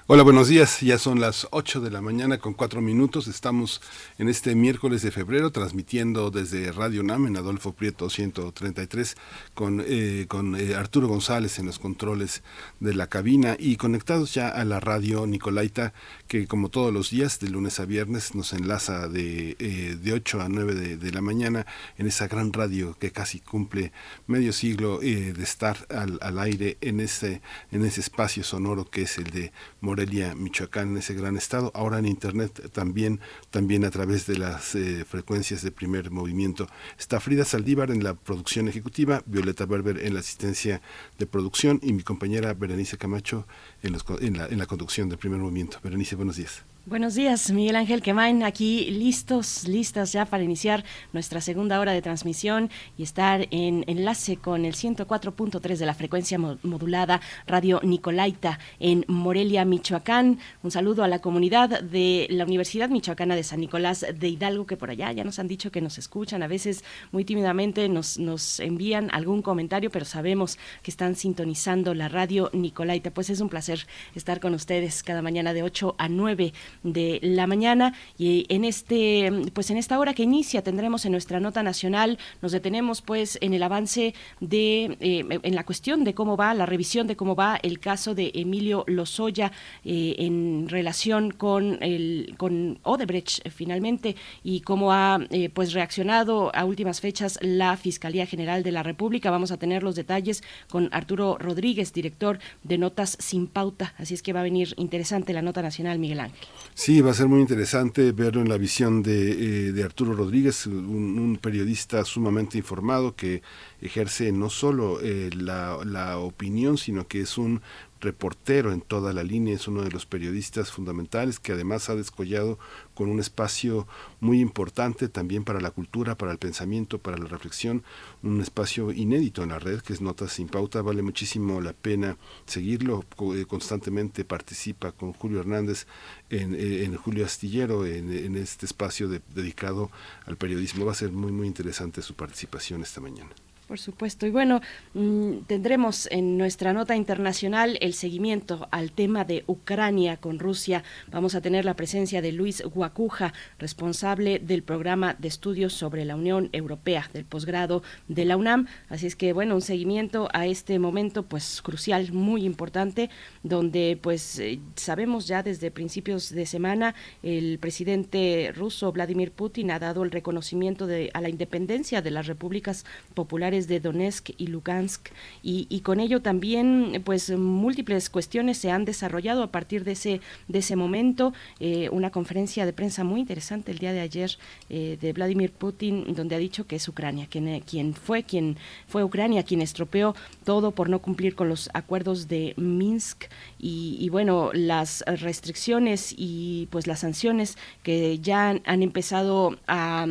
Hola, 0.07 0.21
buenos 0.21 0.49
días. 0.49 0.81
Ya 0.81 0.99
son 0.99 1.19
las 1.19 1.47
8 1.49 1.81
de 1.81 1.89
la 1.89 1.99
mañana 1.99 2.37
con 2.37 2.53
4 2.53 2.79
minutos. 2.79 3.25
Estamos 3.25 3.81
en 4.19 4.29
este 4.29 4.53
miércoles 4.53 5.01
de 5.01 5.09
febrero 5.09 5.51
transmitiendo 5.51 6.29
desde 6.29 6.71
Radio 6.71 7.01
NAM 7.01 7.25
en 7.25 7.37
Adolfo 7.37 7.73
Prieto 7.73 8.11
133 8.11 9.15
con, 9.55 9.83
eh, 9.83 10.27
con 10.27 10.55
eh, 10.57 10.75
Arturo 10.75 11.07
González 11.07 11.57
en 11.57 11.65
los 11.65 11.79
controles 11.79 12.43
de 12.79 12.93
la 12.93 13.07
cabina 13.07 13.57
y 13.57 13.77
conectados 13.77 14.31
ya 14.31 14.47
a 14.49 14.63
la 14.63 14.79
radio 14.79 15.25
Nicolaita 15.25 15.91
que 16.27 16.45
como 16.45 16.69
todos 16.69 16.93
los 16.93 17.09
días 17.09 17.39
de 17.39 17.49
lunes 17.49 17.79
a 17.79 17.85
viernes 17.85 18.35
nos 18.35 18.53
enlaza 18.53 19.07
de, 19.07 19.55
eh, 19.57 19.97
de 19.99 20.13
8 20.13 20.39
a 20.39 20.49
9 20.49 20.75
de, 20.75 20.97
de, 20.97 21.11
la 21.13 21.21
mañana 21.21 21.65
en 21.97 22.05
esa 22.05 22.27
gran 22.27 22.53
radio 22.53 22.95
que 22.99 23.09
casi 23.09 23.39
cumple 23.39 23.91
medio 24.27 24.53
siglo 24.53 24.99
de 24.99 25.31
estar 25.41 25.87
al, 25.89 26.19
al, 26.21 26.37
aire 26.37 26.77
en 26.81 26.99
ese, 26.99 27.41
en 27.71 27.83
ese 27.83 28.01
espacio 28.01 28.43
sonoro 28.43 28.85
que 28.85 29.01
es 29.01 29.17
el 29.17 29.31
de 29.31 29.51
Morelia, 29.95 30.35
Michoacán, 30.35 30.89
en 30.89 30.97
ese 30.97 31.13
gran 31.13 31.37
estado. 31.37 31.71
Ahora 31.73 31.99
en 31.99 32.05
Internet 32.05 32.69
también, 32.73 33.21
también 33.49 33.85
a 33.85 33.91
través 33.91 34.27
de 34.27 34.37
las 34.37 34.75
eh, 34.75 35.05
frecuencias 35.05 35.61
de 35.61 35.71
primer 35.71 36.11
movimiento. 36.11 36.67
Está 36.99 37.21
Frida 37.21 37.45
Saldívar 37.45 37.91
en 37.91 38.03
la 38.03 38.13
producción 38.13 38.67
ejecutiva, 38.67 39.23
Violeta 39.25 39.65
Berber 39.65 39.99
en 39.99 40.13
la 40.13 40.19
asistencia 40.19 40.81
de 41.17 41.25
producción 41.27 41.79
y 41.81 41.93
mi 41.93 42.03
compañera 42.03 42.53
Berenice 42.53 42.97
Camacho 42.97 43.47
en, 43.83 43.93
los, 43.93 44.03
en, 44.19 44.37
la, 44.37 44.47
en 44.47 44.57
la 44.57 44.65
conducción 44.65 45.07
de 45.07 45.15
primer 45.15 45.39
movimiento. 45.39 45.79
Berenice, 45.81 46.17
buenos 46.17 46.35
días. 46.35 46.74
Buenos 46.87 47.15
días, 47.15 47.51
Miguel 47.51 47.77
Ángel 47.77 48.03
Quemain, 48.03 48.43
aquí 48.43 48.91
listos, 48.91 49.67
listas 49.67 50.13
ya 50.13 50.25
para 50.25 50.43
iniciar 50.43 50.83
nuestra 51.13 51.41
segunda 51.41 51.79
hora 51.79 51.93
de 51.93 52.01
transmisión 52.03 52.69
y 52.95 53.01
estar 53.01 53.47
en 53.49 53.83
enlace 53.87 54.37
con 54.37 54.65
el 54.65 54.75
104.3 54.75 55.77
de 55.77 55.85
la 55.87 55.95
frecuencia 55.95 56.37
modulada 56.37 57.21
Radio 57.47 57.79
Nicolaita 57.81 58.59
en 58.79 59.03
Morelia, 59.07 59.65
Michoacán. 59.65 60.37
Un 60.61 60.69
saludo 60.69 61.03
a 61.03 61.07
la 61.07 61.21
comunidad 61.21 61.81
de 61.81 62.27
la 62.29 62.43
Universidad 62.43 62.89
Michoacana 62.89 63.35
de 63.35 63.41
San 63.41 63.61
Nicolás 63.61 64.05
de 64.13 64.27
Hidalgo, 64.27 64.67
que 64.67 64.77
por 64.77 64.91
allá 64.91 65.11
ya 65.11 65.23
nos 65.23 65.39
han 65.39 65.47
dicho 65.47 65.71
que 65.71 65.81
nos 65.81 65.97
escuchan, 65.97 66.43
a 66.43 66.47
veces 66.47 66.83
muy 67.11 67.25
tímidamente 67.25 67.89
nos, 67.89 68.19
nos 68.19 68.59
envían 68.59 69.09
algún 69.11 69.41
comentario, 69.41 69.89
pero 69.89 70.05
sabemos 70.05 70.59
que 70.83 70.91
están 70.91 71.15
sintonizando 71.15 71.95
la 71.95 72.09
Radio 72.09 72.51
Nicolaita. 72.53 73.09
Pues 73.09 73.31
es 73.31 73.41
un 73.41 73.49
placer 73.49 73.87
estar 74.13 74.39
con 74.39 74.53
ustedes 74.53 75.01
cada 75.01 75.23
mañana 75.23 75.51
de 75.51 75.63
8 75.63 75.95
a 75.97 76.09
9 76.09 76.53
de 76.83 77.19
la 77.21 77.47
mañana. 77.47 77.93
Y 78.17 78.45
en 78.49 78.65
este 78.65 79.31
pues 79.53 79.69
en 79.69 79.77
esta 79.77 79.99
hora 79.99 80.13
que 80.13 80.23
inicia 80.23 80.61
tendremos 80.61 81.05
en 81.05 81.11
nuestra 81.11 81.39
nota 81.39 81.63
nacional 81.63 82.17
nos 82.41 82.51
detenemos 82.51 83.01
pues 83.01 83.37
en 83.41 83.53
el 83.53 83.63
avance 83.63 84.13
de 84.39 84.97
eh, 84.99 85.39
en 85.43 85.55
la 85.55 85.63
cuestión 85.63 86.03
de 86.03 86.13
cómo 86.13 86.37
va 86.37 86.53
la 86.53 86.65
revisión 86.65 87.07
de 87.07 87.15
cómo 87.15 87.35
va 87.35 87.57
el 87.61 87.79
caso 87.79 88.15
de 88.15 88.31
Emilio 88.35 88.83
Lozoya 88.87 89.51
eh, 89.83 90.15
en 90.19 90.67
relación 90.69 91.31
con 91.31 91.81
el 91.81 92.35
con 92.37 92.79
Odebrecht 92.83 93.49
finalmente 93.49 94.15
y 94.43 94.61
cómo 94.61 94.91
ha 94.91 95.19
eh, 95.29 95.49
pues 95.49 95.73
reaccionado 95.73 96.55
a 96.55 96.65
últimas 96.65 97.01
fechas 97.01 97.39
la 97.41 97.77
Fiscalía 97.77 98.25
General 98.25 98.63
de 98.63 98.71
la 98.71 98.83
República. 98.83 99.31
Vamos 99.31 99.51
a 99.51 99.57
tener 99.57 99.83
los 99.83 99.95
detalles 99.95 100.43
con 100.69 100.89
Arturo 100.91 101.37
Rodríguez 101.37 101.93
director 101.93 102.39
de 102.63 102.77
Notas 102.77 103.17
sin 103.19 103.47
pauta. 103.47 103.93
Así 103.97 104.13
es 104.13 104.21
que 104.21 104.33
va 104.33 104.41
a 104.41 104.43
venir 104.43 104.73
interesante 104.77 105.33
la 105.33 105.41
nota 105.41 105.61
nacional 105.61 105.99
Miguel 105.99 106.19
Ángel 106.19 106.47
Sí, 106.77 106.99
va 106.99 107.11
a 107.11 107.13
ser 107.13 107.27
muy 107.29 107.39
interesante 107.39 108.11
verlo 108.11 108.41
en 108.41 108.49
la 108.49 108.57
visión 108.57 109.01
de, 109.01 109.69
eh, 109.69 109.71
de 109.71 109.83
Arturo 109.83 110.13
Rodríguez, 110.13 110.67
un, 110.67 111.39
periodista 111.41 112.03
sumamente 112.03 112.57
informado 112.57 113.15
que 113.15 113.41
ejerce 113.81 114.33
no 114.33 114.49
solo 114.49 114.99
eh, 115.01 115.29
la, 115.33 115.79
la 115.85 116.17
opinión, 116.17 116.77
sino 116.77 117.07
que 117.07 117.21
es 117.21 117.37
un 117.37 117.61
reportero 118.05 118.71
en 118.71 118.81
toda 118.81 119.11
la 119.11 119.23
línea, 119.23 119.55
es 119.55 119.67
uno 119.67 119.81
de 119.81 119.91
los 119.91 120.05
periodistas 120.05 120.71
fundamentales 120.71 121.39
que 121.39 121.51
además 121.51 121.89
ha 121.89 121.95
descollado 121.95 122.57
con 122.93 123.09
un 123.09 123.19
espacio 123.19 123.87
muy 124.21 124.39
importante 124.39 125.09
también 125.09 125.43
para 125.43 125.59
la 125.59 125.71
cultura, 125.71 126.15
para 126.15 126.31
el 126.31 126.37
pensamiento, 126.37 126.99
para 126.99 127.17
la 127.17 127.25
reflexión, 127.25 127.83
un 128.23 128.39
espacio 128.41 128.91
inédito 128.91 129.43
en 129.43 129.49
la 129.49 129.59
red 129.59 129.81
que 129.81 129.93
es 129.93 130.01
Notas 130.01 130.31
sin 130.31 130.47
Pauta, 130.47 130.81
vale 130.81 131.01
muchísimo 131.01 131.59
la 131.59 131.73
pena 131.73 132.17
seguirlo, 132.45 133.03
constantemente 133.47 134.23
participa 134.23 134.91
con 134.93 135.11
Julio 135.11 135.41
Hernández 135.41 135.87
en, 136.29 136.55
en 136.55 136.95
Julio 136.95 137.25
Astillero, 137.25 137.85
en, 137.85 138.11
en 138.11 138.35
este 138.35 138.65
espacio 138.65 139.09
de, 139.09 139.21
dedicado 139.33 139.91
al 140.25 140.37
periodismo, 140.37 140.85
va 140.85 140.93
a 140.93 140.95
ser 140.95 141.11
muy 141.11 141.31
muy 141.31 141.47
interesante 141.47 142.01
su 142.01 142.13
participación 142.15 142.81
esta 142.81 143.01
mañana. 143.01 143.31
Por 143.67 143.79
supuesto. 143.79 144.27
Y 144.27 144.29
bueno, 144.29 144.61
mmm, 144.93 145.37
tendremos 145.47 146.07
en 146.11 146.37
nuestra 146.37 146.71
nota 146.71 146.95
internacional 146.95 147.79
el 147.81 147.95
seguimiento 147.95 148.67
al 148.69 148.91
tema 148.91 149.25
de 149.25 149.43
Ucrania 149.47 150.17
con 150.17 150.37
Rusia. 150.37 150.83
Vamos 151.11 151.33
a 151.33 151.41
tener 151.41 151.65
la 151.65 151.73
presencia 151.73 152.21
de 152.21 152.31
Luis 152.31 152.61
Guacuja, 152.61 153.33
responsable 153.57 154.37
del 154.37 154.61
programa 154.61 155.15
de 155.17 155.29
estudios 155.29 155.73
sobre 155.73 156.05
la 156.05 156.15
Unión 156.15 156.49
Europea, 156.51 157.09
del 157.11 157.25
posgrado 157.25 157.81
de 158.07 158.25
la 158.25 158.37
UNAM. 158.37 158.67
Así 158.87 159.07
es 159.07 159.15
que, 159.15 159.33
bueno, 159.33 159.55
un 159.55 159.61
seguimiento 159.61 160.29
a 160.31 160.45
este 160.45 160.77
momento, 160.77 161.23
pues 161.23 161.63
crucial, 161.63 162.11
muy 162.13 162.45
importante, 162.45 163.09
donde, 163.41 163.97
pues, 163.99 164.37
eh, 164.37 164.59
sabemos 164.75 165.25
ya 165.25 165.41
desde 165.41 165.71
principios 165.71 166.29
de 166.29 166.45
semana, 166.45 166.93
el 167.23 167.57
presidente 167.57 168.53
ruso 168.55 168.91
Vladimir 168.91 169.31
Putin 169.31 169.71
ha 169.71 169.79
dado 169.79 170.03
el 170.03 170.11
reconocimiento 170.11 170.85
de, 170.85 171.09
a 171.15 171.21
la 171.21 171.29
independencia 171.29 172.03
de 172.03 172.11
las 172.11 172.27
repúblicas 172.27 172.85
populares 173.15 173.54
de 173.63 173.79
Donetsk 173.79 174.31
y 174.37 174.47
Lugansk. 174.47 175.09
Y, 175.41 175.79
con 175.81 175.99
ello 175.99 176.21
también 176.21 177.01
pues 177.05 177.29
múltiples 177.29 178.09
cuestiones 178.09 178.57
se 178.57 178.71
han 178.71 178.85
desarrollado 178.85 179.43
a 179.43 179.51
partir 179.51 179.83
de 179.83 179.93
ese 179.93 180.21
de 180.47 180.59
ese 180.59 180.75
momento. 180.75 181.33
Eh, 181.59 181.89
una 181.91 182.09
conferencia 182.11 182.65
de 182.65 182.73
prensa 182.73 183.03
muy 183.03 183.21
interesante 183.21 183.71
el 183.71 183.79
día 183.79 183.93
de 183.93 184.01
ayer 184.01 184.37
eh, 184.69 184.97
de 184.99 185.13
Vladimir 185.13 185.51
Putin 185.51 186.13
donde 186.15 186.35
ha 186.35 186.39
dicho 186.39 186.67
que 186.67 186.75
es 186.77 186.87
Ucrania 186.87 187.27
quien, 187.29 187.59
quien 187.61 187.93
fue 187.93 188.23
quien 188.23 188.57
fue 188.87 189.03
Ucrania 189.03 189.43
quien 189.43 189.61
estropeó 189.61 190.15
todo 190.43 190.71
por 190.71 190.89
no 190.89 190.99
cumplir 190.99 191.35
con 191.35 191.49
los 191.49 191.69
acuerdos 191.73 192.27
de 192.27 192.53
Minsk. 192.57 193.25
Y, 193.59 194.09
bueno 194.09 194.51
las 194.53 195.03
restricciones 195.07 196.13
y 196.15 196.67
pues 196.69 196.87
las 196.87 196.99
sanciones 196.99 197.57
que 197.83 198.19
ya 198.19 198.59
han 198.65 198.83
empezado 198.83 199.57
a 199.67 200.05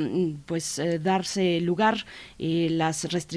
pues 0.47 0.79
eh, 0.79 0.99
darse 0.99 1.61
lugar 1.61 2.05
las 2.39 3.05
restricciones 3.05 3.34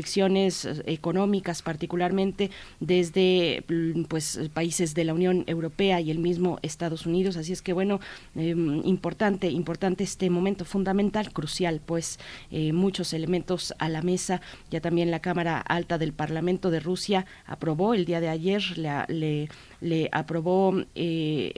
económicas 0.85 1.61
particularmente 1.61 2.51
desde 2.79 3.63
mm, 3.67 4.03
pues 4.03 4.39
países 4.53 4.93
de 4.93 5.03
la 5.03 5.13
Unión 5.13 5.43
Europea 5.47 6.01
y 6.01 6.11
el 6.11 6.19
mismo 6.19 6.59
Estados 6.61 7.05
Unidos. 7.05 7.37
Así 7.37 7.53
es 7.53 7.61
que 7.61 7.73
bueno 7.73 7.99
em, 8.35 8.81
importante 8.85 9.49
importante 9.49 10.03
este 10.03 10.29
momento 10.29 10.65
fundamental 10.65 11.31
crucial 11.33 11.81
pues 11.85 12.19
eh, 12.51 12.73
muchos 12.73 13.13
elementos 13.13 13.73
a 13.79 13.89
la 13.89 14.01
mesa. 14.01 14.41
Ya 14.71 14.81
también 14.81 15.11
la 15.11 15.19
Cámara 15.19 15.59
Alta 15.59 15.97
del 15.97 16.13
Parlamento 16.13 16.71
de 16.71 16.79
Rusia 16.79 17.25
aprobó 17.45 17.93
el 17.93 18.05
día 18.05 18.19
de 18.19 18.29
ayer 18.29 18.63
le 18.77 19.49
le 19.81 20.09
aprobó 20.11 20.73
eh, 20.95 21.53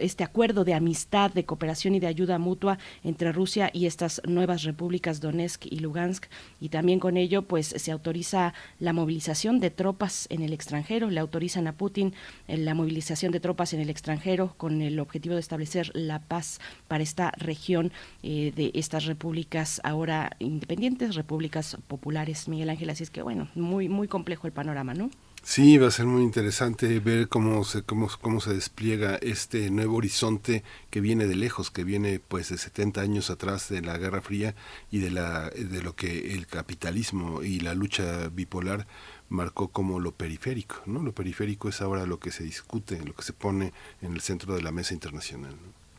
este 0.00 0.24
acuerdo 0.24 0.64
de 0.64 0.74
amistad, 0.74 1.32
de 1.32 1.44
cooperación 1.44 1.94
y 1.94 2.00
de 2.00 2.06
ayuda 2.06 2.38
mutua 2.38 2.78
entre 3.02 3.32
Rusia 3.32 3.70
y 3.72 3.86
estas 3.86 4.20
nuevas 4.26 4.62
repúblicas 4.64 5.20
Donetsk 5.20 5.66
y 5.66 5.78
Lugansk. 5.78 6.26
Y 6.60 6.68
también 6.68 7.00
con 7.00 7.16
ello 7.16 7.33
pues 7.42 7.66
se 7.66 7.92
autoriza 7.92 8.54
la 8.78 8.92
movilización 8.92 9.60
de 9.60 9.70
tropas 9.70 10.26
en 10.30 10.42
el 10.42 10.52
extranjero, 10.52 11.10
le 11.10 11.20
autorizan 11.20 11.66
a 11.66 11.72
Putin 11.72 12.14
eh, 12.48 12.56
la 12.56 12.74
movilización 12.74 13.32
de 13.32 13.40
tropas 13.40 13.72
en 13.72 13.80
el 13.80 13.90
extranjero 13.90 14.54
con 14.56 14.82
el 14.82 14.98
objetivo 15.00 15.34
de 15.34 15.40
establecer 15.40 15.90
la 15.94 16.20
paz 16.20 16.60
para 16.88 17.02
esta 17.02 17.32
región 17.32 17.92
eh, 18.22 18.52
de 18.54 18.70
estas 18.74 19.04
repúblicas 19.04 19.80
ahora 19.84 20.36
independientes, 20.38 21.14
repúblicas 21.14 21.76
populares, 21.86 22.48
Miguel 22.48 22.70
Ángel, 22.70 22.90
así 22.90 23.02
es 23.02 23.10
que 23.10 23.22
bueno, 23.22 23.48
muy 23.54 23.88
muy 23.88 24.08
complejo 24.08 24.46
el 24.46 24.52
panorama, 24.52 24.94
¿no? 24.94 25.10
Sí, 25.46 25.76
va 25.76 25.88
a 25.88 25.90
ser 25.90 26.06
muy 26.06 26.22
interesante 26.22 26.98
ver 27.00 27.28
cómo 27.28 27.64
se, 27.64 27.82
cómo, 27.82 28.08
cómo 28.22 28.40
se 28.40 28.54
despliega 28.54 29.16
este 29.16 29.70
nuevo 29.70 29.96
horizonte 29.96 30.64
que 30.90 31.02
viene 31.02 31.26
de 31.26 31.36
lejos, 31.36 31.70
que 31.70 31.84
viene 31.84 32.18
pues 32.18 32.48
de 32.48 32.56
70 32.56 33.02
años 33.02 33.28
atrás 33.28 33.68
de 33.68 33.82
la 33.82 33.98
Guerra 33.98 34.22
Fría 34.22 34.54
y 34.90 34.98
de, 35.00 35.10
la, 35.10 35.50
de 35.50 35.82
lo 35.82 35.94
que 35.94 36.34
el 36.34 36.46
capitalismo 36.46 37.42
y 37.42 37.60
la 37.60 37.74
lucha 37.74 38.30
bipolar 38.30 38.86
marcó 39.28 39.68
como 39.68 40.00
lo 40.00 40.12
periférico. 40.12 40.82
¿no? 40.86 41.02
Lo 41.02 41.12
periférico 41.12 41.68
es 41.68 41.82
ahora 41.82 42.06
lo 42.06 42.18
que 42.18 42.32
se 42.32 42.42
discute, 42.42 43.04
lo 43.04 43.14
que 43.14 43.22
se 43.22 43.34
pone 43.34 43.74
en 44.00 44.14
el 44.14 44.22
centro 44.22 44.54
de 44.56 44.62
la 44.62 44.72
mesa 44.72 44.94
internacional. 44.94 45.54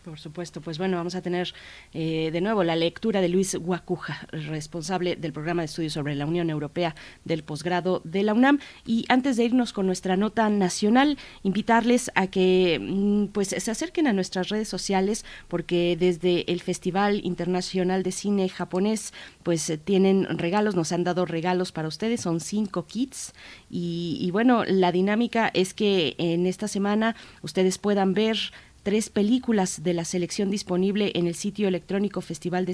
Por 0.06 0.20
supuesto, 0.20 0.62
pues 0.62 0.78
bueno, 0.78 0.97
vamos 0.97 1.16
a 1.16 1.24
tener 1.24 1.51
eh, 1.91 2.30
de 2.32 2.39
nuevo 2.39 2.64
la 2.64 2.76
lectura 2.76 3.22
de 3.22 3.28
Luis 3.28 3.56
Guacuja, 3.56 4.28
responsable 4.32 5.16
del 5.16 5.34
programa 5.34 5.64
de 5.64 5.66
estudios 5.66 5.93
sobre 5.93 6.14
la 6.14 6.28
Unión 6.28 6.51
Europea 6.51 6.93
del 7.24 7.43
posgrado 7.43 8.01
de 8.03 8.22
la 8.22 8.36
UNAM. 8.36 8.60
Y 8.86 9.06
antes 9.10 9.36
de 9.36 9.45
irnos 9.45 9.74
con 9.74 9.88
nuestra 9.88 10.16
nota 10.16 10.47
nacional, 10.47 11.18
invitarles 11.41 12.12
a 12.14 12.28
que 12.28 12.80
mm, 12.80 13.34
pues 13.34 13.47
se 13.47 13.72
acerquen 13.72 14.06
a 14.06 14.14
nuestras 14.14 14.49
redes 14.49 14.68
sociales, 14.68 15.26
porque 15.47 15.97
desde 15.99 16.51
el 16.51 16.62
Festival 16.62 17.22
Internacional 17.24 18.03
de 18.03 18.12
Cine 18.12 18.47
Japonés, 18.47 19.12
pues 19.41 19.68
eh, 19.72 19.80
tienen 19.80 20.38
regalos, 20.38 20.76
nos 20.76 20.91
han 20.91 21.03
dado 21.03 21.26
regalos 21.26 21.72
para 21.72 21.88
ustedes, 21.88 22.22
son 22.22 22.41
cinco 22.41 22.86
kits. 22.86 23.34
Y, 23.72 24.20
y 24.22 24.30
bueno, 24.30 24.66
la 24.66 24.91
dinámica 24.91 25.49
es 25.56 25.74
que 25.74 26.14
en 26.20 26.45
esta 26.45 26.68
semana 26.68 27.16
ustedes 27.41 27.80
puedan 27.80 28.14
ver 28.14 28.38
tres 28.86 29.10
películas 29.10 29.82
de 29.82 29.96
la 29.96 30.06
selección 30.06 30.52
disponible 30.52 31.12
en 31.16 31.26
el 31.26 31.34
sitio 31.34 31.68
electrónico 31.68 32.22
Festival 32.22 32.68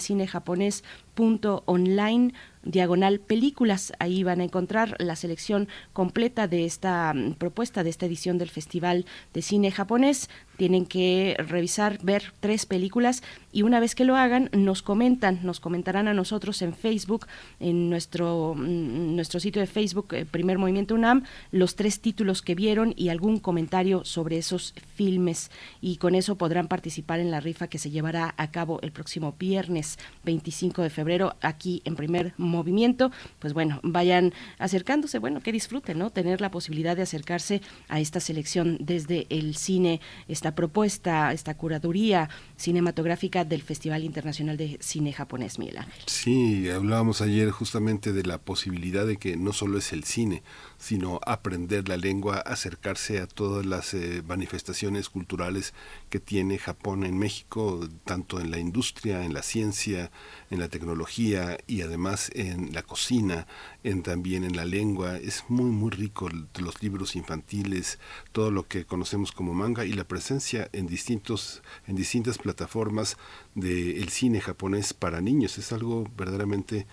diagonal 2.63 3.19
películas. 3.19 3.93
Ahí 3.99 4.23
van 4.23 4.41
a 4.41 4.43
encontrar 4.43 4.95
la 4.99 5.15
selección 5.15 5.67
completa 5.93 6.47
de 6.47 6.65
esta 6.65 7.13
mm, 7.13 7.33
propuesta, 7.33 7.83
de 7.83 7.89
esta 7.89 8.05
edición 8.05 8.37
del 8.37 8.49
Festival 8.49 9.05
de 9.33 9.41
Cine 9.41 9.71
Japonés. 9.71 10.29
Tienen 10.57 10.85
que 10.85 11.35
revisar, 11.39 11.97
ver 12.03 12.33
tres 12.39 12.65
películas 12.65 13.23
y 13.51 13.63
una 13.63 13.79
vez 13.79 13.95
que 13.95 14.05
lo 14.05 14.15
hagan 14.15 14.49
nos 14.53 14.83
comentan, 14.83 15.39
nos 15.43 15.59
comentarán 15.59 16.07
a 16.07 16.13
nosotros 16.13 16.61
en 16.61 16.73
Facebook, 16.73 17.25
en 17.59 17.89
nuestro, 17.89 18.53
mm, 18.55 19.15
nuestro 19.15 19.39
sitio 19.39 19.61
de 19.61 19.67
Facebook, 19.67 20.13
eh, 20.13 20.25
Primer 20.25 20.59
Movimiento 20.59 20.93
UNAM, 20.93 21.23
los 21.51 21.75
tres 21.75 21.99
títulos 21.99 22.41
que 22.41 22.55
vieron 22.55 22.93
y 22.95 23.09
algún 23.09 23.39
comentario 23.39 24.05
sobre 24.05 24.37
esos 24.37 24.75
filmes. 24.95 25.49
Y 25.81 25.97
con 25.97 26.13
eso 26.13 26.35
podrán 26.35 26.67
participar 26.67 27.19
en 27.19 27.31
la 27.31 27.39
rifa 27.39 27.67
que 27.67 27.79
se 27.79 27.89
llevará 27.89 28.35
a 28.37 28.51
cabo 28.51 28.79
el 28.81 28.91
próximo 28.91 29.35
viernes 29.39 29.97
25 30.25 30.83
de 30.83 30.89
febrero 30.89 31.35
aquí 31.41 31.81
en 31.85 31.95
Primer 31.95 32.33
Movimiento 32.37 32.50
movimiento, 32.51 33.11
pues 33.39 33.53
bueno, 33.53 33.79
vayan 33.83 34.33
acercándose, 34.59 35.19
bueno, 35.19 35.41
que 35.41 35.51
disfruten, 35.51 35.97
¿no? 35.97 36.09
Tener 36.09 36.41
la 36.41 36.51
posibilidad 36.51 36.95
de 36.95 37.03
acercarse 37.03 37.61
a 37.87 37.99
esta 37.99 38.19
selección 38.19 38.77
desde 38.79 39.27
el 39.29 39.55
cine, 39.55 40.01
esta 40.27 40.53
propuesta, 40.53 41.31
esta 41.31 41.55
curaduría 41.55 42.29
cinematográfica 42.57 43.45
del 43.45 43.61
Festival 43.61 44.03
Internacional 44.03 44.57
de 44.57 44.77
Cine 44.81 45.13
Japonés, 45.13 45.57
Miguel 45.57 45.79
Ángel. 45.79 46.03
Sí, 46.05 46.69
hablábamos 46.69 47.21
ayer 47.21 47.49
justamente 47.51 48.13
de 48.13 48.23
la 48.23 48.37
posibilidad 48.37 49.05
de 49.05 49.17
que 49.17 49.37
no 49.37 49.53
solo 49.53 49.77
es 49.77 49.93
el 49.93 50.03
cine, 50.03 50.43
sino 50.77 51.19
aprender 51.25 51.87
la 51.87 51.97
lengua, 51.97 52.37
acercarse 52.37 53.19
a 53.19 53.27
todas 53.27 53.65
las 53.65 53.93
eh, 53.93 54.23
manifestaciones 54.27 55.09
culturales 55.09 55.73
que 56.09 56.19
tiene 56.19 56.57
Japón 56.57 57.03
en 57.03 57.17
México, 57.17 57.87
tanto 58.03 58.39
en 58.39 58.51
la 58.51 58.59
industria, 58.59 59.23
en 59.23 59.33
la 59.33 59.43
ciencia, 59.43 60.11
en 60.49 60.59
la 60.59 60.67
tecnología 60.67 61.57
y 61.67 61.81
además 61.81 62.31
en 62.49 62.73
la 62.73 62.83
cocina, 62.83 63.47
en 63.83 64.03
también 64.03 64.43
en 64.43 64.55
la 64.55 64.65
lengua. 64.65 65.17
Es 65.17 65.45
muy 65.47 65.71
muy 65.71 65.91
rico 65.91 66.29
los 66.59 66.81
libros 66.81 67.15
infantiles, 67.15 67.99
todo 68.31 68.51
lo 68.51 68.67
que 68.67 68.85
conocemos 68.85 69.31
como 69.31 69.53
manga 69.53 69.85
y 69.85 69.93
la 69.93 70.07
presencia 70.07 70.69
en 70.73 70.87
distintos 70.87 71.61
en 71.87 71.95
distintas 71.95 72.37
plataformas 72.37 73.17
del 73.55 74.09
cine 74.09 74.41
japonés 74.41 74.93
para 74.93 75.21
niños 75.21 75.57
es 75.57 75.71
algo 75.71 76.09
verdaderamente 76.17 76.87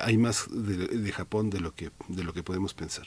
hay 0.00 0.16
más 0.18 0.46
de, 0.50 0.86
de 0.86 1.12
Japón 1.12 1.50
de 1.50 1.60
lo 1.60 1.74
que 1.74 1.90
de 2.08 2.24
lo 2.24 2.32
que 2.32 2.42
podemos 2.42 2.74
pensar. 2.74 3.06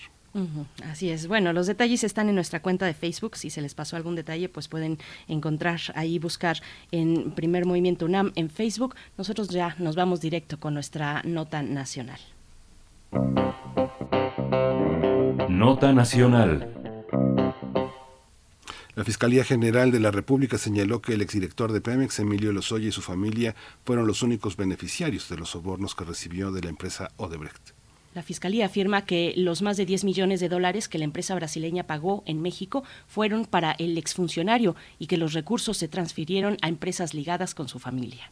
Así 0.84 1.09
es. 1.09 1.27
Bueno, 1.27 1.53
los 1.53 1.67
detalles 1.67 2.03
están 2.03 2.27
en 2.27 2.36
nuestra 2.36 2.61
cuenta 2.61 2.86
de 2.86 2.93
Facebook. 2.93 3.38
Si 3.38 3.49
se 3.49 3.61
les 3.61 3.75
pasó 3.75 3.95
algún 3.95 4.15
detalle, 4.15 4.49
pues 4.49 4.67
pueden 4.67 4.97
encontrar 5.27 5.79
ahí, 5.95 6.17
buscar 6.17 6.61
en 6.91 7.31
Primer 7.31 7.65
Movimiento 7.65 8.05
UNAM 8.05 8.31
en 8.36 8.49
Facebook. 8.49 8.95
Nosotros 9.17 9.49
ya 9.49 9.75
nos 9.77 9.95
vamos 9.95 10.21
directo 10.21 10.59
con 10.59 10.73
nuestra 10.73 11.21
nota 11.23 11.61
nacional. 11.61 12.19
Nota 15.49 15.93
nacional. 15.93 16.67
La 18.95 19.03
Fiscalía 19.03 19.43
General 19.43 19.91
de 19.91 19.99
la 19.99 20.11
República 20.11 20.57
señaló 20.57 21.01
que 21.01 21.13
el 21.13 21.21
exdirector 21.21 21.71
de 21.71 21.81
Pemex, 21.81 22.19
Emilio 22.19 22.51
Lozoya, 22.53 22.89
y 22.89 22.91
su 22.91 23.01
familia 23.01 23.55
fueron 23.86 24.05
los 24.05 24.21
únicos 24.21 24.55
beneficiarios 24.55 25.29
de 25.29 25.38
los 25.38 25.49
sobornos 25.49 25.95
que 25.95 26.05
recibió 26.05 26.51
de 26.51 26.61
la 26.61 26.69
empresa 26.69 27.09
Odebrecht. 27.17 27.72
La 28.14 28.22
Fiscalía 28.22 28.68
afirma 28.68 29.05
que 29.05 29.34
los 29.36 29.64
más 29.64 29.76
de 29.76 29.86
10 29.88 30.03
millones 30.03 30.39
de 30.39 30.47
dólares 30.47 30.88
que 30.88 30.99
la 30.99 31.03
empresa 31.03 31.34
brasileña 31.34 31.88
pagó 31.88 32.24
en 32.28 32.41
México 32.41 32.84
fueron 33.07 33.45
para 33.45 33.72
el 33.72 33.97
exfuncionario 33.97 34.76
y 34.99 35.07
que 35.07 35.18
los 35.18 35.34
recursos 35.34 35.78
se 35.78 35.88
transfirieron 35.88 36.57
a 36.61 36.68
empresas 36.68 37.16
ligadas 37.16 37.55
con 37.55 37.68
su 37.68 37.80
familia. 37.80 38.32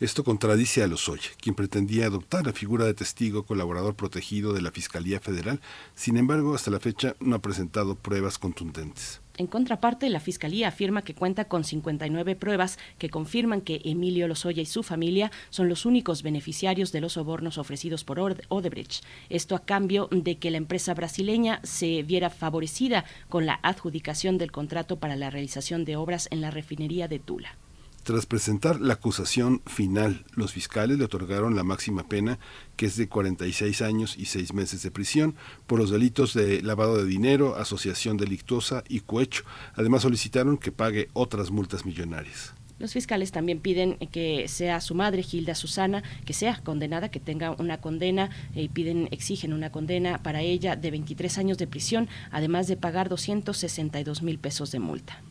Esto 0.00 0.24
contradice 0.24 0.82
a 0.82 0.86
Lozoya, 0.86 1.30
quien 1.40 1.54
pretendía 1.54 2.06
adoptar 2.06 2.46
la 2.46 2.52
figura 2.52 2.84
de 2.84 2.94
testigo 2.94 3.44
colaborador 3.44 3.94
protegido 3.96 4.52
de 4.52 4.62
la 4.62 4.70
Fiscalía 4.70 5.20
Federal. 5.20 5.60
Sin 5.94 6.16
embargo, 6.16 6.54
hasta 6.54 6.70
la 6.70 6.80
fecha 6.80 7.16
no 7.20 7.36
ha 7.36 7.42
presentado 7.42 7.94
pruebas 7.94 8.38
contundentes. 8.38 9.19
En 9.40 9.46
contraparte, 9.46 10.10
la 10.10 10.20
Fiscalía 10.20 10.68
afirma 10.68 11.00
que 11.00 11.14
cuenta 11.14 11.46
con 11.46 11.64
59 11.64 12.36
pruebas 12.36 12.78
que 12.98 13.08
confirman 13.08 13.62
que 13.62 13.80
Emilio 13.86 14.28
Lozoya 14.28 14.60
y 14.60 14.66
su 14.66 14.82
familia 14.82 15.32
son 15.48 15.70
los 15.70 15.86
únicos 15.86 16.22
beneficiarios 16.22 16.92
de 16.92 17.00
los 17.00 17.14
sobornos 17.14 17.56
ofrecidos 17.56 18.04
por 18.04 18.20
Odebrecht. 18.20 19.02
Esto 19.30 19.56
a 19.56 19.64
cambio 19.64 20.10
de 20.10 20.36
que 20.36 20.50
la 20.50 20.58
empresa 20.58 20.92
brasileña 20.92 21.60
se 21.62 22.02
viera 22.02 22.28
favorecida 22.28 23.06
con 23.30 23.46
la 23.46 23.58
adjudicación 23.62 24.36
del 24.36 24.52
contrato 24.52 24.98
para 24.98 25.16
la 25.16 25.30
realización 25.30 25.86
de 25.86 25.96
obras 25.96 26.28
en 26.30 26.42
la 26.42 26.50
refinería 26.50 27.08
de 27.08 27.18
Tula. 27.18 27.56
Tras 28.02 28.24
presentar 28.24 28.80
la 28.80 28.94
acusación 28.94 29.60
final, 29.66 30.24
los 30.34 30.52
fiscales 30.52 30.98
le 30.98 31.04
otorgaron 31.04 31.54
la 31.54 31.64
máxima 31.64 32.08
pena, 32.08 32.38
que 32.76 32.86
es 32.86 32.96
de 32.96 33.08
46 33.08 33.82
años 33.82 34.16
y 34.16 34.24
6 34.24 34.54
meses 34.54 34.82
de 34.82 34.90
prisión, 34.90 35.36
por 35.66 35.78
los 35.78 35.90
delitos 35.90 36.32
de 36.32 36.62
lavado 36.62 36.96
de 36.96 37.04
dinero, 37.04 37.56
asociación 37.56 38.16
delictuosa 38.16 38.84
y 38.88 39.00
cohecho. 39.00 39.44
Además 39.74 40.02
solicitaron 40.02 40.56
que 40.56 40.72
pague 40.72 41.08
otras 41.12 41.50
multas 41.50 41.84
millonarias. 41.84 42.54
Los 42.78 42.94
fiscales 42.94 43.30
también 43.30 43.60
piden 43.60 43.98
que 44.10 44.48
sea 44.48 44.80
su 44.80 44.94
madre, 44.94 45.22
Gilda 45.22 45.54
Susana, 45.54 46.02
que 46.24 46.32
sea 46.32 46.58
condenada, 46.64 47.10
que 47.10 47.20
tenga 47.20 47.50
una 47.58 47.82
condena 47.82 48.30
y 48.54 48.70
piden, 48.70 49.08
exigen 49.10 49.52
una 49.52 49.70
condena 49.70 50.22
para 50.22 50.40
ella 50.40 50.74
de 50.74 50.90
23 50.90 51.36
años 51.36 51.58
de 51.58 51.66
prisión, 51.66 52.08
además 52.30 52.66
de 52.66 52.78
pagar 52.78 53.10
262 53.10 54.22
mil 54.22 54.38
pesos 54.38 54.72
de 54.72 54.78
multa. 54.78 55.22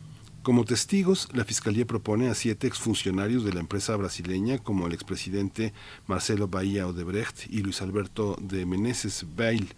Como 0.42 0.64
testigos, 0.64 1.28
la 1.34 1.44
Fiscalía 1.44 1.84
propone 1.84 2.30
a 2.30 2.34
siete 2.34 2.66
exfuncionarios 2.66 3.44
de 3.44 3.52
la 3.52 3.60
empresa 3.60 3.94
brasileña, 3.96 4.56
como 4.56 4.86
el 4.86 4.94
expresidente 4.94 5.74
Marcelo 6.06 6.48
Bahía 6.48 6.86
Odebrecht 6.86 7.50
y 7.50 7.58
Luis 7.58 7.82
Alberto 7.82 8.38
de 8.40 8.64
Meneses 8.64 9.26
Bail, 9.36 9.68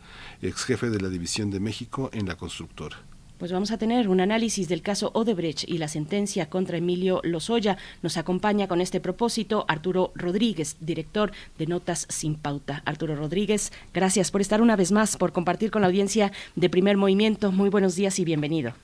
ex 0.40 0.64
jefe 0.64 0.88
de 0.88 1.00
la 1.00 1.08
División 1.08 1.50
de 1.50 1.58
México 1.58 2.10
en 2.12 2.28
la 2.28 2.36
constructora. 2.36 2.96
Pues 3.38 3.50
vamos 3.50 3.72
a 3.72 3.76
tener 3.76 4.08
un 4.08 4.20
análisis 4.20 4.68
del 4.68 4.82
caso 4.82 5.10
Odebrecht 5.14 5.68
y 5.68 5.78
la 5.78 5.88
sentencia 5.88 6.48
contra 6.48 6.78
Emilio 6.78 7.20
Lozoya. 7.24 7.76
Nos 8.00 8.16
acompaña 8.16 8.68
con 8.68 8.80
este 8.80 9.00
propósito 9.00 9.64
Arturo 9.66 10.12
Rodríguez, 10.14 10.76
director 10.78 11.32
de 11.58 11.66
Notas 11.66 12.06
Sin 12.08 12.36
Pauta. 12.36 12.84
Arturo 12.86 13.16
Rodríguez, 13.16 13.72
gracias 13.92 14.30
por 14.30 14.40
estar 14.40 14.62
una 14.62 14.76
vez 14.76 14.92
más, 14.92 15.16
por 15.16 15.32
compartir 15.32 15.72
con 15.72 15.82
la 15.82 15.88
audiencia 15.88 16.30
de 16.54 16.70
Primer 16.70 16.96
Movimiento. 16.96 17.50
Muy 17.50 17.68
buenos 17.68 17.96
días 17.96 18.20
y 18.20 18.24
bienvenido. 18.24 18.74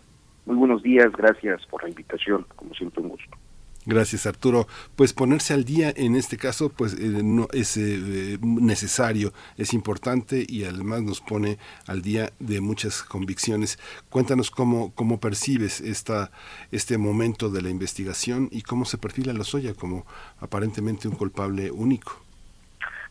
Muy 0.49 0.57
buenos 0.57 0.83
días, 0.83 1.13
gracias 1.13 1.67
por 1.67 1.83
la 1.83 1.91
invitación, 1.91 2.47
como 2.57 2.73
siempre 2.73 3.03
un 3.03 3.11
gusto. 3.11 3.37
Gracias 3.85 4.25
Arturo. 4.25 4.67
Pues 4.97 5.13
ponerse 5.13 5.53
al 5.53 5.67
día 5.67 5.93
en 5.95 6.17
este 6.17 6.39
caso 6.39 6.73
pues 6.75 6.95
eh, 6.95 7.21
no 7.23 7.49
es 7.53 7.77
eh, 7.77 8.39
necesario, 8.41 9.35
es 9.59 9.75
importante 9.75 10.47
y 10.49 10.65
además 10.65 11.03
nos 11.03 11.21
pone 11.21 11.59
al 11.87 12.01
día 12.01 12.31
de 12.39 12.63
muchas 12.63 13.03
convicciones. 13.03 13.79
Cuéntanos 14.09 14.51
cómo 14.51 14.95
cómo 14.95 15.21
percibes 15.21 15.83
esta 15.83 16.31
este 16.73 16.97
momento 16.97 17.51
de 17.51 17.61
la 17.61 17.69
investigación 17.69 18.49
y 18.51 18.63
cómo 18.63 18.87
se 18.87 18.97
perfila 18.97 19.35
Lozoya 19.35 19.75
como 19.75 20.07
aparentemente 20.41 21.09
un 21.09 21.15
culpable 21.15 21.71
único. 21.71 22.13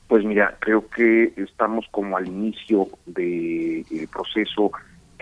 Pues 0.08 0.26
mira, 0.26 0.58
creo 0.60 0.88
que 0.90 1.34
estamos 1.38 1.86
como 1.92 2.18
al 2.18 2.26
inicio 2.26 2.88
del 3.06 3.86
proceso 4.12 4.72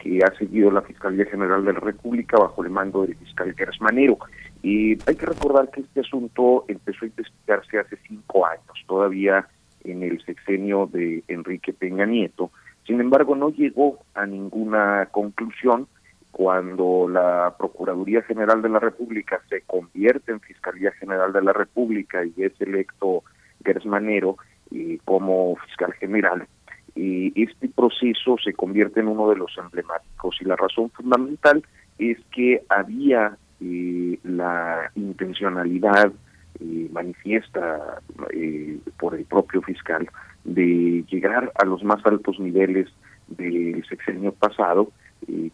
que 0.05 0.19
ha 0.23 0.31
seguido 0.37 0.69
la 0.69 0.83
Fiscalía 0.83 1.25
General 1.25 1.65
de 1.65 1.73
la 1.73 1.79
República 1.79 2.37
bajo 2.37 2.63
el 2.63 2.69
mando 2.69 3.01
del 3.01 3.15
fiscal 3.15 3.55
Manero. 3.79 4.19
Y 4.61 4.91
hay 5.07 5.15
que 5.15 5.25
recordar 5.25 5.71
que 5.71 5.81
este 5.81 6.01
asunto 6.01 6.63
empezó 6.67 7.05
a 7.05 7.07
investigarse 7.07 7.79
hace 7.79 7.97
cinco 8.07 8.45
años, 8.45 8.83
todavía 8.85 9.47
en 9.83 10.03
el 10.03 10.23
sexenio 10.23 10.87
de 10.93 11.23
Enrique 11.27 11.73
Peña 11.73 12.05
Nieto. 12.05 12.51
Sin 12.85 13.01
embargo, 13.01 13.35
no 13.35 13.49
llegó 13.49 13.97
a 14.13 14.27
ninguna 14.27 15.07
conclusión 15.11 15.87
cuando 16.31 17.07
la 17.09 17.55
Procuraduría 17.57 18.21
General 18.21 18.61
de 18.61 18.69
la 18.69 18.79
República 18.79 19.41
se 19.49 19.61
convierte 19.61 20.31
en 20.31 20.39
Fiscalía 20.39 20.91
General 20.91 21.33
de 21.33 21.41
la 21.41 21.53
República 21.53 22.23
y 22.23 22.43
es 22.43 22.53
electo 22.61 23.23
Gersmanero 23.65 24.37
y 24.69 24.99
como 24.99 25.55
fiscal 25.65 25.93
general, 25.93 26.47
este 26.95 27.67
proceso 27.67 28.37
se 28.43 28.53
convierte 28.53 29.01
en 29.01 29.09
uno 29.09 29.29
de 29.29 29.35
los 29.35 29.57
emblemáticos 29.57 30.37
y 30.39 30.45
la 30.45 30.55
razón 30.55 30.89
fundamental 30.91 31.61
es 31.97 32.17
que 32.31 32.63
había 32.69 33.37
eh, 33.61 34.19
la 34.23 34.91
intencionalidad 34.95 36.11
eh, 36.59 36.89
manifiesta 36.91 38.01
eh, 38.31 38.77
por 38.99 39.15
el 39.15 39.23
propio 39.25 39.61
fiscal 39.61 40.09
de 40.43 41.05
llegar 41.09 41.51
a 41.55 41.65
los 41.65 41.83
más 41.83 42.05
altos 42.05 42.39
niveles 42.39 42.89
del 43.27 43.83
sexenio 43.87 44.33
pasado 44.33 44.91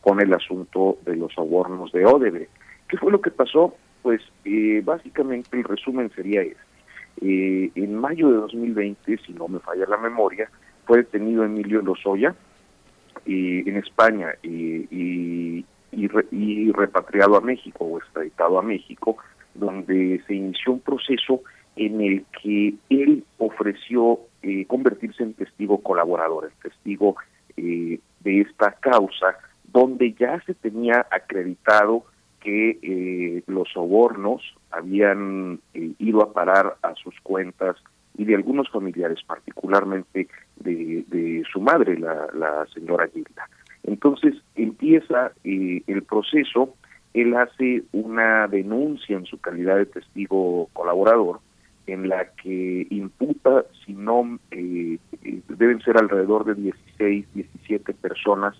con 0.01 0.19
el 0.19 0.33
asunto 0.33 0.97
de 1.05 1.15
los 1.15 1.31
sobornos 1.33 1.93
de 1.93 2.05
Odebrecht. 2.05 2.51
¿Qué 2.89 2.97
fue 2.97 3.11
lo 3.11 3.21
que 3.21 3.31
pasó? 3.31 3.73
Pues 4.01 4.19
básicamente 4.83 5.55
el 5.55 5.63
resumen 5.63 6.11
sería 6.13 6.41
este. 6.41 7.71
en 7.75 7.95
mayo 7.95 8.29
de 8.29 8.37
2020, 8.37 9.17
si 9.25 9.31
no 9.31 9.47
me 9.47 9.59
falla 9.59 9.85
la 9.87 9.97
memoria, 9.97 10.49
fue 10.85 10.99
detenido 10.99 11.43
Emilio 11.43 11.81
Lozoya 11.81 12.35
y, 13.25 13.69
en 13.69 13.77
España 13.77 14.33
y, 14.43 14.87
y, 15.91 16.71
repatriado 16.71 17.35
a 17.35 17.41
México 17.41 17.85
o 17.85 17.97
extraditado 17.99 18.57
a 18.57 18.61
México, 18.61 19.17
donde 19.53 20.21
se 20.25 20.33
inició 20.33 20.73
un 20.73 20.79
proceso 20.79 21.41
en 21.75 22.01
el 22.01 22.25
que 22.41 22.75
él 22.89 23.23
ofreció 23.37 24.19
eh, 24.41 24.65
convertirse 24.65 25.23
en 25.23 25.33
testigo 25.33 25.79
colaborador, 25.79 26.45
en 26.45 26.71
testigo 26.71 27.15
eh, 27.57 27.99
de 28.21 28.41
esta 28.41 28.71
causa, 28.79 29.37
donde 29.71 30.13
ya 30.13 30.41
se 30.45 30.53
tenía 30.53 31.05
acreditado 31.11 32.05
que 32.39 32.79
eh, 32.81 33.43
los 33.47 33.69
sobornos 33.69 34.41
habían 34.71 35.59
ido 35.73 36.23
a 36.23 36.33
parar 36.33 36.77
a 36.81 36.95
sus 36.95 37.13
cuentas 37.21 37.75
y 38.17 38.25
de 38.25 38.35
algunos 38.35 38.69
familiares, 38.69 39.19
particularmente 39.25 40.27
de, 40.57 41.43
su 41.51 41.59
madre, 41.61 41.97
la, 41.97 42.65
señora 42.73 43.07
Gilda. 43.07 43.49
Entonces 43.83 44.35
empieza 44.55 45.31
eh, 45.43 45.81
el 45.87 46.03
proceso, 46.03 46.75
él 47.13 47.35
hace 47.35 47.83
una 47.91 48.47
denuncia 48.47 49.17
en 49.17 49.25
su 49.25 49.39
calidad 49.39 49.77
de 49.77 49.85
testigo 49.85 50.69
colaborador, 50.73 51.39
en 51.87 52.07
la 52.07 52.25
que 52.41 52.87
imputa, 52.89 53.65
si 53.85 53.93
no, 53.93 54.39
eh, 54.51 54.97
eh, 55.23 55.41
deben 55.49 55.81
ser 55.81 55.97
alrededor 55.97 56.45
de 56.45 56.55
16, 56.55 57.25
17 57.33 57.93
personas, 57.93 58.55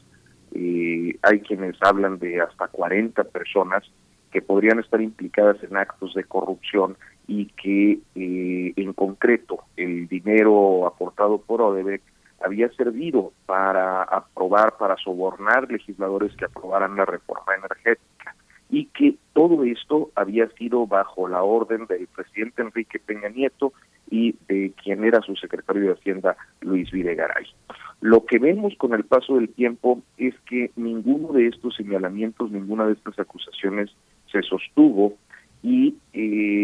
hay 1.23 1.39
quienes 1.41 1.77
hablan 1.81 2.19
de 2.19 2.41
hasta 2.41 2.67
40 2.67 3.23
personas 3.25 3.83
que 4.31 4.41
podrían 4.41 4.79
estar 4.79 5.01
implicadas 5.01 5.63
en 5.63 5.77
actos 5.77 6.13
de 6.13 6.23
corrupción 6.23 6.97
y 7.31 7.45
que 7.45 7.99
eh, 8.15 8.73
en 8.75 8.91
concreto 8.91 9.59
el 9.77 10.09
dinero 10.09 10.85
aportado 10.85 11.37
por 11.37 11.61
Odebrecht 11.61 12.03
había 12.43 12.67
servido 12.73 13.31
para 13.45 14.03
aprobar, 14.03 14.75
para 14.77 14.97
sobornar 14.97 15.71
legisladores 15.71 16.35
que 16.35 16.43
aprobaran 16.43 16.97
la 16.97 17.05
reforma 17.05 17.55
energética 17.55 18.35
y 18.69 18.87
que 18.87 19.15
todo 19.31 19.63
esto 19.63 20.11
había 20.13 20.49
sido 20.57 20.87
bajo 20.87 21.29
la 21.29 21.41
orden 21.41 21.85
del 21.85 22.05
presidente 22.07 22.63
Enrique 22.63 22.99
Peña 22.99 23.29
Nieto 23.29 23.71
y 24.09 24.35
de 24.49 24.73
quien 24.83 25.05
era 25.05 25.21
su 25.21 25.37
secretario 25.37 25.83
de 25.83 25.93
Hacienda, 25.93 26.35
Luis 26.59 26.91
Videgaray. 26.91 27.45
Lo 28.01 28.25
que 28.25 28.39
vemos 28.39 28.73
con 28.77 28.93
el 28.93 29.05
paso 29.05 29.35
del 29.35 29.47
tiempo 29.47 30.01
es 30.17 30.35
que 30.49 30.71
ninguno 30.75 31.31
de 31.31 31.47
estos 31.47 31.77
señalamientos, 31.77 32.51
ninguna 32.51 32.87
de 32.87 32.93
estas 32.93 33.17
acusaciones 33.19 33.89
se 34.29 34.41
sostuvo 34.41 35.15
y 35.63 35.95
eh, 36.13 36.60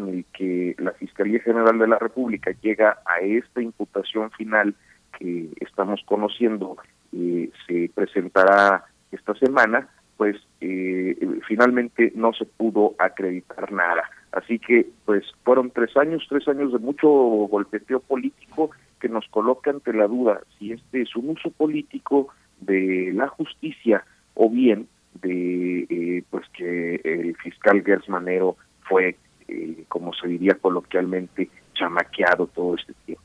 en 0.00 0.14
el 0.14 0.24
que 0.32 0.74
la 0.78 0.92
Fiscalía 0.92 1.40
General 1.40 1.78
de 1.78 1.88
la 1.88 1.98
República 1.98 2.52
llega 2.62 2.98
a 3.06 3.20
esta 3.20 3.62
imputación 3.62 4.30
final 4.32 4.74
que 5.18 5.48
estamos 5.60 6.00
conociendo, 6.06 6.76
eh, 7.12 7.50
se 7.66 7.90
presentará 7.94 8.84
esta 9.12 9.34
semana, 9.34 9.88
pues 10.16 10.36
eh, 10.60 11.16
finalmente 11.46 12.12
no 12.14 12.32
se 12.32 12.44
pudo 12.44 12.94
acreditar 12.98 13.72
nada. 13.72 14.02
Así 14.32 14.58
que, 14.58 14.86
pues 15.04 15.24
fueron 15.42 15.70
tres 15.70 15.96
años, 15.96 16.24
tres 16.28 16.46
años 16.46 16.72
de 16.72 16.78
mucho 16.78 17.08
golpeteo 17.08 18.00
político 18.00 18.70
que 19.00 19.08
nos 19.08 19.26
coloca 19.28 19.70
ante 19.70 19.92
la 19.92 20.06
duda 20.06 20.40
si 20.58 20.72
este 20.72 21.02
es 21.02 21.16
un 21.16 21.30
uso 21.30 21.50
político 21.50 22.28
de 22.60 23.12
la 23.14 23.28
justicia 23.28 24.04
o 24.34 24.50
bien 24.50 24.86
de 25.22 25.86
eh, 25.88 26.22
pues 26.30 26.46
que 26.50 27.00
el 27.02 27.34
fiscal 27.36 27.82
Gersmanero 27.84 28.56
fue, 28.88 29.16
eh, 29.50 29.84
como 29.88 30.12
se 30.14 30.28
diría 30.28 30.54
coloquialmente, 30.54 31.50
chamaqueado 31.74 32.46
todo 32.46 32.76
este 32.76 32.92
tiempo. 33.04 33.24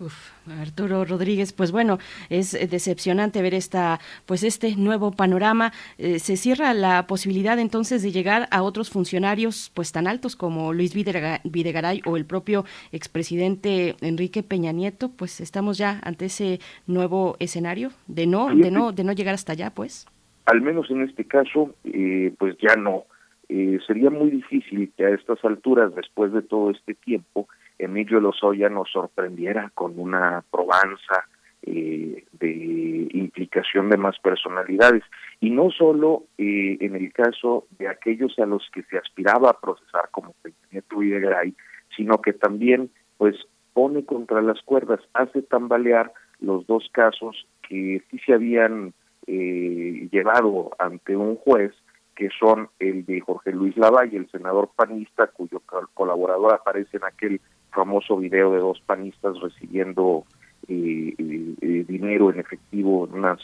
Uf, 0.00 0.30
Arturo 0.60 1.04
Rodríguez, 1.04 1.52
pues 1.52 1.72
bueno, 1.72 1.98
es 2.30 2.52
decepcionante 2.52 3.42
ver 3.42 3.52
esta, 3.52 3.98
pues 4.26 4.44
este 4.44 4.76
nuevo 4.76 5.10
panorama. 5.10 5.72
Eh, 5.98 6.20
se 6.20 6.36
cierra 6.36 6.72
la 6.72 7.08
posibilidad 7.08 7.58
entonces 7.58 8.04
de 8.04 8.12
llegar 8.12 8.46
a 8.52 8.62
otros 8.62 8.90
funcionarios, 8.90 9.72
pues 9.74 9.90
tan 9.90 10.06
altos 10.06 10.36
como 10.36 10.72
Luis 10.72 10.94
Videgaray 10.94 12.02
o 12.06 12.16
el 12.16 12.26
propio 12.26 12.64
expresidente 12.92 13.96
Enrique 14.00 14.44
Peña 14.44 14.70
Nieto. 14.70 15.10
Pues 15.10 15.40
estamos 15.40 15.78
ya 15.78 16.00
ante 16.04 16.26
ese 16.26 16.60
nuevo 16.86 17.36
escenario 17.40 17.90
de 18.06 18.28
no, 18.28 18.54
de 18.54 18.70
no, 18.70 18.92
de 18.92 19.02
no 19.02 19.12
llegar 19.12 19.34
hasta 19.34 19.52
allá, 19.54 19.70
pues 19.70 20.06
al 20.48 20.62
menos 20.62 20.90
en 20.90 21.02
este 21.02 21.24
caso, 21.24 21.74
eh, 21.84 22.32
pues 22.38 22.56
ya 22.58 22.74
no. 22.74 23.04
Eh, 23.48 23.78
sería 23.86 24.10
muy 24.10 24.30
difícil 24.30 24.92
que 24.96 25.06
a 25.06 25.10
estas 25.10 25.42
alturas, 25.44 25.94
después 25.94 26.32
de 26.32 26.42
todo 26.42 26.70
este 26.70 26.94
tiempo, 26.94 27.48
Emilio 27.78 28.20
Lozoya 28.20 28.68
nos 28.68 28.90
sorprendiera 28.90 29.70
con 29.74 29.98
una 29.98 30.44
probanza 30.50 31.26
eh, 31.62 32.24
de 32.32 33.08
implicación 33.12 33.88
de 33.88 33.96
más 33.96 34.18
personalidades. 34.18 35.02
Y 35.40 35.50
no 35.50 35.70
solo 35.70 36.24
en 36.36 36.94
el 36.94 37.12
caso 37.12 37.66
de 37.78 37.88
aquellos 37.88 38.38
a 38.38 38.46
los 38.46 38.68
que 38.72 38.82
se 38.84 38.98
aspiraba 38.98 39.50
a 39.50 39.60
procesar 39.60 40.08
como 40.10 40.34
Peña 40.42 40.56
Nieto 40.70 41.02
y 41.02 41.10
de 41.10 41.20
Gray, 41.20 41.54
sino 41.96 42.20
que 42.20 42.32
también 42.32 42.90
pues 43.16 43.36
pone 43.72 44.04
contra 44.04 44.42
las 44.42 44.60
cuerdas, 44.62 45.00
hace 45.14 45.42
tambalear 45.42 46.12
los 46.40 46.66
dos 46.66 46.88
casos 46.92 47.46
que 47.68 48.02
sí 48.10 48.18
se 48.24 48.34
habían 48.34 48.92
eh, 49.26 50.08
llevado 50.10 50.70
ante 50.78 51.16
un 51.16 51.36
juez 51.36 51.72
que 52.18 52.30
son 52.36 52.68
el 52.80 53.06
de 53.06 53.20
Jorge 53.20 53.52
Luis 53.52 53.76
Lavalle, 53.76 54.16
el 54.16 54.28
senador 54.28 54.70
panista, 54.74 55.28
cuyo 55.28 55.62
colaborador 55.94 56.52
aparece 56.52 56.96
en 56.96 57.04
aquel 57.04 57.40
famoso 57.70 58.16
video 58.16 58.50
de 58.50 58.58
dos 58.58 58.80
panistas 58.84 59.38
recibiendo 59.40 60.24
eh, 60.66 61.14
eh, 61.16 61.84
dinero 61.86 62.32
en 62.32 62.40
efectivo 62.40 63.06
en 63.06 63.20
unas 63.20 63.38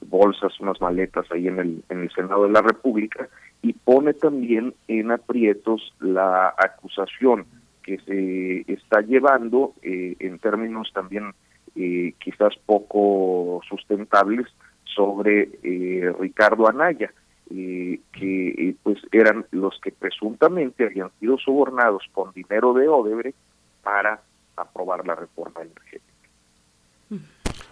bolsas, 0.00 0.58
unas 0.58 0.80
maletas 0.80 1.30
ahí 1.30 1.46
en 1.46 1.60
el, 1.60 1.84
en 1.88 2.00
el 2.00 2.10
Senado 2.10 2.42
de 2.42 2.50
la 2.50 2.62
República, 2.62 3.28
y 3.62 3.74
pone 3.74 4.12
también 4.12 4.74
en 4.88 5.12
aprietos 5.12 5.94
la 6.00 6.48
acusación 6.48 7.46
que 7.84 7.98
se 7.98 8.72
está 8.72 9.02
llevando 9.02 9.72
eh, 9.82 10.16
en 10.18 10.40
términos 10.40 10.90
también 10.92 11.32
quizás 12.18 12.54
poco 12.64 13.60
sustentables 13.68 14.46
sobre 14.84 15.50
Ricardo 16.18 16.66
Anaya 16.66 17.12
eh, 17.50 18.00
que 18.12 18.48
eh, 18.48 18.76
pues 18.82 18.98
eran 19.12 19.46
los 19.50 19.78
que 19.80 19.92
presuntamente 19.92 20.84
habían 20.84 21.10
sido 21.20 21.38
sobornados 21.38 22.02
con 22.12 22.32
dinero 22.32 22.74
de 22.74 22.88
Odebrecht 22.88 23.38
para 23.82 24.20
aprobar 24.56 25.06
la 25.06 25.14
reforma 25.14 25.62
energética. 25.62 26.06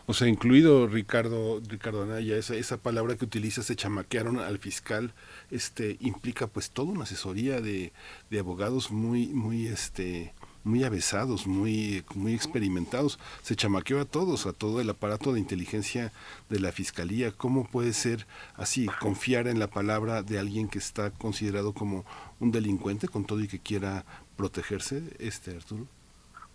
O 0.07 0.13
sea, 0.13 0.29
incluido 0.29 0.87
Ricardo 0.87 1.61
Ricardo 1.67 2.03
Anaya, 2.03 2.37
esa, 2.37 2.55
esa 2.55 2.77
palabra 2.77 3.17
que 3.17 3.25
utiliza, 3.25 3.63
se 3.63 3.75
chamaquearon 3.75 4.39
al 4.39 4.59
fiscal, 4.59 5.13
este 5.51 5.97
implica 6.01 6.47
pues 6.47 6.71
toda 6.71 6.93
una 6.93 7.05
asesoría 7.05 7.61
de, 7.63 7.93
de 8.31 8.39
abogados 8.39 8.93
muy 8.93 9.29
muy 9.29 9.67
este 9.67 10.35
muy 10.65 10.83
avesados, 10.83 11.47
muy, 11.47 12.03
muy 12.15 12.35
experimentados. 12.35 13.19
Se 13.43 13.55
chamaqueó 13.55 14.01
a 14.01 14.05
todos, 14.05 14.47
a 14.47 14.53
todo 14.53 14.81
el 14.81 14.91
aparato 14.91 15.33
de 15.33 15.41
inteligencia 15.41 16.11
de 16.49 16.61
la 16.61 16.73
Fiscalía. 16.73 17.33
¿Cómo 17.37 17.65
puede 17.65 17.93
ser 17.93 18.27
así, 18.57 18.87
confiar 19.01 19.47
en 19.47 19.59
la 19.59 19.69
palabra 19.69 20.23
de 20.23 20.39
alguien 20.39 20.69
que 20.69 20.79
está 20.79 21.11
considerado 21.11 21.73
como 21.75 22.05
un 22.41 22.51
delincuente 22.51 23.09
con 23.09 23.25
todo 23.25 23.41
y 23.41 23.49
que 23.49 23.59
quiera 23.59 24.05
protegerse, 24.37 25.03
este 25.19 25.57
Arturo? 25.57 25.87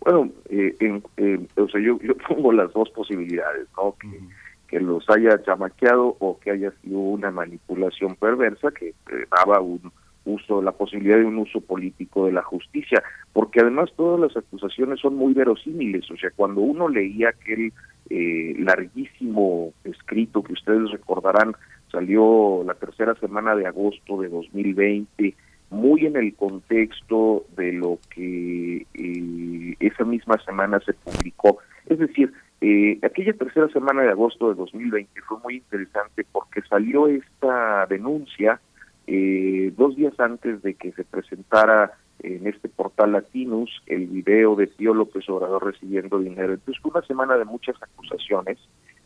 Bueno, 0.00 0.30
eh, 0.48 1.00
o 1.56 1.68
sea, 1.68 1.80
yo, 1.80 1.98
yo 2.00 2.16
pongo 2.28 2.52
las 2.52 2.72
dos 2.72 2.90
posibilidades, 2.90 3.66
¿no? 3.76 3.94
Que, 4.00 4.20
que 4.68 4.80
los 4.80 5.04
haya 5.10 5.42
chamaqueado 5.42 6.16
o 6.20 6.38
que 6.38 6.52
haya 6.52 6.72
sido 6.82 6.98
una 6.98 7.30
manipulación 7.30 8.14
perversa 8.14 8.70
que 8.70 8.90
eh, 8.90 8.94
daba 9.30 9.60
un, 9.60 9.92
uso, 10.34 10.62
la 10.62 10.72
posibilidad 10.72 11.18
de 11.18 11.24
un 11.24 11.38
uso 11.38 11.60
político 11.60 12.26
de 12.26 12.32
la 12.32 12.42
justicia, 12.42 13.02
porque 13.32 13.60
además 13.60 13.90
todas 13.96 14.20
las 14.20 14.36
acusaciones 14.36 15.00
son 15.00 15.16
muy 15.16 15.34
verosímiles, 15.34 16.10
o 16.10 16.16
sea, 16.16 16.30
cuando 16.34 16.60
uno 16.60 16.88
leía 16.88 17.30
aquel 17.30 17.72
eh, 18.08 18.54
larguísimo 18.58 19.72
escrito 19.84 20.42
que 20.42 20.54
ustedes 20.54 20.90
recordarán, 20.90 21.54
salió 21.90 22.62
la 22.64 22.74
tercera 22.74 23.14
semana 23.16 23.54
de 23.54 23.66
agosto 23.66 24.20
de 24.20 24.28
2020, 24.28 25.34
muy 25.70 26.06
en 26.06 26.16
el 26.16 26.34
contexto 26.34 27.44
de 27.56 27.72
lo 27.72 27.98
que 28.14 28.86
eh, 28.94 29.76
esa 29.78 30.04
misma 30.04 30.36
semana 30.44 30.80
se 30.80 30.92
publicó. 30.92 31.58
Es 31.86 31.98
decir, 31.98 32.32
eh, 32.60 32.98
aquella 33.02 33.32
tercera 33.32 33.68
semana 33.68 34.02
de 34.02 34.10
agosto 34.10 34.50
de 34.50 34.54
2020 34.56 35.20
fue 35.22 35.38
muy 35.42 35.56
interesante 35.56 36.26
porque 36.30 36.60
salió 36.68 37.06
esta 37.06 37.86
denuncia 37.86 38.60
eh, 39.12 39.72
dos 39.76 39.96
días 39.96 40.14
antes 40.20 40.62
de 40.62 40.74
que 40.74 40.92
se 40.92 41.02
presentara 41.02 41.92
en 42.20 42.46
este 42.46 42.68
portal 42.68 43.10
Latinus 43.10 43.82
el 43.86 44.06
video 44.06 44.54
de 44.54 44.68
Tío 44.68 44.94
López 44.94 45.28
Obrador 45.28 45.66
recibiendo 45.66 46.20
dinero. 46.20 46.52
Entonces 46.52 46.80
fue 46.80 46.92
una 46.92 47.04
semana 47.06 47.36
de 47.36 47.44
muchas 47.44 47.74
acusaciones, 47.82 48.58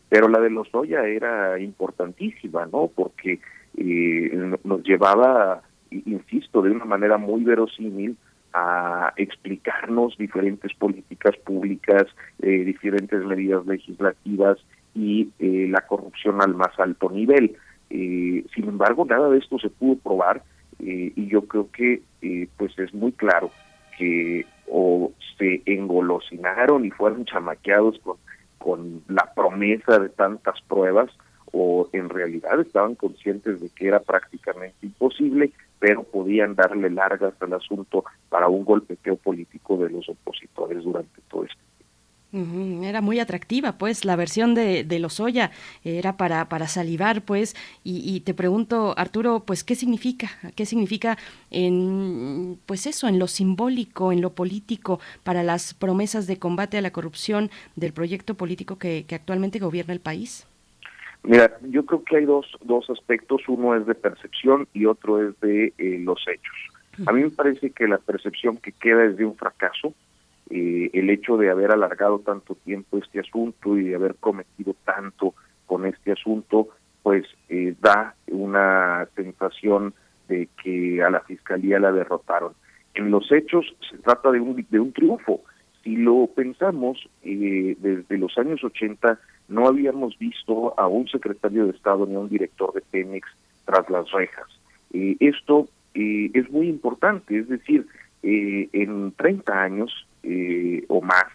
pero 0.07 0.27
la 0.27 0.39
de 0.39 0.51
Lozoya 0.51 1.07
era 1.07 1.59
importantísima, 1.59 2.67
¿no? 2.67 2.91
Porque 2.93 3.39
eh, 3.77 4.57
nos 4.63 4.83
llevaba, 4.83 5.63
insisto, 5.89 6.61
de 6.61 6.69
una 6.69 6.85
manera 6.85 7.17
muy 7.17 7.43
verosímil 7.43 8.15
a 8.53 9.11
explicarnos 9.17 10.15
diferentes 10.19 10.71
políticas 10.75 11.35
públicas, 11.37 12.03
eh, 12.43 12.63
diferentes 12.63 13.25
medidas 13.25 13.65
legislativas 13.65 14.59
y 14.93 15.29
eh, 15.39 15.67
la 15.67 15.81
corrupción 15.81 16.43
al 16.43 16.53
más 16.53 16.79
alto 16.79 17.09
nivel. 17.09 17.57
Eh, 17.89 18.45
sin 18.53 18.67
embargo, 18.67 19.05
nada 19.05 19.29
de 19.29 19.37
esto 19.37 19.59
se 19.59 19.69
pudo 19.69 19.97
probar 19.97 20.43
eh, 20.79 21.13
y 21.15 21.27
yo 21.27 21.43
creo 21.47 21.69
que 21.71 22.01
eh, 22.21 22.47
pues 22.57 22.77
es 22.79 22.93
muy 22.93 23.11
claro 23.11 23.51
que 23.97 24.45
o 24.67 25.11
se 25.37 25.61
engolosinaron 25.65 26.85
y 26.85 26.91
fueron 26.91 27.25
chamaqueados 27.25 27.99
con, 27.99 28.17
con 28.57 29.03
la 29.07 29.31
promesa 29.35 29.99
de 29.99 30.09
tantas 30.09 30.59
pruebas 30.61 31.11
o 31.51 31.87
en 31.93 32.09
realidad 32.09 32.59
estaban 32.59 32.95
conscientes 32.95 33.61
de 33.61 33.69
que 33.69 33.87
era 33.87 33.99
prácticamente 33.99 34.75
imposible, 34.81 35.51
pero 35.79 36.03
podían 36.03 36.55
darle 36.55 36.89
largas 36.89 37.33
al 37.39 37.53
asunto 37.53 38.03
para 38.29 38.49
un 38.49 38.65
golpeteo 38.65 39.15
político 39.15 39.77
de 39.77 39.89
los 39.89 40.09
opositores 40.09 40.83
durante 40.83 41.21
todo 41.29 41.45
este 41.45 41.61
era 42.83 43.01
muy 43.01 43.19
atractiva, 43.19 43.77
pues, 43.77 44.03
la 44.03 44.15
versión 44.15 44.55
de, 44.55 44.83
de 44.83 44.99
Lozoya 44.99 45.51
era 45.83 46.17
para, 46.17 46.49
para 46.49 46.67
salivar, 46.67 47.21
pues, 47.21 47.55
y, 47.83 48.19
te 48.21 48.33
pregunto, 48.33 48.93
Arturo, 48.97 49.43
pues, 49.45 49.63
¿qué 49.63 49.75
significa? 49.75 50.29
¿Qué 50.55 50.65
significa 50.65 51.17
en, 51.49 52.59
pues 52.65 52.87
eso, 52.87 53.07
en 53.07 53.19
lo 53.19 53.27
simbólico, 53.27 54.11
en 54.11 54.21
lo 54.21 54.31
político, 54.31 54.99
para 55.23 55.43
las 55.43 55.73
promesas 55.73 56.27
de 56.27 56.37
combate 56.37 56.77
a 56.77 56.81
la 56.81 56.91
corrupción 56.91 57.49
del 57.75 57.93
proyecto 57.93 58.35
político 58.35 58.77
que, 58.77 59.05
actualmente 59.11 59.59
gobierna 59.59 59.93
el 59.93 60.01
país? 60.01 60.45
Mira, 61.23 61.57
yo 61.61 61.85
creo 61.85 62.03
que 62.03 62.17
hay 62.17 62.25
dos, 62.25 62.45
dos 62.63 62.89
aspectos, 62.89 63.41
uno 63.47 63.75
es 63.75 63.85
de 63.85 63.95
percepción 63.95 64.67
y 64.73 64.85
otro 64.85 65.27
es 65.27 65.39
de 65.39 65.73
eh, 65.77 65.97
los 65.99 66.19
hechos. 66.27 66.55
A 67.07 67.11
mí 67.11 67.23
me 67.23 67.29
parece 67.29 67.71
que 67.71 67.87
la 67.87 67.97
percepción 67.97 68.57
que 68.57 68.71
queda 68.71 69.05
es 69.05 69.17
de 69.17 69.25
un 69.25 69.35
fracaso, 69.35 69.93
eh, 70.49 70.91
el 70.93 71.09
hecho 71.09 71.37
de 71.37 71.49
haber 71.49 71.71
alargado 71.71 72.19
tanto 72.19 72.55
tiempo 72.55 72.97
este 72.97 73.19
asunto 73.19 73.77
y 73.77 73.85
de 73.85 73.95
haber 73.95 74.13
prometido 74.13 74.75
tanto 74.85 75.33
con 75.65 75.85
este 75.85 76.11
asunto, 76.11 76.69
pues 77.01 77.25
eh, 77.49 77.73
da 77.81 78.15
una 78.27 79.07
sensación 79.15 79.93
de 80.27 80.47
que 80.63 81.01
a 81.03 81.09
la 81.09 81.21
fiscalía 81.21 81.79
la 81.79 81.91
derrotaron. 81.91 82.53
En 82.93 83.09
los 83.09 83.31
hechos 83.31 83.65
se 83.89 83.97
trata 83.97 84.31
de 84.31 84.39
un, 84.39 84.65
de 84.69 84.79
un 84.79 84.93
triunfo. 84.93 85.41
Si 85.83 85.95
lo 85.97 86.27
pensamos, 86.27 87.09
eh, 87.23 87.75
desde 87.79 88.17
los 88.17 88.37
años 88.37 88.63
80 88.63 89.19
no 89.47 89.67
habíamos 89.67 90.17
visto 90.17 90.79
a 90.79 90.87
un 90.87 91.07
secretario 91.07 91.65
de 91.65 91.71
Estado 91.71 92.05
ni 92.05 92.15
a 92.15 92.19
un 92.19 92.29
director 92.29 92.71
de 92.73 92.81
Pemex 92.81 93.27
tras 93.65 93.89
las 93.89 94.11
rejas. 94.11 94.47
esto 94.91 95.67
es 95.93 96.51
muy 96.51 96.67
importante, 96.67 97.37
es 97.37 97.47
decir, 97.47 97.87
en 98.21 99.13
30 99.13 99.61
años 99.61 100.05
eh, 100.25 100.83
o 100.87 101.01
más, 101.01 101.25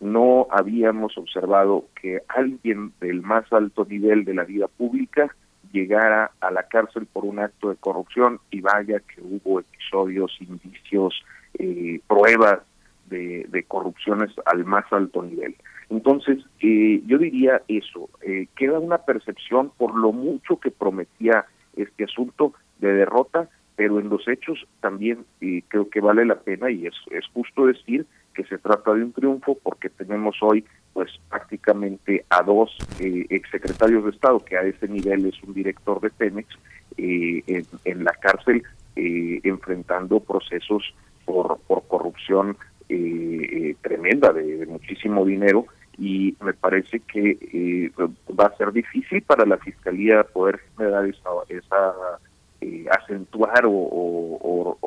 no 0.00 0.48
habíamos 0.50 1.16
observado 1.16 1.86
que 2.00 2.22
alguien 2.28 2.92
del 3.00 3.22
más 3.22 3.50
alto 3.52 3.86
nivel 3.88 4.24
de 4.24 4.34
la 4.34 4.44
vida 4.44 4.66
pública 4.66 5.34
llegara 5.72 6.32
a 6.40 6.50
la 6.50 6.64
cárcel 6.64 7.06
por 7.06 7.24
un 7.24 7.38
acto 7.38 7.70
de 7.70 7.76
corrupción 7.76 8.40
y 8.50 8.60
vaya 8.60 9.00
que 9.00 9.20
hubo 9.22 9.60
episodios, 9.60 10.36
indicios, 10.40 11.14
eh, 11.58 12.00
pruebas 12.06 12.60
de, 13.08 13.64
corrupciones 13.68 14.30
al 14.46 14.64
más 14.64 14.84
alto 14.90 15.22
nivel. 15.22 15.54
Entonces, 15.90 16.38
eh, 16.60 17.02
yo 17.06 17.18
diría 17.18 17.62
eso, 17.68 18.08
eh, 18.22 18.46
queda 18.56 18.78
una 18.78 18.98
percepción 18.98 19.70
por 19.76 19.94
lo 19.94 20.12
mucho 20.12 20.58
que 20.58 20.70
prometía 20.70 21.44
este 21.76 22.04
asunto 22.04 22.54
de 22.78 22.92
derrota, 22.92 23.48
pero 23.76 23.98
en 23.98 24.08
los 24.08 24.26
hechos 24.28 24.66
también 24.80 25.24
creo 25.68 25.88
que 25.88 26.00
vale 26.00 26.24
la 26.24 26.40
pena 26.40 26.70
y 26.70 26.86
es, 26.86 26.94
es 27.10 27.26
justo 27.32 27.66
decir 27.66 28.06
que 28.34 28.44
se 28.44 28.58
trata 28.58 28.94
de 28.94 29.04
un 29.04 29.12
triunfo 29.12 29.58
porque 29.62 29.88
tenemos 29.88 30.36
hoy 30.40 30.64
pues 30.92 31.10
prácticamente 31.28 32.24
a 32.28 32.42
dos 32.42 32.76
eh, 33.00 33.26
exsecretarios 33.30 34.04
de 34.04 34.10
Estado, 34.10 34.38
que 34.40 34.56
a 34.56 34.62
ese 34.62 34.88
nivel 34.88 35.26
es 35.26 35.42
un 35.42 35.54
director 35.54 36.00
de 36.00 36.10
Pemex, 36.10 36.48
eh, 36.98 37.64
en, 37.84 38.04
la 38.04 38.12
cárcel 38.12 38.62
eh, 38.96 39.40
enfrentando 39.44 40.20
procesos 40.20 40.94
por, 41.24 41.58
por 41.66 41.86
corrupción 41.88 42.56
eh, 42.88 43.74
tremenda 43.80 44.32
de, 44.32 44.66
muchísimo 44.66 45.24
dinero 45.24 45.66
y 45.96 46.36
me 46.42 46.52
parece 46.52 47.00
que 47.00 47.90
va 48.38 48.46
a 48.46 48.56
ser 48.56 48.72
difícil 48.72 49.22
para 49.22 49.46
la 49.46 49.56
Fiscalía 49.58 50.24
poder 50.24 50.60
generar 50.76 51.06
esa, 51.06 51.30
esa 51.48 51.94
acentuar 52.90 53.64
o, 53.66 54.78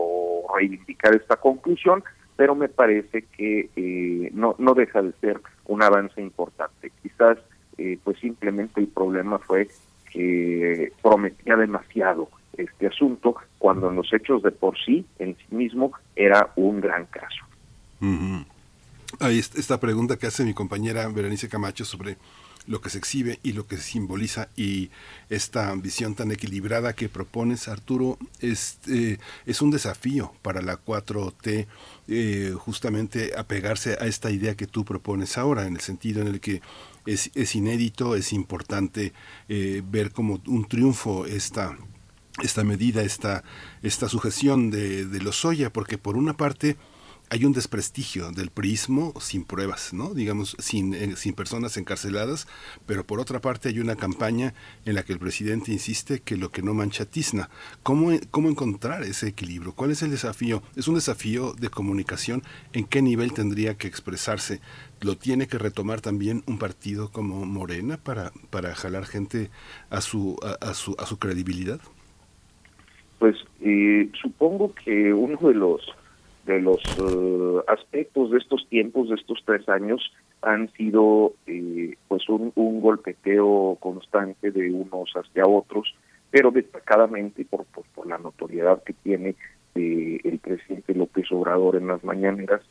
reivindicar 0.57 1.13
esta 1.15 1.35
conclusión, 1.35 2.03
pero 2.37 2.55
me 2.55 2.69
parece 2.69 3.23
que 3.35 3.69
eh, 3.75 4.29
no, 4.33 4.55
no 4.57 4.73
deja 4.73 5.01
de 5.01 5.11
ser 5.19 5.41
un 5.65 5.83
avance 5.83 6.21
importante. 6.21 6.91
Quizás 7.01 7.37
eh, 7.77 7.99
pues 8.03 8.17
simplemente 8.19 8.79
el 8.79 8.87
problema 8.87 9.37
fue 9.39 9.67
que 10.11 10.93
prometía 11.01 11.57
demasiado 11.57 12.29
este 12.57 12.87
asunto 12.87 13.35
cuando 13.57 13.89
en 13.89 13.97
los 13.97 14.11
hechos 14.13 14.41
de 14.43 14.51
por 14.51 14.77
sí, 14.77 15.05
en 15.19 15.35
sí 15.35 15.55
mismo, 15.55 15.91
era 16.15 16.51
un 16.55 16.79
gran 16.79 17.05
caso. 17.07 17.43
Ahí 19.19 19.39
esta 19.39 19.79
pregunta 19.79 20.17
que 20.17 20.27
hace 20.27 20.45
mi 20.45 20.53
compañera 20.53 21.07
Berenice 21.09 21.49
Camacho 21.49 21.83
sobre 21.83 22.17
lo 22.67 22.81
que 22.81 22.89
se 22.89 22.97
exhibe 22.97 23.39
y 23.43 23.53
lo 23.53 23.67
que 23.67 23.77
se 23.77 23.83
simboliza 23.83 24.49
y 24.55 24.89
esta 25.29 25.73
visión 25.75 26.15
tan 26.15 26.31
equilibrada 26.31 26.93
que 26.93 27.09
propones 27.09 27.67
Arturo 27.67 28.17
es, 28.39 28.79
eh, 28.87 29.17
es 29.45 29.61
un 29.61 29.71
desafío 29.71 30.33
para 30.41 30.61
la 30.61 30.83
4T 30.83 31.67
eh, 32.07 32.53
justamente 32.57 33.33
apegarse 33.37 33.97
a 33.99 34.07
esta 34.07 34.31
idea 34.31 34.55
que 34.55 34.67
tú 34.67 34.85
propones 34.85 35.37
ahora 35.37 35.65
en 35.67 35.75
el 35.75 35.81
sentido 35.81 36.21
en 36.21 36.27
el 36.27 36.39
que 36.39 36.61
es, 37.05 37.31
es 37.35 37.55
inédito, 37.55 38.15
es 38.15 38.33
importante 38.33 39.13
eh, 39.49 39.83
ver 39.87 40.11
como 40.11 40.41
un 40.47 40.67
triunfo 40.67 41.25
esta 41.25 41.77
esta 42.43 42.65
medida, 42.65 43.01
esta, 43.01 43.45
esta 43.81 44.09
sujeción 44.09 44.69
de, 44.69 45.05
de 45.05 45.21
Lozoya, 45.21 45.71
porque 45.71 45.97
por 45.97 46.17
una 46.17 46.35
parte 46.35 46.75
hay 47.29 47.45
un 47.45 47.53
desprestigio 47.53 48.31
del 48.31 48.49
prismo 48.49 49.13
sin 49.19 49.43
pruebas, 49.43 49.93
¿no? 49.93 50.13
Digamos, 50.13 50.55
sin, 50.59 50.93
eh, 50.93 51.15
sin 51.15 51.33
personas 51.33 51.77
encarceladas, 51.77 52.47
pero 52.85 53.05
por 53.05 53.19
otra 53.19 53.41
parte 53.41 53.69
hay 53.69 53.79
una 53.79 53.95
campaña 53.95 54.53
en 54.85 54.95
la 54.95 55.03
que 55.03 55.13
el 55.13 55.19
presidente 55.19 55.71
insiste 55.71 56.19
que 56.19 56.37
lo 56.37 56.49
que 56.49 56.61
no 56.61 56.73
mancha 56.73 57.05
tizna. 57.05 57.49
¿Cómo, 57.83 58.11
¿Cómo 58.31 58.49
encontrar 58.49 59.03
ese 59.03 59.27
equilibrio? 59.27 59.73
¿Cuál 59.73 59.91
es 59.91 60.01
el 60.01 60.11
desafío? 60.11 60.61
¿Es 60.75 60.87
un 60.87 60.95
desafío 60.95 61.53
de 61.53 61.69
comunicación? 61.69 62.43
¿En 62.73 62.85
qué 62.85 63.01
nivel 63.01 63.33
tendría 63.33 63.75
que 63.75 63.87
expresarse? 63.87 64.61
¿Lo 65.01 65.17
tiene 65.17 65.47
que 65.47 65.57
retomar 65.57 66.01
también 66.01 66.43
un 66.47 66.57
partido 66.57 67.11
como 67.11 67.45
Morena 67.45 67.97
para, 67.97 68.31
para 68.49 68.75
jalar 68.75 69.05
gente 69.05 69.49
a 69.89 70.01
su, 70.01 70.37
a, 70.43 70.69
a 70.69 70.73
su, 70.73 70.95
a 70.99 71.05
su 71.05 71.17
credibilidad? 71.17 71.79
Pues 73.19 73.35
eh, 73.61 74.09
supongo 74.21 74.73
que 74.75 75.13
uno 75.13 75.37
de 75.47 75.55
los 75.55 75.81
de 76.45 76.61
los 76.61 76.79
uh, 76.99 77.63
aspectos 77.67 78.31
de 78.31 78.37
estos 78.37 78.67
tiempos, 78.69 79.09
de 79.09 79.15
estos 79.15 79.41
tres 79.45 79.67
años, 79.67 80.13
han 80.41 80.71
sido 80.73 81.33
eh, 81.47 81.95
pues 82.07 82.29
un, 82.29 82.51
golpeteo 82.55 83.77
constante 83.79 84.51
de 84.51 84.69
unos 84.71 85.11
hacia 85.15 85.45
otros, 85.47 85.95
pero 86.29 86.51
destacadamente 86.51 87.45
por, 87.45 87.65
por, 87.65 88.07
la 88.07 88.19
notoriedad 88.19 88.83
que 88.83 88.93
tiene 88.93 89.35
eh, 89.73 90.19
el 90.23 90.37
presidente 90.37 90.93
López 90.93 91.31
Obrador 91.31 91.77
en 91.77 91.87
las 91.87 92.03
mañaneras, 92.03 92.61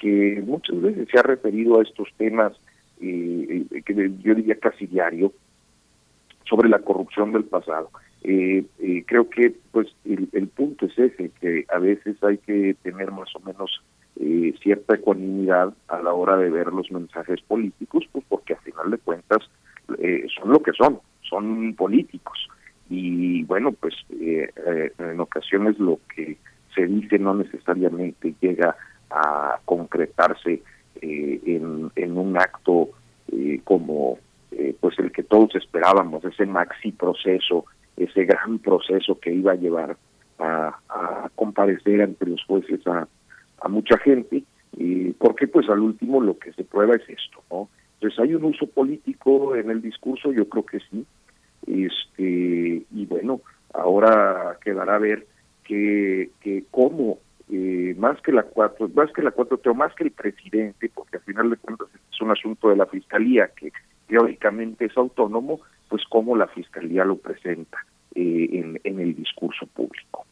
que 0.00 0.42
muchas 0.46 0.80
veces 0.80 1.08
se 1.10 1.18
ha 1.18 1.22
referido 1.22 1.80
a 1.80 1.82
estos 1.82 2.08
temas, 2.16 2.52
eh, 3.00 3.64
que 3.84 4.12
yo 4.22 4.34
diría 4.34 4.56
casi 4.56 4.86
diario, 4.86 5.32
sobre 6.48 6.68
la 6.68 6.78
corrupción 6.78 7.32
del 7.32 7.44
pasado. 7.44 7.90
Eh, 8.26 8.64
eh, 8.78 9.04
creo 9.06 9.28
que 9.28 9.54
pues 9.70 9.88
el, 10.06 10.30
el, 10.32 10.48
punto 10.48 10.86
es 10.86 10.98
ese, 10.98 11.30
que 11.40 11.66
a 11.68 11.78
veces 11.78 12.16
hay 12.24 12.38
que 12.38 12.74
tener 12.82 13.10
más 13.10 13.28
o 13.36 13.40
menos 13.40 13.82
eh, 14.18 14.54
cierta 14.62 14.94
ecuanimidad 14.94 15.74
a 15.88 16.00
la 16.00 16.14
hora 16.14 16.38
de 16.38 16.48
ver 16.48 16.68
los 16.68 16.90
mensajes 16.90 17.42
políticos, 17.42 18.08
pues 18.10 18.24
porque 18.26 18.54
a 18.54 18.60
final 18.60 18.90
de 18.92 18.96
cuentas 18.96 19.40
eh, 19.98 20.26
son 20.34 20.52
lo 20.52 20.62
que 20.62 20.72
son, 20.72 21.00
son 21.20 21.74
políticos. 21.74 22.48
Y 22.88 23.44
bueno, 23.44 23.72
pues 23.72 23.94
en 24.10 25.20
ocasiones 25.20 25.78
lo 25.78 25.98
que 26.14 26.36
se 26.74 26.86
dice 26.86 27.18
no 27.18 27.34
necesariamente 27.34 28.34
llega 28.40 28.76
a 29.10 29.58
concretarse 29.64 30.62
en, 31.00 31.90
en 31.96 32.18
un 32.18 32.36
acto 32.38 32.90
como 33.64 34.18
pues 34.80 34.98
el 34.98 35.12
que 35.12 35.22
todos 35.22 35.54
esperábamos, 35.56 36.24
ese 36.26 36.44
maxi 36.44 36.92
proceso 36.92 37.64
ese 37.96 38.24
gran 38.24 38.58
proceso 38.58 39.18
que 39.18 39.32
iba 39.32 39.52
a 39.52 39.56
llevar 39.56 39.96
a, 40.38 40.78
a 40.88 41.30
comparecer 41.34 42.02
ante 42.02 42.26
los 42.26 42.42
jueces 42.44 42.86
a, 42.86 43.06
a 43.60 43.68
mucha 43.68 43.98
gente, 43.98 44.42
y 44.76 45.10
porque 45.12 45.46
pues 45.46 45.68
al 45.68 45.80
último 45.80 46.20
lo 46.20 46.38
que 46.38 46.52
se 46.52 46.64
prueba 46.64 46.96
es 46.96 47.08
esto, 47.08 47.42
¿no? 47.50 47.68
Entonces 47.94 48.18
hay 48.18 48.34
un 48.34 48.44
uso 48.44 48.66
político 48.66 49.54
en 49.56 49.70
el 49.70 49.80
discurso, 49.80 50.32
yo 50.32 50.48
creo 50.48 50.66
que 50.66 50.80
sí, 50.90 51.06
este 51.66 52.84
y 52.90 53.06
bueno, 53.06 53.40
ahora 53.72 54.58
quedará 54.62 54.96
a 54.96 54.98
ver 54.98 55.26
que, 55.64 56.30
que 56.40 56.64
cómo 56.70 57.18
eh, 57.50 57.94
más 57.98 58.20
que 58.22 58.32
la 58.32 58.42
cuatro, 58.42 58.88
más 58.94 59.12
que 59.12 59.22
la 59.22 59.30
cuatro, 59.30 59.58
pero 59.58 59.74
más 59.74 59.94
que 59.94 60.04
el 60.04 60.10
presidente, 60.10 60.90
porque 60.94 61.18
al 61.18 61.22
final 61.22 61.50
de 61.50 61.56
cuentas 61.56 61.88
es 62.12 62.20
un 62.20 62.30
asunto 62.30 62.68
de 62.70 62.76
la 62.76 62.86
fiscalía 62.86 63.50
que 63.56 63.72
teóricamente 64.08 64.86
es 64.86 64.96
autónomo, 64.96 65.60
pues 65.94 66.02
cómo 66.08 66.36
la 66.36 66.48
fiscalía 66.48 67.04
lo 67.04 67.18
presenta 67.18 67.78
eh, 68.16 68.78
en, 68.82 68.98
el 68.98 69.14
discurso 69.14 69.64
público. 69.64 70.26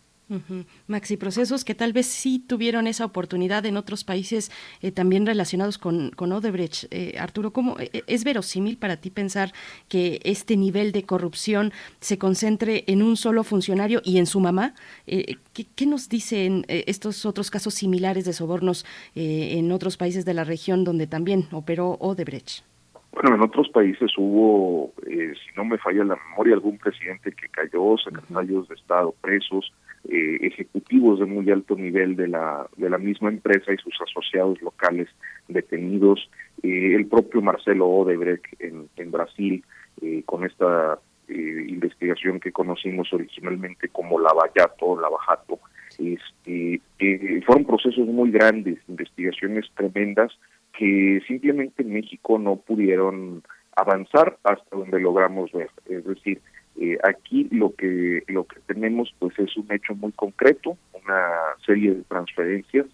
Maxi 0.89 1.17
procesos 1.17 1.65
que 1.65 1.77
tal 1.77 1.93
vez 1.93 2.07
sí 2.07 2.41
tuvieron 2.41 2.89
esa 2.89 3.05
oportunidad 3.05 3.65
en 3.65 3.77
otros 3.77 4.03
países 4.03 4.51
eh, 4.81 4.91
también 4.91 5.25
relacionados 5.25 5.79
con, 5.79 6.11
Odebrecht. 6.19 6.87
Eh, 6.91 7.15
Arturo, 7.17 7.53
¿cómo 7.53 7.77
es 7.79 8.25
verosímil 8.25 8.77
para 8.77 8.97
ti 8.97 9.11
pensar 9.11 9.53
que 9.87 10.19
este 10.25 10.57
nivel 10.57 10.91
de 10.91 11.05
corrupción 11.05 11.71
se 12.01 12.19
concentre 12.19 12.83
en 12.89 13.01
un 13.01 13.17
solo 13.17 13.45
funcionario 13.45 14.03
y 14.05 14.19
en 14.19 14.27
su 14.27 14.41
mamá? 14.41 14.75
¿qué, 15.07 15.67
¿qué, 15.77 15.87
nos 15.87 16.09
dicen 16.09 16.65
estos 16.67 17.25
otros 17.25 17.53
casos 17.53 17.75
similares 17.75 18.25
de 18.25 18.33
sobornos 18.33 18.85
en 19.15 19.71
otros 19.71 19.97
países 19.97 20.25
de 20.25 20.35
la 20.35 20.43
región 20.43 20.83
donde 20.83 21.07
también 21.07 21.47
operó 21.53 21.99
Odebrecht? 22.01 22.65
Bueno, 23.13 23.35
en 23.35 23.43
otros 23.43 23.69
países 23.69 24.11
hubo, 24.17 24.91
eh, 25.07 25.35
si 25.35 25.55
no 25.55 25.67
me 25.67 25.77
falla 25.77 26.03
la 26.03 26.17
memoria, 26.17 26.55
algún 26.55 26.79
presidente 26.79 27.33
que 27.33 27.47
cayó, 27.49 27.99
secretarios 27.99 28.69
de 28.69 28.75
Estado 28.75 29.15
presos, 29.21 29.71
eh, 30.09 30.39
ejecutivos 30.41 31.21
de 31.21 31.27
muy 31.27 31.51
alto 31.51 31.77
nivel 31.77 32.17
de 32.17 32.29
la 32.29 32.67
de 32.77 32.89
la 32.89 32.97
misma 32.97 33.29
empresa 33.29 33.71
y 33.73 33.77
sus 33.77 33.95
asociados 34.01 34.61
locales 34.63 35.09
detenidos, 35.47 36.31
eh, 36.63 36.95
el 36.95 37.07
propio 37.07 37.43
Marcelo 37.43 37.87
Odebrecht 37.87 38.47
en, 38.61 38.89
en 38.97 39.11
Brasil, 39.11 39.63
con 40.25 40.45
esta 40.45 40.99
investigación 41.29 42.41
que 42.41 42.51
conocimos 42.51 43.13
originalmente 43.13 43.89
como 43.89 44.19
Lavallato, 44.19 44.99
Lavajato, 45.01 45.61
este, 45.99 46.81
fueron 47.47 47.65
procesos 47.65 48.09
muy 48.09 48.31
grandes, 48.33 48.79
investigaciones 48.89 49.71
tremendas, 49.77 50.33
que 50.77 51.21
simplemente 51.27 51.83
en 51.83 51.93
México 51.93 52.39
no 52.39 52.57
pudieron 52.57 53.43
avanzar 53.77 54.39
hasta 54.45 54.77
donde 54.77 55.01
logramos 55.01 55.53
ver. 55.53 55.71
Es 55.87 56.05
decir, 56.05 56.41
eh, 56.81 56.99
aquí 57.05 57.49
lo 57.51 57.75
que 57.75 58.25
lo 58.29 58.45
que 58.45 58.61
tenemos 58.67 59.15
pues 59.19 59.39
es 59.39 59.57
un 59.57 59.71
hecho 59.71 59.95
muy 59.95 60.13
concreto, 60.13 60.77
una 61.05 61.31
serie 61.65 61.95
de 61.95 62.03
transferencias 62.03 62.87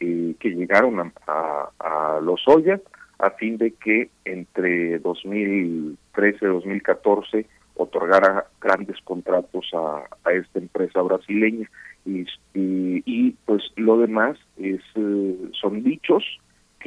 eh, 0.00 0.34
que 0.38 0.50
llegaron 0.50 1.12
a, 1.26 2.20
los 2.22 2.46
Ollas 2.46 2.80
a 3.18 3.30
fin 3.30 3.56
de 3.58 3.72
que 3.72 4.10
entre 4.24 4.98
2013 4.98 6.38
y 6.44 6.48
2014 6.48 7.46
otorgara 7.76 8.46
grandes 8.60 8.96
contratos 9.04 9.70
a, 9.74 10.04
a 10.24 10.32
esta 10.32 10.58
empresa 10.58 11.02
brasileña 11.02 11.70
y, 12.04 12.22
y, 12.54 13.02
y, 13.04 13.30
pues 13.44 13.62
lo 13.76 13.98
demás 13.98 14.38
es 14.56 14.80
eh, 14.94 15.36
son 15.52 15.82
dichos 15.82 16.24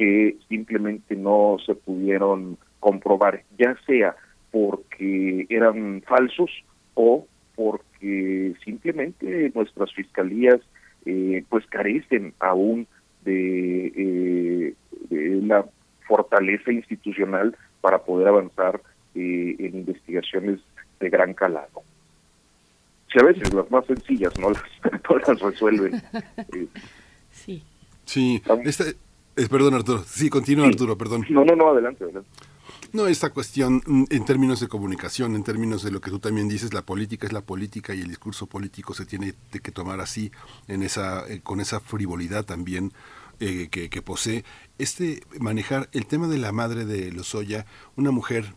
que 0.00 0.38
simplemente 0.48 1.14
no 1.14 1.58
se 1.66 1.74
pudieron 1.74 2.56
comprobar, 2.78 3.42
ya 3.58 3.76
sea 3.86 4.16
porque 4.50 5.44
eran 5.50 6.02
falsos 6.08 6.50
o 6.94 7.26
porque 7.54 8.54
simplemente 8.64 9.52
nuestras 9.54 9.92
fiscalías 9.92 10.58
eh, 11.04 11.44
pues 11.50 11.66
carecen 11.66 12.32
aún 12.40 12.86
de, 13.26 13.92
eh, 13.94 14.74
de, 15.10 15.42
la 15.42 15.66
fortaleza 16.08 16.72
institucional 16.72 17.54
para 17.82 17.98
poder 17.98 18.28
avanzar 18.28 18.80
eh, 19.14 19.54
en 19.58 19.80
investigaciones 19.80 20.60
de 20.98 21.10
gran 21.10 21.34
calado. 21.34 21.82
Si 23.12 23.18
a 23.20 23.26
veces 23.26 23.52
las 23.52 23.70
más 23.70 23.84
sencillas 23.84 24.32
no 24.38 24.48
las, 24.52 24.62
no 25.10 25.18
las 25.18 25.40
resuelven. 25.40 26.02
sí. 27.32 27.62
Sí, 28.06 28.42
este, 28.64 28.96
eh, 29.36 29.46
perdón, 29.48 29.74
Arturo. 29.74 30.04
Sí, 30.06 30.28
continúa, 30.30 30.66
sí. 30.66 30.72
Arturo, 30.72 30.96
perdón. 30.96 31.26
No, 31.30 31.44
no, 31.44 31.54
no, 31.56 31.70
adelante, 31.70 32.04
adelante. 32.04 32.28
No, 32.92 33.06
esta 33.06 33.30
cuestión 33.30 33.82
mm, 33.86 34.04
en 34.10 34.24
términos 34.24 34.58
de 34.58 34.66
comunicación, 34.66 35.36
en 35.36 35.44
términos 35.44 35.84
de 35.84 35.92
lo 35.92 36.00
que 36.00 36.10
tú 36.10 36.18
también 36.18 36.48
dices, 36.48 36.74
la 36.74 36.82
política 36.82 37.26
es 37.26 37.32
la 37.32 37.42
política 37.42 37.94
y 37.94 38.00
el 38.00 38.08
discurso 38.08 38.46
político 38.46 38.94
se 38.94 39.06
tiene 39.06 39.34
que 39.50 39.70
tomar 39.70 40.00
así, 40.00 40.32
en 40.66 40.82
esa, 40.82 41.26
eh, 41.28 41.40
con 41.40 41.60
esa 41.60 41.78
frivolidad 41.78 42.44
también 42.44 42.92
eh, 43.38 43.68
que, 43.70 43.90
que, 43.90 44.02
posee. 44.02 44.44
Este 44.78 45.22
manejar 45.38 45.88
el 45.92 46.06
tema 46.06 46.26
de 46.26 46.38
la 46.38 46.50
madre 46.50 46.84
de 46.84 47.12
Lozoya, 47.12 47.64
una 47.96 48.10
mujer 48.10 48.54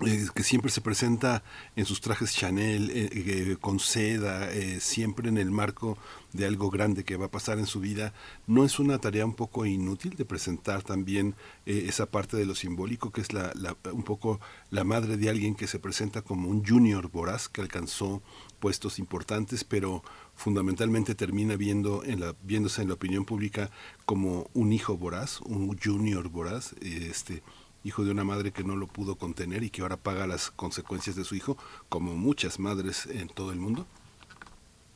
eh, 0.00 0.26
que 0.34 0.42
siempre 0.42 0.72
se 0.72 0.80
presenta 0.80 1.44
en 1.76 1.84
sus 1.84 2.00
trajes 2.00 2.34
Chanel, 2.34 2.90
eh, 2.90 3.08
eh, 3.12 3.56
con 3.60 3.78
seda, 3.78 4.50
siempre 4.80 5.28
en 5.28 5.38
el 5.38 5.52
marco 5.52 5.96
de 6.32 6.46
algo 6.46 6.68
grande 6.68 7.04
que 7.04 7.16
va 7.16 7.26
a 7.26 7.30
pasar 7.30 7.60
en 7.60 7.66
su 7.66 7.78
vida, 7.78 8.12
¿no 8.48 8.64
es 8.64 8.80
una 8.80 8.98
tarea 8.98 9.24
un 9.24 9.34
poco 9.34 9.66
inútil 9.66 10.16
de 10.16 10.24
presentar 10.24 10.82
también 10.82 11.36
esa 11.64 12.06
parte 12.06 12.36
de 12.36 12.44
lo 12.44 12.56
simbólico, 12.56 13.12
que 13.12 13.20
es 13.20 13.32
la, 13.32 13.52
la, 13.54 13.76
un 13.92 14.02
poco 14.02 14.40
la 14.70 14.82
madre 14.82 15.16
de 15.16 15.30
alguien 15.30 15.54
que 15.54 15.68
se 15.68 15.78
presenta 15.78 16.22
como 16.22 16.48
un 16.48 16.66
junior 16.66 17.08
voraz 17.08 17.48
que 17.48 17.60
alcanzó 17.60 18.20
puestos 18.58 18.98
importantes, 18.98 19.62
pero 19.62 20.02
fundamentalmente 20.34 21.14
termina 21.14 21.54
viendo 21.54 22.02
en 22.02 22.18
la, 22.18 22.34
viéndose 22.42 22.82
en 22.82 22.88
la 22.88 22.94
opinión 22.94 23.24
pública 23.24 23.70
como 24.06 24.50
un 24.54 24.72
hijo 24.72 24.96
voraz, 24.96 25.40
un 25.42 25.78
junior 25.78 26.28
voraz, 26.30 26.74
este, 26.80 27.44
hijo 27.84 28.04
de 28.04 28.10
una 28.10 28.24
madre 28.24 28.50
que 28.50 28.64
no 28.64 28.76
lo 28.76 28.86
pudo 28.86 29.16
contener 29.16 29.62
y 29.62 29.70
que 29.70 29.82
ahora 29.82 29.96
paga 29.96 30.26
las 30.26 30.50
consecuencias 30.50 31.14
de 31.16 31.24
su 31.24 31.34
hijo, 31.36 31.56
como 31.88 32.16
muchas 32.16 32.58
madres 32.58 33.06
en 33.06 33.28
todo 33.28 33.52
el 33.52 33.58
mundo? 33.58 33.86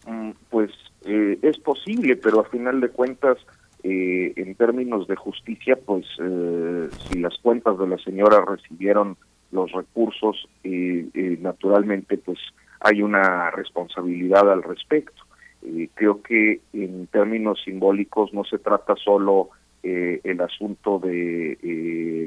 Mm, 0.07 0.31
pues 0.51 0.71
eh, 1.05 1.39
es 1.43 1.59
posible, 1.59 2.17
pero 2.17 2.41
a 2.41 2.45
final 2.45 2.81
de 2.81 2.89
cuentas, 2.89 3.37
eh, 3.83 4.33
en 4.37 4.55
términos 4.55 5.07
de 5.07 5.17
justicia, 5.17 5.79
pues 5.85 6.07
eh, 6.19 6.89
si 7.07 7.19
las 7.21 7.37
cuentas 7.39 7.79
de 7.79 7.87
la 7.87 7.99
señora 7.99 8.45
recibieron 8.45 9.17
los 9.53 9.71
recursos, 9.73 10.47
naturalmente, 11.41 12.19
pues 12.19 12.39
hay 12.81 13.01
una 13.01 13.51
responsabilidad 13.51 14.53
al 14.53 14.63
respecto. 14.63 15.23
creo 15.95 16.21
que 16.23 16.61
en 16.75 17.07
términos 17.07 17.63
simbólicos 17.65 18.35
no 18.35 18.45
se 18.45 18.59
trata 18.59 18.95
solo 18.97 19.49
el 20.25 20.41
asunto 20.41 20.99
de 20.99 21.59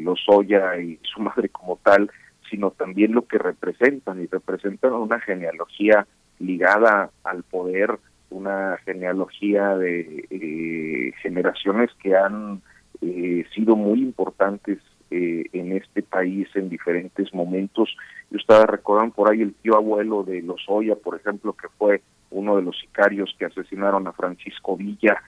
los 0.03 0.19
Lozoya 0.27 0.77
y 0.79 0.99
su 1.03 1.21
madre 1.21 1.49
como 1.49 1.79
tal, 1.83 2.09
sino 2.49 2.71
también 2.71 3.13
lo 3.13 3.25
que 3.25 3.38
representan, 3.38 4.21
y 4.21 4.27
representan 4.27 4.93
una 4.93 5.19
genealogía 5.19 6.05
ligada 6.39 7.09
al 7.23 7.43
poder, 7.43 7.97
una 8.29 8.77
genealogía 8.85 9.75
de 9.77 10.25
eh, 10.29 11.13
generaciones 11.21 11.89
que 12.01 12.15
han 12.15 12.61
eh, 13.01 13.45
sido 13.53 13.75
muy 13.75 14.01
importantes 14.01 14.79
eh, 15.09 15.45
en 15.53 15.73
este 15.73 16.01
país 16.01 16.47
en 16.55 16.69
diferentes 16.69 17.33
momentos. 17.33 17.95
Y 18.29 18.38
ustedes 18.38 18.65
recordan 18.65 19.11
por 19.11 19.29
ahí 19.29 19.41
el 19.41 19.53
tío 19.55 19.75
abuelo 19.75 20.23
de 20.23 20.41
Lozoya, 20.41 20.95
por 20.95 21.15
ejemplo, 21.15 21.53
que 21.53 21.67
fue 21.77 22.01
uno 22.29 22.55
de 22.55 22.63
los 22.63 22.79
sicarios 22.79 23.35
que 23.38 23.45
asesinaron 23.45 24.07
a 24.07 24.13
Francisco 24.13 24.77
Villa, 24.77 25.21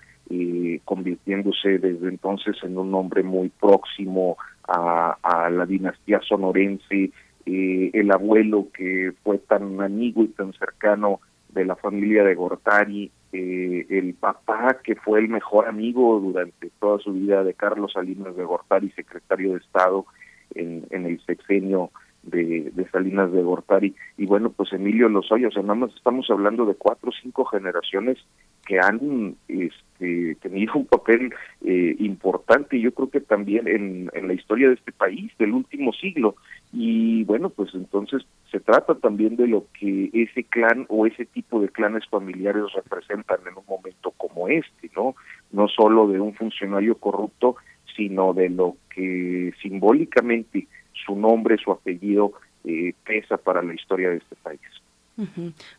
convirtiéndose 0.85 1.79
desde 1.79 2.09
entonces 2.09 2.55
en 2.63 2.77
un 2.77 2.93
hombre 2.93 3.23
muy 3.23 3.49
próximo 3.49 4.37
a, 4.67 5.49
la 5.49 5.65
dinastía 5.65 6.19
sonorense, 6.21 7.11
el 7.45 8.11
abuelo 8.11 8.67
que 8.73 9.11
fue 9.23 9.37
tan 9.37 9.81
amigo 9.81 10.23
y 10.23 10.27
tan 10.29 10.53
cercano 10.53 11.19
de 11.49 11.65
la 11.65 11.75
familia 11.75 12.23
de 12.23 12.35
Gortari, 12.35 13.11
eh, 13.31 13.85
el 13.89 14.13
papá 14.13 14.79
que 14.83 14.95
fue 14.95 15.19
el 15.19 15.29
mejor 15.29 15.67
amigo 15.67 16.19
durante 16.19 16.69
toda 16.79 16.99
su 16.99 17.13
vida 17.13 17.43
de 17.43 17.53
Carlos 17.53 17.93
Salinas 17.93 18.35
de 18.35 18.43
Gortari, 18.43 18.89
secretario 18.91 19.53
de 19.53 19.57
Estado 19.57 20.05
en, 20.55 20.85
el 20.91 21.19
sexenio 21.25 21.91
de, 22.23 22.71
de, 22.73 22.89
Salinas 22.89 23.31
de 23.31 23.41
Gortari. 23.41 23.95
Y 24.17 24.25
bueno, 24.25 24.51
pues 24.51 24.71
Emilio 24.73 25.09
Lozoya, 25.09 25.47
o 25.47 25.51
sea, 25.51 25.63
nada 25.63 25.75
más 25.75 25.95
estamos 25.95 26.29
hablando 26.29 26.65
de 26.65 26.75
cuatro 26.75 27.09
o 27.09 27.13
cinco 27.21 27.45
generaciones 27.45 28.17
que 28.65 28.79
han 28.79 29.35
este, 29.47 30.35
tenido 30.35 30.73
un 30.75 30.85
papel 30.85 31.33
eh, 31.65 31.95
importante, 31.99 32.79
yo 32.79 32.93
creo 32.93 33.09
que 33.09 33.21
también 33.21 33.67
en, 33.67 34.27
la 34.27 34.33
historia 34.33 34.69
de 34.69 34.75
este 34.75 34.91
país, 34.91 35.31
del 35.37 35.53
último 35.53 35.91
siglo. 35.93 36.35
Y 36.71 37.23
bueno, 37.25 37.49
pues 37.49 37.73
entonces 37.73 38.23
se 38.51 38.59
trata 38.59 38.95
también 38.95 39.35
de 39.35 39.47
lo 39.47 39.65
que 39.79 40.09
ese 40.13 40.43
clan 40.45 40.85
o 40.89 41.05
ese 41.05 41.25
tipo 41.25 41.59
de 41.59 41.69
clanes 41.69 42.07
familiares 42.07 42.63
representan 42.73 43.39
en 43.47 43.57
un 43.57 43.65
momento 43.67 44.11
como 44.11 44.47
este, 44.47 44.89
¿no? 44.95 45.15
No 45.51 45.67
solo 45.67 46.07
de 46.07 46.19
un 46.19 46.33
funcionario 46.33 46.95
corrupto, 46.97 47.55
sino 47.95 48.33
de 48.33 48.49
lo 48.49 48.77
que 48.93 49.53
simbólicamente 49.61 50.67
su 51.05 51.15
nombre, 51.15 51.57
su 51.57 51.71
apellido 51.71 52.33
eh, 52.63 52.93
pesa 53.05 53.37
para 53.37 53.61
la 53.61 53.73
historia 53.73 54.09
de 54.09 54.17
este 54.17 54.35
país. 54.37 54.61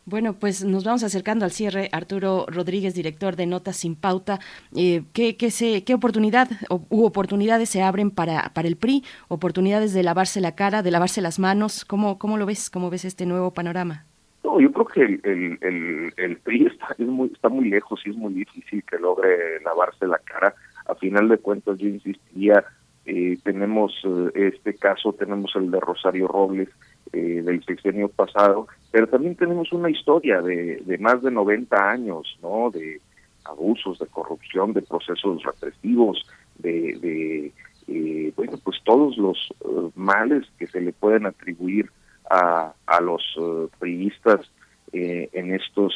Bueno, 0.05 0.33
pues 0.33 0.63
nos 0.63 0.85
vamos 0.85 1.03
acercando 1.03 1.45
al 1.45 1.51
cierre. 1.51 1.89
Arturo 1.91 2.45
Rodríguez, 2.47 2.95
director 2.95 3.35
de 3.35 3.45
Notas 3.45 3.77
sin 3.77 3.95
Pauta. 3.95 4.39
Eh, 4.75 5.03
¿qué, 5.13 5.35
qué, 5.35 5.49
¿Qué 5.85 5.93
oportunidad 5.93 6.49
o, 6.69 6.85
u 6.89 7.05
oportunidades 7.05 7.69
se 7.69 7.81
abren 7.81 8.11
para, 8.11 8.51
para 8.53 8.67
el 8.67 8.77
PRI? 8.77 9.03
¿Oportunidades 9.27 9.93
de 9.93 10.03
lavarse 10.03 10.39
la 10.39 10.55
cara, 10.55 10.83
de 10.83 10.91
lavarse 10.91 11.21
las 11.21 11.39
manos? 11.39 11.83
¿Cómo, 11.83 12.17
cómo 12.17 12.37
lo 12.37 12.45
ves? 12.45 12.69
¿Cómo 12.69 12.89
ves 12.89 13.05
este 13.05 13.25
nuevo 13.25 13.53
panorama? 13.53 14.05
No, 14.43 14.59
yo 14.59 14.71
creo 14.71 14.85
que 14.85 15.01
el, 15.01 15.57
el, 15.61 16.13
el, 16.15 16.37
PRI 16.37 16.67
está, 16.67 16.95
muy, 16.99 17.31
está 17.33 17.49
muy 17.49 17.67
lejos 17.67 18.01
y 18.05 18.11
es 18.11 18.15
muy 18.15 18.33
difícil 18.33 18.83
que 18.83 18.97
logre 18.99 19.59
lavarse 19.63 20.07
la 20.07 20.19
cara. 20.19 20.53
A 20.85 20.95
final 20.95 21.27
de 21.27 21.39
cuentas, 21.39 21.77
yo 21.79 21.89
insistiría, 21.89 22.63
eh, 23.05 23.37
tenemos 23.43 23.91
eh, 24.03 24.51
este 24.53 24.75
caso, 24.75 25.13
tenemos 25.13 25.51
el 25.55 25.71
de 25.71 25.79
Rosario 25.79 26.27
Robles, 26.27 26.69
eh, 27.13 27.41
del 27.43 27.63
sexenio 27.63 28.09
pasado, 28.09 28.67
pero 28.91 29.07
también 29.07 29.35
tenemos 29.35 29.71
una 29.71 29.89
historia 29.89 30.41
de, 30.41 30.81
de 30.85 30.97
más 30.97 31.21
de 31.21 31.31
90 31.31 31.89
años, 31.89 32.37
¿no? 32.41 32.69
De 32.71 33.01
abusos, 33.45 33.99
de 33.99 34.07
corrupción, 34.07 34.73
de 34.73 34.81
procesos 34.81 35.43
represivos, 35.43 36.25
de, 36.57 36.97
de 36.99 37.51
eh, 37.87 38.33
bueno, 38.35 38.53
pues 38.63 38.77
todos 38.83 39.17
los 39.17 39.37
eh, 39.61 39.91
males 39.95 40.45
que 40.57 40.67
se 40.67 40.81
le 40.81 40.91
pueden 40.91 41.25
atribuir 41.25 41.91
a, 42.29 42.73
a 42.87 43.01
los 43.01 43.21
uh, 43.37 43.69
priistas 43.77 44.49
eh, 44.91 45.29
en 45.33 45.53
estos 45.53 45.93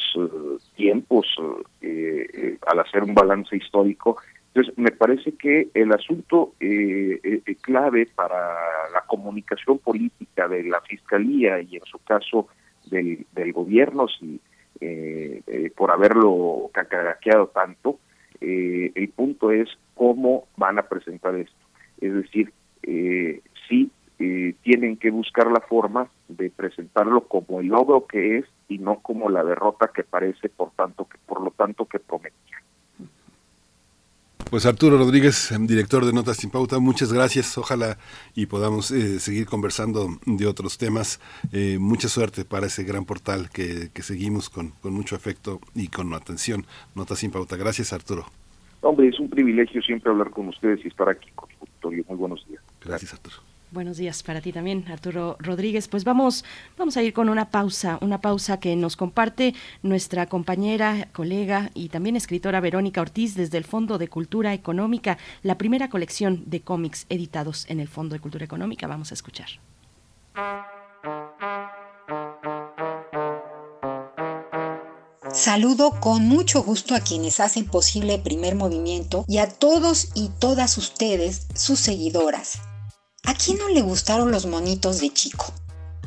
tiempos 0.76 1.26
al 2.66 2.78
hacer 2.78 3.02
un 3.02 3.14
balance 3.14 3.56
histórico 3.56 4.18
entonces, 4.52 4.76
me 4.76 4.90
parece 4.90 5.32
que 5.36 5.68
el 5.74 5.92
asunto 5.92 6.54
eh, 6.58 7.20
eh, 7.22 7.56
clave 7.60 8.08
para 8.12 8.36
la 8.92 9.02
comunicación 9.06 9.78
política 9.78 10.48
de 10.48 10.64
la 10.64 10.80
Fiscalía 10.80 11.60
y 11.60 11.76
en 11.76 11.84
su 11.84 11.98
caso 12.00 12.48
del, 12.90 13.26
gobierno, 13.52 14.08
si 14.08 14.40
eh, 14.80 15.42
eh 15.46 15.70
por 15.76 15.92
haberlo 15.92 16.68
cacaraqueado 16.72 17.46
tanto, 17.48 18.00
el 18.40 19.08
punto 19.14 19.52
es 19.52 19.68
cómo 19.94 20.48
van 20.56 20.78
a 20.78 20.88
presentar 20.88 21.34
esto. 21.36 21.66
Es 22.00 22.12
decir, 22.14 22.52
sí 23.68 23.90
tienen 24.62 24.96
que 24.96 25.10
buscar 25.10 25.50
la 25.50 25.60
forma 25.60 26.08
de 26.28 26.50
presentarlo 26.50 27.22
como 27.22 27.60
el 27.60 27.68
logro 27.68 28.06
que 28.06 28.38
es 28.38 28.46
y 28.68 28.78
no 28.78 29.00
como 29.00 29.28
la 29.28 29.44
derrota 29.44 29.90
que 29.94 30.02
parece, 30.02 30.48
por 30.48 30.70
tanto 30.72 31.06
que 31.06 31.18
por 31.26 31.42
lo 31.42 31.50
tanto 31.50 31.84
que 31.84 31.98
prometía. 31.98 32.60
Pues 34.48 34.66
Arturo 34.66 34.98
Rodríguez, 34.98 35.52
director 35.60 36.04
de 36.04 36.12
Notas 36.12 36.38
sin 36.38 36.50
Pauta, 36.50 36.78
muchas 36.78 37.12
gracias. 37.12 37.56
Ojalá 37.58 37.98
y 38.34 38.46
podamos 38.46 38.90
eh, 38.90 39.20
seguir 39.20 39.46
conversando 39.46 40.08
de 40.26 40.46
otros 40.46 40.78
temas. 40.78 41.20
Eh, 41.52 41.78
mucha 41.78 42.08
suerte 42.08 42.44
para 42.44 42.66
ese 42.66 42.84
gran 42.84 43.04
portal 43.04 43.50
que, 43.50 43.90
que 43.92 44.02
seguimos 44.02 44.50
con, 44.50 44.70
con, 44.82 44.92
mucho 44.92 45.14
afecto 45.14 45.60
y 45.74 45.88
con 45.88 46.12
atención. 46.14 46.66
Notas 46.94 47.18
sin 47.18 47.30
Pauta. 47.30 47.56
Gracias, 47.56 47.92
Arturo. 47.92 48.26
Hombre, 48.82 49.08
es 49.08 49.20
un 49.20 49.28
privilegio 49.28 49.82
siempre 49.82 50.10
hablar 50.10 50.30
con 50.30 50.48
ustedes 50.48 50.84
y 50.84 50.88
estar 50.88 51.08
aquí 51.08 51.30
con 51.34 51.48
su 51.82 51.90
Muy 51.90 52.16
buenos 52.16 52.46
días. 52.48 52.62
Gracias, 52.80 53.12
Arturo. 53.12 53.49
Buenos 53.72 53.98
días 53.98 54.24
para 54.24 54.40
ti 54.40 54.52
también, 54.52 54.84
Arturo 54.88 55.36
Rodríguez. 55.38 55.86
Pues 55.86 56.02
vamos, 56.02 56.44
vamos 56.76 56.96
a 56.96 57.02
ir 57.04 57.12
con 57.12 57.28
una 57.28 57.50
pausa, 57.50 57.98
una 58.00 58.20
pausa 58.20 58.58
que 58.58 58.74
nos 58.74 58.96
comparte 58.96 59.54
nuestra 59.84 60.26
compañera, 60.26 61.06
colega 61.12 61.70
y 61.72 61.88
también 61.88 62.16
escritora 62.16 62.58
Verónica 62.58 63.00
Ortiz 63.00 63.36
desde 63.36 63.58
el 63.58 63.64
Fondo 63.64 63.96
de 63.96 64.08
Cultura 64.08 64.54
Económica, 64.54 65.18
la 65.44 65.56
primera 65.56 65.88
colección 65.88 66.42
de 66.46 66.62
cómics 66.62 67.06
editados 67.10 67.64
en 67.68 67.78
el 67.78 67.86
Fondo 67.86 68.14
de 68.14 68.20
Cultura 68.20 68.44
Económica. 68.44 68.88
Vamos 68.88 69.12
a 69.12 69.14
escuchar. 69.14 69.46
Saludo 75.32 75.92
con 76.00 76.24
mucho 76.24 76.64
gusto 76.64 76.96
a 76.96 77.00
quienes 77.00 77.38
hacen 77.38 77.66
posible 77.66 78.16
el 78.16 78.22
primer 78.22 78.56
movimiento 78.56 79.24
y 79.28 79.38
a 79.38 79.48
todos 79.48 80.08
y 80.16 80.30
todas 80.40 80.76
ustedes, 80.76 81.46
sus 81.54 81.78
seguidoras. 81.78 82.58
¿A 83.24 83.34
quién 83.34 83.58
no 83.58 83.68
le 83.68 83.82
gustaron 83.82 84.30
los 84.30 84.46
monitos 84.46 85.00
de 85.00 85.12
chico? 85.12 85.52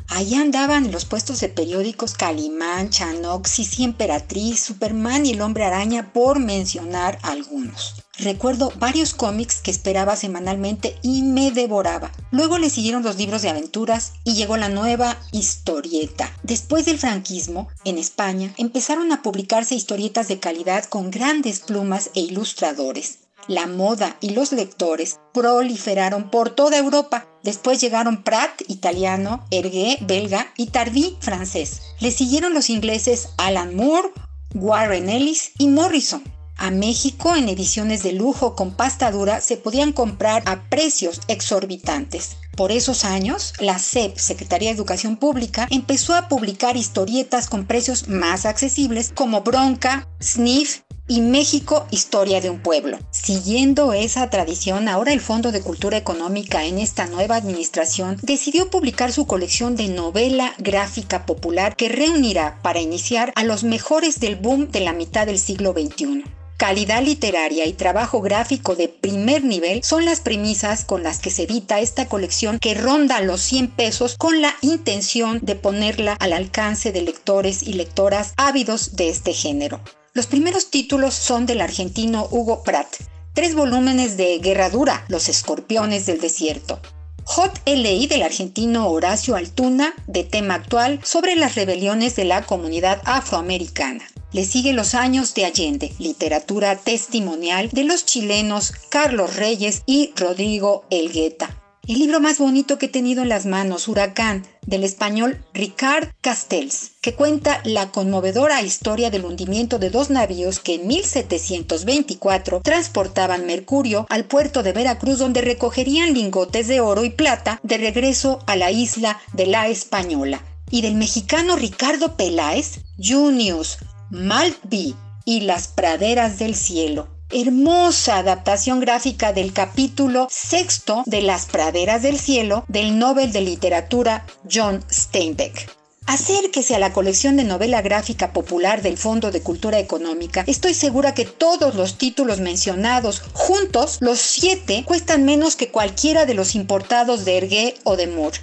Allí 0.08 0.34
andaban 0.34 0.92
los 0.92 1.04
puestos 1.04 1.40
de 1.40 1.48
periódicos 1.48 2.14
Calimán, 2.14 2.90
Chanox, 2.90 3.50
Sisi 3.50 3.84
Emperatriz, 3.84 4.60
Superman 4.60 5.24
y 5.24 5.30
el 5.30 5.40
Hombre 5.40 5.64
Araña, 5.64 6.12
por 6.12 6.40
mencionar 6.40 7.18
algunos. 7.22 7.94
Recuerdo 8.18 8.72
varios 8.76 9.14
cómics 9.14 9.60
que 9.60 9.70
esperaba 9.70 10.14
semanalmente 10.16 10.96
y 11.02 11.22
me 11.22 11.50
devoraba. 11.50 12.12
Luego 12.30 12.58
le 12.58 12.70
siguieron 12.70 13.02
los 13.02 13.16
libros 13.16 13.42
de 13.42 13.48
aventuras 13.48 14.12
y 14.24 14.34
llegó 14.34 14.56
la 14.56 14.68
nueva 14.68 15.16
historieta. 15.32 16.30
Después 16.42 16.84
del 16.84 16.98
franquismo, 16.98 17.68
en 17.84 17.98
España, 17.98 18.52
empezaron 18.56 19.10
a 19.12 19.22
publicarse 19.22 19.74
historietas 19.74 20.28
de 20.28 20.38
calidad 20.38 20.84
con 20.84 21.10
grandes 21.10 21.60
plumas 21.60 22.10
e 22.14 22.20
ilustradores 22.20 23.23
la 23.48 23.66
moda 23.66 24.16
y 24.20 24.30
los 24.30 24.52
lectores 24.52 25.20
proliferaron 25.32 26.30
por 26.30 26.50
toda 26.50 26.78
Europa. 26.78 27.26
Después 27.42 27.80
llegaron 27.80 28.22
Pratt, 28.22 28.62
italiano, 28.68 29.44
Hergé, 29.50 29.98
belga 30.00 30.52
y 30.56 30.66
Tardy, 30.66 31.16
francés. 31.20 31.82
Le 32.00 32.10
siguieron 32.10 32.54
los 32.54 32.70
ingleses 32.70 33.30
Alan 33.36 33.74
Moore, 33.74 34.10
Warren 34.54 35.08
Ellis 35.08 35.52
y 35.58 35.68
Morrison. 35.68 36.22
A 36.56 36.70
México, 36.70 37.34
en 37.34 37.48
ediciones 37.48 38.02
de 38.02 38.12
lujo 38.12 38.54
con 38.54 38.74
pasta 38.76 39.10
dura, 39.10 39.40
se 39.40 39.56
podían 39.56 39.92
comprar 39.92 40.42
a 40.46 40.68
precios 40.68 41.20
exorbitantes. 41.26 42.36
Por 42.56 42.70
esos 42.70 43.04
años, 43.04 43.52
la 43.58 43.80
SEP, 43.80 44.16
Secretaría 44.16 44.68
de 44.68 44.76
Educación 44.76 45.16
Pública, 45.16 45.66
empezó 45.70 46.14
a 46.14 46.28
publicar 46.28 46.76
historietas 46.76 47.48
con 47.48 47.66
precios 47.66 48.08
más 48.08 48.46
accesibles 48.46 49.10
como 49.12 49.40
Bronca, 49.40 50.06
Sniff 50.22 50.82
y 51.08 51.20
México, 51.20 51.86
Historia 51.90 52.40
de 52.40 52.50
un 52.50 52.60
Pueblo. 52.60 52.98
Siguiendo 53.10 53.92
esa 53.92 54.30
tradición, 54.30 54.88
ahora 54.88 55.12
el 55.12 55.20
Fondo 55.20 55.50
de 55.50 55.62
Cultura 55.62 55.96
Económica 55.96 56.64
en 56.64 56.78
esta 56.78 57.06
nueva 57.06 57.36
administración 57.36 58.18
decidió 58.22 58.70
publicar 58.70 59.12
su 59.12 59.26
colección 59.26 59.74
de 59.74 59.88
novela 59.88 60.54
gráfica 60.58 61.26
popular 61.26 61.74
que 61.74 61.88
reunirá 61.88 62.60
para 62.62 62.80
iniciar 62.80 63.32
a 63.34 63.42
los 63.42 63.64
mejores 63.64 64.20
del 64.20 64.36
boom 64.36 64.70
de 64.70 64.80
la 64.80 64.92
mitad 64.92 65.26
del 65.26 65.40
siglo 65.40 65.72
XXI. 65.72 66.24
Calidad 66.56 67.02
literaria 67.02 67.66
y 67.66 67.72
trabajo 67.72 68.20
gráfico 68.20 68.76
de 68.76 68.88
primer 68.88 69.42
nivel 69.42 69.82
son 69.82 70.04
las 70.04 70.20
premisas 70.20 70.84
con 70.84 71.02
las 71.02 71.18
que 71.18 71.30
se 71.30 71.42
edita 71.42 71.80
esta 71.80 72.06
colección 72.06 72.60
que 72.60 72.74
ronda 72.74 73.20
los 73.20 73.40
100 73.40 73.68
pesos 73.72 74.14
con 74.16 74.40
la 74.40 74.54
intención 74.60 75.40
de 75.42 75.56
ponerla 75.56 76.12
al 76.20 76.32
alcance 76.32 76.92
de 76.92 77.02
lectores 77.02 77.64
y 77.64 77.72
lectoras 77.72 78.34
ávidos 78.36 78.94
de 78.94 79.08
este 79.08 79.32
género. 79.32 79.80
Los 80.12 80.28
primeros 80.28 80.70
títulos 80.70 81.14
son 81.14 81.44
del 81.44 81.60
argentino 81.60 82.28
Hugo 82.30 82.62
Pratt, 82.62 82.86
tres 83.32 83.56
volúmenes 83.56 84.16
de 84.16 84.38
Guerra 84.38 84.70
Dura, 84.70 85.04
Los 85.08 85.28
Escorpiones 85.28 86.06
del 86.06 86.20
Desierto. 86.20 86.80
Hot 87.24 87.62
LI 87.66 88.06
del 88.06 88.22
argentino 88.22 88.88
Horacio 88.90 89.34
Altuna, 89.34 89.92
de 90.06 90.22
tema 90.22 90.54
actual 90.54 91.00
sobre 91.02 91.34
las 91.34 91.56
rebeliones 91.56 92.14
de 92.14 92.26
la 92.26 92.42
comunidad 92.42 93.02
afroamericana. 93.06 94.04
Le 94.34 94.44
sigue 94.44 94.72
Los 94.72 94.96
años 94.96 95.32
de 95.34 95.44
Allende, 95.44 95.92
literatura 96.00 96.74
testimonial 96.74 97.68
de 97.70 97.84
los 97.84 98.04
chilenos 98.04 98.72
Carlos 98.88 99.36
Reyes 99.36 99.84
y 99.86 100.12
Rodrigo 100.16 100.84
Elgueta. 100.90 101.62
El 101.86 102.00
libro 102.00 102.18
más 102.18 102.38
bonito 102.38 102.76
que 102.76 102.86
he 102.86 102.88
tenido 102.88 103.22
en 103.22 103.28
las 103.28 103.46
manos, 103.46 103.86
Huracán, 103.86 104.44
del 104.66 104.82
español 104.82 105.40
Ricard 105.52 106.08
Castells, 106.20 106.94
que 107.00 107.14
cuenta 107.14 107.60
la 107.62 107.92
conmovedora 107.92 108.60
historia 108.60 109.08
del 109.08 109.24
hundimiento 109.24 109.78
de 109.78 109.90
dos 109.90 110.10
navíos 110.10 110.58
que 110.58 110.74
en 110.74 110.88
1724 110.88 112.60
transportaban 112.60 113.46
mercurio 113.46 114.04
al 114.10 114.24
puerto 114.24 114.64
de 114.64 114.72
Veracruz 114.72 115.20
donde 115.20 115.42
recogerían 115.42 116.12
lingotes 116.12 116.66
de 116.66 116.80
oro 116.80 117.04
y 117.04 117.10
plata 117.10 117.60
de 117.62 117.78
regreso 117.78 118.40
a 118.48 118.56
la 118.56 118.72
isla 118.72 119.20
de 119.32 119.46
la 119.46 119.68
Española. 119.68 120.42
Y 120.72 120.82
del 120.82 120.96
mexicano 120.96 121.54
Ricardo 121.54 122.16
Peláez, 122.16 122.80
Junius, 122.98 123.78
Maltby 124.10 124.94
y 125.24 125.40
las 125.40 125.68
praderas 125.68 126.38
del 126.38 126.54
cielo. 126.54 127.08
Hermosa 127.30 128.18
adaptación 128.18 128.80
gráfica 128.80 129.32
del 129.32 129.52
capítulo 129.52 130.28
sexto 130.30 131.02
de 131.06 131.22
Las 131.22 131.46
praderas 131.46 132.02
del 132.02 132.18
cielo 132.18 132.64
del 132.68 132.98
Nobel 132.98 133.32
de 133.32 133.40
Literatura 133.40 134.26
John 134.50 134.84
Steinbeck. 134.92 135.70
Acérquese 136.06 136.74
a 136.74 136.78
la 136.78 136.92
colección 136.92 137.36
de 137.36 137.44
novela 137.44 137.80
gráfica 137.80 138.34
popular 138.34 138.82
del 138.82 138.98
Fondo 138.98 139.30
de 139.30 139.40
Cultura 139.40 139.78
Económica. 139.78 140.44
Estoy 140.46 140.74
segura 140.74 141.14
que 141.14 141.24
todos 141.24 141.74
los 141.74 141.96
títulos 141.96 142.40
mencionados, 142.40 143.22
juntos, 143.32 143.96
los 144.00 144.18
siete, 144.18 144.84
cuestan 144.84 145.24
menos 145.24 145.56
que 145.56 145.70
cualquiera 145.70 146.26
de 146.26 146.34
los 146.34 146.54
importados 146.54 147.24
de 147.24 147.38
Ergué 147.38 147.74
o 147.84 147.96
de 147.96 148.06
Moore. 148.06 148.38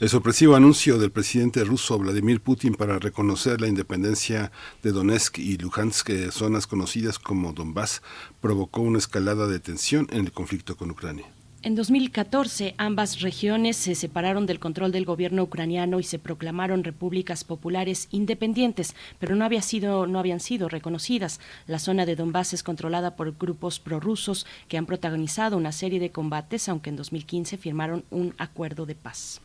el 0.02 0.10
sorpresivo 0.10 0.56
anuncio 0.56 0.98
del 0.98 1.12
presidente 1.12 1.64
ruso 1.64 2.00
Vladimir 2.00 2.42
Putin 2.42 2.74
para 2.74 2.98
reconocer 2.98 3.62
la 3.62 3.68
independencia 3.68 4.52
de 4.82 4.92
Donetsk 4.92 5.38
y 5.38 5.58
Luhansk, 5.58 6.10
zonas 6.32 6.66
conocidas 6.66 7.20
como 7.20 7.54
Donbass, 7.54 8.02
provocó 8.40 8.82
una 8.82 8.98
escalada 8.98 9.46
de 9.46 9.60
tensión 9.60 10.08
en 10.10 10.22
el 10.22 10.32
conflicto 10.32 10.76
con 10.76 10.90
Ucrania. 10.90 11.28
En 11.62 11.76
2014, 11.76 12.74
ambas 12.80 13.22
regiones 13.22 13.78
se 13.78 13.94
separaron 13.94 14.48
del 14.48 14.60
control 14.60 14.92
del 14.92 15.06
gobierno 15.06 15.44
ucraniano 15.44 16.00
y 16.00 16.04
se 16.04 16.18
proclamaron 16.18 16.84
repúblicas 16.84 17.44
populares 17.44 18.08
independientes, 18.10 18.96
pero 19.20 19.36
no, 19.36 19.46
había 19.46 19.62
sido, 19.62 20.08
no 20.08 20.18
habían 20.18 20.40
sido 20.40 20.68
reconocidas. 20.68 21.40
La 21.68 21.78
zona 21.78 22.08
de 22.08 22.16
Donbass 22.16 22.54
es 22.54 22.64
controlada 22.64 23.16
por 23.16 23.38
grupos 23.38 23.80
prorrusos 23.80 24.48
que 24.68 24.80
han 24.80 24.88
protagonizado 24.88 25.58
una 25.58 25.72
serie 25.72 26.00
de 26.00 26.10
combates, 26.10 26.70
aunque 26.70 26.90
en 26.90 26.96
2015 26.96 27.58
firmaron 27.58 28.04
un 28.10 28.34
acuerdo 28.40 28.88
de 28.88 28.96
paz. 28.96 29.42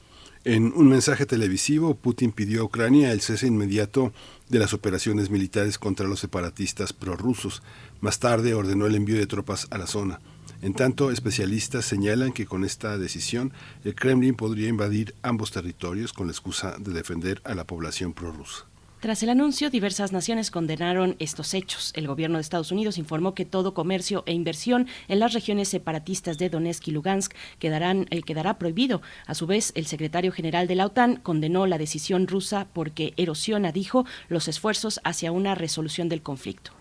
En 0.48 0.72
un 0.76 0.88
mensaje 0.88 1.26
televisivo, 1.26 1.96
Putin 1.96 2.30
pidió 2.30 2.60
a 2.60 2.64
Ucrania 2.66 3.10
el 3.10 3.20
cese 3.20 3.48
inmediato 3.48 4.12
de 4.48 4.60
las 4.60 4.74
operaciones 4.74 5.28
militares 5.28 5.76
contra 5.76 6.06
los 6.06 6.20
separatistas 6.20 6.92
prorrusos. 6.92 7.64
Más 8.00 8.20
tarde 8.20 8.54
ordenó 8.54 8.86
el 8.86 8.94
envío 8.94 9.16
de 9.16 9.26
tropas 9.26 9.66
a 9.70 9.78
la 9.78 9.88
zona. 9.88 10.20
En 10.62 10.72
tanto, 10.72 11.10
especialistas 11.10 11.84
señalan 11.84 12.30
que 12.30 12.46
con 12.46 12.64
esta 12.64 12.96
decisión 12.96 13.52
el 13.82 13.96
Kremlin 13.96 14.36
podría 14.36 14.68
invadir 14.68 15.16
ambos 15.22 15.50
territorios 15.50 16.12
con 16.12 16.28
la 16.28 16.32
excusa 16.32 16.76
de 16.78 16.92
defender 16.92 17.42
a 17.42 17.56
la 17.56 17.64
población 17.64 18.12
prorrusa. 18.12 18.66
Tras 18.98 19.22
el 19.22 19.28
anuncio, 19.28 19.68
diversas 19.68 20.10
naciones 20.12 20.50
condenaron 20.50 21.16
estos 21.18 21.52
hechos. 21.52 21.92
El 21.94 22.06
gobierno 22.06 22.38
de 22.38 22.42
Estados 22.42 22.72
Unidos 22.72 22.96
informó 22.96 23.34
que 23.34 23.44
todo 23.44 23.74
comercio 23.74 24.22
e 24.24 24.32
inversión 24.32 24.88
en 25.08 25.20
las 25.20 25.34
regiones 25.34 25.68
separatistas 25.68 26.38
de 26.38 26.48
Donetsk 26.48 26.88
y 26.88 26.92
Lugansk 26.92 27.34
quedarán, 27.58 28.06
quedará 28.06 28.58
prohibido. 28.58 29.02
A 29.26 29.34
su 29.34 29.46
vez, 29.46 29.72
el 29.74 29.86
secretario 29.86 30.32
general 30.32 30.66
de 30.66 30.76
la 30.76 30.86
OTAN 30.86 31.16
condenó 31.16 31.66
la 31.66 31.76
decisión 31.76 32.26
rusa 32.26 32.68
porque 32.72 33.12
erosiona, 33.18 33.70
dijo, 33.70 34.06
los 34.28 34.48
esfuerzos 34.48 34.98
hacia 35.04 35.30
una 35.30 35.54
resolución 35.54 36.08
del 36.08 36.22
conflicto. 36.22 36.72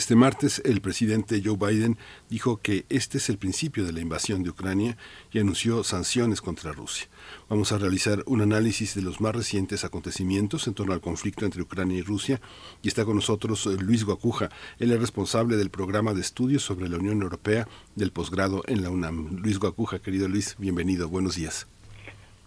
Este 0.00 0.16
martes 0.16 0.62
el 0.64 0.80
presidente 0.80 1.42
Joe 1.44 1.58
Biden 1.58 1.98
dijo 2.30 2.58
que 2.62 2.86
este 2.88 3.18
es 3.18 3.28
el 3.28 3.36
principio 3.36 3.84
de 3.84 3.92
la 3.92 4.00
invasión 4.00 4.42
de 4.42 4.48
Ucrania 4.48 4.96
y 5.30 5.40
anunció 5.40 5.84
sanciones 5.84 6.40
contra 6.40 6.72
Rusia. 6.72 7.06
Vamos 7.50 7.70
a 7.70 7.76
realizar 7.76 8.20
un 8.24 8.40
análisis 8.40 8.94
de 8.94 9.02
los 9.02 9.20
más 9.20 9.36
recientes 9.36 9.84
acontecimientos 9.84 10.66
en 10.66 10.72
torno 10.72 10.94
al 10.94 11.02
conflicto 11.02 11.44
entre 11.44 11.60
Ucrania 11.60 11.98
y 11.98 12.02
Rusia 12.02 12.40
y 12.82 12.88
está 12.88 13.04
con 13.04 13.16
nosotros 13.16 13.66
eh, 13.66 13.76
Luis 13.78 14.06
Guacuja. 14.06 14.48
Él 14.78 14.90
es 14.90 14.98
responsable 14.98 15.58
del 15.58 15.68
programa 15.68 16.14
de 16.14 16.22
estudios 16.22 16.62
sobre 16.62 16.88
la 16.88 16.96
Unión 16.96 17.20
Europea 17.20 17.68
del 17.94 18.10
posgrado 18.10 18.62
en 18.68 18.82
la 18.82 18.88
UNAM. 18.88 19.36
Luis 19.42 19.58
Guacuja, 19.58 19.98
querido 19.98 20.28
Luis, 20.28 20.56
bienvenido. 20.58 21.10
Buenos 21.10 21.36
días. 21.36 21.68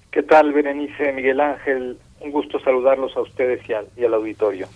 ¿Qué 0.10 0.24
tal, 0.24 0.54
Berenice, 0.54 1.14
Miguel 1.14 1.40
Ángel? 1.40 2.00
Un 2.20 2.32
gusto 2.32 2.60
saludarlos 2.62 3.16
a 3.16 3.22
ustedes 3.22 3.62
y 3.70 4.04
al 4.04 4.14
auditorio. 4.16 4.68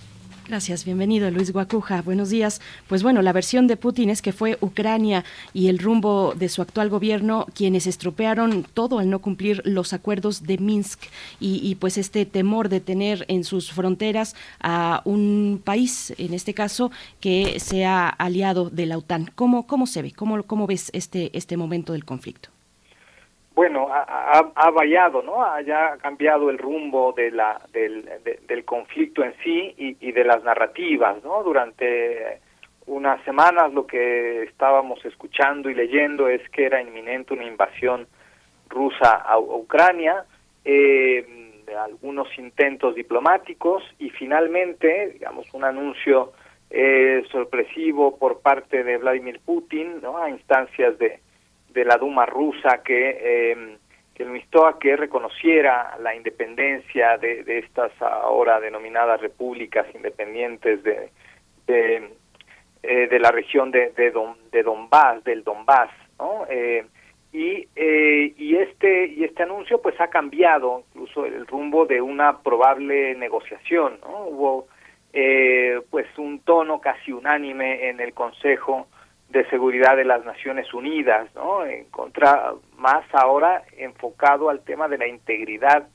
Gracias, 0.47 0.85
bienvenido 0.85 1.29
Luis 1.29 1.51
Guacuja. 1.51 2.01
Buenos 2.01 2.29
días. 2.29 2.61
Pues 2.87 3.03
bueno, 3.03 3.21
la 3.21 3.33
versión 3.33 3.67
de 3.67 3.75
Putin 3.75 4.09
es 4.09 4.21
que 4.21 4.31
fue 4.31 4.57
Ucrania 4.61 5.25
y 5.53 5.67
el 5.67 5.77
rumbo 5.77 6.35
de 6.37 6.47
su 6.47 6.61
actual 6.61 6.87
gobierno 6.87 7.47
quienes 7.53 7.85
estropearon 7.85 8.65
todo 8.73 8.99
al 8.99 9.09
no 9.09 9.19
cumplir 9.19 9.61
los 9.65 9.91
acuerdos 9.91 10.43
de 10.43 10.57
Minsk 10.57 11.01
y, 11.41 11.75
pues 11.75 11.97
este 11.97 12.25
temor 12.25 12.69
de 12.69 12.79
tener 12.79 13.25
en 13.27 13.43
sus 13.43 13.73
fronteras 13.73 14.35
a 14.61 15.01
un 15.03 15.61
país, 15.61 16.13
en 16.17 16.33
este 16.33 16.53
caso, 16.53 16.91
que 17.19 17.59
sea 17.59 18.07
aliado 18.07 18.69
de 18.69 18.85
la 18.85 18.97
OTAN. 18.97 19.29
¿Cómo, 19.35 19.67
cómo 19.67 19.85
se 19.85 20.01
ve? 20.01 20.13
¿Cómo, 20.13 20.43
cómo 20.43 20.65
ves 20.65 20.91
este, 20.93 21.37
este 21.37 21.57
momento 21.57 21.91
del 21.91 22.05
conflicto? 22.05 22.56
Bueno, 23.57 23.87
ha, 23.91 24.51
ha, 24.53 24.69
variado, 24.69 25.23
¿no? 25.23 25.43
Ha 25.43 25.63
cambiado 25.97 26.51
el 26.51 26.59
rumbo 26.59 27.11
de 27.13 27.31
la, 27.31 27.59
del, 27.73 28.07
del 28.47 28.65
conflicto 28.65 29.23
en 29.23 29.33
sí 29.43 29.73
y, 29.75 29.97
y, 29.99 30.11
de 30.11 30.23
las 30.23 30.43
narrativas, 30.43 31.23
¿no? 31.23 31.41
Durante 31.41 32.39
unas 32.85 33.19
semanas 33.23 33.73
lo 33.73 33.87
que 33.87 34.43
estábamos 34.43 35.03
escuchando 35.03 35.71
y 35.71 35.73
leyendo 35.73 36.29
es 36.29 36.47
que 36.49 36.67
era 36.67 36.83
inminente 36.83 37.33
una 37.33 37.45
invasión 37.45 38.05
rusa 38.69 39.15
a, 39.15 39.39
Ucrania, 39.39 40.23
eh, 40.63 41.25
algunos 41.79 42.27
intentos 42.37 42.93
diplomáticos 42.93 43.81
y 43.97 44.11
finalmente, 44.11 45.13
digamos, 45.13 45.51
un 45.55 45.63
anuncio 45.63 46.31
eh, 46.69 47.23
sorpresivo 47.31 48.19
por 48.19 48.39
parte 48.39 48.83
de 48.83 48.97
Vladimir 48.97 49.39
Putin, 49.43 49.99
¿no? 50.03 50.19
A 50.19 50.29
instancias 50.29 50.99
de 50.99 51.21
de 51.77 51.85
la 51.85 51.97
Duma 51.97 52.25
rusa 52.25 52.81
que, 52.83 53.17
eh, 53.21 53.77
que 54.15 54.25
lo 54.25 54.35
instó 54.35 54.65
a 54.65 54.79
que 54.79 54.97
reconociera 54.97 55.95
la 55.99 56.15
independencia 56.15 57.19
de, 57.19 57.59
estas 57.59 57.91
ahora 58.01 58.59
denominadas 58.59 59.21
repúblicas 59.21 59.85
independientes 59.93 60.81
de, 60.81 61.11
de, 61.67 62.09
eh, 62.81 63.19
la 63.19 63.29
región 63.29 63.69
de, 63.69 63.91
de, 63.91 64.09
Don, 64.09 64.35
de 64.51 64.63
Donbass, 64.63 65.23
del 65.23 65.43
Donbass, 65.43 65.91
¿no? 66.17 66.47
Eh, 66.49 66.83
y, 67.31 67.67
eh, 67.75 68.33
y 68.35 68.55
este 68.55 69.05
y 69.05 69.23
este 69.23 69.43
anuncio 69.43 69.79
pues 69.79 69.99
ha 70.01 70.07
cambiado 70.07 70.83
incluso 70.87 71.25
el 71.25 71.45
rumbo 71.45 71.85
de 71.85 72.01
una 72.01 72.39
probable 72.39 73.13
negociación 73.15 73.99
¿no? 74.01 74.27
hubo 74.27 74.67
eh, 75.11 75.81
pues 75.91 76.07
un 76.17 76.39
tono 76.39 76.79
casi 76.79 77.11
unánime 77.11 77.89
en 77.89 77.99
el 77.99 78.13
Consejo 78.13 78.87
de 79.29 79.45
Seguridad 79.49 79.97
de 79.97 80.05
las 80.05 80.23
Naciones 80.23 80.73
Unidas 80.73 81.27
no 81.35 81.65
en 81.65 81.85
contra 81.85 82.53
más 82.77 83.03
ahora 83.13 83.63
enfocado 83.77 84.49
al 84.49 84.61
tema 84.61 84.87
de 84.87 84.97
la 84.97 85.07
integridad 85.07 85.87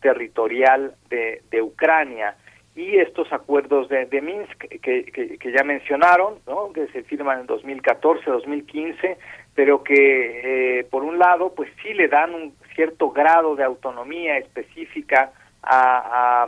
territorial 0.00 0.94
de, 1.08 1.42
de 1.50 1.62
Ucrania 1.62 2.36
y 2.76 2.98
estos 2.98 3.32
acuerdos 3.32 3.88
de, 3.88 4.04
de 4.04 4.20
Minsk 4.20 4.58
que, 4.58 5.04
que, 5.40 5.52
ya 5.52 5.64
mencionaron, 5.64 6.34
¿no? 6.46 6.72
que 6.74 6.86
se 6.88 7.02
firman 7.04 7.40
en 7.40 7.46
2014, 7.46 8.30
2015, 8.30 9.16
pero 9.54 9.82
que 9.82 10.80
eh, 10.80 10.84
por 10.84 11.02
un 11.02 11.18
lado 11.18 11.54
pues 11.54 11.70
sí 11.82 11.94
le 11.94 12.06
dan 12.08 12.34
un 12.34 12.54
cierto 12.74 13.10
grado 13.10 13.56
de 13.56 13.64
autonomía 13.64 14.36
específica 14.36 15.32
a, 15.62 16.46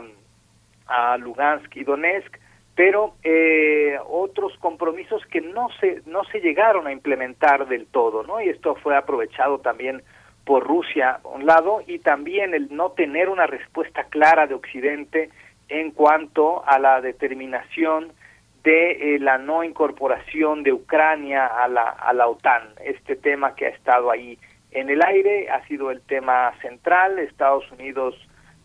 a 0.85 1.17
Lugansk 1.17 1.75
y 1.75 1.83
Donetsk, 1.83 2.37
pero 2.79 3.15
eh, 3.25 3.99
otros 4.07 4.53
compromisos 4.59 5.21
que 5.25 5.41
no 5.41 5.67
se 5.81 6.01
no 6.05 6.23
se 6.31 6.39
llegaron 6.39 6.87
a 6.87 6.93
implementar 6.93 7.67
del 7.67 7.87
todo, 7.87 8.23
¿no? 8.23 8.39
Y 8.39 8.47
esto 8.47 8.73
fue 8.75 8.95
aprovechado 8.95 9.59
también 9.59 10.01
por 10.45 10.65
Rusia, 10.65 11.19
por 11.21 11.35
un 11.35 11.45
lado, 11.45 11.83
y 11.85 11.99
también 11.99 12.53
el 12.53 12.73
no 12.73 12.91
tener 12.91 13.27
una 13.27 13.47
respuesta 13.47 14.05
clara 14.05 14.47
de 14.47 14.53
Occidente 14.53 15.29
en 15.67 15.91
cuanto 15.91 16.65
a 16.65 16.79
la 16.79 17.01
determinación 17.01 18.13
de 18.63 19.15
eh, 19.15 19.19
la 19.19 19.37
no 19.37 19.65
incorporación 19.65 20.63
de 20.63 20.71
Ucrania 20.71 21.47
a 21.47 21.67
la, 21.67 21.83
a 21.83 22.13
la 22.13 22.27
OTAN. 22.29 22.75
Este 22.85 23.17
tema 23.17 23.55
que 23.55 23.65
ha 23.65 23.69
estado 23.71 24.09
ahí 24.09 24.39
en 24.71 24.89
el 24.89 25.01
aire 25.01 25.49
ha 25.49 25.67
sido 25.67 25.91
el 25.91 25.99
tema 25.99 26.53
central. 26.61 27.19
Estados 27.19 27.69
Unidos 27.73 28.15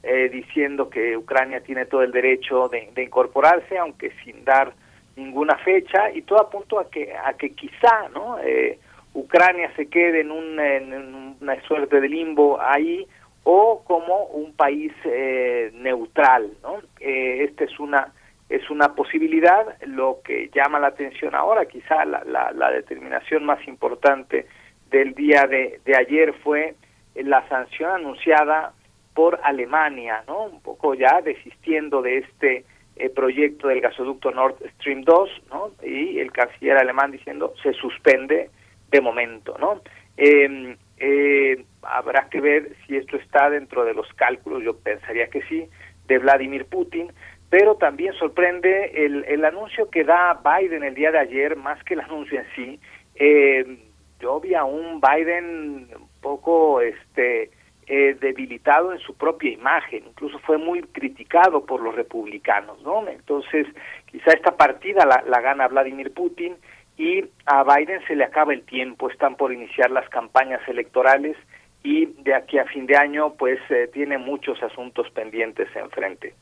eh, 0.04 0.28
diciendo 0.28 0.90
que 0.90 1.16
Ucrania 1.16 1.60
tiene 1.60 1.86
todo 1.86 2.02
el 2.02 2.12
derecho 2.12 2.68
de, 2.68 2.92
incorporarse, 3.02 3.78
aunque 3.78 4.12
sin 4.24 4.44
dar 4.44 4.74
ninguna 5.16 5.56
fecha, 5.58 6.10
y 6.12 6.22
todo 6.22 6.40
apunta 6.40 6.80
a 6.80 6.90
que, 6.90 7.14
a 7.14 7.32
que 7.34 7.50
quizá 7.50 8.08
¿no? 8.12 8.38
Eh, 8.40 8.78
Ucrania 9.14 9.70
se 9.76 9.86
quede 9.86 10.20
en, 10.20 10.30
un, 10.32 11.36
una 11.40 11.62
suerte 11.62 12.00
de 12.00 12.08
limbo 12.08 12.60
ahí 12.60 13.06
o 13.44 13.82
como 13.84 14.24
un 14.26 14.52
país 14.54 14.92
eh, 15.04 15.70
neutral. 15.74 16.50
¿no? 16.62 16.80
Eh, 17.00 17.44
esta 17.44 17.64
es 17.64 17.78
una 17.78 18.12
es 18.48 18.68
una 18.70 18.94
posibilidad. 18.94 19.78
Lo 19.86 20.20
que 20.24 20.50
llama 20.54 20.78
la 20.78 20.88
atención 20.88 21.34
ahora, 21.34 21.64
quizá 21.66 22.04
la, 22.04 22.22
la, 22.24 22.52
la 22.52 22.70
determinación 22.70 23.44
más 23.44 23.66
importante 23.66 24.46
del 24.90 25.14
día 25.14 25.46
de, 25.46 25.80
de, 25.84 25.96
ayer 25.96 26.34
fue 26.42 26.74
la 27.14 27.48
sanción 27.48 27.90
anunciada 27.90 28.72
por 29.14 29.40
Alemania, 29.42 30.24
¿no? 30.26 30.44
Un 30.44 30.60
poco 30.60 30.94
ya 30.94 31.20
desistiendo 31.22 32.02
de 32.02 32.18
este 32.18 32.64
eh, 32.96 33.10
proyecto 33.10 33.68
del 33.68 33.80
gasoducto 33.80 34.30
Nord 34.30 34.56
Stream 34.76 35.02
2, 35.02 35.30
¿no? 35.50 35.70
Y 35.82 36.18
el 36.18 36.32
canciller 36.32 36.76
alemán 36.76 37.12
diciendo 37.12 37.54
se 37.62 37.72
suspende 37.72 38.50
de 38.90 39.00
momento, 39.00 39.56
¿no? 39.58 39.80
Eh, 40.16 40.76
eh, 40.98 41.64
habrá 41.82 42.28
que 42.30 42.40
ver 42.40 42.76
si 42.86 42.96
esto 42.96 43.16
está 43.16 43.50
dentro 43.50 43.84
de 43.84 43.94
los 43.94 44.12
cálculos, 44.14 44.62
yo 44.62 44.76
pensaría 44.76 45.28
que 45.28 45.42
sí, 45.42 45.68
de 46.06 46.18
Vladimir 46.18 46.66
Putin, 46.66 47.12
pero 47.50 47.76
también 47.76 48.12
sorprende 48.14 49.06
el, 49.06 49.24
el 49.24 49.44
anuncio 49.44 49.90
que 49.90 50.04
da 50.04 50.40
Biden 50.44 50.82
el 50.82 50.94
día 50.94 51.10
de 51.10 51.18
ayer, 51.18 51.56
más 51.56 51.82
que 51.84 51.94
el 51.94 52.00
anuncio 52.00 52.40
en 52.40 52.46
sí. 52.54 52.80
Eh, 53.16 53.78
yo 54.20 54.40
vi 54.40 54.54
a 54.54 54.64
un 54.64 55.00
Biden 55.00 55.88
un 55.94 56.08
poco 56.20 56.80
este 56.80 57.50
eh, 57.86 58.16
debilitado 58.20 58.92
en 58.92 58.98
su 58.98 59.14
propia 59.14 59.50
imagen, 59.50 60.04
incluso 60.06 60.38
fue 60.40 60.58
muy 60.58 60.82
criticado 60.82 61.64
por 61.64 61.80
los 61.80 61.94
republicanos, 61.94 62.80
¿no? 62.82 63.06
Entonces, 63.08 63.66
quizá 64.06 64.32
esta 64.32 64.56
partida 64.56 65.04
la, 65.04 65.22
la 65.26 65.40
gana 65.40 65.68
Vladimir 65.68 66.12
Putin 66.12 66.56
y 66.96 67.24
a 67.46 67.64
Biden 67.64 68.00
se 68.06 68.16
le 68.16 68.24
acaba 68.24 68.52
el 68.52 68.62
tiempo, 68.62 69.10
están 69.10 69.36
por 69.36 69.52
iniciar 69.52 69.90
las 69.90 70.08
campañas 70.08 70.60
electorales 70.68 71.36
y 71.82 72.06
de 72.22 72.34
aquí 72.34 72.58
a 72.58 72.64
fin 72.64 72.86
de 72.86 72.96
año 72.96 73.34
pues 73.34 73.60
eh, 73.70 73.88
tiene 73.92 74.18
muchos 74.18 74.62
asuntos 74.62 75.10
pendientes 75.10 75.68
enfrente 75.76 76.34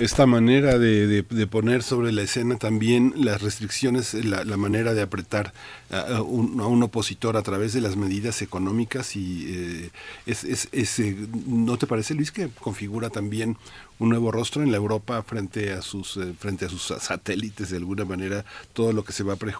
esta 0.00 0.26
manera 0.26 0.78
de, 0.78 1.22
de, 1.22 1.46
poner 1.46 1.82
sobre 1.82 2.12
la 2.12 2.22
escena 2.22 2.56
también 2.56 3.14
las 3.16 3.42
restricciones, 3.42 4.14
la, 4.14 4.44
la 4.44 4.56
manera 4.56 4.94
de 4.94 5.02
apretar 5.02 5.52
a 5.90 6.22
un, 6.22 6.82
opositor 6.82 7.36
a 7.36 7.42
través 7.42 7.72
de 7.72 7.80
las 7.80 7.96
medidas 7.96 8.40
económicas 8.42 9.16
y 9.16 9.46
eh, 9.48 9.90
es, 10.26 10.44
es, 10.44 10.68
es 10.70 10.98
eh, 11.00 11.16
¿no 11.46 11.78
te 11.78 11.88
parece 11.88 12.14
Luis 12.14 12.30
que 12.30 12.48
configura 12.48 13.10
también 13.10 13.56
un 13.98 14.10
nuevo 14.10 14.30
rostro 14.30 14.62
en 14.62 14.70
la 14.70 14.76
Europa 14.76 15.20
frente 15.24 15.72
a 15.72 15.82
sus 15.82 16.16
eh, 16.16 16.32
frente 16.38 16.66
a 16.66 16.68
sus 16.68 16.82
satélites 16.82 17.70
de 17.70 17.78
alguna 17.78 18.04
manera 18.04 18.44
todo 18.74 18.92
lo 18.92 19.02
que 19.02 19.12
se 19.12 19.24
va 19.24 19.32
a 19.32 19.36
pre, 19.36 19.52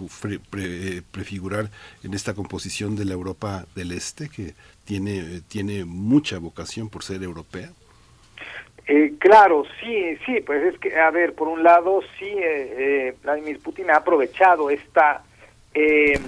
pre, 0.50 1.02
prefigurar 1.10 1.70
en 2.04 2.14
esta 2.14 2.34
composición 2.34 2.94
de 2.94 3.06
la 3.06 3.14
Europa 3.14 3.66
del 3.74 3.90
Este 3.90 4.28
que 4.28 4.54
tiene 4.84 5.40
tiene 5.48 5.84
mucha 5.84 6.38
vocación 6.38 6.88
por 6.90 7.02
ser 7.02 7.24
europea? 7.24 7.72
Eh, 8.90 9.12
claro, 9.18 9.64
sí, 9.80 10.16
sí, 10.24 10.40
pues 10.40 10.64
es 10.64 10.80
que, 10.80 10.98
a 10.98 11.10
ver, 11.10 11.34
por 11.34 11.46
un 11.46 11.62
lado, 11.62 12.00
sí, 12.18 12.24
eh, 12.24 12.74
eh, 12.78 13.14
Vladimir 13.22 13.60
Putin 13.62 13.90
ha 13.90 13.96
aprovechado 13.96 14.70
esta 14.70 15.22
eh, 15.74 16.18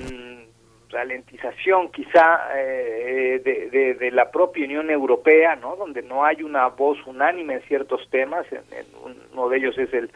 ralentización 0.90 1.90
quizá 1.90 2.50
eh, 2.54 3.40
de, 3.42 3.94
de, 3.94 4.10
la 4.10 4.30
propia 4.30 4.66
Unión 4.66 4.90
Europea, 4.90 5.56
¿no? 5.56 5.74
Donde 5.76 6.02
no 6.02 6.22
hay 6.22 6.42
una 6.42 6.66
voz 6.66 6.98
unánime 7.06 7.54
en 7.54 7.62
ciertos 7.62 8.06
temas, 8.10 8.44
en 8.52 8.86
uno 9.32 9.48
de 9.48 9.56
ellos 9.56 9.78
es 9.78 9.92
el 9.94 10.10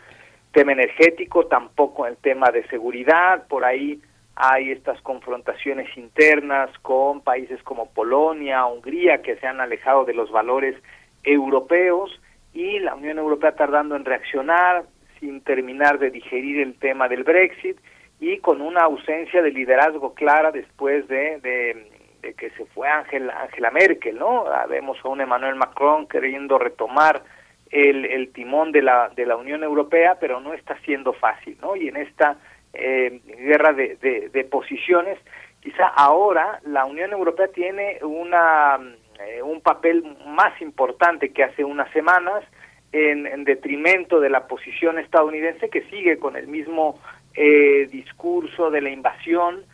tema 0.53 0.73
energético, 0.73 1.47
tampoco 1.47 2.07
el 2.07 2.19
tema 2.19 2.51
de 2.51 2.66
seguridad, 2.69 3.47
por 3.49 3.65
ahí 3.65 4.01
hay 4.37 4.71
estas 4.71 5.01
confrontaciones 5.01 5.97
internas 5.97 6.71
con 6.83 7.23
países 7.23 7.62
como 7.62 7.91
Polonia, 7.91 8.66
Hungría, 8.66 9.23
que 9.23 9.37
se 9.37 9.47
han 9.47 9.61
alejado 9.61 10.05
de 10.05 10.12
los 10.12 10.31
valores 10.31 10.77
europeos, 11.23 12.21
y 12.55 12.78
la 12.78 12.94
Unión 12.94 13.18
Europea 13.18 13.52
tardando 13.52 13.97
en 13.97 14.05
reaccionar 14.05 14.85
sin 15.18 15.40
terminar 15.43 15.98
de 15.98 16.10
digerir 16.10 16.60
el 16.60 16.78
tema 16.78 17.09
del 17.09 17.24
Brexit 17.24 17.76
y 18.20 18.39
con 18.39 18.60
una 18.60 18.82
ausencia 18.82 19.43
de 19.43 19.51
liderazgo 19.51 20.14
clara 20.14 20.52
después 20.52 21.06
de, 21.09 21.40
de, 21.40 22.35
que 22.35 22.51
se 22.51 22.64
fue 22.66 22.89
Angela, 22.89 23.43
Angela 23.43 23.70
Merkel, 23.70 24.18
¿no? 24.18 24.47
Ah, 24.47 24.66
vemos 24.66 24.98
a 25.02 25.09
un 25.09 25.20
Emmanuel 25.20 25.56
Macron 25.56 26.06
queriendo 26.06 26.59
retomar 26.59 27.22
el, 27.70 28.05
el 28.05 28.32
timón 28.32 28.70
de 28.70 28.82
la, 28.82 29.10
de 29.16 29.26
la 29.26 29.36
Unión 29.36 29.64
Europea, 29.64 30.16
pero 30.20 30.40
no 30.40 30.55
está 30.55 30.78
siendo 30.85 31.12
fácil, 31.12 31.59
¿no? 31.60 31.74
Y 31.74 31.89
en 31.89 31.97
esta 31.97 32.39
eh, 32.72 33.20
guerra 33.26 33.72
de, 33.72 33.97
de 34.32 34.44
posiciones, 34.44 35.18
quizá 35.60 35.89
ahora 35.89 36.60
la 36.64 36.85
Unión 36.85 37.12
Europea 37.12 37.48
tiene 37.48 37.98
una 38.02 38.78
eh, 39.20 39.43
un 39.43 39.61
papel 39.61 40.05
más 40.27 40.61
importante 40.61 41.32
que 41.32 41.45
hace 41.45 41.65
unas 41.65 41.91
semanas 41.93 42.45
en, 42.93 43.27
en, 43.27 43.45
detrimento 43.45 44.20
de 44.20 44.31
la 44.31 44.47
posición 44.47 44.99
estadounidense 44.99 45.69
que 45.69 45.82
sigue 45.91 46.19
con 46.19 46.36
el 46.36 46.47
mismo 46.47 46.99
eh, 47.35 47.89
discurso 47.91 48.70
de 48.70 48.81
la 48.81 48.91
invasión 48.91 49.65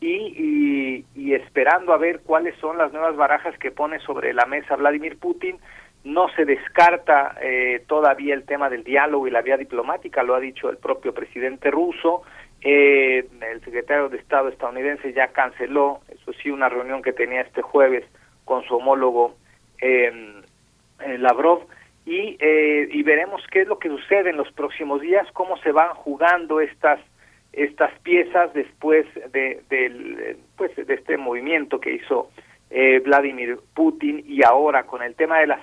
y, 0.00 0.06
y, 0.06 1.04
y, 1.14 1.34
esperando 1.34 1.92
a 1.92 1.98
ver 1.98 2.20
cuáles 2.20 2.54
son 2.56 2.78
las 2.78 2.92
nuevas 2.92 3.16
barajas 3.16 3.56
que 3.58 3.70
pone 3.70 3.98
sobre 4.00 4.34
la 4.34 4.46
mesa 4.46 4.76
Vladimir 4.76 5.18
Putin. 5.18 5.58
No 6.04 6.28
se 6.36 6.44
descarta 6.44 7.36
eh, 7.40 7.82
todavía 7.86 8.34
el 8.34 8.44
tema 8.44 8.70
del 8.70 8.84
diálogo 8.84 9.26
y 9.26 9.30
la 9.30 9.42
vía 9.42 9.56
diplomática, 9.56 10.22
lo 10.22 10.34
ha 10.34 10.40
dicho 10.40 10.70
el 10.70 10.76
propio 10.76 11.12
presidente 11.12 11.70
ruso. 11.70 12.22
Eh, 12.62 13.26
el 13.40 13.60
secretario 13.62 14.08
de 14.08 14.18
Estado 14.18 14.48
estadounidense 14.48 15.12
ya 15.12 15.28
canceló, 15.28 16.00
eso 16.08 16.32
sí, 16.42 16.50
una 16.50 16.68
reunión 16.68 17.02
que 17.02 17.12
tenía 17.12 17.40
este 17.40 17.62
jueves 17.62 18.04
con 18.46 18.64
su 18.64 18.76
homólogo 18.76 19.36
eh, 19.82 20.40
eh, 21.00 21.18
Lavrov 21.18 21.66
y, 22.06 22.38
eh, 22.40 22.88
y 22.90 23.02
veremos 23.02 23.42
qué 23.50 23.62
es 23.62 23.68
lo 23.68 23.78
que 23.78 23.88
sucede 23.88 24.30
en 24.30 24.38
los 24.38 24.50
próximos 24.52 25.02
días, 25.02 25.26
cómo 25.34 25.58
se 25.58 25.72
van 25.72 25.90
jugando 25.90 26.60
estas 26.60 27.00
estas 27.52 27.90
piezas 28.00 28.52
después 28.52 29.06
de, 29.32 29.62
de, 29.70 30.36
pues, 30.56 30.76
de 30.76 30.92
este 30.92 31.16
movimiento 31.16 31.80
que 31.80 31.94
hizo 31.94 32.28
eh, 32.68 33.00
Vladimir 33.00 33.58
Putin 33.74 34.22
y 34.26 34.44
ahora 34.44 34.84
con 34.84 35.02
el 35.02 35.14
tema 35.14 35.38
de 35.38 35.46
las 35.46 35.60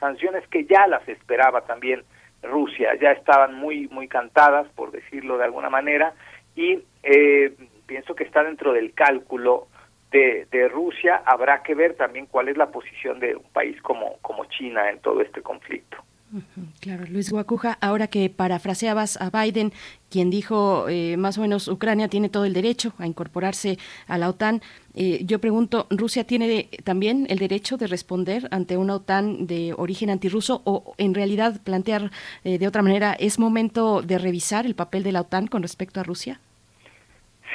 sanciones 0.00 0.46
que 0.48 0.64
ya 0.64 0.88
las 0.88 1.08
esperaba 1.08 1.60
también 1.60 2.02
Rusia, 2.42 2.94
ya 3.00 3.12
estaban 3.12 3.54
muy 3.54 3.86
muy 3.88 4.08
cantadas 4.08 4.68
por 4.74 4.90
decirlo 4.90 5.38
de 5.38 5.44
alguna 5.44 5.70
manera 5.70 6.14
y 6.56 6.80
eh, 7.04 7.52
pienso 7.86 8.14
que 8.14 8.24
está 8.24 8.42
dentro 8.42 8.72
del 8.72 8.92
cálculo 8.92 9.68
de, 10.10 10.46
de, 10.50 10.68
Rusia, 10.68 11.22
habrá 11.24 11.62
que 11.62 11.74
ver 11.74 11.94
también 11.94 12.26
cuál 12.26 12.48
es 12.48 12.56
la 12.56 12.70
posición 12.70 13.20
de 13.20 13.36
un 13.36 13.50
país 13.52 13.80
como, 13.82 14.18
como 14.22 14.44
China 14.46 14.90
en 14.90 15.00
todo 15.00 15.20
este 15.20 15.42
conflicto. 15.42 15.98
Claro, 16.80 17.04
Luis 17.08 17.30
Guacuja, 17.30 17.78
ahora 17.80 18.08
que 18.08 18.28
parafraseabas 18.28 19.16
a 19.20 19.30
Biden, 19.30 19.72
quien 20.10 20.28
dijo 20.28 20.88
eh, 20.88 21.16
más 21.16 21.38
o 21.38 21.40
menos 21.40 21.68
Ucrania 21.68 22.08
tiene 22.08 22.28
todo 22.28 22.44
el 22.44 22.52
derecho 22.52 22.92
a 22.98 23.06
incorporarse 23.06 23.78
a 24.08 24.18
la 24.18 24.28
OTAN, 24.28 24.60
eh, 24.94 25.24
yo 25.24 25.40
pregunto, 25.40 25.86
¿Rusia 25.88 26.24
tiene 26.24 26.68
también 26.82 27.26
el 27.30 27.38
derecho 27.38 27.76
de 27.76 27.86
responder 27.86 28.48
ante 28.50 28.76
una 28.76 28.96
OTAN 28.96 29.46
de 29.46 29.72
origen 29.76 30.10
antirruso 30.10 30.62
o 30.64 30.94
en 30.98 31.14
realidad 31.14 31.60
plantear 31.62 32.10
eh, 32.44 32.58
de 32.58 32.66
otra 32.66 32.82
manera, 32.82 33.12
es 33.12 33.38
momento 33.38 34.02
de 34.02 34.18
revisar 34.18 34.66
el 34.66 34.74
papel 34.74 35.04
de 35.04 35.12
la 35.12 35.20
OTAN 35.20 35.46
con 35.46 35.62
respecto 35.62 36.00
a 36.00 36.02
Rusia? 36.02 36.40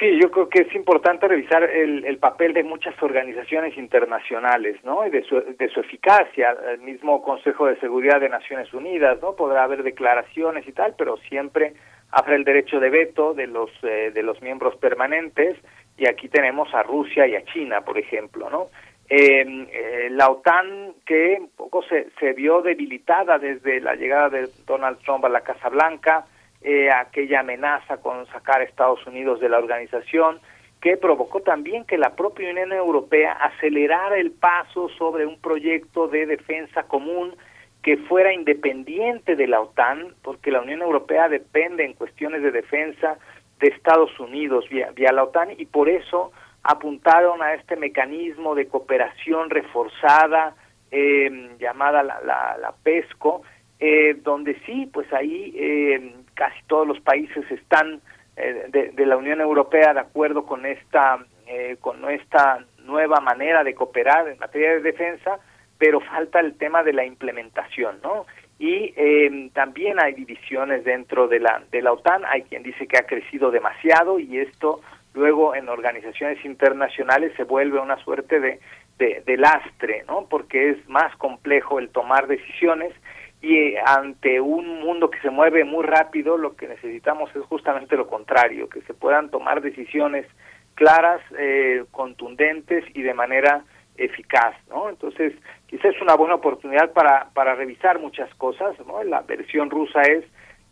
Sí, 0.02 0.18
yo 0.20 0.32
creo 0.32 0.50
que 0.50 0.62
es 0.64 0.74
importante 0.74 1.28
revisar 1.28 1.64
el, 1.64 2.18
papel 2.18 2.54
de 2.54 2.64
muchas 2.64 2.96
organizaciones 3.04 3.78
internacionales, 3.78 4.84
¿no? 4.84 5.06
Y 5.06 5.12
de 5.12 5.22
su, 5.22 5.40
de 5.40 5.70
su 5.70 5.80
eficacia. 5.80 6.58
El 6.74 6.80
mismo 6.80 7.22
Consejo 7.22 7.68
de 7.68 7.80
Seguridad 7.80 8.20
de 8.20 8.28
Naciones 8.28 8.74
Unidas, 8.74 9.22
¿no? 9.22 9.36
Podrá 9.36 9.64
haber 9.64 9.84
declaraciones 9.84 10.68
y 10.68 10.72
tal, 10.72 10.96
pero 10.98 11.18
siempre 11.30 11.74
habrá 12.10 12.36
el 12.36 12.46
derecho 12.46 12.80
de 12.80 12.90
veto 12.90 13.36
de 13.36 13.46
los 13.46 13.70
eh, 13.84 14.10
de 14.12 14.24
los 14.24 14.42
miembros 14.42 14.76
permanentes. 14.78 15.56
Y 16.00 16.08
aquí 16.08 16.30
tenemos 16.30 16.74
a 16.74 16.82
Rusia 16.82 17.28
y 17.28 17.36
a 17.36 17.46
China, 17.46 17.82
por 17.82 18.00
ejemplo, 18.00 18.50
¿no? 18.50 18.70
Eh, 19.08 19.46
eh, 19.72 20.08
la 20.10 20.32
OTAN 20.32 20.96
que 21.06 21.38
un 21.42 21.50
poco 21.50 21.84
se, 21.84 22.08
se 22.20 22.34
vio 22.34 22.64
debilitada 22.64 23.38
desde 23.38 23.80
la 23.80 23.94
llegada 23.94 24.30
de 24.30 24.50
Donald 24.66 24.98
Trump 25.06 25.26
a 25.26 25.30
la 25.30 25.42
Casa 25.42 25.70
Blanca 25.70 26.26
eh, 26.62 26.92
aquella 26.92 27.40
amenaza 27.40 27.98
con 27.98 28.26
sacar 28.28 28.62
a 28.62 28.64
Estados 28.64 29.06
Unidos 29.08 29.40
de 29.40 29.50
la 29.50 29.58
organización, 29.58 30.40
que 30.80 30.98
provocó 30.98 31.42
también 31.42 31.86
que 31.86 31.98
la 31.98 32.16
propia 32.16 32.50
Unión 32.50 32.72
Europea 32.72 33.34
acelerara 33.34 34.18
el 34.18 34.32
paso 34.32 34.90
sobre 34.90 35.26
un 35.26 35.40
proyecto 35.40 36.08
de 36.08 36.26
defensa 36.26 36.84
común 36.84 37.36
que 37.84 37.98
fuera 37.98 38.34
independiente 38.34 39.36
de 39.36 39.48
la 39.48 39.62
OTAN, 39.62 40.14
porque 40.22 40.52
la 40.52 40.62
Unión 40.62 40.82
Europea 40.82 41.30
depende 41.30 41.84
en 41.84 41.94
cuestiones 41.94 42.44
de 42.44 42.52
defensa 42.52 43.18
de 43.60 43.68
Estados 43.68 44.20
Unidos 44.20 44.66
vía, 44.70 44.92
la 45.12 45.24
OTAN 45.24 45.50
y 45.58 45.66
por 45.66 45.90
eso 45.90 46.32
apuntaron 46.64 47.42
a 47.42 47.54
este 47.56 47.76
mecanismo 47.76 48.54
de 48.54 48.68
cooperación 48.68 49.50
reforzada 49.50 50.56
eh, 50.92 51.56
llamada 51.60 52.04
la, 52.04 52.22
la, 52.22 52.58
la 52.60 52.74
PESCO, 52.84 53.42
eh, 53.80 54.16
donde 54.22 54.60
sí, 54.66 54.88
pues 54.94 55.12
ahí 55.12 55.54
eh, 55.56 56.14
casi 56.42 56.60
todos 56.66 56.88
los 56.88 57.00
países 57.02 57.46
están 57.52 58.02
eh, 58.36 58.92
de, 58.96 59.06
la 59.06 59.16
Unión 59.16 59.42
Europea 59.42 59.94
de 59.94 60.00
acuerdo 60.00 60.44
con 60.44 60.66
esta 60.66 61.24
eh, 61.46 61.78
con 61.80 62.10
esta 62.10 62.66
nueva 62.80 63.20
manera 63.20 63.64
de 63.64 63.76
cooperar 63.76 64.28
en 64.28 64.40
materia 64.40 64.72
de 64.72 64.80
defensa, 64.80 65.38
pero 65.78 66.00
falta 66.00 66.40
el 66.40 66.58
tema 66.58 66.82
de 66.82 66.94
la 66.94 67.06
implementación, 67.06 68.00
¿no? 68.02 68.26
Y 68.58 68.92
em, 68.96 69.52
también 69.52 70.00
hay 70.00 70.14
divisiones 70.14 70.84
dentro 70.84 71.28
de 71.28 71.42
la 71.42 71.62
de 71.72 71.84
la 71.84 71.92
OTAN. 71.92 72.24
Hay 72.26 72.42
quien 72.42 72.64
dice 72.64 72.88
que 72.88 72.98
ha 72.98 73.06
crecido 73.06 73.52
demasiado 73.52 74.18
y 74.18 74.40
esto 74.40 74.82
luego 75.14 75.54
en 75.54 75.70
organizaciones 75.70 76.44
internacionales 76.44 77.34
se 77.38 77.44
vuelve 77.44 77.80
una 77.80 77.98
suerte 78.04 78.40
de, 78.40 78.60
de, 78.98 79.22
de 79.24 79.38
lastre, 79.38 80.06
¿no? 80.08 80.26
Porque 80.28 80.72
es 80.72 80.90
más 80.90 81.16
complejo 81.18 81.78
el 81.78 81.90
tomar 81.90 82.26
decisiones 82.26 82.94
y 83.42 83.76
ante 83.86 84.40
un 84.40 84.82
mundo 84.82 85.10
que 85.10 85.20
se 85.20 85.32
mueve 85.32 85.64
muy 85.64 85.84
rápido, 85.84 86.38
lo 86.38 86.56
que 86.56 86.68
necesitamos 86.68 87.36
es 87.36 87.42
justamente 87.44 87.98
lo 87.98 88.08
contrario, 88.08 88.70
que 88.70 88.82
se 88.82 88.94
puedan 88.94 89.30
tomar 89.30 89.62
decisiones 89.62 90.28
claras, 90.76 91.22
eh, 91.38 91.86
contundentes 91.92 92.86
y 92.94 93.02
de 93.02 93.14
manera 93.14 93.64
eficaz, 93.98 94.56
¿no? 94.70 94.90
Entonces, 94.90 95.34
quizás 95.68 95.96
es 95.96 96.02
una 96.02 96.16
buena 96.16 96.36
oportunidad 96.36 96.92
para, 96.94 97.30
para 97.34 97.56
revisar 97.56 98.00
muchas 98.00 98.34
cosas, 98.36 98.76
¿no? 98.86 99.04
La 99.04 99.22
versión 99.22 99.70
rusa 99.70 100.02
es 100.02 100.24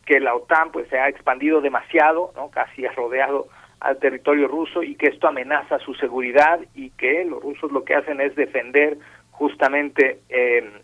que 0.06 0.20
la 0.20 0.36
OTAN 0.36 0.72
pues 0.72 0.88
se 0.90 1.00
ha 1.00 1.10
expandido 1.10 1.62
demasiado, 1.62 2.32
¿no? 2.36 2.50
Casi 2.50 2.86
ha 2.86 2.92
rodeado 2.92 3.48
al 3.80 3.98
territorio 3.98 4.48
ruso 4.48 4.84
y 4.84 4.96
que 4.96 5.08
esto 5.08 5.28
amenaza 5.28 5.80
su 5.80 5.94
seguridad 5.96 6.60
y 6.76 6.90
que 6.92 7.24
los 7.26 7.42
rusos 7.42 7.72
lo 7.72 7.84
que 7.84 7.96
hacen 7.96 8.20
es 8.20 8.36
defender 8.36 8.98
justamente 9.32 10.20
eh, 10.30 10.82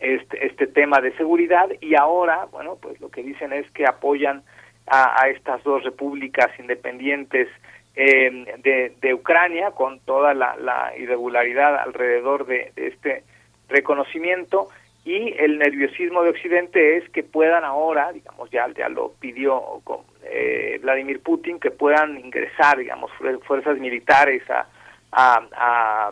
este, 0.00 0.46
este 0.46 0.66
tema 0.66 1.00
de 1.00 1.12
seguridad 1.16 1.68
y 1.80 1.94
ahora, 1.94 2.46
bueno, 2.50 2.78
pues 2.80 2.98
lo 3.00 3.10
que 3.10 3.22
dicen 3.22 3.52
es 3.52 3.70
que 3.72 3.86
apoyan 3.86 4.42
a, 4.86 5.28
estas 5.28 5.62
dos 5.62 5.84
repúblicas 5.84 6.50
independientes 6.58 7.48
em, 7.94 8.44
de, 8.62 9.14
Ucrania 9.14 9.70
con 9.72 10.00
toda 10.00 10.34
la, 10.34 10.92
irregularidad 10.98 11.76
alrededor 11.76 12.46
de, 12.46 12.72
este 12.76 13.24
reconocimiento 13.68 14.68
y 15.04 15.34
el 15.38 15.58
nerviosismo 15.58 16.22
de 16.22 16.30
Occidente 16.30 16.96
es 16.96 17.08
que 17.10 17.22
puedan 17.22 17.64
ahora, 17.64 18.10
digamos, 18.12 18.50
ya, 18.50 18.68
ya 18.76 18.88
lo 18.88 19.12
pidió 19.20 19.82
eh, 20.24 20.78
Vladimir 20.82 21.20
Putin, 21.22 21.60
que 21.60 21.70
puedan 21.70 22.18
ingresar, 22.18 22.78
digamos, 22.78 23.10
fuerzas 23.46 23.78
militares 23.78 24.42
a, 24.50 24.66
a, 25.12 25.46
a, 25.52 26.10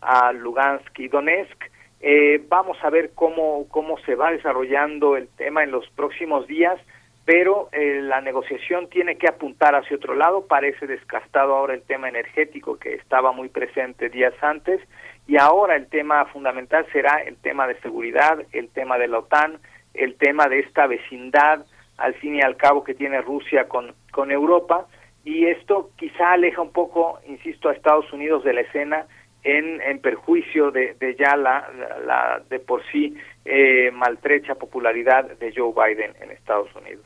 a 0.00 0.32
Lugansk 0.32 0.98
y 0.98 1.08
Donetsk 1.08 1.69
eh, 2.00 2.42
vamos 2.48 2.78
a 2.82 2.90
ver 2.90 3.12
cómo, 3.14 3.66
cómo 3.68 3.98
se 3.98 4.14
va 4.14 4.30
desarrollando 4.30 5.16
el 5.16 5.28
tema 5.28 5.62
en 5.62 5.70
los 5.70 5.88
próximos 5.90 6.46
días, 6.46 6.80
pero 7.26 7.68
eh, 7.72 8.00
la 8.02 8.20
negociación 8.22 8.88
tiene 8.88 9.16
que 9.16 9.28
apuntar 9.28 9.74
hacia 9.74 9.96
otro 9.96 10.14
lado. 10.14 10.46
Parece 10.46 10.86
descartado 10.86 11.54
ahora 11.54 11.74
el 11.74 11.82
tema 11.82 12.08
energético 12.08 12.78
que 12.78 12.94
estaba 12.94 13.32
muy 13.32 13.48
presente 13.48 14.08
días 14.08 14.34
antes 14.40 14.80
y 15.26 15.36
ahora 15.36 15.76
el 15.76 15.86
tema 15.88 16.24
fundamental 16.26 16.86
será 16.92 17.22
el 17.22 17.36
tema 17.36 17.66
de 17.66 17.78
seguridad, 17.80 18.38
el 18.52 18.68
tema 18.70 18.98
de 18.98 19.08
la 19.08 19.18
OTAN, 19.18 19.58
el 19.92 20.16
tema 20.16 20.48
de 20.48 20.60
esta 20.60 20.86
vecindad 20.86 21.66
al 21.98 22.14
fin 22.14 22.36
y 22.36 22.40
al 22.40 22.56
cabo 22.56 22.82
que 22.82 22.94
tiene 22.94 23.20
Rusia 23.20 23.68
con, 23.68 23.94
con 24.10 24.30
Europa 24.32 24.86
y 25.22 25.46
esto 25.46 25.90
quizá 25.96 26.32
aleja 26.32 26.62
un 26.62 26.72
poco, 26.72 27.20
insisto, 27.28 27.68
a 27.68 27.74
Estados 27.74 28.10
Unidos 28.12 28.42
de 28.42 28.54
la 28.54 28.62
escena 28.62 29.06
en, 29.44 29.80
en 29.80 29.98
perjuicio 30.00 30.70
de, 30.70 30.96
ya 31.18 31.36
la, 31.36 31.68
la, 32.06 32.42
de 32.48 32.58
por 32.58 32.82
sí 32.90 33.14
eh, 33.44 33.90
maltrecha 33.92 34.54
popularidad 34.54 35.38
de 35.38 35.52
Joe 35.54 35.72
Biden 35.72 36.12
en 36.20 36.30
Estados 36.30 36.68
Unidos. 36.74 37.04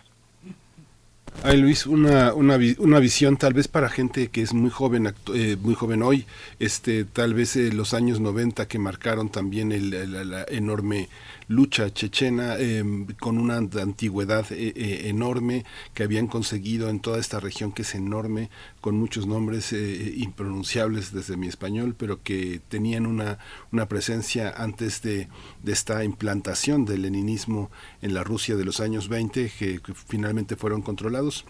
Ay 1.43 1.61
Luis, 1.61 1.87
una, 1.87 2.33
una, 2.33 2.57
una, 2.79 2.99
visión 3.01 3.37
tal 3.37 3.55
vez 3.55 3.67
para 3.67 3.89
gente 3.89 4.29
que 4.29 4.41
es 4.41 4.55
muy 4.55 4.71
joven, 4.71 5.13
eh, 5.35 5.57
muy 5.61 5.75
joven 5.75 6.03
hoy, 6.03 6.27
este, 6.61 7.05
tal 7.05 7.35
vez 7.35 7.57
eh, 7.57 7.73
los 7.73 7.93
años 7.93 8.21
90 8.21 8.69
que 8.69 8.79
marcaron 8.79 9.31
también 9.31 9.73
el, 9.73 9.91
la 10.31 10.45
enorme 10.49 11.09
lucha 11.49 11.93
chechena 11.93 12.57
em, 12.59 13.07
con 13.21 13.39
una 13.39 13.57
antigüedad 13.57 14.47
eh, 14.53 14.73
eh, 14.77 15.09
enorme 15.09 15.65
que 15.95 16.03
habían 16.03 16.27
conseguido 16.27 16.89
en 16.89 17.01
toda 17.01 17.19
esta 17.19 17.41
región 17.41 17.73
que 17.73 17.83
es 17.83 17.95
enorme, 17.95 18.51
con 18.81 18.97
muchos 18.97 19.27
nombres 19.27 19.73
eh, 19.73 20.15
impronunciables 20.17 21.13
desde 21.13 21.37
mi 21.37 21.47
español, 21.47 21.95
pero 21.97 22.23
que 22.23 22.61
tenían 22.69 23.07
una, 23.07 23.39
una 23.73 23.89
presencia 23.89 24.51
antes 24.57 25.03
de, 25.03 25.29
de 25.63 25.73
esta 25.73 26.05
implantación 26.05 26.85
del 26.85 27.03
leninismo 27.03 27.71
en 28.03 28.15
la 28.15 28.25
Rusia 28.25 28.57
de 28.57 28.65
los 28.65 28.81
años 28.81 29.09
20 29.09 29.51
que 29.59 29.81
finalmente 30.09 30.57
fueron 30.57 30.83
controlados 30.83 31.45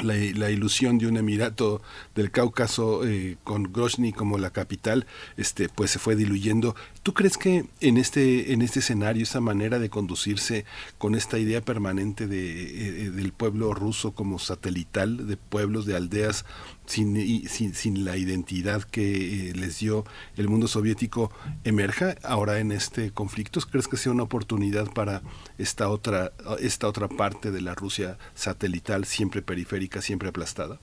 la, 0.00 0.50
ilusión 0.50 0.98
de 0.98 1.06
un 1.06 1.16
emirato 1.16 1.82
del 2.14 2.30
Cáucaso 2.30 3.06
eh, 3.06 3.36
con 3.44 3.72
Grozny 3.72 4.12
como 4.12 4.38
la 4.38 4.50
capital, 4.50 5.06
este, 5.36 5.68
pues 5.68 5.90
se 5.90 5.98
fue 5.98 6.16
diluyendo. 6.16 6.74
¿Tú 7.02 7.14
crees 7.14 7.36
que 7.36 7.64
en 7.80 7.96
este, 7.96 8.52
en 8.52 8.62
este 8.62 8.78
escenario, 8.78 9.24
esa 9.24 9.40
manera 9.40 9.80
de 9.80 9.90
conducirse 9.90 10.64
con 10.98 11.16
esta 11.16 11.36
idea 11.36 11.60
permanente 11.60 12.28
de, 12.28 13.06
eh, 13.06 13.10
del 13.10 13.32
pueblo 13.32 13.74
ruso 13.74 14.12
como 14.12 14.38
satelital, 14.38 15.26
de 15.26 15.36
pueblos, 15.36 15.84
de 15.84 15.96
aldeas, 15.96 16.44
sin, 16.86 17.48
sin, 17.48 17.74
sin 17.74 18.04
la 18.04 18.16
identidad 18.16 18.84
que 18.84 19.50
eh, 19.50 19.52
les 19.54 19.80
dio 19.80 20.04
el 20.36 20.48
mundo 20.48 20.68
soviético 20.68 21.32
emerja 21.64 22.14
ahora 22.22 22.60
en 22.60 22.70
este 22.70 23.10
conflicto? 23.10 23.58
¿Crees 23.68 23.88
que 23.88 23.96
sea 23.96 24.12
una 24.12 24.22
oportunidad 24.22 24.86
para 24.92 25.22
esta 25.58 25.88
otra, 25.88 26.30
esta 26.60 26.86
otra 26.86 27.08
parte 27.08 27.50
de 27.50 27.62
la 27.62 27.74
Rusia 27.74 28.16
satelital, 28.34 29.06
siempre 29.06 29.42
periférica, 29.42 30.02
siempre 30.02 30.28
aplastada? 30.28 30.78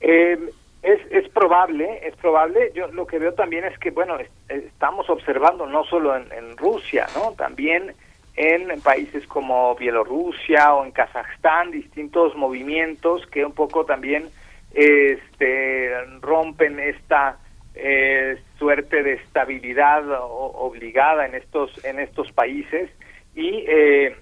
Eh, 0.00 0.52
es, 0.86 1.00
es 1.10 1.28
probable, 1.30 2.06
es 2.06 2.14
probable. 2.16 2.70
Yo 2.74 2.86
lo 2.88 3.06
que 3.06 3.18
veo 3.18 3.34
también 3.34 3.64
es 3.64 3.76
que, 3.78 3.90
bueno, 3.90 4.18
estamos 4.48 5.10
observando 5.10 5.66
no 5.66 5.84
solo 5.84 6.16
en, 6.16 6.30
en 6.32 6.56
Rusia, 6.56 7.08
¿no? 7.16 7.32
También 7.32 7.92
en 8.36 8.80
países 8.82 9.26
como 9.26 9.74
Bielorrusia 9.74 10.74
o 10.74 10.84
en 10.84 10.92
Kazajstán, 10.92 11.72
distintos 11.72 12.36
movimientos 12.36 13.26
que 13.26 13.44
un 13.44 13.52
poco 13.52 13.84
también 13.84 14.28
este, 14.74 15.90
rompen 16.20 16.78
esta 16.78 17.38
eh, 17.74 18.38
suerte 18.58 19.02
de 19.02 19.14
estabilidad 19.14 20.04
obligada 20.20 21.26
en 21.26 21.34
estos 21.34 21.84
en 21.84 21.98
estos 21.98 22.30
países 22.32 22.90
y 23.34 23.64
eh, 23.66 24.16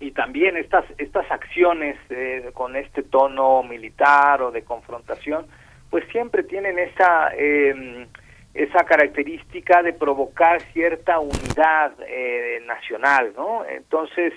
y 0.00 0.12
también 0.12 0.56
estas 0.56 0.84
estas 0.98 1.28
acciones 1.30 1.96
eh, 2.10 2.50
con 2.54 2.76
este 2.76 3.02
tono 3.02 3.62
militar 3.62 4.42
o 4.42 4.50
de 4.50 4.62
confrontación 4.62 5.46
pues 5.92 6.04
siempre 6.10 6.42
tienen 6.42 6.78
esa 6.78 7.30
em, 7.36 8.06
esa 8.54 8.84
característica 8.84 9.82
de 9.82 9.92
provocar 9.92 10.62
cierta 10.72 11.18
unidad 11.20 11.92
eh, 12.06 12.62
nacional, 12.66 13.34
¿no? 13.36 13.64
Entonces, 13.66 14.32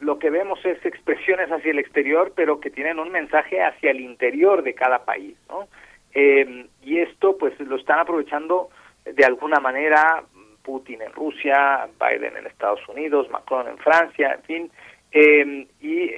lo, 0.00 0.18
que 0.20 0.30
vemos 0.30 0.64
es 0.64 0.84
expresiones 0.86 1.50
hacia 1.50 1.72
el 1.72 1.80
exterior, 1.80 2.32
pero 2.36 2.60
que 2.60 2.70
tienen 2.70 3.00
un 3.00 3.10
mensaje 3.10 3.62
hacia 3.62 3.90
el 3.90 4.00
interior 4.00 4.62
de 4.62 4.74
cada 4.74 5.04
país, 5.04 5.36
¿no? 5.48 5.66
Eh, 6.14 6.66
y 6.84 6.98
esto, 6.98 7.36
pues, 7.36 7.58
lo 7.58 7.76
están 7.76 7.98
aprovechando 7.98 8.70
de 9.04 9.24
alguna 9.24 9.58
manera 9.58 10.22
Putin 10.62 11.02
en 11.02 11.12
Rusia, 11.12 11.88
Biden 11.98 12.36
en 12.36 12.46
Estados 12.46 12.80
Unidos, 12.88 13.28
Macron 13.30 13.68
en 13.68 13.78
Francia, 13.78 14.34
en 14.34 14.42
fin, 14.42 14.70
eh, 15.10 15.66
y 15.80 16.10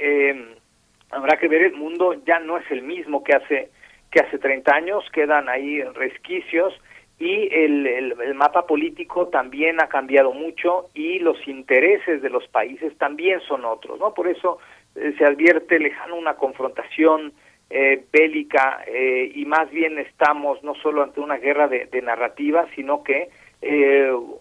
habrá 1.10 1.38
que 1.38 1.48
ver 1.48 1.62
el 1.62 1.74
mundo 1.74 2.14
ya 2.26 2.38
no 2.38 2.58
es 2.58 2.70
el 2.70 2.82
mismo 2.82 3.24
que 3.24 3.34
hace 3.34 3.70
que 4.14 4.20
hace 4.20 4.38
30 4.38 4.72
años, 4.72 5.04
quedan 5.12 5.48
ahí 5.48 5.82
resquicios 5.82 6.72
y 7.18 7.48
el, 7.52 7.84
el, 7.86 8.34
mapa 8.34 8.64
político 8.64 9.26
también 9.26 9.82
ha 9.82 9.88
cambiado 9.88 10.32
mucho 10.32 10.86
y 10.94 11.18
los 11.18 11.36
intereses 11.48 12.22
de 12.22 12.30
los 12.30 12.46
países 12.46 12.96
también 12.96 13.40
son 13.40 13.64
otros, 13.64 13.98
¿no? 13.98 14.14
Por 14.14 14.28
eso 14.28 14.58
eh, 14.94 15.14
se 15.18 15.24
advierte 15.24 15.80
lejano 15.80 16.14
una 16.14 16.34
confrontación 16.34 17.32
eh, 17.70 18.04
bélica 18.12 18.84
eh, 18.86 19.32
y 19.34 19.46
más 19.46 19.68
bien 19.70 19.98
estamos 19.98 20.62
no 20.62 20.76
solo 20.76 21.02
ante 21.02 21.18
una 21.20 21.38
guerra 21.38 21.66
de, 21.66 21.86
de 21.86 22.00
narrativa, 22.00 22.66
sino 22.76 23.02
que 23.02 23.30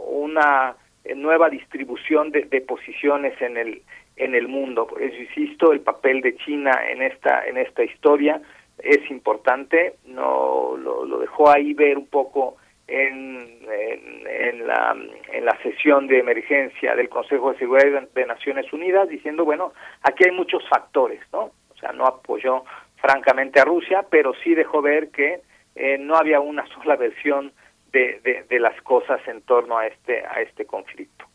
una 0.09 0.75
nueva 1.15 1.49
distribución 1.49 2.31
de, 2.31 2.41
de 2.43 2.59
posiciones 2.59 3.41
en 3.41 3.55
el 3.55 3.81
en 4.17 4.35
el 4.35 4.47
mundo. 4.47 4.85
Por 4.85 5.01
eso 5.01 5.15
insisto, 5.15 5.71
el 5.71 5.79
papel 5.79 6.21
de 6.21 6.35
China 6.35 6.71
en 6.89 7.01
esta 7.01 7.47
en 7.47 7.57
esta 7.57 7.83
historia 7.83 8.41
es 8.83 9.09
importante, 9.09 9.95
no 10.05 10.75
lo, 10.77 11.17
dejó 11.17 11.49
ahí 11.49 11.73
ver 11.73 11.97
un 11.97 12.07
poco 12.07 12.57
en, 12.85 13.59
en, 13.65 14.67
la, 14.67 14.95
en 15.31 15.45
la 15.45 15.57
sesión 15.63 16.07
de 16.07 16.19
emergencia 16.19 16.95
del 16.95 17.07
Consejo 17.07 17.53
de 17.53 17.59
Seguridad 17.59 18.07
de 18.13 18.25
Naciones 18.25 18.71
Unidas, 18.73 19.07
diciendo, 19.07 19.45
bueno, 19.45 19.73
aquí 20.01 20.25
hay 20.25 20.31
muchos 20.31 20.67
factores, 20.67 21.21
¿no? 21.31 21.51
O 21.69 21.77
sea, 21.79 21.93
no 21.93 22.05
apoyó 22.05 22.65
francamente 22.97 23.59
a 23.59 23.65
Rusia, 23.65 24.05
pero 24.09 24.33
sí 24.43 24.53
dejó 24.53 24.81
ver 24.81 25.09
que 25.09 25.41
eh, 25.75 25.97
no 25.97 26.15
había 26.15 26.41
una 26.41 26.65
sola 26.75 26.97
versión 26.97 27.53
de, 27.93 28.45
de, 28.49 28.59
las 28.59 28.79
cosas 28.81 29.21
en 29.27 29.41
torno 29.43 29.77
a 29.77 29.85
este, 29.85 30.25
a 30.25 30.41
este 30.41 30.65
conflicto. 30.65 31.25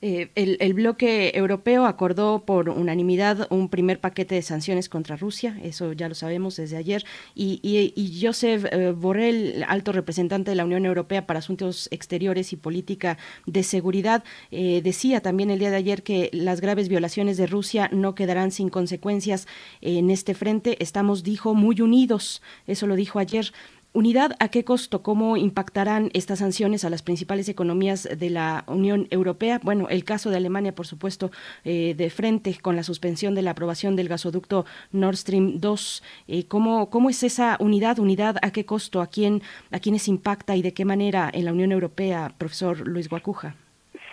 Eh, 0.00 0.30
el, 0.36 0.74
bloque 0.74 1.32
europeo 1.34 1.84
acordó 1.84 2.44
por 2.44 2.68
unanimidad 2.68 3.48
un 3.50 3.68
primer 3.68 4.00
paquete 4.00 4.36
de 4.36 4.42
sanciones 4.42 4.88
contra 4.88 5.16
Rusia, 5.16 5.58
eso 5.64 5.92
ya 5.92 6.08
lo 6.08 6.14
sabemos 6.14 6.54
desde 6.54 6.76
ayer, 6.76 7.04
y, 7.34 7.58
y, 7.64 8.24
Joseph 8.24 8.66
eh, 8.70 8.92
Borrell, 8.92 9.64
alto 9.66 9.90
representante 9.90 10.52
de 10.52 10.54
la 10.54 10.64
Unión 10.64 10.86
Europea 10.86 11.26
para 11.26 11.40
Asuntos 11.40 11.88
Exteriores 11.90 12.52
y 12.52 12.56
Política 12.56 13.18
de 13.46 13.64
Seguridad, 13.64 14.22
eh, 14.52 14.82
decía 14.84 15.20
también 15.20 15.50
el 15.50 15.58
día 15.58 15.70
de 15.70 15.76
ayer 15.76 16.04
que 16.04 16.30
las 16.32 16.60
graves 16.60 16.88
violaciones 16.88 17.36
de 17.36 17.48
Rusia 17.48 17.90
no 17.92 18.14
quedarán 18.14 18.52
sin 18.52 18.68
consecuencias 18.68 19.48
en 19.80 20.10
este 20.10 20.34
frente. 20.34 20.80
Estamos, 20.80 21.24
dijo, 21.24 21.54
muy 21.54 21.80
unidos, 21.80 22.40
eso 22.68 22.86
lo 22.86 22.94
dijo 22.94 23.18
ayer. 23.18 23.52
Unidad, 23.94 24.32
¿a 24.38 24.50
qué 24.50 24.64
costo? 24.64 25.02
¿Cómo 25.02 25.38
impactarán 25.38 26.10
estas 26.12 26.40
sanciones 26.40 26.84
a 26.84 26.90
las 26.90 27.02
principales 27.02 27.48
economías 27.48 28.06
de 28.18 28.28
la 28.28 28.64
Unión 28.66 29.08
Europea? 29.10 29.60
Bueno, 29.62 29.88
el 29.88 30.04
caso 30.04 30.28
de 30.28 30.36
Alemania, 30.36 30.74
por 30.74 30.86
supuesto, 30.86 31.30
eh, 31.64 31.94
de 31.96 32.10
frente 32.10 32.58
con 32.60 32.76
la 32.76 32.82
suspensión 32.82 33.34
de 33.34 33.40
la 33.40 33.52
aprobación 33.52 33.96
del 33.96 34.08
gasoducto 34.08 34.66
Nord 34.92 35.16
Stream 35.16 35.58
2. 35.60 36.04
Eh, 36.28 36.46
¿cómo, 36.46 36.90
¿Cómo 36.90 37.08
es 37.08 37.22
esa 37.22 37.56
unidad? 37.60 37.98
¿Unidad 37.98 38.36
a 38.42 38.52
qué 38.52 38.66
costo? 38.66 39.00
¿A 39.00 39.06
quién, 39.06 39.40
a 39.72 39.80
quiénes 39.80 40.06
impacta 40.06 40.54
y 40.54 40.60
de 40.60 40.74
qué 40.74 40.84
manera 40.84 41.30
en 41.32 41.46
la 41.46 41.52
Unión 41.52 41.72
Europea, 41.72 42.30
profesor 42.36 42.86
Luis 42.86 43.08
Guacuja? 43.08 43.54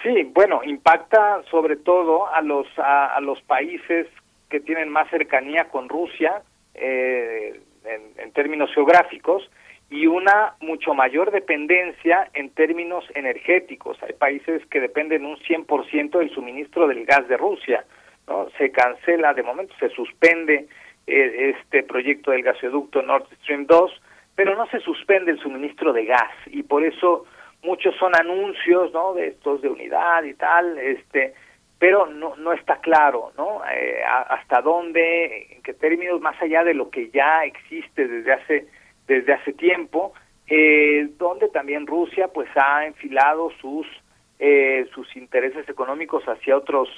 Sí, 0.03 0.31
bueno, 0.34 0.61
impacta 0.64 1.43
sobre 1.52 1.76
todo 1.76 2.34
a 2.34 2.41
los, 2.41 2.65
a, 2.77 3.19
los 3.19 3.41
países 3.41 4.07
que 4.49 4.61
tienen 4.61 4.88
más 4.88 5.10
cercanía 5.10 5.65
con 5.65 5.89
Rusia 5.89 6.41
eh, 6.76 7.60
en 8.18 8.31
términos 8.31 8.73
geográficos 8.73 9.43
y 9.95 10.07
una 10.07 10.55
mucho 10.59 10.93
mayor 10.93 11.31
dependencia 11.31 12.27
en 12.34 12.49
términos 12.49 13.05
energéticos. 13.15 13.97
Hay 14.03 14.11
países 14.11 14.65
que 14.65 14.81
dependen 14.81 15.26
un 15.26 15.38
100% 15.38 16.19
del 16.19 16.30
suministro 16.31 16.85
del 16.88 17.05
gas 17.05 17.26
de 17.30 17.38
Rusia. 17.38 17.85
¿no? 18.27 18.49
Se 18.57 18.72
cancela, 18.72 19.34
de 19.34 19.43
momento 19.43 19.73
se 19.80 19.88
suspende 19.89 20.67
eh, 21.07 21.55
este 21.55 21.84
proyecto 21.84 22.31
del 22.31 22.43
gasoducto 22.43 23.01
Nord 23.03 23.27
Stream 23.41 23.67
2, 23.67 24.01
pero 24.35 24.57
no 24.57 24.67
se 24.67 24.81
suspende 24.81 25.31
el 25.31 25.39
suministro 25.39 25.93
de 25.93 26.03
gas 26.03 26.34
y 26.47 26.63
por 26.63 26.84
eso 26.84 27.26
muchos 27.63 27.95
son 27.95 28.13
anuncios, 28.19 28.91
¿no? 28.91 29.13
De 29.13 29.27
estos 29.27 29.61
de 29.61 29.69
unidad 29.69 30.23
y 30.26 30.34
tal, 30.34 30.77
este, 30.77 31.35
pero 31.80 32.05
no 32.07 32.35
no 32.35 32.51
está 32.51 32.81
claro, 32.81 33.31
¿no? 33.38 33.61
Eh, 33.72 34.03
hasta 34.03 34.61
dónde, 34.61 35.47
en 35.51 35.63
qué 35.63 35.73
términos, 35.73 36.19
más 36.19 36.39
allá 36.41 36.65
de 36.65 36.73
lo 36.73 36.89
que 36.89 37.09
ya 37.11 37.45
existe 37.45 38.09
desde 38.09 38.34
hace 38.34 38.67
desde 39.07 39.34
hace 39.34 39.53
tiempo, 39.53 40.14
eh, 40.48 41.10
donde 41.18 41.49
también 41.49 41.88
Rusia 41.88 42.27
pues 42.27 42.49
ha 42.56 42.86
enfilado 42.86 43.52
sus 43.61 43.88
eh, 44.38 44.86
sus 44.94 45.15
intereses 45.15 45.68
económicos 45.69 46.23
hacia 46.26 46.57
otros 46.57 46.90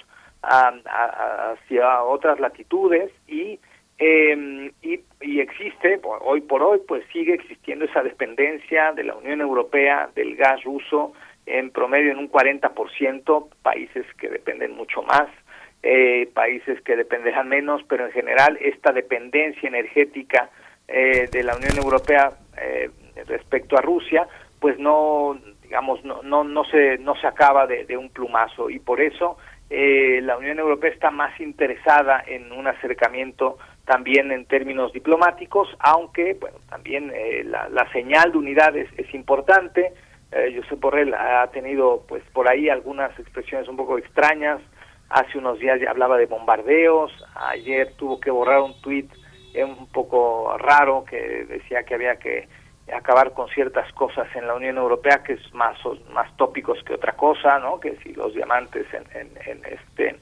hacia 0.42 2.04
otras 2.04 2.40
latitudes 2.40 3.12
y, 3.28 3.60
eh, 3.98 4.72
y, 4.82 5.00
y 5.22 5.40
existe 5.40 6.00
hoy 6.04 6.42
por 6.42 6.62
hoy 6.62 6.80
pues 6.88 7.04
sigue 7.12 7.34
existiendo 7.34 7.86
esa 7.86 8.04
dependencia 8.04 8.92
de 8.94 9.04
la 9.04 9.16
Unión 9.16 9.42
Europea 9.42 10.10
del 10.16 10.36
gas 10.36 10.64
ruso 10.64 11.14
en 11.48 11.72
promedio 11.72 12.12
en 12.12 12.20
un 12.20 12.30
40%, 12.30 13.48
países 13.64 14.06
que 14.20 14.30
dependen 14.30 14.76
mucho 14.76 15.02
más, 15.02 15.28
eh, 15.82 16.30
países 16.34 16.82
que 16.82 16.96
dependerán 16.96 17.48
menos, 17.48 17.82
pero 17.88 18.06
en 18.06 18.12
general 18.12 18.58
esta 18.62 18.92
dependencia 18.92 19.68
energética 19.68 20.50
eh, 20.90 21.28
de 21.30 21.44
la 21.44 21.58
Unión 21.58 21.78
Europea 21.78 22.32
eh, 22.56 22.90
respecto 23.26 23.78
a 23.78 23.82
Rusia, 23.82 24.26
pues 24.58 24.80
no, 24.80 25.38
digamos, 25.62 26.02
no, 26.06 26.24
no, 26.24 26.46
no 26.46 26.64
se, 26.64 26.98
no 27.00 27.14
se 27.16 27.28
acaba 27.28 27.68
de, 27.68 27.98
un 27.98 28.10
plumazo 28.10 28.70
y 28.70 28.80
por 28.80 29.02
eso 29.02 29.38
eh, 29.70 30.22
la 30.24 30.38
Unión 30.38 30.60
Europea 30.60 30.92
está 30.92 31.12
más 31.12 31.38
interesada 31.42 32.24
en 32.26 32.54
un 32.54 32.68
acercamiento 32.68 33.58
también 33.84 34.32
en 34.32 34.46
términos 34.46 34.94
diplomáticos, 34.94 35.68
aunque, 35.80 36.36
bueno, 36.36 36.58
también 36.70 37.12
la, 37.46 37.68
la, 37.68 37.92
señal 37.92 38.32
de 38.32 38.38
unidad 38.38 38.76
es, 38.78 38.88
es 38.98 39.14
importante. 39.14 39.94
Josep 40.32 40.80
Borrell 40.80 41.14
ha 41.14 41.48
tenido, 41.48 42.04
pues, 42.08 42.22
por 42.34 42.50
ahí 42.50 42.70
algunas 42.70 43.18
expresiones 43.20 43.68
un 43.68 43.78
poco 43.78 43.98
extrañas. 43.98 44.62
Hace 45.10 45.38
unos 45.38 45.60
días 45.60 45.80
ya 45.80 45.90
hablaba 45.90 46.18
de 46.18 46.26
bombardeos. 46.26 47.12
Ayer 47.36 47.94
tuvo 47.96 48.20
que 48.20 48.30
borrar 48.30 48.62
un 48.62 48.80
tuit 48.82 49.10
un 49.64 49.88
poco 49.88 50.58
raro 50.58 51.04
que 51.06 51.46
decía 51.46 51.84
que 51.84 51.96
había 51.96 52.18
que 52.18 52.48
acabar 52.94 53.34
con 53.34 53.50
ciertas 53.50 53.92
cosas 53.94 54.28
en 54.36 54.48
la 54.48 54.56
Unión 54.56 54.78
Europea 54.78 55.22
que 55.24 55.34
es 55.34 55.54
más 55.54 55.78
más 56.14 56.36
tópicos 56.38 56.82
que 56.84 56.94
otra 56.94 57.14
cosa 57.14 57.60
no 57.60 57.80
que 57.80 57.98
si 57.98 58.14
los 58.14 58.34
diamantes 58.34 58.86
en, 58.94 59.28
en, 59.46 59.62
este 59.66 60.16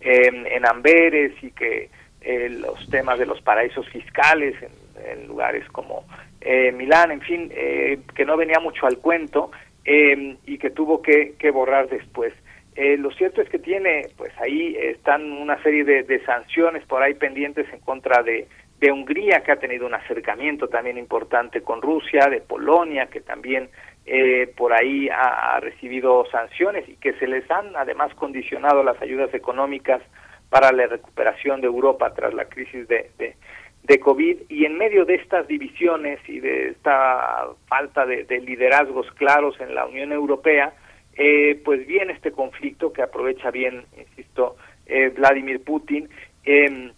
en, 0.00 0.66
Amberes 0.66 1.32
y 1.42 1.50
que 1.52 1.90
eh, 2.20 2.48
los 2.50 2.88
temas 2.90 3.18
de 3.18 3.26
los 3.26 3.40
paraísos 3.40 3.88
fiscales 3.88 4.54
en, 4.62 5.28
lugares 5.28 5.66
como 5.70 6.04
eh, 6.40 6.72
Milán 6.72 7.12
en 7.12 7.20
fin 7.20 7.52
eh, 7.54 8.00
que 8.14 8.24
no 8.24 8.36
venía 8.36 8.58
mucho 8.58 8.86
al 8.86 8.98
cuento 8.98 9.50
y 9.84 10.58
que 10.58 10.68
tuvo 10.68 11.00
que, 11.00 11.50
borrar 11.50 11.88
después. 11.88 12.34
Lo 12.76 13.10
cierto 13.12 13.40
es 13.40 13.48
que 13.48 13.58
tiene 13.58 14.02
pues 14.18 14.32
ahí 14.38 14.76
están 14.78 15.32
una 15.32 15.60
serie 15.62 15.82
de, 15.82 16.02
de 16.02 16.22
sanciones 16.26 16.84
por 16.84 17.02
ahí 17.02 17.14
pendientes 17.14 17.66
en 17.72 17.80
contra 17.80 18.22
de 18.22 18.46
de 18.80 18.92
Hungría, 18.92 19.42
que 19.42 19.52
ha 19.52 19.56
tenido 19.56 19.86
un 19.86 19.94
acercamiento 19.94 20.68
también 20.68 20.98
importante 20.98 21.62
con 21.62 21.82
Rusia, 21.82 22.26
de 22.30 22.40
Polonia, 22.40 23.06
que 23.06 23.20
también 23.20 23.70
eh, 24.06 24.52
por 24.56 24.72
ahí 24.72 25.08
ha, 25.08 25.58
recibido 25.60 26.24
sanciones 26.30 26.88
y 26.88 26.96
que 26.96 27.12
se 27.14 27.26
les 27.26 27.48
han 27.50 27.74
además 27.76 28.14
condicionado 28.14 28.82
las 28.82 29.00
ayudas 29.02 29.34
económicas 29.34 30.00
para 30.48 30.72
la 30.72 30.86
recuperación 30.86 31.60
de 31.60 31.66
Europa 31.66 32.14
tras 32.14 32.32
la 32.32 32.44
crisis 32.46 32.86
de, 32.88 33.10
de, 33.18 33.34
de 33.82 34.00
COVID. 34.00 34.42
Y 34.48 34.64
en 34.64 34.78
medio 34.78 35.04
de 35.04 35.16
estas 35.16 35.48
divisiones 35.48 36.20
y 36.28 36.38
de 36.40 36.70
esta 36.70 37.48
falta 37.66 38.06
de, 38.06 38.24
liderazgos 38.40 39.10
claros 39.12 39.60
en 39.60 39.74
la 39.74 39.86
Unión 39.86 40.12
Europea, 40.12 40.72
eh, 41.16 41.60
pues 41.64 41.84
viene 41.86 42.12
este 42.12 42.30
conflicto 42.30 42.92
que 42.92 43.02
aprovecha 43.02 43.50
bien, 43.50 43.84
insisto, 43.98 44.56
eh, 44.86 45.08
Vladimir 45.08 45.62
Putin. 45.64 46.08
Eh, 46.44 46.92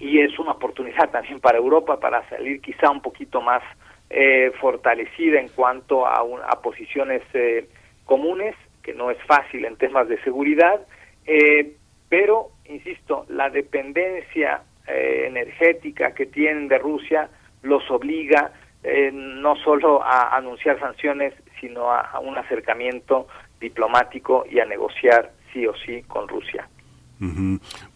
y 0.00 0.20
es 0.20 0.38
una 0.38 0.52
oportunidad 0.52 1.10
también 1.12 1.40
para 1.40 1.58
Europa 1.58 2.00
para 2.00 2.28
salir 2.28 2.60
quizá 2.60 2.90
un 2.90 3.00
poquito 3.00 3.40
más 3.40 3.62
eh, 4.08 4.50
fortalecida 4.60 5.40
en 5.40 5.48
cuanto 5.48 6.06
a, 6.06 6.18
a 6.18 6.60
posiciones 6.62 7.22
eh, 7.32 7.68
comunes, 8.04 8.56
que 8.82 8.92
no 8.92 9.10
es 9.10 9.22
fácil 9.24 9.64
en 9.64 9.76
temas 9.76 10.08
de 10.08 10.20
seguridad, 10.22 10.80
eh, 11.26 11.76
pero, 12.08 12.48
insisto, 12.64 13.24
la 13.28 13.50
dependencia 13.50 14.62
energética 14.88 16.12
que 16.14 16.26
tienen 16.26 16.66
de 16.66 16.78
Rusia 16.78 17.30
los 17.62 17.88
obliga 17.92 18.50
eh, 18.82 19.10
no 19.12 19.56
solo 19.56 20.02
a 20.02 20.34
anunciar 20.36 20.80
sanciones, 20.80 21.34
sino 21.60 21.92
a, 21.92 22.18
un 22.20 22.38
acercamiento 22.38 23.26
diplomático 23.60 24.46
y 24.50 24.58
a 24.58 24.64
negociar 24.64 25.32
sí 25.52 25.66
o 25.66 25.74
sí 25.76 26.02
con 26.04 26.26
Rusia. 26.26 26.66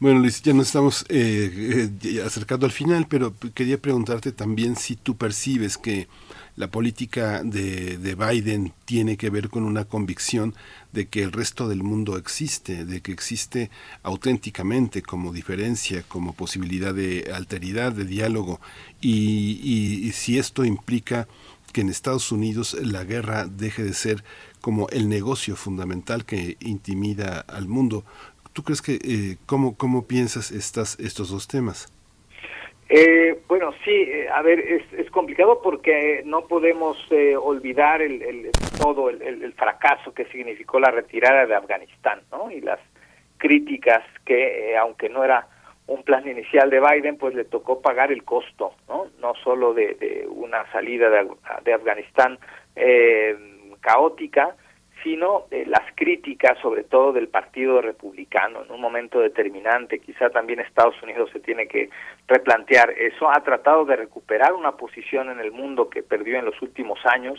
Bueno, 0.00 0.18
Luis, 0.18 0.42
ya 0.42 0.52
nos 0.52 0.66
estamos 0.66 1.06
eh, 1.08 1.88
eh, 2.02 2.22
acercando 2.22 2.66
al 2.66 2.72
final, 2.72 3.06
pero 3.08 3.34
quería 3.54 3.80
preguntarte 3.80 4.32
también 4.32 4.76
si 4.76 4.96
tú 4.96 5.16
percibes 5.16 5.78
que 5.78 6.08
la 6.56 6.70
política 6.70 7.42
de, 7.42 7.96
de, 7.96 8.14
Biden 8.14 8.74
tiene 8.84 9.16
que 9.16 9.30
ver 9.30 9.48
con 9.48 9.64
una 9.64 9.86
convicción 9.86 10.54
de 10.92 11.08
que 11.08 11.22
el 11.22 11.32
resto 11.32 11.68
del 11.68 11.82
mundo 11.82 12.18
existe, 12.18 12.84
de 12.84 13.00
que 13.00 13.12
existe 13.12 13.70
auténticamente 14.02 15.00
como 15.00 15.32
diferencia, 15.32 16.04
como 16.06 16.34
posibilidad 16.34 16.92
de 16.92 17.32
alteridad, 17.34 17.92
de 17.92 18.04
diálogo, 18.04 18.60
y, 19.00 20.10
si 20.12 20.38
esto 20.38 20.66
implica 20.66 21.28
que 21.72 21.80
en 21.80 21.88
Estados 21.88 22.30
Unidos 22.30 22.76
la 22.80 23.04
guerra 23.04 23.46
deje 23.46 23.82
de 23.82 23.94
ser 23.94 24.22
como 24.60 24.88
el 24.90 25.08
negocio 25.08 25.56
fundamental 25.56 26.24
que 26.24 26.56
intimida 26.60 27.40
al 27.40 27.68
mundo. 27.68 28.04
¿Tú 28.54 28.62
crees 28.62 28.80
que, 28.80 28.94
eh, 28.94 29.36
cómo, 29.46 29.76
cómo 29.76 30.06
piensas 30.06 30.52
estas, 30.52 30.98
estos 31.00 31.28
dos 31.30 31.48
temas? 31.48 31.92
Eh, 32.88 33.40
bueno, 33.48 33.72
sí, 33.84 33.90
eh, 33.90 34.28
a 34.32 34.40
ver, 34.42 34.60
es, 34.60 34.82
es, 34.92 35.10
complicado 35.10 35.60
porque 35.60 36.22
no 36.24 36.46
podemos 36.46 36.96
eh, 37.10 37.34
olvidar 37.36 38.00
el, 38.00 38.50
todo 38.78 39.10
el, 39.10 39.52
fracaso 39.54 40.14
que 40.14 40.26
significó 40.26 40.78
la 40.78 40.92
retirada 40.92 41.46
de 41.46 41.56
Afganistán, 41.56 42.20
¿no? 42.30 42.52
Y 42.52 42.60
las 42.60 42.78
críticas 43.38 44.04
que, 44.24 44.76
aunque 44.76 45.08
no 45.08 45.24
era 45.24 45.48
un 45.88 46.04
plan 46.04 46.28
inicial 46.28 46.70
de 46.70 46.78
Biden, 46.78 47.16
pues 47.16 47.34
le 47.34 47.44
tocó 47.44 47.80
pagar 47.80 48.12
el 48.12 48.22
costo, 48.22 48.74
¿no? 48.88 49.06
No 49.18 49.34
solo 49.42 49.74
de, 49.74 50.28
una 50.30 50.70
salida 50.70 51.10
de, 51.10 51.28
de 51.64 51.74
Afganistán 51.74 52.38
caótica, 53.80 54.54
sino 55.04 55.44
eh, 55.50 55.64
las 55.66 55.82
críticas, 55.94 56.58
sobre 56.60 56.82
todo 56.82 57.12
del 57.12 57.28
Partido 57.28 57.82
Republicano, 57.82 58.64
en 58.64 58.72
un 58.72 58.80
momento 58.80 59.20
determinante. 59.20 60.00
Quizá 60.00 60.30
también 60.30 60.60
Estados 60.60 61.00
Unidos 61.02 61.30
se 61.30 61.40
tiene 61.40 61.68
que 61.68 61.90
replantear 62.26 62.90
eso. 62.90 63.30
Ha 63.30 63.44
tratado 63.44 63.84
de 63.84 63.96
recuperar 63.96 64.54
una 64.54 64.72
posición 64.72 65.30
en 65.30 65.40
el 65.40 65.52
mundo 65.52 65.90
que 65.90 66.02
perdió 66.02 66.38
en 66.38 66.46
los 66.46 66.60
últimos 66.62 66.98
años. 67.04 67.38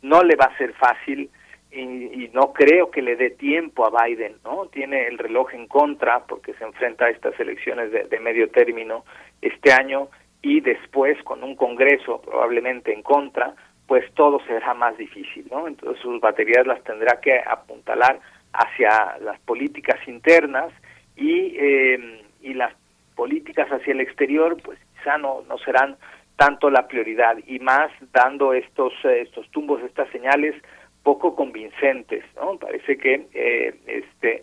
No 0.00 0.22
le 0.22 0.36
va 0.36 0.46
a 0.46 0.56
ser 0.56 0.72
fácil 0.72 1.30
y, 1.70 2.30
no 2.32 2.52
creo 2.54 2.90
que 2.90 3.02
le 3.02 3.16
dé 3.16 3.30
tiempo 3.30 3.86
a 3.86 4.04
Biden, 4.04 4.36
¿no? 4.42 4.66
Tiene 4.66 5.06
el 5.06 5.18
reloj 5.18 5.52
en 5.52 5.66
contra 5.66 6.24
porque 6.24 6.54
se 6.54 6.64
enfrenta 6.64 7.06
a 7.06 7.10
estas 7.10 7.38
elecciones 7.38 7.92
de 7.92 8.20
medio 8.20 8.48
término 8.50 9.04
este 9.42 9.72
año 9.72 10.08
y 10.40 10.60
después 10.60 11.22
con 11.22 11.42
un 11.44 11.54
Congreso 11.54 12.20
probablemente 12.20 12.92
en 12.92 13.02
contra 13.02 13.54
pues 13.92 14.10
todo 14.14 14.40
será 14.46 14.72
más 14.72 14.96
difícil, 14.96 15.44
¿no? 15.50 15.68
Entonces 15.68 16.00
sus 16.00 16.18
baterías 16.18 16.66
las 16.66 16.82
tendrá 16.82 17.20
que 17.20 17.38
apuntalar 17.40 18.20
hacia 18.54 19.18
las 19.18 19.38
políticas 19.40 19.98
internas 20.08 20.72
y, 21.14 21.54
eh, 21.58 22.22
y 22.40 22.54
las 22.54 22.72
políticas 23.14 23.68
hacia 23.70 23.92
el 23.92 24.00
exterior, 24.00 24.56
pues 24.64 24.78
quizá 24.96 25.18
no, 25.18 25.42
no 25.46 25.58
serán 25.58 25.98
tanto 26.36 26.70
la 26.70 26.88
prioridad 26.88 27.36
y 27.46 27.58
más 27.58 27.90
dando 28.14 28.54
estos, 28.54 28.94
eh, 29.04 29.20
estos 29.26 29.46
tumbos, 29.50 29.82
estas 29.82 30.08
señales 30.08 30.54
poco 31.02 31.36
convincentes, 31.36 32.24
¿no? 32.36 32.56
Parece 32.56 32.96
que 32.96 33.26
eh, 33.34 33.74
este 33.88 34.42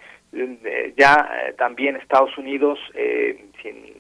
ya 0.96 1.28
también 1.58 1.96
Estados 1.96 2.38
Unidos 2.38 2.78
sin 3.64 3.96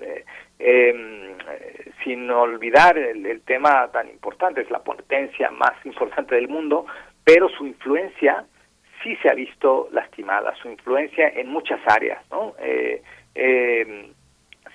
eh, 0.60 1.90
sin 2.03 2.30
olvidar 2.30 2.98
el, 2.98 3.41
tema 3.41 3.90
tan 3.91 4.10
importante, 4.10 4.61
es 4.61 4.69
la 4.69 4.84
potencia 4.84 5.49
más 5.52 5.73
importante 5.86 6.36
del 6.36 6.48
mundo, 6.48 6.86
pero 7.23 7.49
su 7.49 7.65
influencia 7.65 8.45
sí 9.02 9.15
se 9.22 9.30
ha 9.30 9.34
visto 9.34 9.90
lastimada, 9.91 10.53
su 10.61 10.69
influencia 10.69 11.30
en 11.30 11.48
muchas 11.48 11.80
áreas, 11.88 12.23
¿no? 12.30 12.53
Eh, 12.60 13.02
eh, 13.36 14.11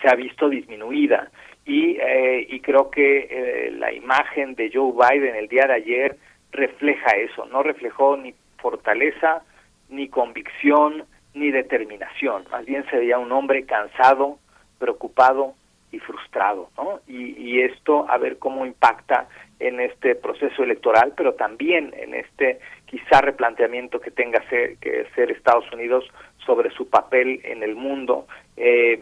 se 0.01 0.09
ha 0.09 0.15
visto 0.15 0.49
disminuida 0.49 1.31
y, 1.65 1.97
eh, 2.01 2.47
y 2.49 2.61
creo 2.61 2.91
que 2.91 3.29
eh, 3.31 3.71
la 3.73 3.93
imagen 3.93 4.55
de 4.55 4.71
Joe 4.73 4.93
Biden 4.93 5.35
el 5.35 5.49
día 5.49 5.67
de 5.67 5.75
ayer 5.75 6.17
refleja 6.53 7.11
eso, 7.17 7.47
no 7.47 7.63
reflejó 7.63 8.17
ni 8.17 8.35
fortaleza, 8.59 9.43
ni 9.89 10.09
convicción, 10.09 11.05
ni 11.35 11.51
determinación, 11.51 12.45
más 12.51 12.65
bien 12.65 12.85
se 12.91 12.97
veía 12.97 13.19
un 13.19 13.33
hombre 13.33 13.65
cansado, 13.65 14.39
preocupado, 14.79 15.55
y 15.95 15.99
frustrado, 16.01 16.71
¿no? 16.77 17.01
Y, 17.07 17.61
esto 17.61 18.05
a 18.11 18.19
ver 18.19 18.39
cómo 18.39 18.67
impacta 18.67 19.29
en 19.61 19.81
este 19.81 20.17
proceso 20.17 20.63
electoral, 20.63 21.15
pero 21.17 21.35
también 21.35 21.95
en 21.97 22.15
este 22.15 22.59
quizá 22.85 23.21
replanteamiento 23.21 24.01
que 24.01 24.11
tenga 24.11 24.41
que 24.41 25.07
ser 25.15 25.31
Estados 25.31 25.71
Unidos 25.73 26.05
sobre 26.45 26.71
su 26.71 26.89
papel 26.89 27.41
en 27.45 27.63
el 27.63 27.77
mundo, 27.77 28.27
eh, 28.57 29.01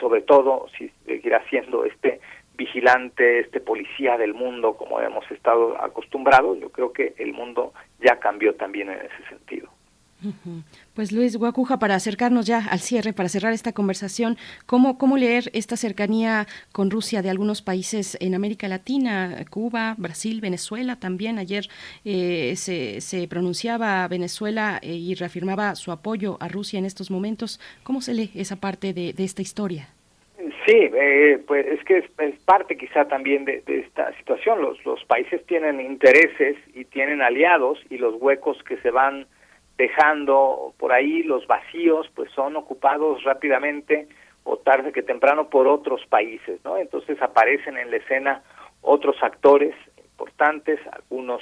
sobre 0.00 0.22
todo 0.22 0.66
si 0.76 0.90
seguirá 1.06 1.44
siendo 1.50 1.84
este 1.84 2.20
vigilante, 2.54 3.40
este 3.40 3.60
policía 3.60 4.16
del 4.18 4.34
mundo 4.34 4.76
como 4.76 5.00
hemos 5.00 5.30
estado 5.30 5.80
acostumbrados, 5.82 6.58
yo 6.58 6.70
creo 6.70 6.92
que 6.92 7.14
el 7.18 7.32
mundo 7.32 7.72
ya 8.00 8.18
cambió 8.18 8.54
también 8.54 8.90
en 8.90 8.98
ese 8.98 9.28
sentido. 9.28 9.68
Pues 10.94 11.12
Luis 11.12 11.36
Guacuja, 11.36 11.78
para 11.78 11.94
acercarnos 11.94 12.46
ya 12.46 12.64
al 12.70 12.80
cierre, 12.80 13.12
para 13.12 13.28
cerrar 13.28 13.52
esta 13.52 13.72
conversación, 13.72 14.36
¿cómo, 14.66 14.98
¿cómo 14.98 15.16
leer 15.16 15.44
esta 15.52 15.76
cercanía 15.76 16.46
con 16.72 16.90
Rusia 16.90 17.22
de 17.22 17.30
algunos 17.30 17.62
países 17.62 18.16
en 18.20 18.34
América 18.34 18.68
Latina, 18.68 19.44
Cuba, 19.50 19.94
Brasil, 19.96 20.40
Venezuela 20.40 20.96
también? 20.96 21.38
Ayer 21.38 21.68
eh, 22.04 22.54
se, 22.56 23.00
se, 23.00 23.28
pronunciaba 23.28 24.06
Venezuela 24.08 24.78
eh, 24.82 24.92
y 24.92 25.14
reafirmaba 25.14 25.74
su 25.74 25.92
apoyo 25.92 26.36
a 26.40 26.48
Rusia 26.48 26.78
en 26.78 26.84
estos 26.84 27.10
momentos. 27.10 27.60
¿Cómo 27.82 28.00
se 28.00 28.14
lee 28.14 28.30
esa 28.34 28.56
parte 28.56 28.92
de, 28.92 29.14
esta 29.18 29.42
historia? 29.42 29.88
Sí, 30.66 30.76
eh, 30.76 31.42
pues 31.46 31.66
es 31.66 31.82
que 31.84 31.98
es, 31.98 32.40
parte 32.44 32.76
quizá 32.76 33.06
también 33.06 33.44
de, 33.44 33.62
de, 33.66 33.80
esta 33.80 34.14
situación. 34.18 34.60
Los, 34.60 34.84
los 34.84 35.04
países 35.04 35.44
tienen 35.46 35.80
intereses 35.80 36.56
y 36.74 36.84
tienen 36.84 37.22
aliados 37.22 37.78
y 37.88 37.98
los 37.98 38.14
huecos 38.20 38.62
que 38.64 38.76
se 38.78 38.90
van 38.90 39.26
dejando 39.80 40.74
por 40.78 40.92
ahí 40.92 41.22
los 41.22 41.46
vacíos, 41.46 42.06
pues 42.14 42.30
son 42.32 42.54
ocupados 42.54 43.24
rápidamente 43.24 44.08
o 44.44 44.58
tarde 44.58 44.92
que 44.92 45.02
temprano 45.02 45.48
por 45.48 45.66
otros 45.66 46.04
países, 46.06 46.60
¿no? 46.66 46.76
Entonces 46.76 47.16
aparecen 47.22 47.78
en 47.78 47.90
la 47.90 47.96
escena 47.96 48.42
otros 48.82 49.16
actores 49.22 49.74
importantes, 49.96 50.78
algunos 50.92 51.40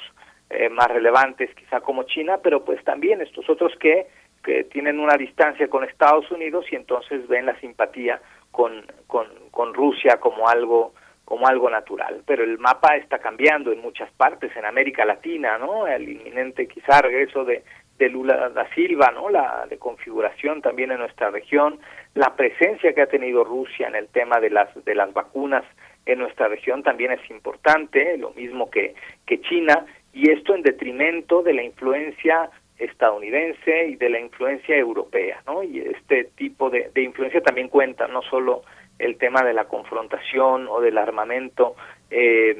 eh, 0.50 0.68
más 0.68 0.86
relevantes 0.86 1.52
quizá 1.56 1.80
como 1.80 2.04
China, 2.04 2.38
pero 2.40 2.64
pues 2.64 2.82
también 2.84 3.20
estos 3.20 3.50
otros 3.50 3.72
que, 3.80 4.06
que 4.44 4.62
tienen 4.62 5.00
una 5.00 5.16
distancia 5.16 5.66
con 5.66 5.82
Estados 5.82 6.30
Unidos 6.30 6.64
y 6.70 6.76
entonces 6.76 7.26
ven 7.26 7.46
la 7.46 7.58
simpatía 7.58 8.20
con, 8.52 8.86
con, 9.08 9.74
Rusia 9.74 10.18
como 10.20 10.48
algo 10.48 10.94
como 11.24 11.46
algo 11.46 11.68
natural, 11.68 12.22
pero 12.24 12.42
el 12.42 12.58
mapa 12.58 12.96
está 12.96 13.18
cambiando 13.18 13.70
en 13.70 13.82
muchas 13.82 14.10
partes, 14.12 14.50
en 14.56 14.64
América 14.64 15.04
Latina, 15.04 15.58
¿no? 15.58 15.86
El 15.86 16.08
inminente 16.08 16.66
quizá 16.66 17.02
regreso 17.02 17.44
de, 17.44 17.62
de 17.98 18.08
Lula 18.08 18.50
da 18.50 18.68
Silva, 18.74 19.10
¿no? 19.12 19.28
La 19.28 19.66
de 19.68 19.78
configuración 19.78 20.62
también 20.62 20.92
en 20.92 20.98
nuestra 20.98 21.30
región, 21.30 21.80
la 22.14 22.36
presencia 22.36 22.92
que 22.92 23.02
ha 23.02 23.06
tenido 23.06 23.44
Rusia 23.44 23.88
en 23.88 23.96
el 23.96 24.08
tema 24.08 24.40
de 24.40 24.50
las 24.50 24.68
de 24.84 24.94
las 24.94 25.12
vacunas 25.12 25.64
en 26.06 26.20
nuestra 26.20 26.48
región 26.48 26.82
también 26.82 27.12
es 27.12 27.30
importante, 27.30 28.16
lo 28.18 28.30
mismo 28.30 28.70
que 28.70 28.94
que 29.26 29.40
China 29.40 29.84
y 30.12 30.30
esto 30.30 30.54
en 30.54 30.62
detrimento 30.62 31.42
de 31.42 31.54
la 31.54 31.62
influencia 31.62 32.50
estadounidense 32.78 33.88
y 33.88 33.96
de 33.96 34.08
la 34.08 34.20
influencia 34.20 34.76
europea, 34.76 35.42
¿no? 35.46 35.62
Y 35.64 35.80
este 35.80 36.24
tipo 36.36 36.70
de, 36.70 36.90
de 36.94 37.02
influencia 37.02 37.40
también 37.40 37.68
cuenta, 37.68 38.06
no 38.06 38.22
solo 38.22 38.62
el 38.98 39.16
tema 39.16 39.42
de 39.42 39.52
la 39.52 39.64
confrontación 39.64 40.66
o 40.68 40.80
del 40.80 40.98
armamento 40.98 41.76
eh, 42.10 42.56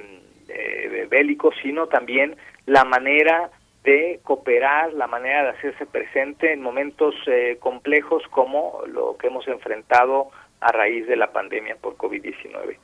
eh, 0.49 1.07
bélico, 1.11 1.51
sino 1.63 1.89
también 1.89 2.37
la 2.67 2.85
manera 2.85 3.51
de 3.85 4.21
cooperar, 4.23 4.93
la 4.93 5.07
manera 5.07 5.45
de 5.45 5.49
hacerse 5.51 5.87
presente 5.87 6.53
en 6.53 6.63
momentos 6.63 7.15
eh, 7.27 7.57
complejos 7.61 8.23
como 8.31 8.83
lo 8.87 9.17
que 9.17 9.29
hemos 9.29 9.47
enfrentado 9.49 10.31
a 10.61 10.73
raíz 10.73 11.07
de 11.07 11.17
la 11.17 11.33
pandemia 11.33 11.77
por 11.77 11.97
COVID-19. 11.97 12.77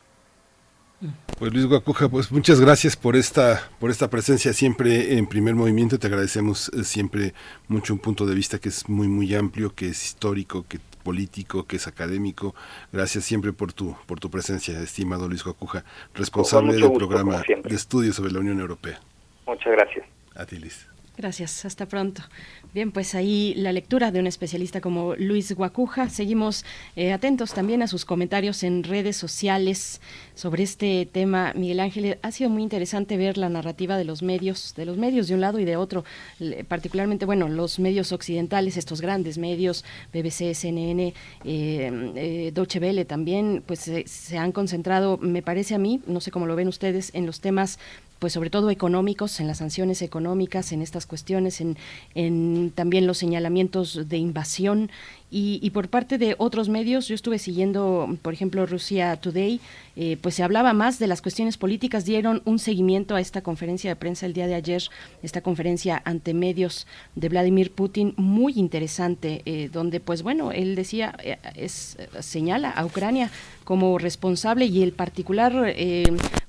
Pues 1.38 1.52
Luis 1.52 1.66
Guacuja, 1.66 2.08
pues 2.08 2.30
muchas 2.30 2.60
gracias 2.60 2.96
por 2.96 3.16
esta 3.16 3.68
por 3.80 3.90
esta 3.90 4.08
presencia 4.08 4.52
siempre 4.52 5.18
en 5.18 5.26
primer 5.26 5.54
movimiento. 5.54 5.98
Te 5.98 6.06
agradecemos 6.06 6.68
eh, 6.68 6.84
siempre 6.84 7.34
mucho 7.68 7.92
un 7.92 7.98
punto 7.98 8.24
de 8.24 8.34
vista 8.34 8.58
que 8.58 8.68
es 8.68 8.88
muy 8.88 9.08
muy 9.08 9.34
amplio, 9.34 9.74
que 9.74 9.88
es 9.88 10.04
histórico, 10.04 10.64
que 10.68 10.78
político, 11.02 11.66
que 11.66 11.76
es 11.76 11.86
académico. 11.86 12.54
Gracias 12.92 13.24
siempre 13.24 13.52
por 13.52 13.72
tu 13.72 13.96
por 14.06 14.20
tu 14.20 14.30
presencia, 14.30 14.78
estimado 14.78 15.28
Luis 15.28 15.44
Guacuja, 15.44 15.84
responsable 16.14 16.74
del 16.74 16.92
programa 16.92 17.42
de 17.46 17.74
estudios 17.74 18.16
sobre 18.16 18.32
la 18.32 18.38
Unión 18.38 18.60
Europea. 18.60 19.00
Muchas 19.46 19.72
gracias. 19.72 20.06
Gracias, 21.16 21.64
hasta 21.64 21.86
pronto. 21.86 22.22
Bien, 22.72 22.90
pues 22.90 23.14
ahí 23.14 23.54
la 23.56 23.72
lectura 23.72 24.10
de 24.10 24.18
un 24.18 24.26
especialista 24.26 24.80
como 24.80 25.14
Luis 25.14 25.52
Guacuja. 25.52 26.10
Seguimos 26.10 26.64
eh, 26.96 27.12
atentos 27.12 27.54
también 27.54 27.82
a 27.82 27.86
sus 27.86 28.04
comentarios 28.04 28.64
en 28.64 28.82
redes 28.82 29.16
sociales 29.16 30.00
sobre 30.34 30.64
este 30.64 31.06
tema. 31.06 31.52
Miguel 31.54 31.78
Ángel, 31.78 32.18
ha 32.20 32.32
sido 32.32 32.50
muy 32.50 32.64
interesante 32.64 33.16
ver 33.16 33.38
la 33.38 33.48
narrativa 33.48 33.96
de 33.96 34.04
los 34.04 34.24
medios, 34.24 34.74
de 34.74 34.86
los 34.86 34.96
medios 34.96 35.28
de 35.28 35.34
un 35.34 35.40
lado 35.40 35.60
y 35.60 35.64
de 35.64 35.76
otro, 35.76 36.04
particularmente, 36.66 37.26
bueno, 37.26 37.48
los 37.48 37.78
medios 37.78 38.10
occidentales, 38.10 38.76
estos 38.76 39.00
grandes 39.00 39.38
medios, 39.38 39.84
BBC, 40.12 40.52
CNN, 40.52 41.14
eh, 41.44 42.12
eh, 42.16 42.50
Deutsche 42.52 42.80
Welle 42.80 43.04
también, 43.04 43.62
pues 43.64 43.88
se 44.04 44.36
han 44.36 44.50
concentrado, 44.50 45.16
me 45.18 45.42
parece 45.42 45.76
a 45.76 45.78
mí, 45.78 46.00
no 46.08 46.20
sé 46.20 46.32
cómo 46.32 46.46
lo 46.46 46.56
ven 46.56 46.66
ustedes, 46.66 47.12
en 47.14 47.24
los 47.24 47.40
temas 47.40 47.78
pues 48.24 48.32
sobre 48.32 48.48
todo 48.48 48.70
económicos, 48.70 49.38
en 49.38 49.48
las 49.48 49.58
sanciones 49.58 50.00
económicas, 50.00 50.72
en 50.72 50.80
estas 50.80 51.04
cuestiones, 51.04 51.60
en, 51.60 51.76
en 52.14 52.72
también 52.74 53.06
los 53.06 53.18
señalamientos 53.18 54.08
de 54.08 54.16
invasión. 54.16 54.90
Y, 55.36 55.68
por 55.70 55.88
parte 55.88 56.16
de 56.16 56.36
otros 56.38 56.68
medios, 56.68 57.08
yo 57.08 57.16
estuve 57.16 57.40
siguiendo, 57.40 58.16
por 58.22 58.32
ejemplo, 58.32 58.66
Rusia 58.66 59.16
Today, 59.16 59.60
eh, 59.96 60.16
pues 60.20 60.36
se 60.36 60.44
hablaba 60.44 60.72
más 60.74 61.00
de 61.00 61.08
las 61.08 61.22
cuestiones 61.22 61.56
políticas, 61.56 62.04
dieron 62.04 62.40
un 62.44 62.60
seguimiento 62.60 63.16
a 63.16 63.20
esta 63.20 63.42
conferencia 63.42 63.90
de 63.90 63.96
prensa 63.96 64.26
el 64.26 64.32
día 64.32 64.46
de 64.46 64.54
ayer, 64.54 64.84
esta 65.24 65.40
conferencia 65.40 66.00
ante 66.04 66.34
medios 66.34 66.86
de 67.16 67.28
Vladimir 67.28 67.72
Putin, 67.72 68.14
muy 68.16 68.52
interesante, 68.54 69.42
eh, 69.44 69.70
donde 69.72 69.98
pues 69.98 70.22
bueno, 70.22 70.52
él 70.52 70.76
decía, 70.76 71.16
eh, 71.24 71.36
es, 71.56 71.98
señala 72.20 72.70
a 72.70 72.86
Ucrania 72.86 73.28
como 73.64 73.98
responsable 73.98 74.66
y 74.66 74.82
el 74.82 74.92
particular 74.92 75.74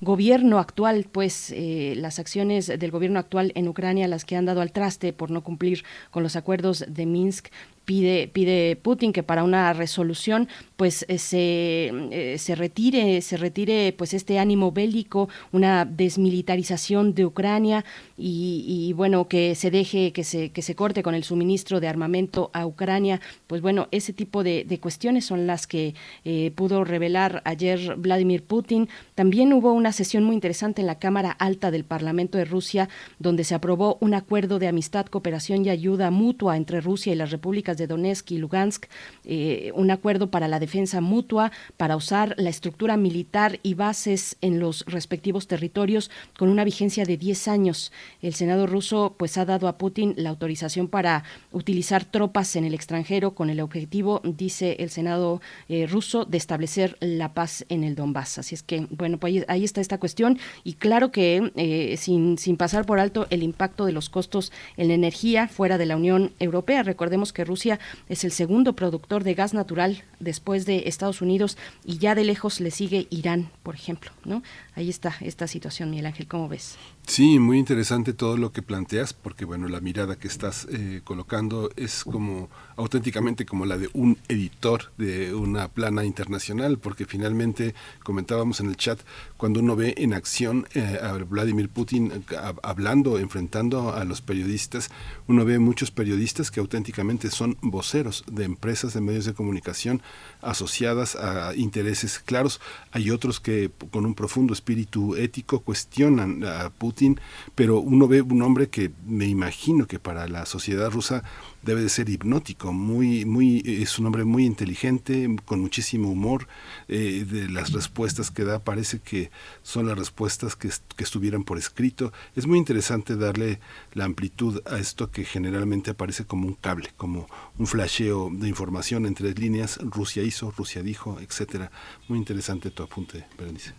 gobierno 0.00 0.58
actual, 0.58 1.06
pues 1.10 1.52
las 1.56 2.18
acciones 2.18 2.66
del 2.66 2.90
gobierno 2.90 3.18
actual 3.18 3.52
en 3.54 3.68
Ucrania, 3.68 4.06
las 4.08 4.24
que 4.24 4.36
han 4.36 4.46
dado 4.46 4.60
al 4.60 4.72
traste 4.72 5.12
por 5.12 5.30
no 5.30 5.42
cumplir 5.42 5.84
con 6.10 6.22
los 6.22 6.36
acuerdos 6.36 6.84
de 6.86 7.06
Minsk, 7.06 7.48
pide, 7.86 8.28
pide 8.28 8.76
Putin 8.76 9.14
que 9.14 9.22
para 9.22 9.44
una 9.44 9.72
resolución 9.72 10.48
pues 10.76 11.06
eh, 11.08 11.16
se, 11.16 11.90
eh, 12.10 12.36
se 12.38 12.54
retire, 12.54 13.22
se 13.22 13.38
retire 13.38 13.94
pues 13.96 14.12
este 14.12 14.38
ánimo 14.38 14.72
bélico, 14.72 15.30
una 15.52 15.86
desmilitarización 15.86 17.14
de 17.14 17.24
Ucrania 17.24 17.84
y, 18.18 18.92
bueno, 18.94 19.28
que 19.28 19.54
se 19.54 19.70
deje, 19.70 20.12
que 20.12 20.24
se, 20.24 20.50
que 20.50 20.62
se 20.62 20.74
corte 20.74 21.02
con 21.02 21.14
el 21.14 21.24
suministro 21.24 21.80
de 21.80 21.88
armamento 21.88 22.50
a 22.54 22.66
Ucrania, 22.66 23.20
pues 23.46 23.60
bueno, 23.60 23.88
ese 23.90 24.12
tipo 24.12 24.42
de, 24.42 24.78
cuestiones 24.80 25.24
son 25.24 25.46
las 25.46 25.66
que 25.66 25.94
eh, 26.24 26.52
pudo 26.54 26.84
revelar 26.84 27.42
ayer 27.44 27.96
Vladimir 27.96 28.42
Putin. 28.42 28.88
También 29.14 29.52
hubo 29.52 29.72
una 29.72 29.92
sesión 29.92 30.24
muy 30.24 30.34
interesante 30.34 30.80
en 30.80 30.86
la 30.86 30.98
Cámara 30.98 31.30
Alta 31.30 31.70
del 31.70 31.84
Parlamento 31.84 32.36
de 32.38 32.44
Rusia, 32.44 32.88
donde 33.18 33.44
se 33.44 33.54
aprobó 33.54 33.96
un 34.00 34.14
acuerdo 34.14 34.58
de 34.58 34.68
amistad, 34.68 35.06
cooperación 35.06 35.64
y 35.64 35.70
ayuda 35.70 36.10
mutua 36.10 36.56
entre 36.56 36.80
Rusia 36.80 37.12
y 37.12 37.16
las 37.16 37.30
repúblicas 37.30 37.75
de 37.76 37.86
Donetsk 37.86 38.30
y 38.32 38.38
Lugansk, 38.38 38.86
eh, 39.24 39.70
un 39.74 39.90
acuerdo 39.90 40.30
para 40.30 40.48
la 40.48 40.58
defensa 40.58 41.00
mutua, 41.00 41.52
para 41.76 41.96
usar 41.96 42.34
la 42.38 42.50
estructura 42.50 42.96
militar 42.96 43.58
y 43.62 43.74
bases 43.74 44.36
en 44.40 44.60
los 44.60 44.84
respectivos 44.86 45.46
territorios 45.46 46.10
con 46.38 46.48
una 46.48 46.64
vigencia 46.64 47.04
de 47.04 47.16
10 47.16 47.48
años. 47.48 47.92
El 48.22 48.34
Senado 48.34 48.66
ruso 48.66 49.14
pues 49.18 49.38
ha 49.38 49.44
dado 49.44 49.68
a 49.68 49.78
Putin 49.78 50.14
la 50.16 50.30
autorización 50.30 50.88
para 50.88 51.24
utilizar 51.52 52.04
tropas 52.04 52.56
en 52.56 52.64
el 52.64 52.74
extranjero 52.74 53.34
con 53.34 53.50
el 53.50 53.60
objetivo, 53.60 54.20
dice 54.24 54.76
el 54.78 54.90
Senado 54.90 55.40
eh, 55.68 55.86
ruso, 55.86 56.24
de 56.24 56.38
establecer 56.38 56.96
la 57.00 57.34
paz 57.34 57.64
en 57.68 57.84
el 57.84 57.94
Donbass. 57.94 58.38
Así 58.38 58.54
es 58.54 58.62
que, 58.62 58.86
bueno, 58.90 59.18
pues 59.18 59.44
ahí, 59.48 59.64
está 59.64 59.80
esta 59.80 59.98
cuestión 59.98 60.38
y 60.62 60.74
claro 60.74 61.10
que 61.10 61.50
eh, 61.56 61.96
sin, 61.96 62.38
sin 62.38 62.56
pasar 62.56 62.86
por 62.86 63.00
alto 63.00 63.26
el 63.30 63.42
impacto 63.42 63.84
de 63.84 63.92
los 63.92 64.08
costos 64.08 64.52
en 64.76 64.88
la 64.88 64.94
energía 64.94 65.48
fuera 65.48 65.78
de 65.78 65.86
la 65.86 65.96
Unión 65.96 66.32
Europea. 66.38 66.82
Recordemos 66.82 67.32
que 67.32 67.44
Rusia 67.44 67.65
es 68.08 68.24
el 68.24 68.30
segundo 68.30 68.74
productor 68.74 69.24
de 69.24 69.34
gas 69.34 69.54
natural 69.54 70.04
después 70.20 70.66
de 70.66 70.84
Estados 70.86 71.20
Unidos 71.20 71.56
y 71.84 71.98
ya 71.98 72.14
de 72.14 72.24
lejos 72.24 72.60
le 72.60 72.70
sigue 72.70 73.06
Irán, 73.10 73.50
por 73.62 73.74
ejemplo, 73.74 74.10
¿no? 74.24 74.42
Ahí 74.74 74.90
está 74.90 75.14
esta 75.20 75.46
situación, 75.46 75.90
Miguel 75.90 76.06
Ángel, 76.06 76.26
¿cómo 76.26 76.48
ves? 76.48 76.76
Sí, 77.06 77.38
muy 77.38 77.58
interesante 77.58 78.12
todo 78.12 78.36
lo 78.36 78.52
que 78.52 78.62
planteas, 78.62 79.12
porque 79.12 79.44
bueno, 79.44 79.68
la 79.68 79.80
mirada 79.80 80.16
que 80.16 80.26
estás 80.26 80.66
eh, 80.70 81.02
colocando 81.04 81.70
es 81.76 82.02
como 82.02 82.48
auténticamente 82.76 83.46
como 83.46 83.64
la 83.64 83.78
de 83.78 83.88
un 83.94 84.18
editor 84.28 84.92
de 84.98 85.32
una 85.32 85.68
plana 85.68 86.04
internacional, 86.04 86.78
porque 86.78 87.06
finalmente 87.06 87.74
comentábamos 88.02 88.60
en 88.60 88.68
el 88.68 88.76
chat, 88.76 88.98
cuando 89.36 89.60
uno 89.60 89.76
ve 89.76 89.94
en 89.98 90.14
acción 90.14 90.66
eh, 90.74 90.98
a 91.00 91.12
Vladimir 91.12 91.68
Putin 91.68 92.10
eh, 92.12 92.36
hablando, 92.62 93.18
enfrentando 93.18 93.94
a 93.94 94.04
los 94.04 94.20
periodistas, 94.20 94.90
uno 95.28 95.44
ve 95.44 95.58
muchos 95.58 95.90
periodistas 95.90 96.50
que 96.50 96.60
auténticamente 96.60 97.30
son 97.30 97.55
voceros 97.60 98.24
de 98.30 98.44
empresas 98.44 98.94
de 98.94 99.00
medios 99.00 99.24
de 99.24 99.34
comunicación 99.34 100.02
asociadas 100.42 101.16
a 101.16 101.54
intereses 101.54 102.18
claros. 102.18 102.60
Hay 102.92 103.10
otros 103.10 103.40
que 103.40 103.70
con 103.90 104.06
un 104.06 104.14
profundo 104.14 104.52
espíritu 104.52 105.16
ético 105.16 105.60
cuestionan 105.60 106.44
a 106.44 106.70
Putin, 106.70 107.20
pero 107.54 107.80
uno 107.80 108.08
ve 108.08 108.22
un 108.22 108.42
hombre 108.42 108.68
que 108.68 108.90
me 109.06 109.26
imagino 109.26 109.86
que 109.86 109.98
para 109.98 110.28
la 110.28 110.46
sociedad 110.46 110.90
rusa 110.90 111.24
debe 111.66 111.82
de 111.82 111.88
ser 111.88 112.08
hipnótico, 112.08 112.72
muy, 112.72 113.24
muy, 113.24 113.62
es 113.66 113.98
un 113.98 114.06
hombre 114.06 114.24
muy 114.24 114.46
inteligente, 114.46 115.28
con 115.44 115.60
muchísimo 115.60 116.08
humor, 116.10 116.46
eh, 116.88 117.26
de 117.28 117.48
las 117.48 117.72
respuestas 117.72 118.30
que 118.30 118.44
da 118.44 118.60
parece 118.60 119.00
que 119.00 119.30
son 119.62 119.86
las 119.88 119.98
respuestas 119.98 120.54
que, 120.56 120.70
que, 120.96 121.04
estuvieran 121.04 121.44
por 121.44 121.58
escrito. 121.58 122.12
Es 122.36 122.46
muy 122.46 122.58
interesante 122.58 123.16
darle 123.16 123.58
la 123.92 124.04
amplitud 124.04 124.62
a 124.64 124.78
esto 124.78 125.10
que 125.10 125.24
generalmente 125.24 125.90
aparece 125.90 126.24
como 126.24 126.46
un 126.46 126.54
cable, 126.54 126.90
como 126.96 127.26
un 127.58 127.66
flasheo 127.66 128.30
de 128.32 128.48
información 128.48 129.04
entre 129.04 129.34
líneas, 129.34 129.78
Rusia 129.82 130.22
hizo, 130.22 130.52
Rusia 130.52 130.82
dijo, 130.82 131.18
etcétera. 131.20 131.70
Muy 132.08 132.18
interesante 132.18 132.70
tu 132.70 132.84
apunte, 132.84 133.26
Berenice. 133.36 133.74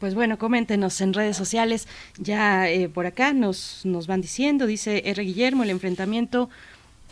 Pues 0.00 0.16
bueno, 0.16 0.38
coméntenos 0.38 1.00
en 1.00 1.12
redes 1.12 1.36
sociales. 1.36 1.86
Ya 2.18 2.68
eh, 2.68 2.88
por 2.88 3.06
acá 3.06 3.32
nos, 3.32 3.82
nos 3.84 4.08
van 4.08 4.20
diciendo, 4.20 4.66
dice 4.66 5.02
R. 5.04 5.22
Guillermo, 5.22 5.62
el 5.62 5.70
enfrentamiento 5.70 6.50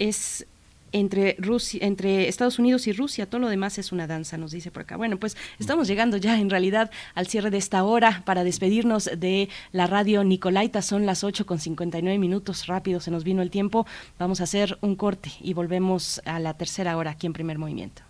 es 0.01 0.47
entre 0.93 1.37
Rusia, 1.39 1.79
entre 1.83 2.29
Estados 2.29 2.59
Unidos 2.59 2.89
y 2.89 2.93
Rusia, 2.93 3.27
todo 3.27 3.41
lo 3.41 3.49
demás 3.49 3.79
es 3.79 3.93
una 3.93 4.09
danza, 4.09 4.37
nos 4.37 4.51
dice 4.51 4.73
por 4.73 4.83
acá. 4.83 4.97
Bueno, 4.97 5.19
pues 5.19 5.37
estamos 5.61 5.87
llegando 5.87 6.17
ya 6.17 6.39
en 6.39 6.51
realidad 6.51 6.91
al 7.15 7.29
cierre 7.29 7.51
de 7.51 7.59
esta 7.59 7.85
hora 7.85 8.23
para 8.25 8.43
despedirnos 8.43 9.09
de 9.17 9.49
la 9.71 9.87
radio 9.87 10.25
Nicolaita. 10.25 10.83
Son 10.83 11.07
las 11.07 11.23
8 11.23 11.47
con 11.47 11.61
59 11.61 12.19
minutos, 12.19 12.67
rápido 12.67 12.99
se 12.99 13.13
nos 13.13 13.25
vino 13.25 13.43
el 13.43 13.51
tiempo. 13.51 13.87
Vamos 14.19 14.41
a 14.41 14.45
hacer 14.45 14.79
un 14.81 14.97
corte 14.97 15.31
y 15.41 15.55
volvemos 15.55 16.21
a 16.25 16.41
la 16.41 16.55
tercera 16.55 16.97
hora 16.97 17.13
aquí 17.13 17.27
en 17.27 17.35
Primer 17.35 17.59
Movimiento. 17.59 18.10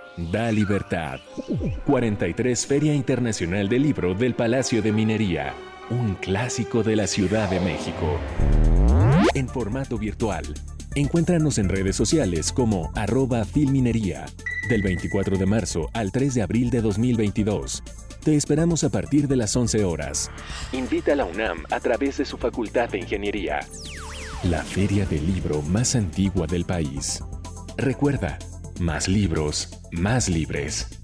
da 0.17 0.51
libertad. 0.51 1.19
43 1.85 2.65
Feria 2.65 2.93
Internacional 2.93 3.69
del 3.69 3.83
Libro 3.83 4.13
del 4.13 4.35
Palacio 4.35 4.81
de 4.81 4.91
Minería, 4.91 5.53
un 5.89 6.15
clásico 6.15 6.83
de 6.83 6.95
la 6.95 7.07
Ciudad 7.07 7.49
de 7.49 7.59
México. 7.59 8.19
En 9.33 9.47
formato 9.47 9.97
virtual, 9.97 10.43
encuéntranos 10.95 11.57
en 11.57 11.69
redes 11.69 11.95
sociales 11.95 12.51
como 12.51 12.91
arroba 12.95 13.45
filminería, 13.45 14.25
del 14.69 14.81
24 14.81 15.37
de 15.37 15.45
marzo 15.45 15.89
al 15.93 16.11
3 16.11 16.35
de 16.35 16.41
abril 16.41 16.69
de 16.69 16.81
2022. 16.81 17.83
Te 18.23 18.35
esperamos 18.35 18.83
a 18.83 18.89
partir 18.89 19.27
de 19.27 19.35
las 19.35 19.55
11 19.55 19.83
horas. 19.83 20.29
Invita 20.73 21.13
a 21.13 21.15
la 21.15 21.25
UNAM 21.25 21.63
a 21.71 21.79
través 21.79 22.17
de 22.17 22.25
su 22.25 22.37
Facultad 22.37 22.89
de 22.89 22.99
Ingeniería. 22.99 23.61
La 24.43 24.63
feria 24.63 25.05
del 25.05 25.25
libro 25.25 25.61
más 25.63 25.95
antigua 25.95 26.45
del 26.45 26.65
país. 26.65 27.23
Recuerda, 27.77 28.37
más 28.81 29.07
libros, 29.07 29.69
más 29.91 30.27
libres. 30.27 30.99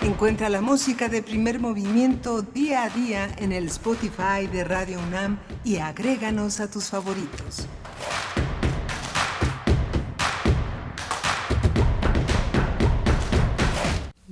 Encuentra 0.03 0.51
la 0.51 0.61
música 0.61 1.09
de 1.09 1.23
primer 1.23 1.61
movimiento 1.61 2.43
día 2.43 2.85
a 2.85 2.91
día 2.91 3.35
en 3.39 3.53
el 3.53 3.69
Spotify 3.69 4.47
de 4.53 4.65
Radio 4.65 5.01
UNAM 5.01 5.39
y 5.65 5.79
agréganos 5.79 6.61
a 6.61 6.71
tus 6.71 6.91
favoritos. 6.91 7.67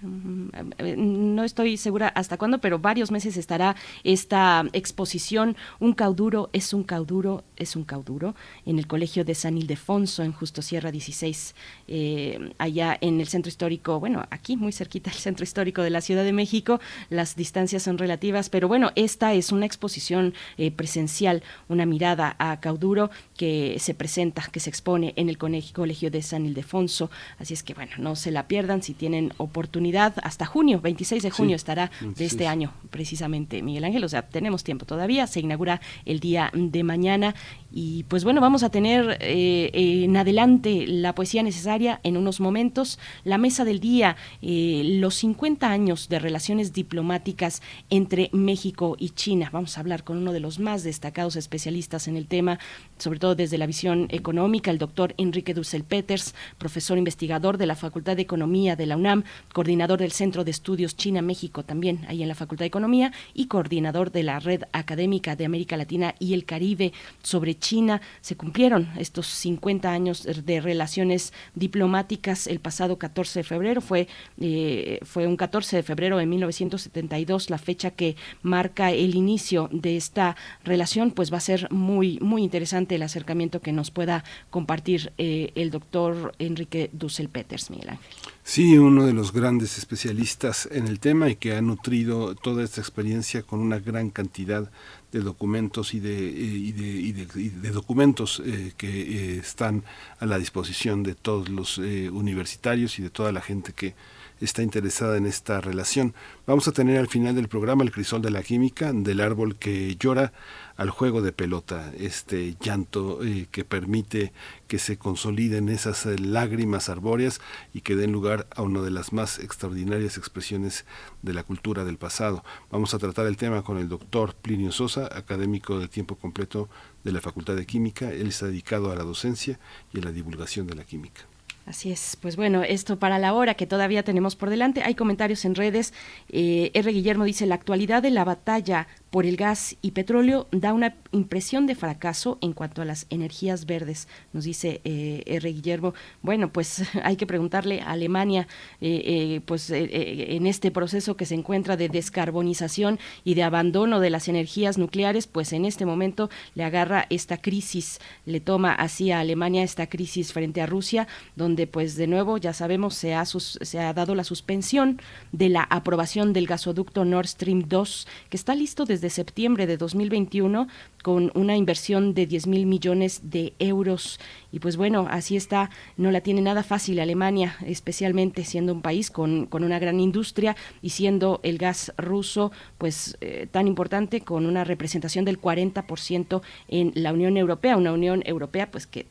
no 0.00 1.44
estoy 1.44 1.76
segura 1.76 2.08
hasta 2.08 2.36
cuándo, 2.36 2.58
pero 2.58 2.78
varios 2.78 3.10
meses 3.10 3.36
estará 3.36 3.74
esta 4.04 4.64
exposición 4.72 5.56
Un 5.80 5.92
cauduro 5.92 6.50
es 6.52 6.72
un 6.72 6.84
cauduro, 6.84 7.42
es 7.58 7.76
un 7.76 7.84
cauduro, 7.84 8.34
en 8.64 8.78
el 8.78 8.86
Colegio 8.86 9.24
de 9.24 9.34
San 9.34 9.58
Ildefonso, 9.58 10.22
en 10.22 10.32
Justo 10.32 10.62
Sierra 10.62 10.90
16, 10.90 11.54
eh, 11.88 12.52
allá 12.58 12.96
en 13.00 13.20
el 13.20 13.28
centro 13.28 13.48
histórico, 13.48 14.00
bueno, 14.00 14.24
aquí 14.30 14.56
muy 14.56 14.72
cerquita 14.72 15.10
el 15.10 15.16
centro 15.16 15.44
histórico 15.44 15.82
de 15.82 15.90
la 15.90 16.00
Ciudad 16.00 16.24
de 16.24 16.32
México, 16.32 16.80
las 17.10 17.36
distancias 17.36 17.82
son 17.82 17.98
relativas, 17.98 18.48
pero 18.48 18.68
bueno, 18.68 18.92
esta 18.94 19.34
es 19.34 19.52
una 19.52 19.66
exposición 19.66 20.34
eh, 20.56 20.70
presencial, 20.70 21.42
una 21.68 21.86
mirada 21.86 22.36
a 22.38 22.60
cauduro 22.60 23.10
que 23.36 23.76
se 23.78 23.94
presenta, 23.94 24.42
que 24.50 24.60
se 24.60 24.70
expone 24.70 25.12
en 25.16 25.28
el 25.28 25.38
Colegio 25.38 26.10
de 26.10 26.22
San 26.22 26.46
Ildefonso, 26.46 27.10
así 27.38 27.54
es 27.54 27.62
que 27.62 27.74
bueno, 27.74 27.92
no 27.98 28.16
se 28.16 28.30
la 28.30 28.48
pierdan 28.48 28.82
si 28.82 28.94
tienen 28.94 29.32
oportunidad 29.38 30.14
hasta 30.22 30.46
junio, 30.46 30.80
26 30.80 31.22
de 31.22 31.30
junio 31.30 31.56
sí, 31.56 31.60
estará 31.60 31.90
de 32.00 32.24
este 32.24 32.46
año 32.46 32.72
precisamente 32.90 33.62
Miguel 33.62 33.84
Ángel, 33.84 34.04
o 34.04 34.08
sea, 34.08 34.22
tenemos 34.22 34.64
tiempo 34.64 34.86
todavía, 34.86 35.26
se 35.26 35.40
inaugura 35.40 35.80
el 36.04 36.20
día 36.20 36.50
de 36.54 36.82
mañana 36.82 37.34
y 37.70 38.04
pues 38.04 38.24
bueno, 38.24 38.40
vamos 38.40 38.62
a 38.62 38.70
tener 38.70 39.18
eh, 39.20 39.70
en 39.72 40.16
adelante 40.16 40.86
la 40.86 41.14
poesía 41.14 41.42
necesaria 41.42 42.00
en 42.02 42.16
unos 42.16 42.40
momentos, 42.40 42.98
la 43.24 43.36
mesa 43.36 43.64
del 43.64 43.78
día, 43.78 44.16
eh, 44.40 44.82
los 44.84 45.16
50 45.16 45.70
años 45.70 46.08
de 46.08 46.18
relaciones 46.18 46.72
diplomáticas 46.72 47.62
entre 47.90 48.30
México 48.32 48.96
y 48.98 49.10
China. 49.10 49.50
Vamos 49.52 49.76
a 49.76 49.80
hablar 49.80 50.02
con 50.02 50.16
uno 50.16 50.32
de 50.32 50.40
los 50.40 50.58
más 50.58 50.82
destacados 50.82 51.36
especialistas 51.36 52.08
en 52.08 52.16
el 52.16 52.26
tema, 52.26 52.58
sobre 52.98 53.18
todo 53.18 53.34
desde 53.34 53.58
la 53.58 53.66
visión 53.66 54.08
económica, 54.10 54.70
el 54.70 54.78
doctor 54.78 55.14
Enrique 55.16 55.54
Dussel 55.54 55.84
Peters, 55.84 56.34
profesor 56.58 56.98
investigador 56.98 57.58
de 57.58 57.66
la 57.66 57.74
Facultad 57.74 58.16
de 58.16 58.22
Economía 58.22 58.76
de 58.76 58.86
la 58.86 58.96
UNAM, 58.96 59.24
coordinador 59.52 59.98
del 59.98 60.12
Centro 60.12 60.44
de 60.44 60.50
Estudios 60.50 60.96
China-México 60.96 61.64
también 61.64 62.04
ahí 62.08 62.22
en 62.22 62.28
la 62.28 62.34
Facultad 62.34 62.64
de 62.64 62.68
Economía 62.68 63.12
y 63.34 63.46
coordinador 63.46 64.10
de 64.12 64.22
la 64.22 64.40
Red 64.40 64.64
Académica 64.72 65.36
de 65.36 65.44
América 65.44 65.76
Latina 65.76 66.14
y 66.18 66.34
el 66.34 66.44
Caribe 66.44 66.92
sobre 67.22 67.58
China. 67.58 68.00
Se 68.20 68.36
cumplieron 68.36 68.88
estos 68.98 69.26
50 69.26 69.90
años 69.90 70.26
de 70.44 70.60
relaciones 70.60 71.32
diplomáticas 71.54 72.46
el 72.46 72.60
pasado 72.60 72.98
14 72.98 73.40
de 73.40 73.44
febrero. 73.44 73.80
Fue, 73.80 74.08
eh, 74.40 74.98
fue 75.02 75.26
un 75.26 75.36
14 75.36 75.76
de 75.76 75.82
febrero 75.82 76.18
de 76.18 76.26
1972 76.26 77.50
la 77.50 77.58
fecha 77.58 77.90
que 77.90 78.16
marca 78.42 78.90
el 78.92 79.14
inicio 79.14 79.68
de 79.72 79.96
esta 79.96 80.36
relación. 80.64 81.10
Pues 81.10 81.32
va 81.32 81.38
a 81.38 81.40
ser 81.40 81.70
muy, 81.70 82.18
muy 82.20 82.42
interesante 82.42 82.87
el 82.94 83.02
acercamiento 83.02 83.60
que 83.60 83.72
nos 83.72 83.90
pueda 83.90 84.24
compartir 84.50 85.12
eh, 85.18 85.52
el 85.54 85.70
doctor 85.70 86.34
Enrique 86.38 86.90
Dussel-Peters, 86.92 87.70
Miguel 87.70 87.90
Ángel. 87.90 88.06
Sí, 88.44 88.78
uno 88.78 89.06
de 89.06 89.12
los 89.12 89.32
grandes 89.32 89.78
especialistas 89.78 90.68
en 90.72 90.86
el 90.86 91.00
tema 91.00 91.28
y 91.28 91.36
que 91.36 91.54
ha 91.54 91.62
nutrido 91.62 92.34
toda 92.34 92.64
esta 92.64 92.80
experiencia 92.80 93.42
con 93.42 93.60
una 93.60 93.78
gran 93.78 94.10
cantidad 94.10 94.70
de 95.12 95.20
documentos 95.20 95.94
y 95.94 96.00
de, 96.00 96.68
eh, 96.70 97.70
documentos 97.72 98.42
eh, 98.44 98.72
que 98.76 99.38
están 99.38 99.84
a 100.20 100.26
la 100.26 100.38
disposición 100.38 101.02
de 101.02 101.14
todos 101.14 101.48
los 101.48 101.78
universitarios 101.78 102.98
y 102.98 103.02
de 103.02 103.10
toda 103.10 103.32
la 103.32 103.40
gente 103.40 103.72
que 103.72 103.94
está 104.40 104.62
interesada 104.62 105.16
en 105.16 105.26
esta 105.26 105.60
relación. 105.60 106.14
Vamos 106.46 106.68
a 106.68 106.72
tener 106.72 106.98
al 106.98 107.08
final 107.08 107.34
del 107.34 107.48
programa 107.48 107.84
el 107.84 107.92
crisol 107.92 108.22
de 108.22 108.30
la 108.30 108.42
química, 108.42 108.92
del 108.92 109.20
árbol 109.20 109.56
que 109.56 109.96
llora 109.96 110.32
al 110.78 110.90
juego 110.90 111.22
de 111.22 111.32
pelota, 111.32 111.92
este 111.98 112.56
llanto 112.60 113.24
eh, 113.24 113.48
que 113.50 113.64
permite 113.64 114.32
que 114.68 114.78
se 114.78 114.96
consoliden 114.96 115.68
esas 115.68 116.06
eh, 116.06 116.16
lágrimas 116.20 116.88
arbóreas 116.88 117.40
y 117.74 117.80
que 117.80 117.96
den 117.96 118.12
lugar 118.12 118.46
a 118.54 118.62
una 118.62 118.80
de 118.80 118.92
las 118.92 119.12
más 119.12 119.40
extraordinarias 119.40 120.16
expresiones 120.16 120.86
de 121.22 121.34
la 121.34 121.42
cultura 121.42 121.84
del 121.84 121.98
pasado. 121.98 122.44
Vamos 122.70 122.94
a 122.94 122.98
tratar 123.00 123.26
el 123.26 123.36
tema 123.36 123.64
con 123.64 123.78
el 123.78 123.88
doctor 123.88 124.36
Plinio 124.36 124.70
Sosa, 124.70 125.08
académico 125.12 125.80
de 125.80 125.88
tiempo 125.88 126.14
completo 126.14 126.68
de 127.02 127.10
la 127.10 127.20
Facultad 127.20 127.56
de 127.56 127.66
Química. 127.66 128.12
Él 128.12 128.28
está 128.28 128.46
dedicado 128.46 128.92
a 128.92 128.94
la 128.94 129.02
docencia 129.02 129.58
y 129.92 129.98
a 129.98 130.04
la 130.04 130.12
divulgación 130.12 130.68
de 130.68 130.76
la 130.76 130.84
química. 130.84 131.22
Así 131.68 131.92
es, 131.92 132.16
pues 132.22 132.36
bueno, 132.36 132.62
esto 132.62 132.98
para 132.98 133.18
la 133.18 133.34
hora 133.34 133.52
que 133.52 133.66
todavía 133.66 134.02
tenemos 134.02 134.36
por 134.36 134.48
delante. 134.48 134.82
Hay 134.84 134.94
comentarios 134.94 135.44
en 135.44 135.54
redes. 135.54 135.92
Eh, 136.30 136.70
R. 136.72 136.90
Guillermo 136.90 137.24
dice, 137.24 137.44
la 137.44 137.56
actualidad 137.56 138.02
de 138.02 138.10
la 138.10 138.24
batalla 138.24 138.88
por 139.10 139.26
el 139.26 139.36
gas 139.36 139.76
y 139.80 139.92
petróleo 139.92 140.46
da 140.50 140.72
una 140.72 140.96
impresión 141.12 141.66
de 141.66 141.74
fracaso 141.74 142.38
en 142.40 142.52
cuanto 142.52 142.82
a 142.82 142.84
las 142.84 143.06
energías 143.10 143.66
verdes, 143.66 144.08
nos 144.32 144.44
dice 144.44 144.80
eh, 144.84 145.22
R. 145.26 145.50
Guillermo. 145.52 145.94
Bueno, 146.22 146.52
pues 146.52 146.82
hay 147.02 147.16
que 147.16 147.26
preguntarle 147.26 147.80
a 147.80 147.92
Alemania, 147.92 148.48
eh, 148.80 149.02
eh, 149.04 149.40
pues 149.44 149.70
eh, 149.70 149.84
eh, 149.84 150.36
en 150.36 150.46
este 150.46 150.70
proceso 150.70 151.16
que 151.16 151.26
se 151.26 151.34
encuentra 151.34 151.76
de 151.76 151.88
descarbonización 151.88 152.98
y 153.24 153.34
de 153.34 153.42
abandono 153.42 154.00
de 154.00 154.10
las 154.10 154.28
energías 154.28 154.76
nucleares, 154.78 155.26
pues 155.26 155.52
en 155.52 155.64
este 155.64 155.86
momento 155.86 156.28
le 156.54 156.64
agarra 156.64 157.06
esta 157.08 157.38
crisis, 157.38 158.00
le 158.26 158.40
toma 158.40 158.74
así 158.74 159.10
a 159.10 159.20
Alemania 159.20 159.62
esta 159.62 159.88
crisis 159.88 160.32
frente 160.32 160.60
a 160.60 160.66
Rusia, 160.66 161.08
donde 161.36 161.66
pues 161.66 161.96
de 161.96 162.06
nuevo 162.06 162.36
ya 162.36 162.52
sabemos 162.52 162.94
se 162.94 163.14
ha, 163.14 163.24
se 163.24 163.78
ha 163.78 163.92
dado 163.92 164.14
la 164.14 164.24
suspensión 164.24 165.00
de 165.32 165.48
la 165.48 165.62
aprobación 165.62 166.32
del 166.32 166.46
gasoducto 166.46 167.04
Nord 167.04 167.28
Stream 167.28 167.64
2, 167.66 168.06
que 168.28 168.36
está 168.36 168.54
listo 168.54 168.84
desde 168.84 168.97
septiembre 169.10 169.66
de 169.66 169.76
2021 169.76 170.68
con 171.02 171.30
una 171.34 171.56
inversión 171.56 172.14
de 172.14 172.26
10 172.26 172.46
mil 172.48 172.66
millones 172.66 173.30
de 173.30 173.54
euros. 173.58 174.18
Y 174.52 174.58
pues 174.58 174.76
bueno, 174.76 175.06
así 175.10 175.36
está, 175.36 175.70
no 175.96 176.10
la 176.10 176.20
tiene 176.20 176.40
nada 176.40 176.62
fácil 176.62 177.00
Alemania, 177.00 177.56
especialmente 177.64 178.44
siendo 178.44 178.72
un 178.72 178.82
país 178.82 179.10
con, 179.10 179.46
con 179.46 179.64
una 179.64 179.78
gran 179.78 180.00
industria 180.00 180.56
y 180.82 180.90
siendo 180.90 181.40
el 181.42 181.58
gas 181.58 181.92
ruso 181.96 182.52
pues 182.78 183.16
eh, 183.20 183.46
tan 183.50 183.68
importante 183.68 184.20
con 184.20 184.46
una 184.46 184.64
representación 184.64 185.24
del 185.24 185.40
40% 185.40 186.42
en 186.68 186.92
la 186.94 187.12
Unión 187.12 187.36
Europea, 187.36 187.76
una 187.76 187.92
Unión 187.92 188.22
Europea 188.26 188.70
pues 188.70 188.86
que 188.86 189.06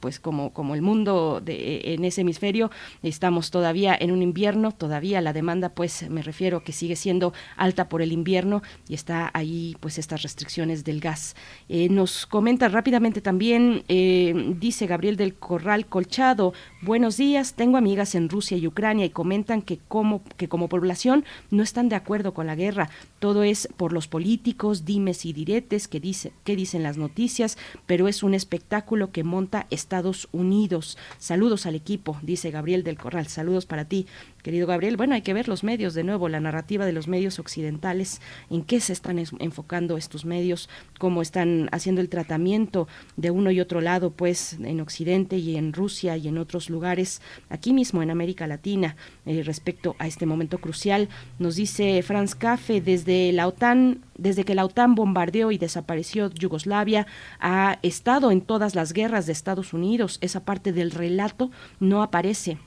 pues 0.00 0.20
como, 0.20 0.52
como 0.52 0.74
el 0.74 0.82
mundo 0.82 1.40
de, 1.44 1.94
en 1.94 2.04
ese 2.04 2.20
hemisferio 2.20 2.70
estamos 3.02 3.50
todavía 3.50 3.96
en 3.98 4.12
un 4.12 4.22
invierno, 4.22 4.72
todavía 4.72 5.20
la 5.20 5.32
demanda 5.32 5.70
pues 5.70 6.08
me 6.08 6.22
refiero 6.22 6.62
que 6.62 6.72
sigue 6.72 6.96
siendo 6.96 7.32
alta 7.56 7.88
por 7.88 8.02
el 8.02 8.12
invierno 8.12 8.62
y 8.88 8.94
está 8.94 9.30
ahí 9.34 9.76
pues 9.80 9.98
estas 9.98 10.22
restricciones 10.22 10.84
del 10.84 11.00
gas. 11.00 11.34
Eh, 11.68 11.88
nos 11.88 12.26
comenta 12.26 12.68
rápidamente 12.68 13.20
también, 13.20 13.84
eh, 13.88 14.54
dice 14.58 14.86
Gabriel 14.86 15.16
del 15.16 15.34
Corral 15.34 15.86
Colchado, 15.86 16.52
buenos 16.82 17.16
días, 17.16 17.54
tengo 17.54 17.76
amigas 17.76 18.14
en 18.14 18.28
Rusia 18.28 18.56
y 18.56 18.66
Ucrania 18.66 19.06
y 19.06 19.10
comentan 19.10 19.62
que 19.62 19.78
como, 19.88 20.22
que 20.36 20.48
como 20.48 20.68
población 20.68 21.24
no 21.50 21.62
están 21.62 21.88
de 21.88 21.96
acuerdo 21.96 22.34
con 22.34 22.46
la 22.46 22.54
guerra, 22.54 22.90
todo 23.18 23.42
es 23.42 23.68
por 23.76 23.92
los 23.92 24.08
políticos, 24.08 24.84
dimes 24.84 25.24
y 25.24 25.32
diretes 25.32 25.88
que, 25.88 26.00
dice, 26.00 26.32
que 26.44 26.56
dicen 26.56 26.82
las 26.82 26.96
noticias, 26.96 27.58
pero 27.86 28.08
es 28.08 28.22
un 28.22 28.34
espectáculo 28.34 29.10
que 29.10 29.24
monta 29.24 29.47
Estados 29.70 30.28
Unidos. 30.32 30.96
Saludos 31.18 31.66
al 31.66 31.74
equipo, 31.74 32.18
dice 32.22 32.50
Gabriel 32.50 32.84
del 32.84 32.98
Corral. 32.98 33.26
Saludos 33.26 33.66
para 33.66 33.86
ti, 33.86 34.06
querido 34.42 34.66
Gabriel. 34.66 34.96
Bueno, 34.96 35.14
hay 35.14 35.22
que 35.22 35.34
ver 35.34 35.48
los 35.48 35.64
medios 35.64 35.94
de 35.94 36.04
nuevo, 36.04 36.28
la 36.28 36.40
narrativa 36.40 36.86
de 36.86 36.92
los 36.92 37.08
medios 37.08 37.38
occidentales, 37.38 38.20
en 38.50 38.62
qué 38.62 38.80
se 38.80 38.92
están 38.92 39.18
es- 39.18 39.32
enfocando 39.38 39.96
estos 39.96 40.24
medios, 40.24 40.68
cómo 40.98 41.22
están 41.22 41.68
haciendo 41.72 42.00
el 42.00 42.08
tratamiento 42.08 42.88
de 43.16 43.30
uno 43.30 43.50
y 43.50 43.60
otro 43.60 43.80
lado, 43.80 44.10
pues 44.10 44.54
en 44.62 44.80
Occidente 44.80 45.36
y 45.38 45.56
en 45.56 45.72
Rusia 45.72 46.16
y 46.16 46.28
en 46.28 46.38
otros 46.38 46.70
lugares, 46.70 47.20
aquí 47.50 47.72
mismo 47.72 48.02
en 48.02 48.10
América 48.10 48.46
Latina, 48.46 48.96
eh, 49.26 49.42
respecto 49.44 49.96
a 49.98 50.06
este 50.06 50.26
momento 50.26 50.58
crucial. 50.58 51.08
Nos 51.38 51.56
dice 51.56 52.02
Franz 52.02 52.34
Cafe, 52.34 52.80
desde 52.80 53.32
la 53.32 53.46
OTAN, 53.48 54.04
desde 54.16 54.44
que 54.44 54.54
la 54.54 54.64
OTAN 54.64 54.94
bombardeó 54.94 55.50
y 55.52 55.58
desapareció 55.58 56.30
Yugoslavia, 56.30 57.06
ha 57.40 57.78
estado 57.82 58.30
en 58.30 58.40
todas 58.40 58.74
las 58.74 58.92
guerras 58.92 59.26
de 59.26 59.32
Estados 59.32 59.72
Unidos. 59.72 60.18
Esa 60.20 60.44
parte 60.44 60.72
del 60.72 60.90
relato 60.90 61.50
no 61.80 62.02
aparece. 62.02 62.58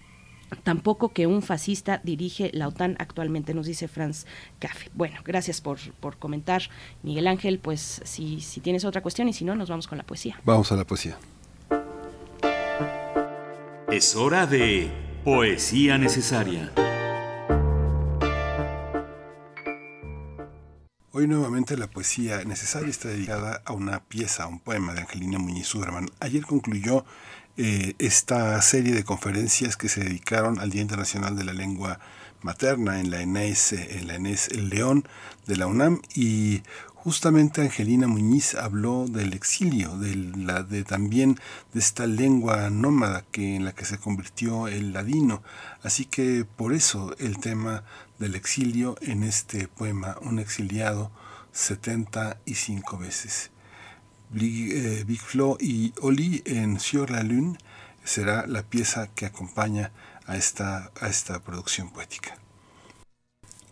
Tampoco 0.63 1.09
que 1.09 1.27
un 1.27 1.41
fascista 1.41 2.01
dirige 2.03 2.51
la 2.53 2.67
OTAN 2.67 2.95
actualmente, 2.99 3.53
nos 3.53 3.65
dice 3.65 3.87
Franz 3.87 4.25
Café. 4.59 4.89
Bueno, 4.93 5.19
gracias 5.23 5.61
por, 5.61 5.79
por 5.99 6.17
comentar, 6.17 6.63
Miguel 7.03 7.27
Ángel. 7.27 7.59
Pues 7.59 8.01
si, 8.03 8.41
si 8.41 8.59
tienes 8.61 8.85
otra 8.85 9.01
cuestión 9.01 9.29
y 9.29 9.33
si 9.33 9.45
no, 9.45 9.55
nos 9.55 9.69
vamos 9.69 9.87
con 9.87 9.97
la 9.97 10.03
poesía. 10.03 10.39
Vamos 10.43 10.71
a 10.71 10.75
la 10.75 10.85
poesía. 10.85 11.17
Es 13.89 14.15
hora 14.15 14.45
de 14.45 14.89
Poesía 15.23 15.97
Necesaria. 15.97 16.71
Hoy 21.13 21.27
nuevamente 21.27 21.75
la 21.77 21.87
poesía 21.87 22.43
necesaria 22.45 22.89
está 22.89 23.09
dedicada 23.09 23.61
a 23.65 23.73
una 23.73 23.99
pieza, 23.99 24.43
a 24.43 24.47
un 24.47 24.59
poema 24.59 24.93
de 24.93 25.01
Angelina 25.01 25.39
Muñiz 25.39 25.67
Suderman. 25.67 26.09
Ayer 26.21 26.45
concluyó 26.45 27.03
eh, 27.63 27.93
esta 27.99 28.59
serie 28.63 28.91
de 28.91 29.03
conferencias 29.03 29.77
que 29.77 29.87
se 29.87 30.03
dedicaron 30.03 30.59
al 30.59 30.71
Día 30.71 30.81
Internacional 30.81 31.35
de 31.35 31.43
la 31.43 31.53
Lengua 31.53 31.99
Materna 32.41 32.99
en 32.99 33.11
la 33.11 33.21
ENES, 33.21 33.73
en 33.73 34.07
la 34.07 34.15
ENES 34.15 34.47
El 34.47 34.69
León 34.69 35.07
de 35.45 35.57
la 35.57 35.67
UNAM 35.67 36.01
y 36.15 36.63
justamente 36.95 37.61
Angelina 37.61 38.07
Muñiz 38.07 38.55
habló 38.55 39.05
del 39.07 39.33
exilio, 39.33 39.95
de 39.99 40.15
la, 40.15 40.63
de 40.63 40.83
también 40.83 41.39
de 41.71 41.79
esta 41.79 42.07
lengua 42.07 42.71
nómada 42.71 43.25
que 43.29 43.55
en 43.57 43.63
la 43.63 43.73
que 43.73 43.85
se 43.85 43.99
convirtió 43.99 44.67
el 44.67 44.91
ladino. 44.91 45.43
Así 45.83 46.05
que 46.05 46.47
por 46.55 46.73
eso 46.73 47.15
el 47.19 47.37
tema 47.37 47.83
del 48.17 48.33
exilio 48.33 48.95
en 49.01 49.21
este 49.21 49.67
poema, 49.67 50.17
un 50.23 50.39
exiliado 50.39 51.11
75 51.51 52.97
veces. 52.97 53.51
Big, 54.31 54.71
eh, 54.71 55.03
Big 55.03 55.19
Flo 55.19 55.57
y 55.59 55.93
Oli 56.01 56.41
en 56.45 56.79
Sur 56.79 57.11
la 57.11 57.21
Lune 57.21 57.57
será 58.05 58.47
la 58.47 58.63
pieza 58.63 59.07
que 59.13 59.25
acompaña 59.25 59.91
a 60.25 60.37
esta, 60.37 60.91
a 61.01 61.07
esta 61.07 61.43
producción 61.43 61.91
poética. 61.91 62.37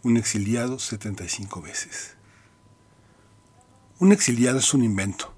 Un 0.04 0.18
exiliado 0.18 0.78
75 0.78 1.62
veces. 1.62 2.18
Un 4.00 4.12
exiliado 4.12 4.60
es 4.60 4.74
un 4.74 4.84
invento, 4.84 5.34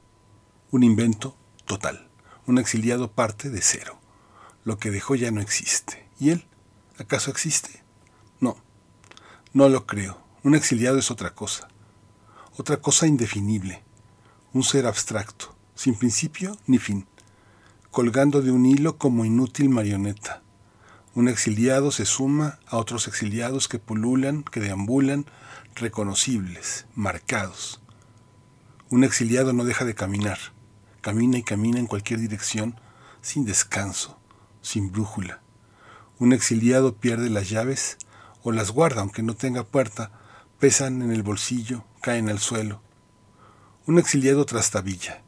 un 0.72 0.84
invento 0.84 1.38
total. 1.66 2.08
Un 2.48 2.58
exiliado 2.58 3.12
parte 3.12 3.52
de 3.52 3.62
cero. 3.62 4.00
Lo 4.64 4.80
que 4.80 4.90
dejó 4.90 5.14
ya 5.14 5.30
no 5.30 5.42
existe. 5.42 6.08
¿Y 6.20 6.32
él? 6.32 6.46
¿Acaso 6.98 7.30
existe? 7.30 7.84
No, 8.40 8.58
no 9.54 9.70
lo 9.70 9.86
creo. 9.86 10.20
Un 10.44 10.56
exiliado 10.56 10.98
es 10.98 11.12
otra 11.12 11.36
cosa. 11.36 11.68
Otra 12.58 12.78
cosa 12.78 13.06
indefinible. 13.06 13.84
Un 14.54 14.64
ser 14.64 14.86
abstracto, 14.86 15.56
sin 15.76 15.96
principio 15.96 16.58
ni 16.68 16.78
fin, 16.78 17.08
colgando 17.90 18.42
de 18.42 18.52
un 18.52 18.66
hilo 18.66 18.98
como 18.98 19.24
inútil 19.24 19.70
marioneta. 19.70 20.42
Un 21.16 21.30
exiliado 21.30 21.90
se 21.92 22.06
suma 22.06 22.60
a 22.68 22.76
otros 22.76 23.08
exiliados 23.08 23.70
que 23.70 23.80
pululan, 23.80 24.44
que 24.44 24.60
deambulan, 24.60 25.26
reconocibles, 25.76 26.86
marcados. 26.96 27.82
Un 28.90 29.06
exiliado 29.06 29.54
no 29.54 29.64
deja 29.64 29.86
de 29.86 29.96
caminar, 29.96 30.38
camina 31.00 31.38
y 31.38 31.44
camina 31.44 31.80
en 31.80 31.88
cualquier 31.88 32.20
dirección, 32.20 32.78
sin 33.22 33.46
descanso, 33.46 34.20
sin 34.62 34.92
brújula. 34.92 35.40
Un 36.20 36.34
exiliado 36.34 36.98
pierde 36.98 37.30
las 37.30 37.50
llaves 37.50 37.98
o 38.44 38.52
las 38.52 38.72
guarda 38.72 39.00
aunque 39.00 39.24
no 39.24 39.34
tenga 39.34 39.64
puerta, 39.64 40.12
pesan 40.60 41.02
en 41.02 41.14
el 41.14 41.24
bolsillo, 41.24 41.86
caen 42.02 42.28
al 42.28 42.40
suelo. 42.40 42.82
Un 43.88 43.98
exiliado 43.98 44.46
trastabilla, 44.46 45.24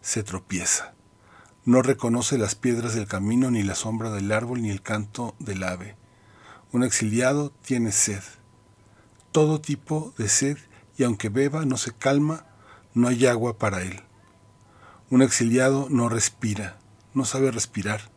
se 0.00 0.22
tropieza, 0.22 0.94
no 1.64 1.82
reconoce 1.82 2.38
las 2.38 2.54
piedras 2.54 2.94
del 2.94 3.08
camino, 3.08 3.50
ni 3.50 3.64
la 3.64 3.74
sombra 3.74 4.12
del 4.12 4.30
árbol, 4.30 4.62
ni 4.62 4.70
el 4.70 4.82
canto 4.82 5.34
del 5.40 5.64
ave. 5.64 5.96
Un 6.70 6.84
exiliado 6.84 7.50
tiene 7.50 7.90
sed, 7.90 8.22
todo 9.32 9.60
tipo 9.60 10.14
de 10.16 10.28
sed, 10.28 10.58
y 10.96 11.02
aunque 11.02 11.28
beba 11.28 11.64
no 11.64 11.76
se 11.76 11.90
calma, 11.92 12.46
no 12.94 13.08
hay 13.08 13.26
agua 13.26 13.58
para 13.58 13.82
él. 13.82 14.00
Un 15.10 15.20
exiliado 15.20 15.88
no 15.90 16.08
respira, 16.08 16.78
no 17.14 17.24
sabe 17.24 17.50
respirar. 17.50 18.12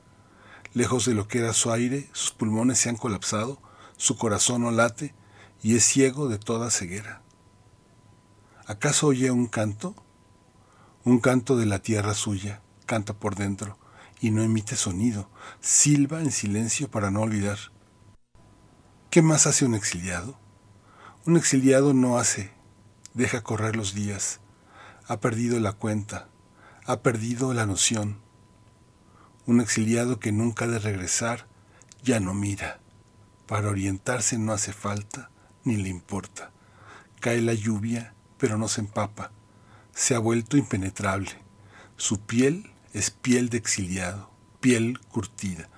Lejos 0.75 1.07
de 1.07 1.15
lo 1.15 1.27
que 1.27 1.39
era 1.39 1.53
su 1.53 1.71
aire, 1.71 2.07
sus 2.13 2.29
pulmones 2.29 2.77
se 2.77 2.89
han 2.89 2.97
colapsado, 2.97 3.59
su 3.97 4.15
corazón 4.15 4.61
no 4.61 4.69
late 4.69 5.15
y 5.63 5.75
es 5.75 5.83
ciego 5.85 6.29
de 6.29 6.37
toda 6.37 6.69
ceguera. 6.69 7.23
¿Acaso 8.71 9.07
oye 9.07 9.31
un 9.31 9.47
canto? 9.47 9.93
Un 11.03 11.19
canto 11.19 11.57
de 11.57 11.65
la 11.65 11.79
tierra 11.79 12.13
suya, 12.13 12.61
canta 12.85 13.11
por 13.11 13.35
dentro 13.35 13.77
y 14.21 14.31
no 14.31 14.43
emite 14.43 14.77
sonido, 14.77 15.29
silba 15.59 16.21
en 16.21 16.31
silencio 16.31 16.89
para 16.89 17.11
no 17.11 17.19
olvidar. 17.19 17.57
¿Qué 19.09 19.21
más 19.21 19.45
hace 19.45 19.65
un 19.65 19.75
exiliado? 19.75 20.39
Un 21.25 21.35
exiliado 21.35 21.93
no 21.93 22.17
hace, 22.17 22.53
deja 23.13 23.43
correr 23.43 23.75
los 23.75 23.93
días, 23.93 24.39
ha 25.05 25.19
perdido 25.19 25.59
la 25.59 25.73
cuenta, 25.73 26.29
ha 26.85 27.01
perdido 27.01 27.53
la 27.53 27.65
noción. 27.65 28.21
Un 29.45 29.59
exiliado 29.59 30.17
que 30.17 30.31
nunca 30.31 30.63
ha 30.63 30.69
de 30.69 30.79
regresar 30.79 31.45
ya 32.03 32.21
no 32.21 32.33
mira. 32.33 32.79
Para 33.47 33.67
orientarse 33.67 34.37
no 34.37 34.53
hace 34.53 34.71
falta 34.71 35.29
ni 35.65 35.75
le 35.75 35.89
importa. 35.89 36.51
Cae 37.19 37.41
la 37.41 37.53
lluvia, 37.53 38.15
pero 38.41 38.57
no 38.57 38.67
se 38.67 38.81
empapa. 38.81 39.31
Se 39.93 40.15
ha 40.15 40.19
vuelto 40.19 40.57
impenetrable. 40.57 41.29
Su 41.95 42.21
piel 42.21 42.71
es 42.91 43.11
piel 43.11 43.49
de 43.49 43.59
exiliado, 43.59 44.31
piel 44.59 44.99
curtida, 44.99 45.69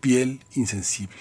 piel 0.00 0.42
insensible. 0.54 1.18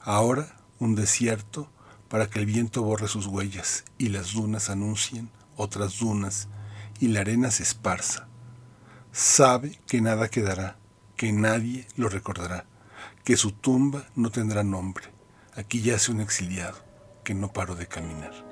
Ahora 0.00 0.56
un 0.78 0.94
desierto 0.94 1.70
para 2.08 2.30
que 2.30 2.38
el 2.38 2.46
viento 2.46 2.82
borre 2.82 3.08
sus 3.08 3.26
huellas 3.26 3.84
y 3.98 4.08
las 4.08 4.32
dunas 4.32 4.70
anuncien 4.70 5.30
otras 5.56 5.98
dunas 5.98 6.48
y 6.98 7.08
la 7.08 7.20
arena 7.20 7.50
se 7.50 7.62
esparza. 7.62 8.26
Sabe 9.12 9.78
que 9.86 10.00
nada 10.00 10.28
quedará, 10.28 10.78
que 11.14 11.30
nadie 11.30 11.86
lo 11.96 12.08
recordará, 12.08 12.64
que 13.22 13.36
su 13.36 13.52
tumba 13.52 14.06
no 14.16 14.30
tendrá 14.30 14.62
nombre. 14.62 15.04
Aquí 15.54 15.82
yace 15.82 16.10
un 16.10 16.22
exiliado 16.22 16.82
que 17.22 17.34
no 17.34 17.52
paró 17.52 17.74
de 17.74 17.86
caminar. 17.86 18.51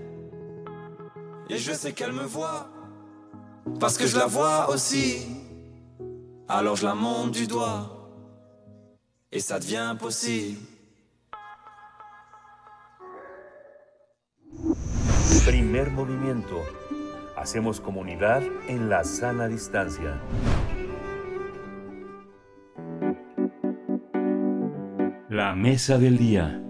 Et 1.53 1.57
je 1.57 1.73
sais 1.73 1.91
qu'elle 1.91 2.13
me 2.13 2.23
voit, 2.23 2.69
parce 3.77 3.97
que 3.97 4.07
je 4.07 4.17
la 4.17 4.25
vois 4.25 4.69
aussi. 4.69 5.27
Alors 6.47 6.77
je 6.77 6.85
la 6.85 6.95
monte 6.95 7.31
du 7.31 7.45
doigt, 7.45 8.09
et 9.33 9.41
ça 9.41 9.59
devient 9.59 9.93
possible. 9.99 10.57
Primer 15.45 15.89
movimiento. 15.89 16.61
Hacemos 17.35 17.81
comunidad 17.81 18.43
en 18.69 18.87
la 18.87 19.03
sana 19.03 19.49
distancia. 19.49 20.21
La 25.29 25.53
mesa 25.53 25.97
del 25.97 26.17
día. 26.17 26.61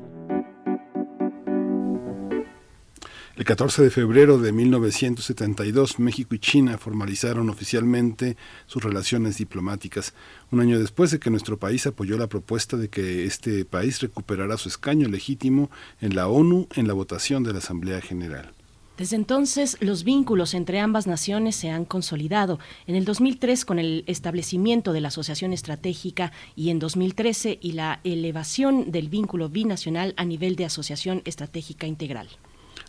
El 3.42 3.48
14 3.48 3.82
de 3.82 3.90
febrero 3.90 4.38
de 4.38 4.52
1972, 4.52 5.98
México 5.98 6.36
y 6.36 6.38
China 6.38 6.78
formalizaron 6.78 7.50
oficialmente 7.50 8.38
sus 8.68 8.84
relaciones 8.84 9.40
diplomáticas, 9.40 10.14
un 10.52 10.60
año 10.60 10.78
después 10.78 11.10
de 11.10 11.20
que 11.20 11.32
nuestro 11.32 11.58
país 11.58 11.88
apoyó 11.88 12.20
la 12.20 12.28
propuesta 12.28 12.78
de 12.78 12.90
que 12.90 13.26
este 13.26 13.66
país 13.66 14.00
recuperara 14.00 14.60
su 14.60 14.70
escaño 14.70 15.08
legítimo 15.08 15.72
en 16.02 16.14
la 16.14 16.28
ONU 16.28 16.68
en 16.76 16.88
la 16.88 16.94
votación 16.94 17.42
de 17.42 17.54
la 17.54 17.58
Asamblea 17.58 18.00
General. 18.00 18.54
Desde 18.96 19.16
entonces, 19.16 19.76
los 19.80 20.04
vínculos 20.04 20.54
entre 20.54 20.80
ambas 20.80 21.08
naciones 21.08 21.56
se 21.56 21.72
han 21.72 21.86
consolidado. 21.86 22.60
En 22.86 22.94
el 22.94 23.06
2003, 23.06 23.66
con 23.66 23.80
el 23.80 24.04
establecimiento 24.06 24.94
de 24.94 25.02
la 25.02 25.08
Asociación 25.08 25.52
Estratégica, 25.52 26.32
y 26.56 26.70
en 26.70 26.78
2013, 26.78 27.58
y 27.60 27.72
la 27.72 28.02
elevación 28.04 28.92
del 28.92 29.10
vínculo 29.10 29.50
binacional 29.50 30.14
a 30.18 30.26
nivel 30.26 30.56
de 30.56 30.66
Asociación 30.66 31.24
Estratégica 31.26 31.88
Integral. 31.88 32.30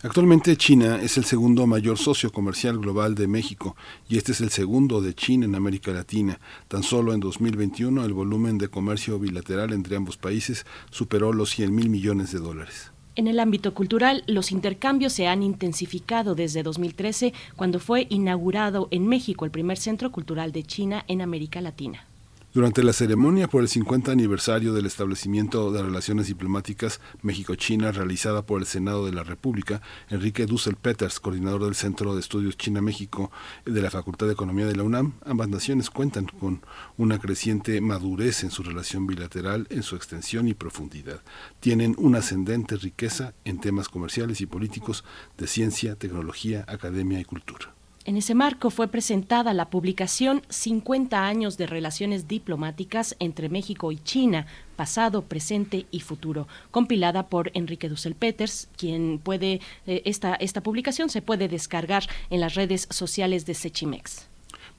Actualmente 0.04 0.56
China 0.56 0.98
es 1.00 1.16
el 1.16 1.24
segundo 1.24 1.64
mayor 1.68 1.96
socio 1.96 2.32
comercial 2.32 2.76
global 2.78 3.14
de 3.14 3.28
México 3.28 3.76
y 4.08 4.18
este 4.18 4.32
es 4.32 4.40
el 4.40 4.50
segundo 4.50 5.00
de 5.00 5.14
China 5.14 5.44
en 5.44 5.54
América 5.54 5.92
Latina. 5.92 6.40
Tan 6.66 6.82
solo 6.82 7.14
en 7.14 7.20
2021 7.20 8.04
el 8.04 8.12
volumen 8.12 8.58
de 8.58 8.66
comercio 8.66 9.20
bilateral 9.20 9.72
entre 9.72 9.94
ambos 9.94 10.16
países 10.16 10.66
superó 10.90 11.32
los 11.32 11.50
100 11.50 11.72
mil 11.72 11.88
millones 11.88 12.32
de 12.32 12.40
dólares. 12.40 12.90
En 13.14 13.28
el 13.28 13.38
ámbito 13.38 13.74
cultural, 13.74 14.24
los 14.26 14.50
intercambios 14.50 15.12
se 15.12 15.28
han 15.28 15.44
intensificado 15.44 16.34
desde 16.34 16.64
2013, 16.64 17.32
cuando 17.54 17.78
fue 17.78 18.08
inaugurado 18.10 18.88
en 18.90 19.06
México 19.06 19.44
el 19.44 19.52
primer 19.52 19.78
centro 19.78 20.10
cultural 20.10 20.50
de 20.50 20.64
China 20.64 21.04
en 21.06 21.22
América 21.22 21.60
Latina. 21.60 22.06
Durante 22.54 22.82
la 22.82 22.92
ceremonia 22.92 23.48
por 23.48 23.62
el 23.62 23.68
50 23.68 24.12
aniversario 24.12 24.74
del 24.74 24.84
establecimiento 24.84 25.72
de 25.72 25.82
relaciones 25.82 26.26
diplomáticas 26.26 27.00
México-China 27.22 27.92
realizada 27.92 28.44
por 28.44 28.60
el 28.60 28.66
Senado 28.66 29.06
de 29.06 29.12
la 29.12 29.22
República, 29.22 29.80
Enrique 30.10 30.44
Dussel 30.44 30.76
Peters, 30.76 31.18
coordinador 31.18 31.64
del 31.64 31.74
Centro 31.74 32.12
de 32.12 32.20
Estudios 32.20 32.58
China-México 32.58 33.32
de 33.64 33.80
la 33.80 33.90
Facultad 33.90 34.26
de 34.26 34.34
Economía 34.34 34.66
de 34.66 34.76
la 34.76 34.82
UNAM, 34.82 35.14
ambas 35.24 35.48
naciones 35.48 35.88
cuentan 35.88 36.26
con 36.26 36.60
una 36.98 37.18
creciente 37.18 37.80
madurez 37.80 38.44
en 38.44 38.50
su 38.50 38.62
relación 38.62 39.06
bilateral, 39.06 39.66
en 39.70 39.82
su 39.82 39.96
extensión 39.96 40.46
y 40.46 40.52
profundidad. 40.52 41.22
Tienen 41.58 41.94
una 41.96 42.18
ascendente 42.18 42.76
riqueza 42.76 43.32
en 43.46 43.62
temas 43.62 43.88
comerciales 43.88 44.42
y 44.42 44.46
políticos 44.46 45.04
de 45.38 45.46
ciencia, 45.46 45.96
tecnología, 45.96 46.66
academia 46.68 47.18
y 47.18 47.24
cultura. 47.24 47.72
En 48.04 48.16
ese 48.16 48.34
marco 48.34 48.70
fue 48.70 48.88
presentada 48.88 49.54
la 49.54 49.70
publicación 49.70 50.42
50 50.48 51.24
años 51.24 51.56
de 51.56 51.68
relaciones 51.68 52.26
diplomáticas 52.26 53.14
entre 53.20 53.48
México 53.48 53.92
y 53.92 53.98
China, 53.98 54.46
pasado, 54.74 55.22
presente 55.22 55.86
y 55.92 56.00
futuro, 56.00 56.48
compilada 56.72 57.28
por 57.28 57.52
Enrique 57.54 57.88
Dussel 57.88 58.16
Peters, 58.16 58.68
quien 58.76 59.20
puede 59.22 59.60
eh, 59.86 60.02
esta 60.04 60.34
esta 60.34 60.62
publicación 60.62 61.10
se 61.10 61.22
puede 61.22 61.46
descargar 61.46 62.08
en 62.30 62.40
las 62.40 62.54
redes 62.54 62.88
sociales 62.90 63.46
de 63.46 63.54
Sechimex. 63.54 64.31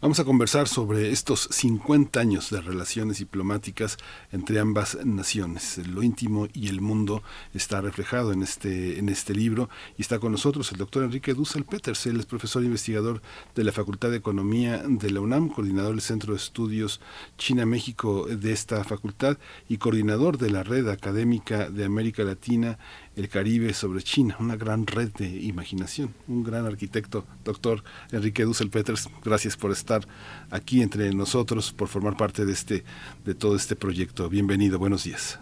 Vamos 0.04 0.20
a 0.20 0.26
conversar 0.26 0.68
sobre 0.68 1.12
estos 1.12 1.48
50 1.50 2.20
años 2.20 2.50
de 2.50 2.60
relaciones 2.60 3.20
diplomáticas 3.20 3.96
entre 4.34 4.60
ambas 4.60 4.98
naciones. 5.06 5.78
Lo 5.88 6.04
íntimo 6.04 6.50
y 6.52 6.68
el 6.68 6.82
mundo 6.82 7.24
está 7.54 7.80
reflejado 7.80 8.34
en 8.34 8.44
este, 8.44 9.00
en 9.00 9.08
este 9.08 9.34
libro 9.34 9.70
y 9.98 10.02
está 10.02 10.20
con 10.20 10.34
nosotros 10.34 10.70
el 10.74 10.78
doctor 10.78 11.06
Enrique 11.06 11.34
Dussel 11.34 11.64
Peters. 11.64 12.06
Él 12.06 12.20
es 12.20 12.26
profesor 12.26 12.66
investigador 12.66 13.22
de 13.56 13.64
la 13.64 13.72
Facultad 13.72 14.10
de 14.10 14.18
Economía 14.18 14.84
de 14.86 15.10
la 15.10 15.22
UNAM, 15.22 15.48
coordinador 15.48 15.92
del 15.92 16.02
Centro 16.02 16.34
de 16.34 16.40
Estudios 16.40 17.00
China-México 17.38 18.26
de 18.28 18.52
esta 18.52 18.84
facultad 18.84 19.38
y 19.70 19.78
coordinador 19.78 20.38
de 20.38 20.50
la 20.50 20.64
Red 20.64 20.90
Académica 20.90 21.70
de 21.70 21.86
América 21.86 22.26
Latina 22.26 22.78
el 23.16 23.30
Caribe 23.30 23.74
sobre 23.74 24.02
China, 24.02 24.36
una 24.40 24.56
gran 24.56 24.88
red 24.88 25.10
de 25.14 25.28
imaginación, 25.28 26.14
un 26.28 26.44
gran 26.44 26.66
arquitecto, 26.66 27.26
doctor 27.44 27.84
Enrique 28.12 28.44
Dussel 28.44 28.70
Peters, 28.70 29.10
gracias 29.24 29.56
por 29.56 29.72
estar 29.72 30.02
aquí 30.50 30.82
entre 30.82 31.14
nosotros, 31.14 31.72
por 31.72 31.88
formar 31.88 32.18
parte 32.18 32.46
de 32.46 32.54
este, 32.54 32.84
de 33.26 33.36
todo 33.36 33.56
este 33.56 33.76
proyecto. 33.76 34.30
Bienvenido, 34.30 34.80
buenos 34.80 35.04
días. 35.04 35.40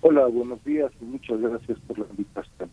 Hola, 0.00 0.26
buenos 0.26 0.62
días 0.64 0.92
y 1.00 1.04
muchas 1.04 1.40
gracias 1.40 1.78
por 1.86 1.98
la 1.98 2.06
invitación. 2.10 2.70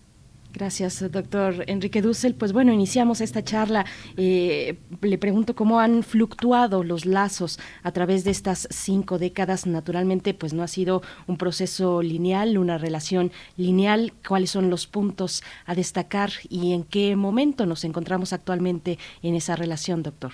Gracias, 0.53 1.11
doctor 1.11 1.63
Enrique 1.65 2.03
Dussel. 2.03 2.35
Pues 2.35 2.53
bueno, 2.53 2.71
iniciamos 2.71 3.21
esta 3.21 3.43
charla. 3.43 3.85
Eh, 4.17 4.77
le 5.01 5.17
pregunto 5.17 5.55
cómo 5.55 5.79
han 5.79 6.03
fluctuado 6.03 6.83
los 6.83 7.07
lazos 7.07 7.59
a 7.81 7.91
través 7.91 8.23
de 8.23 8.29
estas 8.29 8.67
cinco 8.69 9.17
décadas. 9.17 9.65
Naturalmente, 9.65 10.35
pues 10.35 10.53
no 10.53 10.61
ha 10.61 10.67
sido 10.67 11.01
un 11.25 11.37
proceso 11.37 12.03
lineal, 12.03 12.59
una 12.59 12.77
relación 12.77 13.31
lineal. 13.57 14.13
¿Cuáles 14.27 14.51
son 14.51 14.69
los 14.69 14.85
puntos 14.85 15.43
a 15.65 15.73
destacar 15.73 16.29
y 16.47 16.73
en 16.73 16.83
qué 16.83 17.15
momento 17.15 17.65
nos 17.65 17.83
encontramos 17.83 18.31
actualmente 18.31 18.99
en 19.23 19.33
esa 19.33 19.55
relación, 19.55 20.03
doctor? 20.03 20.33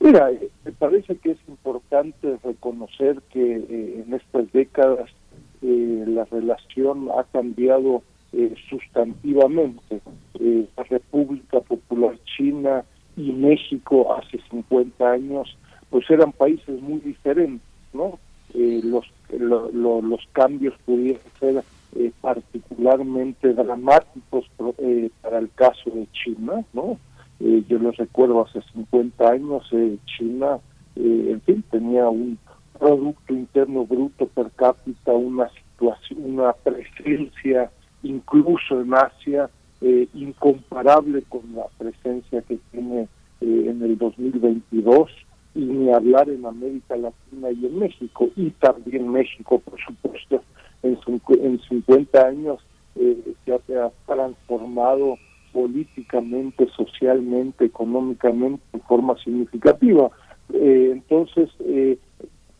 Mira, 0.00 0.30
eh, 0.30 0.48
me 0.64 0.72
parece 0.72 1.14
que 1.16 1.32
es 1.32 1.38
importante 1.46 2.38
reconocer 2.42 3.20
que 3.30 3.56
eh, 3.56 4.04
en 4.06 4.14
estas 4.14 4.50
décadas 4.52 5.10
la 5.60 6.24
relación 6.26 7.08
ha 7.18 7.24
cambiado 7.24 8.02
eh, 8.32 8.54
sustantivamente. 8.68 10.00
Eh, 10.38 10.66
la 10.76 10.82
República 10.84 11.60
Popular 11.60 12.14
China 12.36 12.84
y 13.16 13.32
México 13.32 14.14
hace 14.14 14.38
50 14.50 15.10
años, 15.10 15.56
pues 15.90 16.08
eran 16.10 16.32
países 16.32 16.80
muy 16.82 17.00
diferentes, 17.00 17.66
¿no? 17.92 18.18
Eh, 18.54 18.80
los, 18.84 19.06
los 19.30 20.20
cambios 20.32 20.74
pudieron 20.84 21.22
ser 21.40 21.64
particularmente 22.20 23.54
dramáticos 23.54 24.44
para 25.22 25.38
el 25.38 25.50
caso 25.54 25.90
de 25.90 26.06
China, 26.12 26.64
¿no? 26.72 26.98
yo 27.40 27.78
lo 27.78 27.92
recuerdo 27.92 28.44
hace 28.44 28.60
50 28.72 29.30
años, 29.30 29.70
China, 30.04 30.58
en 30.96 31.40
fin, 31.42 31.64
tenía 31.70 32.08
un 32.08 32.38
Producto 32.78 33.32
Interno 33.32 33.84
Bruto 33.84 34.26
per 34.26 34.50
cápita, 34.52 35.12
una 35.12 35.48
situación, 35.50 36.34
una 36.34 36.52
presencia 36.52 37.70
incluso 38.02 38.80
en 38.80 38.94
Asia, 38.94 39.50
eh, 39.80 40.08
incomparable 40.14 41.22
con 41.28 41.42
la 41.54 41.66
presencia 41.78 42.42
que 42.42 42.58
tiene 42.72 43.02
eh, 43.40 43.64
en 43.68 43.80
el 43.82 43.96
2022 43.96 45.10
y 45.54 45.60
ni 45.60 45.92
hablar 45.92 46.28
en 46.28 46.44
América 46.44 46.96
Latina 46.96 47.50
y 47.52 47.66
en 47.66 47.78
México 47.78 48.28
y 48.34 48.50
también 48.50 49.08
México 49.08 49.60
por 49.60 49.78
supuesto 49.80 50.42
en, 50.82 50.98
en 51.28 51.60
50 51.60 52.26
años 52.26 52.58
eh, 52.96 53.34
se 53.44 53.52
ha 53.52 53.90
transformado 54.06 55.16
políticamente, 55.52 56.68
socialmente, 56.76 57.64
económicamente 57.64 58.62
de 58.72 58.80
forma 58.80 59.16
significativa. 59.18 60.10
entonces, 60.52 61.50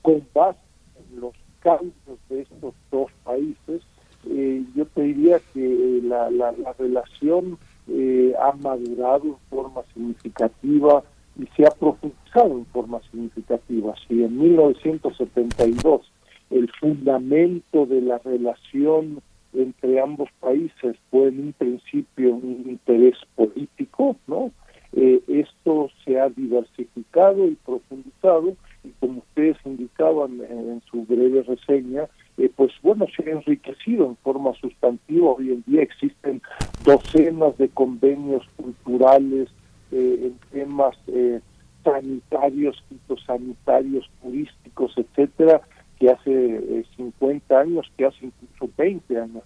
con 0.02 0.22
base 0.32 0.58
en 0.96 1.20
los 1.20 1.34
cambios 1.60 2.18
de 2.28 2.42
estos 2.42 2.74
dos 2.90 3.10
países, 3.24 3.82
eh, 4.26 4.64
yo 4.74 4.86
te 4.86 5.02
diría 5.02 5.40
que 5.54 6.00
la, 6.02 6.30
la, 6.30 6.52
relación 6.78 7.58
eh, 7.88 8.32
ha 8.40 8.52
madurado 8.52 9.24
en 9.24 9.36
forma 9.48 9.82
significativa 9.94 11.02
y 11.38 11.46
se 11.56 11.66
ha 11.66 11.70
profundizado 11.70 12.52
en 12.52 12.66
forma 12.66 13.00
significativa. 13.10 13.94
Si 14.06 14.22
en 14.22 14.38
1972 14.38 16.10
el 16.50 16.70
fundamento 16.80 17.86
de 17.86 18.00
la 18.00 18.18
relación 18.18 19.20
entre 19.54 20.00
ambos 20.00 20.28
países 20.40 20.96
fue 21.10 21.28
en 21.28 21.40
un 21.40 21.52
principio 21.52 22.34
un 22.34 22.64
interés 22.66 23.16
político, 23.34 24.16
¿no? 24.26 24.50
Eh, 24.92 25.20
esto 25.28 25.90
se 26.04 26.18
ha 26.18 26.28
diversificado 26.30 27.46
y 27.46 27.56
profundizado 27.56 28.56
y 28.84 28.88
como 29.00 29.18
ustedes 29.18 29.56
indicaban 29.64 30.40
en 30.40 30.82
su 30.90 31.04
breve 31.04 31.42
reseña, 31.42 32.08
eh, 32.38 32.50
pues 32.54 32.72
bueno, 32.82 33.06
se 33.14 33.28
ha 33.28 33.32
enriquecido 33.32 34.06
en 34.06 34.16
forma 34.16 34.52
sustantiva. 34.54 35.32
Hoy 35.32 35.50
en 35.50 35.64
día 35.66 35.82
existen 35.82 36.40
docenas 36.84 37.58
de 37.58 37.68
convenios 37.68 38.46
culturales 38.56 39.48
eh, 39.90 40.30
en 40.30 40.38
temas 40.52 40.96
eh, 41.08 41.40
sanitarios, 41.82 42.82
fitosanitarios, 42.88 44.08
turísticos, 44.22 44.94
etcétera, 44.96 45.62
que 45.98 46.10
hace 46.10 46.84
50 46.96 47.58
años, 47.58 47.90
que 47.96 48.06
hace 48.06 48.26
incluso 48.26 48.72
20 48.78 49.18
años 49.18 49.42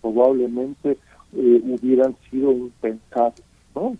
probablemente 0.00 0.98
hubieran 1.32 2.16
sido 2.30 2.52
impensados, 2.52 3.42
¿no? 3.74 3.96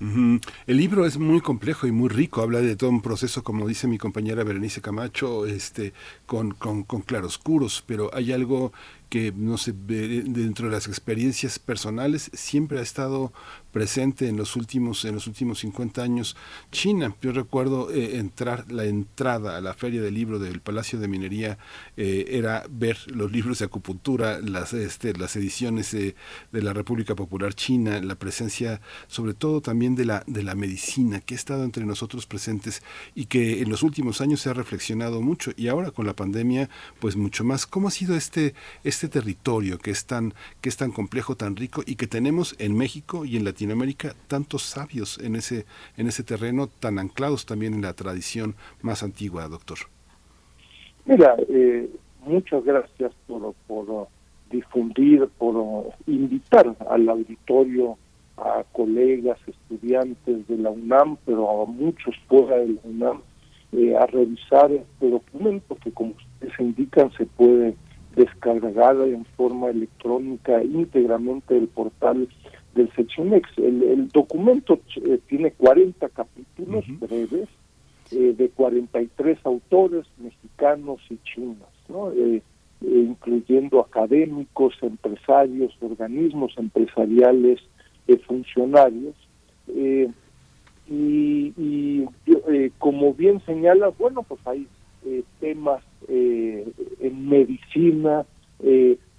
El 0.00 0.76
libro 0.76 1.06
es 1.06 1.18
muy 1.18 1.40
complejo 1.40 1.86
y 1.86 1.92
muy 1.92 2.08
rico, 2.08 2.42
habla 2.42 2.60
de 2.60 2.74
todo 2.76 2.90
un 2.90 3.02
proceso, 3.02 3.44
como 3.44 3.68
dice 3.68 3.86
mi 3.86 3.98
compañera 3.98 4.42
Berenice 4.42 4.80
Camacho, 4.80 5.46
este, 5.46 5.92
con, 6.26 6.50
con, 6.52 6.82
con 6.82 7.02
claroscuros, 7.02 7.84
pero 7.86 8.10
hay 8.12 8.32
algo 8.32 8.72
que, 9.08 9.32
no 9.32 9.58
sé, 9.58 9.72
dentro 9.72 10.66
de 10.66 10.72
las 10.72 10.86
experiencias 10.86 11.58
personales 11.58 12.30
siempre 12.34 12.78
ha 12.78 12.82
estado 12.82 13.32
presente 13.72 14.28
en 14.28 14.36
los 14.36 14.54
últimos 14.54 15.04
en 15.04 15.16
los 15.16 15.26
últimos 15.26 15.58
50 15.58 16.02
años 16.02 16.36
China. 16.70 17.16
Yo 17.20 17.32
recuerdo 17.32 17.90
eh, 17.90 18.18
entrar 18.18 18.70
la 18.70 18.84
entrada 18.84 19.56
a 19.56 19.60
la 19.60 19.74
feria 19.74 20.00
del 20.00 20.14
libro 20.14 20.38
del 20.38 20.60
Palacio 20.60 21.00
de 21.00 21.08
Minería 21.08 21.58
eh, 21.96 22.26
era 22.28 22.64
ver 22.70 22.98
los 23.10 23.32
libros 23.32 23.58
de 23.58 23.64
acupuntura, 23.64 24.38
las 24.38 24.72
este, 24.72 25.12
las 25.14 25.34
ediciones 25.34 25.90
de 25.90 26.14
la 26.52 26.72
República 26.72 27.16
Popular 27.16 27.54
China, 27.54 28.00
la 28.00 28.14
presencia 28.14 28.80
sobre 29.08 29.34
todo 29.34 29.60
también 29.60 29.96
de 29.96 30.04
la 30.04 30.22
de 30.28 30.44
la 30.44 30.54
medicina 30.54 31.20
que 31.20 31.34
ha 31.34 31.36
estado 31.36 31.64
entre 31.64 31.84
nosotros 31.84 32.26
presentes 32.26 32.82
y 33.14 33.26
que 33.26 33.60
en 33.60 33.70
los 33.70 33.82
últimos 33.82 34.20
años 34.20 34.40
se 34.40 34.50
ha 34.50 34.54
reflexionado 34.54 35.20
mucho 35.20 35.50
y 35.56 35.66
ahora 35.66 35.90
con 35.90 36.06
la 36.06 36.14
pandemia 36.14 36.70
pues 37.00 37.16
mucho 37.16 37.44
más. 37.44 37.66
¿Cómo 37.66 37.88
ha 37.88 37.90
sido 37.90 38.16
este 38.16 38.54
territorio 39.08 39.78
que 39.78 39.90
es 39.90 40.06
tan 40.06 40.34
que 40.60 40.68
es 40.68 40.76
tan 40.76 40.92
complejo, 40.92 41.36
tan 41.36 41.56
rico 41.56 41.82
y 41.86 41.96
que 41.96 42.06
tenemos 42.06 42.54
en 42.58 42.76
México 42.76 43.24
y 43.24 43.36
en 43.36 43.44
Latinoamérica 43.44 44.14
tantos 44.28 44.62
sabios 44.62 45.18
en 45.18 45.36
ese 45.36 45.66
en 45.96 46.06
ese 46.06 46.22
terreno 46.22 46.66
tan 46.66 46.98
anclados 46.98 47.46
también 47.46 47.74
en 47.74 47.82
la 47.82 47.92
tradición 47.94 48.54
más 48.82 49.02
antigua, 49.02 49.48
doctor? 49.48 49.78
Mira, 51.06 51.36
eh, 51.48 51.90
muchas 52.24 52.64
gracias 52.64 53.12
por, 53.26 53.54
por 53.66 54.08
difundir, 54.50 55.28
por 55.38 55.92
invitar 56.06 56.74
al 56.88 57.08
auditorio 57.08 57.98
a 58.36 58.64
colegas, 58.72 59.38
estudiantes 59.46 60.48
de 60.48 60.56
la 60.58 60.70
UNAM, 60.70 61.18
pero 61.24 61.62
a 61.62 61.66
muchos 61.66 62.16
fuera 62.26 62.56
de 62.56 62.68
la 62.68 62.80
UNAM, 62.84 63.22
eh, 63.72 63.94
a 63.96 64.06
revisar 64.06 64.72
este 64.72 65.10
documento 65.10 65.76
que, 65.76 65.92
como 65.92 66.12
ustedes 66.12 66.58
indican, 66.58 67.12
se 67.12 67.26
puede 67.26 67.74
descargar 68.16 68.96
en 69.02 69.24
forma 69.36 69.70
electrónica 69.70 70.62
íntegramente 70.62 71.54
del 71.54 71.68
portal 71.68 72.28
del 72.74 72.90
Seccionex. 72.92 73.48
El, 73.56 73.82
el 73.82 74.08
documento 74.08 74.80
eh, 75.04 75.18
tiene 75.28 75.52
40 75.52 76.08
capítulos 76.10 76.84
breves 77.00 77.48
eh, 78.10 78.34
de 78.36 78.48
43 78.50 79.38
autores 79.44 80.06
mexicanos 80.18 81.00
y 81.10 81.18
chinos, 81.24 81.68
¿no? 81.88 82.12
Eh, 82.12 82.42
incluyendo 82.80 83.80
académicos, 83.80 84.74
empresarios, 84.82 85.74
organismos 85.80 86.52
empresariales, 86.58 87.60
funcionarios. 88.26 89.14
y, 89.66 91.54
y 91.56 92.06
como 92.78 93.14
bien 93.14 93.40
señala, 93.46 93.88
bueno, 93.88 94.22
pues 94.22 94.40
hay 94.46 94.66
temas 95.40 95.82
en 96.08 97.28
medicina, 97.28 98.24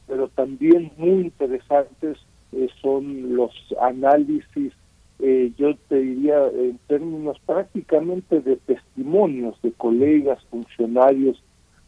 pero 0.07 0.27
también 0.35 0.91
muy 0.97 1.21
interesantes 1.21 2.17
son 2.81 3.35
los 3.35 3.51
análisis, 3.81 4.73
eh, 5.19 5.51
yo 5.57 5.75
te 5.87 5.97
diría 5.97 6.47
en 6.47 6.77
términos 6.87 7.37
prácticamente 7.45 8.41
de 8.41 8.57
testimonios 8.57 9.59
de 9.61 9.71
colegas, 9.71 10.43
funcionarios 10.49 11.41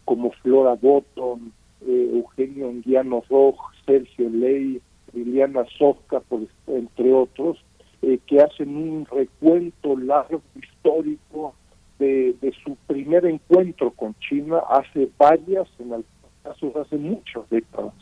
como 0.05 0.31
Flora 0.31 0.75
Botton, 0.75 1.51
eh, 1.85 2.09
Eugenio 2.13 2.69
Anguiano 2.69 3.23
Roj, 3.29 3.55
Sergio 3.85 4.29
Ley, 4.29 4.81
Liliana 5.13 5.65
Sofka, 5.77 6.21
por, 6.21 6.41
entre 6.67 7.13
otros, 7.13 7.57
eh, 8.01 8.19
que 8.27 8.39
hacen 8.39 8.75
un 8.75 9.05
recuento 9.05 9.97
largo 9.97 10.41
histórico 10.55 11.53
de, 11.99 12.35
de, 12.41 12.53
su 12.63 12.75
primer 12.87 13.25
encuentro 13.25 13.91
con 13.91 14.15
China 14.19 14.59
hace 14.69 15.09
varias, 15.17 15.67
en 15.79 15.93
algunos 15.93 16.31
casos 16.43 16.75
hace 16.75 16.97
muchas 16.97 17.49
décadas. 17.49 17.93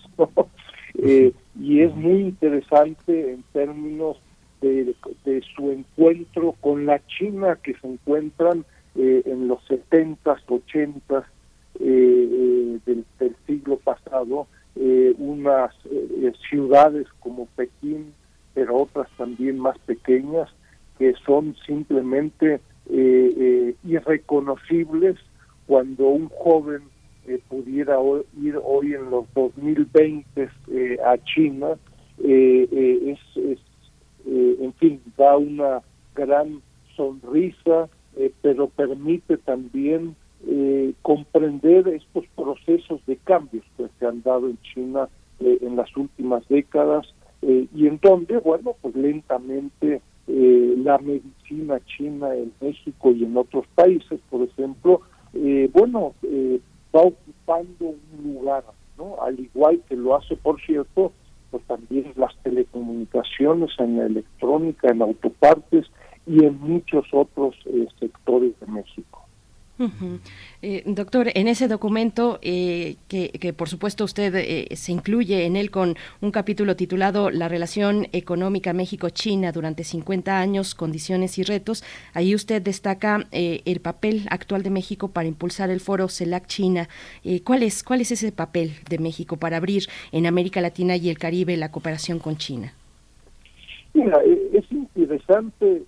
Eh, 0.98 1.34
y 1.60 1.82
es 1.82 1.94
muy 1.96 2.22
interesante 2.22 3.34
en 3.34 3.44
términos 3.52 4.18
de, 4.62 4.96
su 5.56 5.72
encuentro 5.72 6.56
con 6.62 6.86
la 6.86 7.06
China 7.06 7.60
que 7.62 7.74
se 7.76 7.88
encuentran 7.88 8.66
eh, 8.96 9.22
en 9.26 9.48
los 9.48 9.60
70s, 9.68 10.18
80s 10.48 11.24
eh, 11.80 12.80
del, 12.86 13.06
siglo 13.46 13.78
pasado, 13.78 14.48
unas 15.18 15.74
ciudades 16.50 17.08
como 17.20 17.46
Pekín, 17.56 18.14
pero 18.54 18.78
otras 18.78 19.08
también 19.18 19.60
más 19.60 19.78
pequeñas, 19.80 20.50
que 20.98 21.14
son 21.26 21.56
simplemente 21.66 22.60
irreconocibles 22.90 25.18
cuando 25.68 26.08
un 26.08 26.30
joven 26.30 26.84
eh, 27.28 27.40
pudiera 27.50 27.98
ir 28.40 28.60
hoy 28.64 28.94
en 28.94 29.10
los 29.10 29.26
2020 29.34 30.48
eh, 30.68 30.98
a 31.04 31.18
China, 31.24 31.70
eh, 32.24 33.18
es, 33.42 33.60
en 34.28 34.74
fin, 34.74 35.02
da 35.18 35.36
una 35.36 35.82
gran 36.16 36.62
sonrisa, 36.96 37.90
pero 38.42 38.68
permite 38.68 39.38
también 39.38 40.16
comprender 41.02 41.88
estos 41.88 42.26
procesos 42.36 43.06
de 43.06 43.18
cambios 43.18 43.66
que 43.76 43.88
se 44.00 44.06
han 44.06 44.22
dado 44.22 44.48
en 44.48 44.58
China 44.62 45.10
en 45.40 45.76
las 45.76 45.96
últimas 45.98 46.48
décadas 46.48 47.14
y 47.42 47.88
en 47.88 48.00
donde, 48.02 48.38
bueno, 48.38 48.76
pues 48.82 48.96
lentamente 48.96 50.02
la 50.28 50.98
medicina 50.98 51.80
china 51.86 52.34
en 52.34 52.52
México 52.60 53.12
y 53.12 53.24
en 53.24 53.38
otros 53.38 53.66
países, 53.76 54.20
por 54.30 54.42
ejemplo, 54.42 55.02
bueno, 55.74 56.14
va 56.96 57.02
ocupando 57.02 57.86
un 57.86 58.34
lugar, 58.34 58.64
¿no? 58.98 59.18
Al 59.22 59.40
igual 59.40 59.82
que 59.88 59.96
lo 59.96 60.16
hace, 60.16 60.36
por 60.36 60.60
cierto, 60.62 61.12
pues 61.52 61.64
también 61.68 62.12
las 62.16 62.36
telecomunicaciones, 62.44 63.72
en 63.80 63.98
la 63.98 64.06
electrónica, 64.06 64.90
en 64.90 65.02
autopartes 65.02 65.86
y 66.26 66.44
en 66.44 66.60
muchos 66.60 67.06
otros 67.12 67.56
eh, 67.66 67.88
sectores 68.00 68.60
de 68.60 68.68
México. 68.68 69.25
Eh, 70.62 70.84
doctor, 70.86 71.28
en 71.34 71.48
ese 71.48 71.68
documento, 71.68 72.40
eh, 72.42 72.96
que, 73.08 73.54
por 73.54 73.68
supuesto 73.68 74.06
usted 74.06 74.34
eh, 74.36 74.76
se 74.76 74.92
incluye 74.92 75.46
en 75.46 75.56
él 75.56 75.70
con 75.70 75.96
un 76.22 76.32
capítulo 76.32 76.76
titulado 76.76 77.30
La 77.30 77.50
relación 77.50 78.08
económica 78.14 78.74
México-China 78.74 79.52
durante 79.52 79.84
50 79.84 80.40
años, 80.40 80.76
condiciones 80.76 81.38
y 81.38 81.44
retos, 81.44 81.84
ahí 82.14 82.34
usted 82.34 82.62
destaca 82.62 83.28
el 83.32 83.80
papel 83.82 84.28
actual 84.30 84.64
de 84.64 84.70
México 84.70 85.10
para 85.10 85.28
impulsar 85.28 85.70
el 85.70 85.80
foro 85.80 86.08
CELAC 86.08 86.48
China. 86.48 86.88
¿cuál, 87.44 87.64
es, 87.64 87.84
¿Cuál 87.84 88.02
es 88.02 88.12
ese 88.12 88.32
papel 88.32 88.72
de 88.90 89.00
México 89.00 89.38
para 89.38 89.58
abrir 89.58 89.84
en 90.12 90.26
América 90.26 90.62
Latina 90.62 90.96
y 90.96 91.10
el 91.10 91.18
Caribe 91.18 91.58
la 91.58 91.72
cooperación 91.72 92.20
con 92.20 92.38
China? 92.38 92.74
Mira, 93.94 94.22
es 94.54 94.66
interesante 94.72 95.84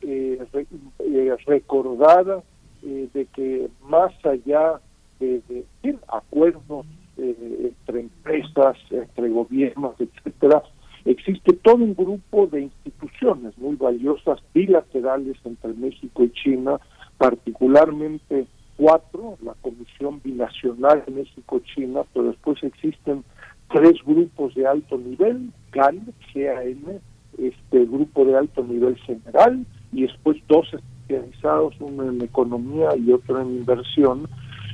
recordar 1.46 2.44
eh, 2.88 3.10
de 3.14 3.26
que 3.26 3.70
más 3.82 4.14
allá 4.24 4.80
de, 5.20 5.66
acuerdos 6.08 6.86
eh, 7.18 7.74
entre 7.86 8.00
empresas, 8.00 8.78
entre 8.90 9.28
gobiernos, 9.28 9.96
etcétera, 10.00 10.64
existe 11.04 11.52
todo 11.52 11.84
un 11.84 11.94
grupo 11.94 12.48
de 12.48 12.62
instituciones 12.62 13.58
muy 13.58 13.76
valiosas 13.76 14.40
bilaterales 14.54 15.36
entre 15.44 15.74
México 15.74 16.24
y 16.24 16.32
China, 16.32 16.80
particularmente 17.18 18.48
cuatro, 18.78 19.38
la 19.44 19.54
Comisión 19.56 20.22
Binacional 20.24 21.04
México-China, 21.14 22.04
pero 22.14 22.28
después 22.28 22.64
existen 22.64 23.26
tres 23.74 23.96
grupos 24.06 24.56
de 24.56 24.66
alto 24.66 24.98
nivel, 24.98 25.52
GAN, 25.74 26.14
GAN, 26.34 27.02
este 27.38 27.86
grupo 27.86 28.24
de 28.24 28.38
alto 28.38 28.64
nivel 28.64 28.96
general, 29.00 29.66
y 29.92 30.04
después 30.04 30.38
dos 30.48 30.70
especializados, 31.08 31.76
uno 31.80 32.10
en 32.10 32.22
economía 32.22 32.90
y 32.98 33.12
otro 33.12 33.42
en 33.42 33.58
inversión, 33.58 34.28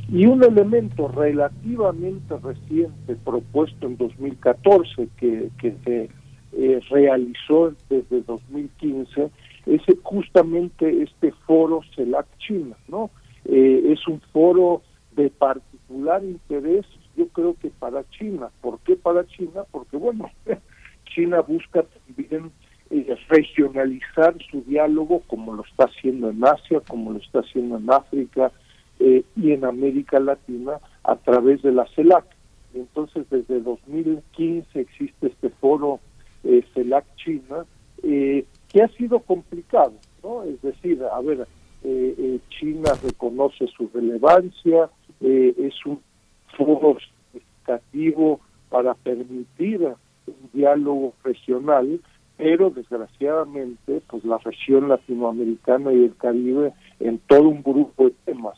y 0.10 0.26
un 0.26 0.44
elemento 0.44 1.08
relativamente 1.08 2.36
reciente 2.38 3.16
propuesto 3.24 3.88
en 3.88 3.98
2014 3.98 5.08
que, 5.18 5.50
que 5.60 5.76
se 5.86 6.10
eh, 6.54 6.80
realizó 6.90 7.74
desde 7.90 8.22
2015 8.22 9.30
es 9.66 9.82
justamente 10.04 11.04
este 11.04 11.32
foro 11.48 11.82
CELAC 11.96 12.28
China, 12.38 12.76
¿no? 12.90 13.10
Eh, 13.46 13.94
es 13.94 14.06
un 14.08 14.20
foro 14.34 14.82
de 15.16 15.30
particular 15.30 16.24
interés, 16.24 16.86
yo 17.16 17.28
creo 17.30 17.56
que 17.62 17.70
para 17.70 18.04
China. 18.10 18.50
¿Por 18.62 18.80
qué 18.80 18.96
para 18.96 19.26
China? 19.28 19.64
Porque, 19.72 19.96
bueno, 19.96 20.30
China 21.06 21.42
busca 21.42 21.84
también 21.84 22.52
regionalizar 23.28 24.36
su 24.52 24.62
diálogo 24.62 25.22
como 25.28 25.54
lo 25.54 25.64
está 25.64 25.86
haciendo 25.86 26.30
en 26.30 26.44
Asia, 26.44 26.80
como 26.88 27.12
lo 27.12 27.20
está 27.20 27.40
haciendo 27.40 27.78
en 27.78 27.92
África 27.92 28.52
eh, 29.00 29.24
y 29.36 29.52
en 29.52 29.66
América 29.66 30.20
Latina 30.20 30.74
a 31.04 31.16
través 31.16 31.62
de 31.64 31.72
la 31.72 31.88
CELAC. 31.96 32.26
Entonces, 32.74 33.26
desde 33.30 33.62
2015 33.62 34.80
existe 34.80 35.28
este 35.28 35.50
foro 35.50 36.00
eh, 36.44 36.64
CELAC 36.74 37.06
China, 37.16 37.66
eh, 38.04 38.46
que 38.70 38.82
ha 38.82 38.88
sido 38.90 39.20
complicado, 39.20 39.94
¿no? 40.24 40.44
Es 40.44 40.62
decir, 40.62 41.02
a 41.04 41.22
ver, 41.22 41.48
China 42.48 42.94
reconoce 43.04 43.68
su 43.68 43.90
relevancia, 43.94 44.90
es 45.20 45.86
un 45.86 46.00
foro 46.56 46.98
significativo 47.32 48.40
para 48.70 48.94
permitir 48.94 49.82
un 49.82 50.50
diálogo 50.54 51.14
regional, 51.26 52.00
pero 52.38 52.70
desgraciadamente 52.70 54.02
pues 54.08 54.24
la 54.26 54.38
región 54.40 54.90
latinoamericana 54.90 55.94
y 55.94 56.06
el 56.06 56.16
Caribe 56.16 56.74
en 57.00 57.20
todo 57.20 57.50
un 57.50 57.62
grupo 57.62 58.06
de 58.06 58.16
temas 58.26 58.58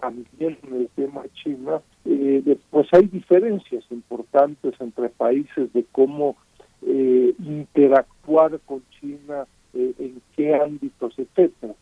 también 0.00 0.58
en 0.66 0.74
el 0.74 0.88
tema 0.96 1.22
China 1.34 1.80
eh, 2.04 2.58
pues 2.70 2.88
hay 2.92 3.06
diferencias 3.06 3.84
importantes 3.90 4.74
entre 4.80 5.08
países 5.10 5.72
de 5.72 5.84
cómo 5.92 6.36
eh, 6.84 7.32
interactuar 7.38 8.58
con 8.66 8.82
China 9.00 9.46
eh, 9.74 9.92
en 9.98 10.20
qué 10.36 10.54
ámbitos 10.54 11.14
etcétera. 11.18 11.74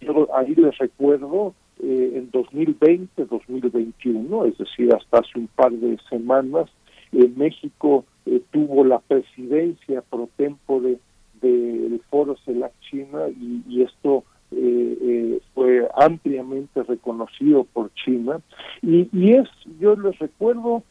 Yo 0.00 0.28
ahí 0.36 0.54
les 0.56 0.76
recuerdo 0.78 1.54
en 1.80 2.28
2020 2.32 3.24
2021 3.24 4.46
es 4.46 4.58
decir 4.58 4.92
hasta 4.94 5.18
hace 5.18 5.38
un 5.38 5.46
par 5.48 5.72
de 5.72 5.96
semanas 6.08 6.68
México 7.36 8.04
eh, 8.26 8.40
tuvo 8.50 8.84
la 8.84 8.98
presidencia 8.98 10.02
pro 10.02 10.28
tempore 10.36 10.98
del 11.40 12.00
Foro 12.10 12.36
CELAC 12.44 12.72
China 12.80 13.28
y, 13.28 13.82
esto 13.82 14.24
eh, 14.50 14.98
eh, 15.00 15.40
fue 15.54 15.88
ampliamente 15.96 16.82
reconocido 16.82 17.64
por 17.64 17.92
China. 17.94 18.40
Y, 18.82 19.08
y 19.12 19.32
es 19.34 19.48
yo 19.78 19.96
les 19.96 20.18
recuerdo 20.18 20.82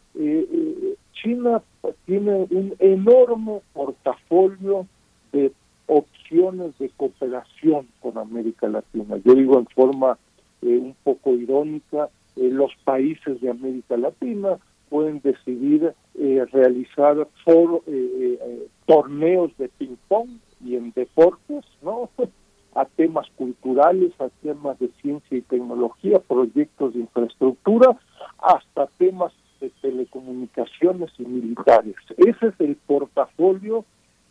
China 1.14 1.64
tiene 2.06 2.48
un 2.52 2.76
enorme 2.78 3.62
portafolio 3.74 4.86
de 5.32 5.52
opciones 5.88 6.78
de 6.78 6.90
cooperación 6.90 7.88
con 8.00 8.20
América 8.20 8.68
Latina. 8.68 9.18
Yo 9.26 9.34
digo 9.34 9.58
en 9.58 9.66
forma 9.68 10.20
un 10.62 10.96
poco 11.04 11.32
irónica 11.32 12.10
los 12.36 12.72
países 12.84 13.42
de 13.42 13.50
América 13.50 13.98
Latina 13.98 14.58
pueden 14.90 15.22
decidir 15.22 15.94
eh, 16.16 16.46
realizar 16.52 17.28
foro, 17.44 17.84
eh, 17.88 18.38
eh, 18.40 18.68
torneos 18.86 19.52
de 19.58 19.68
ping 19.68 19.96
pong 20.08 20.30
y 20.64 20.76
en 20.76 20.92
deportes, 20.92 21.66
¿no? 21.82 22.10
a 22.76 22.86
temas 22.86 23.28
culturales, 23.36 24.12
a 24.20 24.30
temas 24.44 24.78
de 24.80 24.90
ciencia 25.02 25.38
y 25.38 25.42
tecnología, 25.42 26.20
proyectos 26.20 26.94
de 26.94 27.00
infraestructura, 27.00 27.98
hasta 28.38 28.88
temas 28.98 29.34
de 29.60 29.72
telecomunicaciones 29.82 31.12
y 31.18 31.26
militares. 31.26 31.96
Ese 32.18 32.48
es 32.48 32.60
el 32.60 32.76
portafolio 32.76 33.84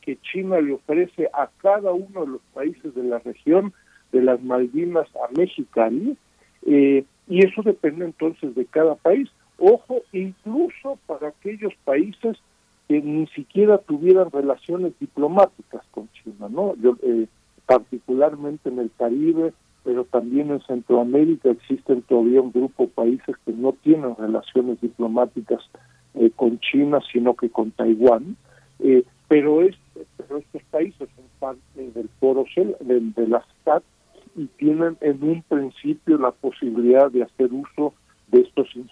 que 0.03 0.19
China 0.21 0.61
le 0.61 0.75
ofrece 0.75 1.29
a 1.33 1.49
cada 1.59 1.93
uno 1.93 2.23
de 2.23 2.27
los 2.33 2.43
países 2.55 2.95
de 2.95 3.05
la 3.05 3.19
región, 3.21 3.73
de 4.13 4.23
las 4.23 4.43
Malvinas 4.43 5.09
a 5.17 5.33
Mexicali, 5.37 6.17
y 6.65 7.07
eso 7.29 7.63
depende 7.63 8.05
entonces 8.05 8.55
de 8.55 8.67
cada 8.67 8.95
país. 8.97 9.29
Ojo, 9.65 10.03
incluso 10.13 10.99
para 11.07 11.29
aquellos 11.29 11.73
países 11.85 12.37
que 12.89 13.01
ni 13.01 13.29
siquiera 13.29 13.79
tuvieran 13.79 14.29
relaciones 14.33 14.93
diplomáticas 14.99 15.83
con 15.93 16.09
China, 16.11 16.49
¿no? 16.51 16.75
Yo, 16.83 16.97
eh, 17.01 17.29
particularmente 17.65 18.71
en 18.71 18.81
el 18.81 18.91
Caribe, 18.99 19.53
pero 19.85 20.03
también 20.03 20.51
en 20.51 20.61
Centroamérica 20.63 21.51
existen 21.51 22.03
todavía 22.03 22.41
un 22.41 22.51
grupo 22.51 22.83
de 22.83 22.89
países 22.89 23.37
que 23.47 23.53
no 23.53 23.73
tienen 23.85 24.17
relaciones 24.17 24.81
diplomáticas 24.81 25.61
eh, 26.15 26.33
con 26.35 26.59
China, 26.59 26.99
sino 27.13 27.37
que 27.37 27.49
con 27.49 27.71
Taiwán. 27.71 28.37
Eh, 28.81 29.05
pero, 29.29 29.63
es, 29.63 29.77
pero 30.17 30.39
estos 30.39 30.63
países 30.73 31.09
son 31.15 31.25
parte 31.39 31.89
del 31.95 32.09
foro 32.19 32.45
de, 32.57 33.01
de 33.01 33.29
la 33.29 33.45
STAT 33.61 33.85
y 34.35 34.47
tienen 34.59 34.97
en 35.03 35.23
un 35.23 35.43
principio 35.43 36.19
la 36.19 36.33
posibilidad 36.33 37.13
de 37.13 37.23
hacer 37.23 37.53
uso 37.53 37.95
de 38.27 38.41
estos 38.41 38.67
instrumentos 38.75 38.92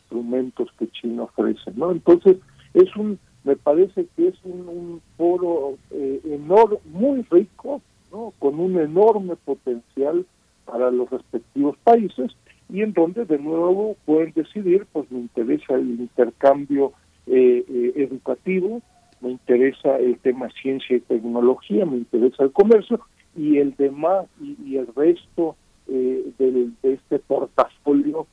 que 0.79 0.89
China 0.89 1.25
ofrece, 1.25 1.71
¿no? 1.75 1.93
Entonces, 1.93 2.37
es 2.75 2.95
un, 2.97 3.19
me 3.45 3.57
parece 3.57 4.07
que 4.17 4.29
es 4.29 4.35
un, 4.45 5.01
foro 5.17 5.77
eh, 5.91 6.21
enorme, 6.25 6.79
muy 6.87 7.23
rico, 7.31 7.81
¿no? 8.13 8.33
Con 8.39 8.59
un 8.59 8.79
enorme 8.79 9.37
potencial 9.37 10.27
para 10.65 10.91
los 10.91 11.11
respectivos 11.11 11.77
países 11.85 12.33
y 12.69 12.83
en 12.83 12.93
donde 12.93 13.25
de 13.25 13.39
nuevo 13.39 13.97
pueden 14.05 14.33
decidir, 14.35 14.87
pues 14.93 15.11
me 15.11 15.21
interesa 15.21 15.75
el 15.75 16.01
intercambio 16.01 16.93
eh, 17.27 17.65
eh, 17.69 17.93
educativo, 17.97 18.81
me 19.21 19.31
interesa 19.33 19.99
el 19.99 20.19
tema 20.19 20.49
ciencia 20.63 20.97
y 20.97 21.01
tecnología, 21.01 21.85
me 21.85 21.99
interesa 21.99 22.45
el 22.45 22.53
comercio 22.53 23.01
y 23.37 23.59
el 23.59 23.75
demás 23.77 24.27
y, 24.41 24.77
el 24.77 24.87
resto 24.95 25.57
de 25.87 26.73
este 26.83 27.19
portafolio 27.19 28.27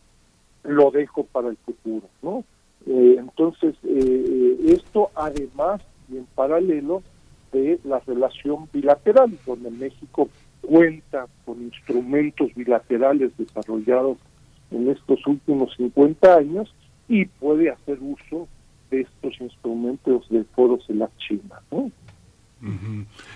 lo 0.67 0.91
dejo 0.91 1.23
para 1.23 1.49
el 1.49 1.57
futuro, 1.57 2.07
¿no? 2.21 2.43
Eh, 2.85 3.15
entonces, 3.17 3.75
eh, 3.83 4.57
esto 4.67 5.09
además 5.15 5.81
y 6.09 6.17
en 6.17 6.25
paralelo 6.35 7.01
de 7.51 7.79
la 7.83 7.99
relación 7.99 8.69
bilateral, 8.71 9.37
donde 9.45 9.71
México 9.71 10.29
cuenta 10.61 11.27
con 11.45 11.61
instrumentos 11.61 12.53
bilaterales 12.55 13.31
desarrollados 13.37 14.17
en 14.71 14.89
estos 14.89 15.25
últimos 15.25 15.73
50 15.77 16.35
años 16.35 16.73
y 17.07 17.25
puede 17.25 17.69
hacer 17.69 17.97
uso 18.01 18.47
de 18.91 19.01
estos 19.01 19.39
instrumentos 19.39 20.27
de 20.29 20.43
foros 20.43 20.85
en 20.89 20.99
la 20.99 21.09
China, 21.17 21.61
¿no? 21.71 21.91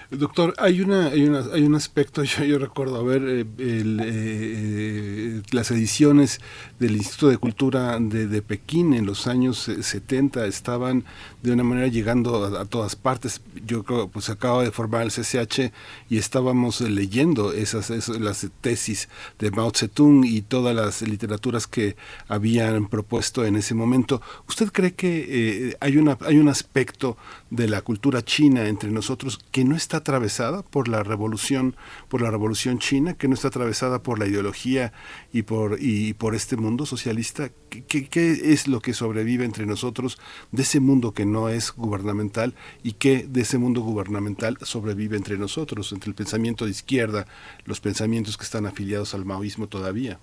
Doctor, 0.09 0.55
hay 0.57 0.81
una, 0.81 1.07
hay 1.07 1.23
una, 1.23 1.43
hay 1.53 1.61
un 1.61 1.75
aspecto, 1.75 2.23
yo, 2.47 2.57
recuerdo 2.57 2.97
a 2.97 3.03
ver 3.03 3.21
eh, 3.27 3.45
eh, 3.59 5.41
las 5.51 5.71
ediciones 5.71 6.41
del 6.81 6.97
Instituto 6.97 7.29
de 7.29 7.37
Cultura 7.37 7.99
de, 7.99 8.41
Pekín 8.41 8.95
en 8.95 9.05
los 9.05 9.27
años 9.27 9.69
70 9.79 10.47
estaban 10.47 11.05
de 11.43 11.51
una 11.51 11.63
manera 11.63 11.85
llegando 11.87 12.43
a, 12.57 12.65
todas 12.65 12.95
partes. 12.95 13.39
Yo 13.67 13.83
creo, 13.83 14.07
pues 14.07 14.31
acaba 14.31 14.63
de 14.63 14.71
formar 14.71 15.03
el 15.03 15.11
CCH 15.11 15.71
y 16.09 16.17
estábamos 16.17 16.81
leyendo 16.81 17.53
esas, 17.53 18.09
las 18.09 18.47
tesis 18.61 19.09
de 19.37 19.51
Mao 19.51 19.71
Zedong 19.75 20.25
y 20.25 20.41
todas 20.41 20.75
las 20.75 21.03
literaturas 21.03 21.67
que 21.67 21.95
habían 22.27 22.87
propuesto 22.87 23.45
en 23.45 23.57
ese 23.57 23.75
momento. 23.75 24.19
¿Usted 24.49 24.71
cree 24.71 24.95
que 24.95 25.27
eh, 25.69 25.77
hay 25.81 25.97
una, 25.97 26.17
hay 26.21 26.39
un 26.39 26.49
aspecto 26.49 27.15
de 27.51 27.67
la 27.67 27.83
cultura 27.83 28.23
china 28.23 28.67
entre 28.67 28.89
nosotros 28.89 29.39
que 29.51 29.63
no 29.65 29.75
está 29.75 29.97
atravesada 29.97 30.63
por 30.63 30.87
la 30.87 31.03
revolución, 31.03 31.75
por 32.09 32.21
la 32.21 32.31
revolución 32.31 32.79
china, 32.79 33.13
que 33.13 33.27
no 33.27 33.35
está 33.35 33.49
atravesada 33.49 34.01
por 34.01 34.17
la 34.17 34.25
ideología 34.25 34.93
y 35.31 35.43
por, 35.43 35.77
y 35.79 36.13
por 36.13 36.33
este 36.33 36.57
mundo 36.57 36.70
socialista? 36.85 37.49
¿Qué, 37.69 38.07
¿Qué, 38.09 38.31
es 38.31 38.67
lo 38.67 38.79
que 38.79 38.93
sobrevive 38.93 39.45
entre 39.45 39.65
nosotros 39.65 40.17
de 40.51 40.63
ese 40.63 40.79
mundo 40.79 41.13
que 41.13 41.25
no 41.25 41.49
es 41.49 41.71
gubernamental 41.71 42.53
y 42.83 42.93
qué 42.93 43.25
de 43.27 43.41
ese 43.41 43.57
mundo 43.57 43.81
gubernamental 43.81 44.57
sobrevive 44.61 45.17
entre 45.17 45.37
nosotros, 45.37 45.91
entre 45.91 46.09
el 46.09 46.15
pensamiento 46.15 46.65
de 46.65 46.71
izquierda, 46.71 47.25
los 47.65 47.79
pensamientos 47.79 48.37
que 48.37 48.43
están 48.43 48.65
afiliados 48.65 49.13
al 49.13 49.25
maoísmo 49.25 49.67
todavía? 49.67 50.19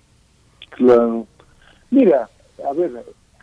Claro. 0.71 1.27
Mira, 1.91 2.29
a 2.67 2.73
ver, 2.73 2.91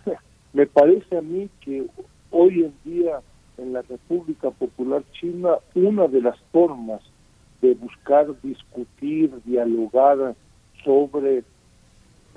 me 0.52 0.66
parece 0.66 1.18
a 1.18 1.22
mí 1.22 1.48
que 1.60 1.86
hoy 2.30 2.64
en 2.64 2.74
día 2.84 3.20
en 3.58 3.72
la 3.72 3.82
República 3.82 4.50
Popular 4.50 5.02
China 5.12 5.56
una 5.74 6.06
de 6.06 6.20
las 6.20 6.38
formas 6.52 7.00
de 7.62 7.74
buscar 7.74 8.26
discutir, 8.42 9.30
dialogar 9.44 10.34
sobre 10.84 11.42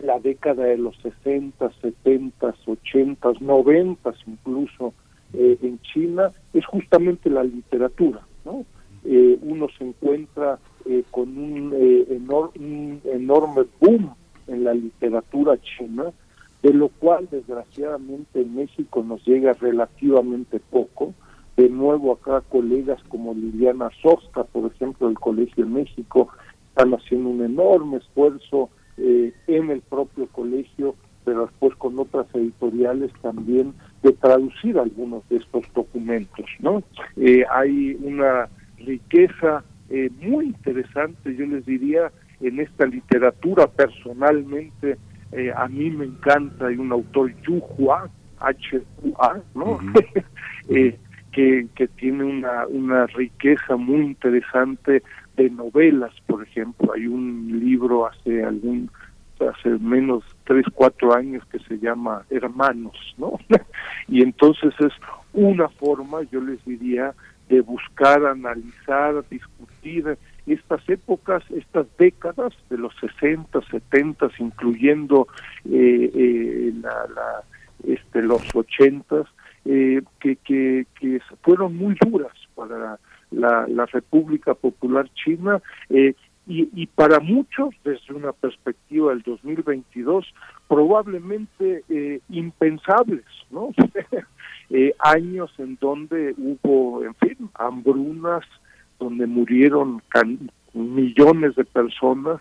la 0.04 0.20
década 0.20 0.66
de 0.66 0.78
los 0.78 0.96
60, 0.98 1.72
70, 1.82 2.56
80, 2.66 3.30
90 3.40 4.14
incluso 4.28 4.94
eh, 5.34 5.58
en 5.62 5.80
China 5.82 6.32
es 6.54 6.66
justamente 6.66 7.30
la 7.30 7.44
literatura. 7.44 8.22
¿no? 8.46 8.66
Eh, 9.06 9.38
uno 9.42 9.68
se 9.78 9.86
encuentra 9.86 10.60
eh, 10.86 11.04
con 11.12 11.38
un, 11.38 11.74
un 11.74 13.02
enorme 13.06 13.66
boom 13.80 14.14
en 14.48 14.64
la 14.64 14.74
literatura 14.74 15.58
china 15.62 16.12
de 16.62 16.74
lo 16.74 16.90
cual 16.90 17.28
desgraciadamente 17.32 18.42
en 18.42 18.56
México 18.56 19.04
nos 19.04 19.26
llega 19.26 19.54
relativamente 19.54 20.60
poco. 20.60 21.14
De 21.56 21.70
nuevo 21.70 22.14
acá 22.14 22.42
colegas 22.50 23.02
como 23.10 23.34
Liliana 23.34 23.90
Sosta, 24.02 24.44
por 24.44 24.72
ejemplo, 24.72 25.08
del 25.08 25.20
Colegio 25.20 25.66
de 25.66 25.72
México, 25.72 26.30
están 26.70 26.94
haciendo 26.94 27.30
un 27.30 27.44
enorme 27.44 27.98
esfuerzo 27.98 28.70
eh, 29.00 29.34
en 29.48 29.70
el 29.70 29.82
propio 29.82 30.28
colegio, 30.28 30.96
pero 31.26 31.48
después 31.48 31.76
con 31.76 32.00
otras 32.00 32.28
editoriales 32.34 33.12
también 33.22 33.74
de 34.04 34.14
traducir 34.14 34.78
algunos 34.78 35.28
de 35.30 35.38
estos 35.38 35.64
documentos, 35.74 36.46
¿no? 36.60 36.84
Eh, 37.18 37.44
hay 37.52 37.98
una 38.02 38.50
riqueza 38.78 39.64
eh, 39.90 40.10
muy 40.22 40.48
interesante, 40.48 41.36
yo 41.36 41.46
les 41.46 41.66
diría, 41.66 42.12
en 42.42 42.60
esta 42.60 42.86
literatura 42.86 43.68
personalmente 43.68 44.98
eh, 45.32 45.52
a 45.56 45.68
mí 45.68 45.90
me 45.90 46.06
encanta, 46.06 46.68
hay 46.68 46.78
un 46.78 46.92
autor 46.92 47.32
Yu 47.42 47.62
Hua, 47.78 48.10
H 48.40 48.82
-U 49.04 49.44
¿no? 49.54 49.80
eh, 50.70 50.98
que, 51.32 51.68
que 51.76 51.88
tiene 51.88 52.24
una, 52.24 52.66
una 52.68 53.06
riqueza 53.08 53.76
muy 53.76 54.02
interesante 54.02 55.04
de 55.40 55.50
novelas, 55.50 56.12
por 56.28 56.44
ejemplo. 56.44 56.92
Hay 56.94 57.08
un 57.08 57.60
libro 57.60 58.06
hace 58.06 58.44
algún 58.44 58.92
hace 59.40 59.70
menos 59.80 60.24
tres, 60.44 60.66
cuatro 60.74 61.16
años 61.16 61.42
que 61.50 61.60
se 61.60 61.80
llama 61.80 62.24
Hermanos, 62.30 63.16
¿no? 63.18 63.40
y 64.10 64.22
entonces 64.22 64.74
es 64.80 64.92
una 65.32 65.70
forma, 65.70 66.24
yo 66.30 66.42
les 66.42 66.64
diría, 66.66 67.14
de 67.48 67.62
buscar, 67.62 68.26
analizar, 68.26 69.24
discutir 69.30 70.18
estas 70.46 70.88
épocas, 70.90 71.42
estas 71.52 71.88
décadas 71.98 72.54
de 72.70 72.78
los 72.78 72.94
60, 73.00 73.62
70, 73.72 74.30
incluyendo 74.40 75.30
eh, 75.64 76.12
eh, 76.14 76.74
la, 76.82 77.44
este, 77.88 78.22
los 78.22 78.44
80, 78.54 79.24
eh, 79.66 80.02
que, 80.20 80.36
que, 80.36 80.86
que 81.00 81.22
fueron 81.44 81.78
muy 81.78 81.96
duras 82.06 82.34
para 82.56 83.00
la, 83.32 83.66
la 83.68 83.86
República 83.86 84.54
Popular 84.54 85.10
China 85.14 85.62
y, 85.90 86.16
y, 86.48 86.88
para 86.88 87.20
muchos, 87.20 87.76
desde 87.84 88.14
una 88.14 88.32
perspectiva 88.32 89.12
del 89.12 89.22
2022, 89.22 90.26
probablemente 90.68 91.84
impensables, 92.30 93.26
¿no? 93.52 93.70
años 95.00 95.52
en 95.60 95.78
donde 95.80 96.34
hubo, 96.38 97.04
en 97.04 97.14
fin, 97.16 97.50
hambrunas, 97.54 98.46
donde 99.00 99.26
murieron 99.26 100.02
millones 100.74 101.56
de 101.56 101.66
personas 101.66 102.40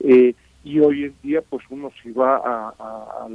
eh, 0.00 0.34
y 0.64 0.80
hoy 0.80 1.04
en 1.04 1.14
día 1.22 1.42
pues 1.48 1.64
uno 1.70 1.90
si 2.02 2.10
va 2.12 2.36
a, 2.36 2.74
a, 2.78 3.28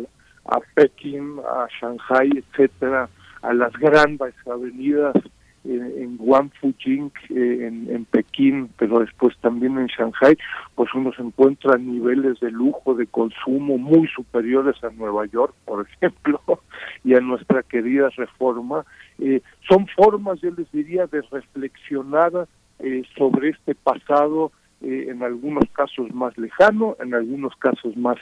a 0.45 0.59
Pekín, 0.73 1.37
a 1.39 1.67
Shanghai, 1.79 2.29
etcétera, 2.35 3.09
a 3.41 3.53
las 3.53 3.73
grandes 3.73 4.33
avenidas 4.47 5.15
en 5.63 6.17
Guangzhou, 6.17 6.73
eh, 6.89 7.11
en, 7.29 7.87
en 7.89 8.05
Pekín, 8.05 8.69
pero 8.77 8.99
después 8.99 9.37
también 9.41 9.77
en 9.77 9.87
Shanghai, 9.87 10.37
pues 10.75 10.93
uno 10.93 11.11
se 11.13 11.21
encuentra 11.21 11.77
niveles 11.77 12.39
de 12.39 12.51
lujo, 12.51 12.95
de 12.95 13.07
consumo 13.07 13.77
muy 13.77 14.07
superiores 14.07 14.83
a 14.83 14.89
Nueva 14.89 15.25
York, 15.27 15.53
por 15.65 15.87
ejemplo, 15.87 16.41
y 17.03 17.13
a 17.13 17.19
nuestra 17.19 17.63
querida 17.63 18.09
reforma. 18.09 18.85
Eh, 19.19 19.41
son 19.67 19.87
formas, 19.87 20.39
yo 20.41 20.51
les 20.51 20.71
diría, 20.71 21.07
de 21.07 21.21
reflexionar 21.21 22.47
eh, 22.79 23.03
sobre 23.15 23.49
este 23.49 23.75
pasado, 23.75 24.51
eh, 24.81 25.07
en 25.09 25.21
algunos 25.21 25.65
casos 25.73 26.11
más 26.13 26.35
lejano, 26.37 26.95
en 26.99 27.13
algunos 27.13 27.55
casos 27.57 27.95
más 27.95 28.17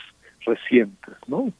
recientes, 0.46 1.16
¿no? 1.28 1.54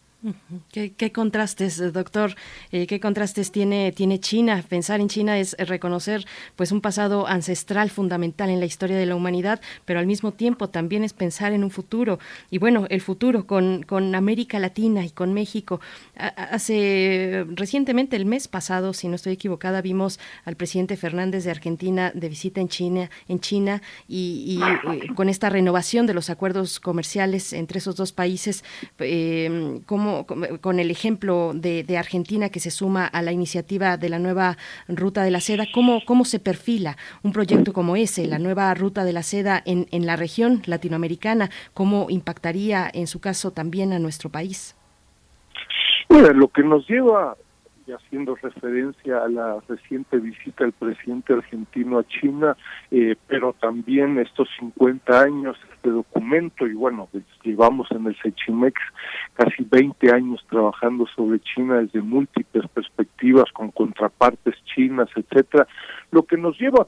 ¿Qué, 0.72 1.12
contrastes, 1.14 1.80
eh, 1.80 1.92
doctor? 1.92 2.36
Eh, 2.74 2.88
¿Qué 2.88 3.00
contrastes 3.00 3.54
tiene, 3.54 3.94
tiene 3.94 4.20
China? 4.20 4.62
Pensar 4.68 5.00
en 5.00 5.08
China 5.08 5.40
es 5.40 5.56
reconocer 5.58 6.26
pues 6.58 6.74
un 6.74 6.82
pasado 6.82 7.26
ancestral 7.26 7.90
fundamental 7.90 8.50
en 8.50 8.60
la 8.60 8.66
historia 8.66 8.98
de 8.98 9.06
la 9.06 9.16
humanidad, 9.16 9.62
pero 9.86 10.00
al 10.00 10.08
mismo 10.08 10.34
tiempo 10.34 10.68
también 10.68 11.06
es 11.06 11.14
pensar 11.14 11.54
en 11.54 11.64
un 11.64 11.72
futuro. 11.72 12.20
Y 12.52 12.58
bueno, 12.58 12.86
el 12.90 13.00
futuro 13.00 13.48
con, 13.48 13.84
con 13.84 14.14
América 14.14 14.60
Latina 14.60 15.06
y 15.06 15.10
con 15.10 15.34
México. 15.34 15.80
Hace 16.16 17.46
recientemente, 17.56 18.18
el 18.18 18.26
mes 18.26 18.50
pasado, 18.50 18.92
si 18.92 19.08
no 19.08 19.16
estoy 19.16 19.34
equivocada, 19.34 19.82
vimos 19.82 20.20
al 20.44 20.58
presidente 20.58 20.98
Fernández 20.98 21.46
de 21.46 21.52
Argentina 21.52 22.12
de 22.14 22.28
visita 22.28 22.60
en 22.60 22.68
China, 22.68 23.10
en 23.30 23.40
China 23.40 23.82
y, 24.08 24.60
eh, 24.62 25.08
con 25.16 25.30
esta 25.30 25.50
renovación 25.50 26.08
de 26.08 26.14
los 26.14 26.30
acuerdos 26.30 26.82
comerciales 26.82 27.54
entre 27.54 27.80
esos 27.80 27.96
dos 27.96 28.12
países, 28.12 28.66
eh, 29.00 29.80
con 30.62 30.80
el 30.80 30.92
ejemplo 30.92 31.52
de, 31.54 31.98
Argentina 31.98 32.50
que 32.50 32.60
se 32.60 32.72
suma 32.72 33.06
a 33.06 33.22
la 33.22 33.32
iniciativa 33.32 33.98
de 33.98 34.10
la 34.10 34.20
nueva 34.20 34.58
ruta 34.88 35.24
de 35.24 35.32
la 35.32 35.42
seda, 35.42 35.66
¿cómo, 35.74 36.02
cómo 36.06 36.24
se 36.26 36.40
perfila 36.40 36.98
un 37.24 37.34
proyecto 37.34 37.74
como 37.74 37.96
ese, 37.96 38.28
la 38.28 38.40
nueva 38.40 38.74
ruta 38.74 39.04
de 39.04 39.14
la 39.14 39.24
seda 39.24 39.62
en, 39.66 39.88
en 39.92 40.06
la 40.06 40.16
región 40.16 40.62
latinoamericana? 40.66 41.50
¿Cómo 41.74 42.08
impactaría 42.10 42.90
en 42.94 43.08
su 43.08 43.20
caso 43.20 43.52
también 43.52 43.94
a 43.94 44.00
nuestro 44.00 44.30
país? 44.30 44.76
Mira, 46.10 46.34
lo 46.34 46.48
que 46.48 46.64
nos 46.64 46.88
lleva 46.88 47.36
haciendo 47.96 48.36
referencia 48.36 49.24
a 49.24 49.28
la 49.28 49.60
reciente 49.68 50.18
visita 50.18 50.64
del 50.64 50.74
presidente 50.74 51.34
argentino 51.34 52.00
a 52.00 52.08
China, 52.08 52.56
eh, 52.92 53.16
pero 53.28 53.54
también 53.60 54.20
estos 54.20 54.48
50 54.60 55.22
años 55.22 55.58
de 55.84 55.92
documento 55.92 56.68
y 56.68 56.74
bueno, 56.74 57.08
pues, 57.12 57.24
llevamos 57.44 57.90
en 57.92 58.08
el 58.08 58.18
Sechimex 58.22 58.80
casi 59.34 59.64
20 59.64 60.14
años 60.14 60.46
trabajando 60.50 61.06
sobre 61.16 61.40
China 61.40 61.82
desde 61.82 62.02
múltiples 62.02 62.68
perspectivas 62.70 63.46
con 63.54 63.72
contrapartes 63.72 64.56
chinas, 64.66 65.10
etcétera, 65.16 65.68
lo 66.12 66.24
que 66.24 66.38
nos 66.38 66.60
lleva 66.60 66.82
a 66.82 66.86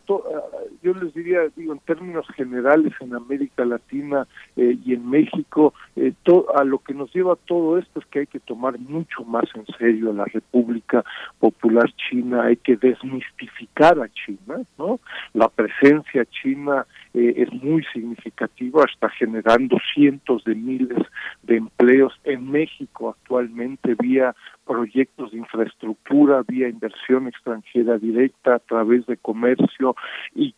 yo 0.81 0.93
les 0.93 1.13
diría, 1.13 1.41
digo 1.55 1.73
en 1.73 1.79
términos 1.79 2.25
generales 2.35 2.93
en 2.99 3.13
América 3.13 3.65
Latina 3.65 4.27
eh, 4.55 4.77
y 4.83 4.93
en 4.93 5.09
México, 5.09 5.73
eh, 5.95 6.13
a 6.55 6.63
lo 6.63 6.79
que 6.79 6.93
nos 6.93 7.13
lleva 7.13 7.35
todo 7.35 7.77
esto 7.77 7.99
es 7.99 8.05
que 8.07 8.19
hay 8.19 8.27
que 8.27 8.39
tomar 8.39 8.79
mucho 8.79 9.23
más 9.23 9.45
en 9.55 9.65
serio 9.77 10.11
a 10.11 10.13
la 10.13 10.25
República 10.25 11.03
Popular 11.39 11.91
China, 12.09 12.43
hay 12.43 12.57
que 12.57 12.75
desmistificar 12.77 13.99
a 13.99 14.09
China, 14.09 14.61
¿no? 14.77 14.99
La 15.33 15.49
presencia 15.49 16.25
china 16.25 16.85
eh, 17.13 17.33
es 17.37 17.51
muy 17.61 17.83
significativa, 17.93 18.85
está 18.85 19.09
generando 19.09 19.77
cientos 19.93 20.43
de 20.43 20.55
miles 20.55 21.05
de 21.43 21.57
empleos 21.57 22.13
en 22.23 22.49
México 22.49 23.09
actualmente 23.09 23.95
vía 23.99 24.35
proyectos 24.71 25.31
de 25.31 25.37
infraestructura, 25.37 26.43
vía 26.47 26.69
inversión 26.69 27.27
extranjera 27.27 27.97
directa 27.97 28.55
a 28.55 28.59
través 28.59 29.05
de 29.05 29.17
comercio 29.17 29.97
y, 30.33 30.53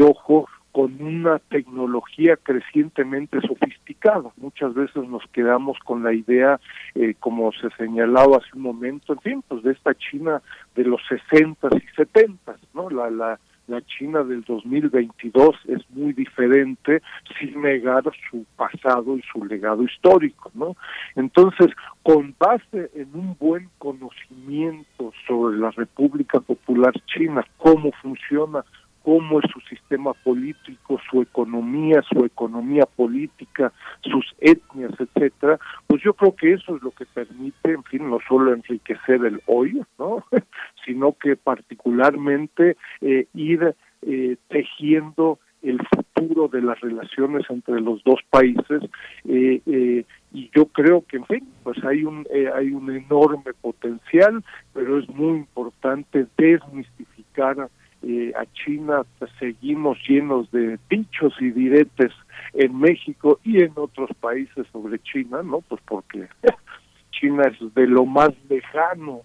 ojo, 0.00 0.48
con 0.72 1.02
una 1.02 1.38
tecnología 1.38 2.38
crecientemente 2.42 3.38
sofisticada. 3.42 4.30
Muchas 4.38 4.72
veces 4.72 5.06
nos 5.06 5.22
quedamos 5.32 5.76
con 5.84 6.02
la 6.02 6.14
idea, 6.14 6.58
eh, 6.94 7.14
como 7.20 7.52
se 7.52 7.68
señalaba 7.76 8.38
hace 8.38 8.56
un 8.56 8.62
momento, 8.62 9.12
en 9.12 9.20
fin, 9.20 9.44
pues 9.46 9.62
de 9.62 9.72
esta 9.72 9.94
China 9.94 10.40
de 10.74 10.84
los 10.84 11.02
60 11.30 11.68
y 11.76 11.94
70, 11.94 12.56
¿no? 12.72 12.88
La, 12.88 13.10
la, 13.10 13.38
la 13.68 13.82
China 13.82 14.24
del 14.24 14.42
2022 14.42 15.56
es 15.68 15.88
muy 15.90 16.12
diferente 16.12 17.02
sin 17.38 17.62
negar 17.62 18.02
su 18.30 18.44
pasado 18.56 19.16
y 19.16 19.22
su 19.32 19.44
legado 19.44 19.82
histórico, 19.84 20.50
¿no? 20.54 20.76
Entonces, 21.14 21.68
con 22.02 22.34
base 22.38 22.90
en 22.94 23.08
un 23.14 23.36
buen 23.38 23.68
conocimiento 23.78 25.12
sobre 25.26 25.58
la 25.58 25.70
República 25.70 26.40
Popular 26.40 26.94
China, 27.06 27.44
cómo 27.58 27.92
funciona 28.02 28.64
cómo 29.08 29.40
es 29.40 29.50
su 29.50 29.58
sistema 29.60 30.12
político, 30.12 31.00
su 31.10 31.22
economía, 31.22 32.02
su 32.12 32.26
economía 32.26 32.84
política, 32.84 33.72
sus 34.02 34.34
etnias, 34.38 34.92
etcétera, 35.00 35.58
pues 35.86 36.02
yo 36.02 36.12
creo 36.12 36.36
que 36.36 36.52
eso 36.52 36.76
es 36.76 36.82
lo 36.82 36.90
que 36.90 37.06
permite, 37.06 37.72
en 37.72 37.84
fin, 37.84 38.10
no 38.10 38.18
solo 38.28 38.52
enriquecer 38.52 39.24
el 39.24 39.40
hoy, 39.46 39.80
¿no? 39.98 40.22
sino 40.84 41.14
que 41.14 41.36
particularmente 41.36 42.76
eh, 43.00 43.28
ir 43.32 43.74
eh, 44.02 44.36
tejiendo 44.48 45.38
el 45.62 45.80
futuro 45.88 46.48
de 46.48 46.60
las 46.60 46.78
relaciones 46.82 47.46
entre 47.48 47.80
los 47.80 48.04
dos 48.04 48.20
países 48.28 48.82
eh, 49.26 50.04
y 50.32 50.50
yo 50.54 50.66
creo 50.66 51.02
que 51.08 51.16
en 51.16 51.24
fin 51.24 51.48
pues 51.64 51.82
hay 51.82 52.04
un 52.04 52.24
hay 52.54 52.70
un 52.70 52.94
enorme 52.94 53.52
potencial 53.60 54.44
pero 54.72 55.00
es 55.00 55.08
muy 55.08 55.38
importante 55.38 56.26
desmistificar 56.36 57.68
eh, 58.02 58.32
a 58.36 58.46
China 58.52 59.04
pues, 59.18 59.30
seguimos 59.38 59.98
llenos 60.08 60.50
de 60.50 60.78
dichos 60.88 61.34
y 61.40 61.50
diretes 61.50 62.12
en 62.54 62.78
México 62.78 63.40
y 63.44 63.62
en 63.62 63.72
otros 63.74 64.10
países 64.20 64.66
sobre 64.72 64.98
China, 65.00 65.42
¿no? 65.42 65.60
Pues 65.62 65.80
porque 65.86 66.28
China 67.10 67.44
es 67.44 67.74
de 67.74 67.86
lo 67.86 68.06
más 68.06 68.30
lejano, 68.48 69.22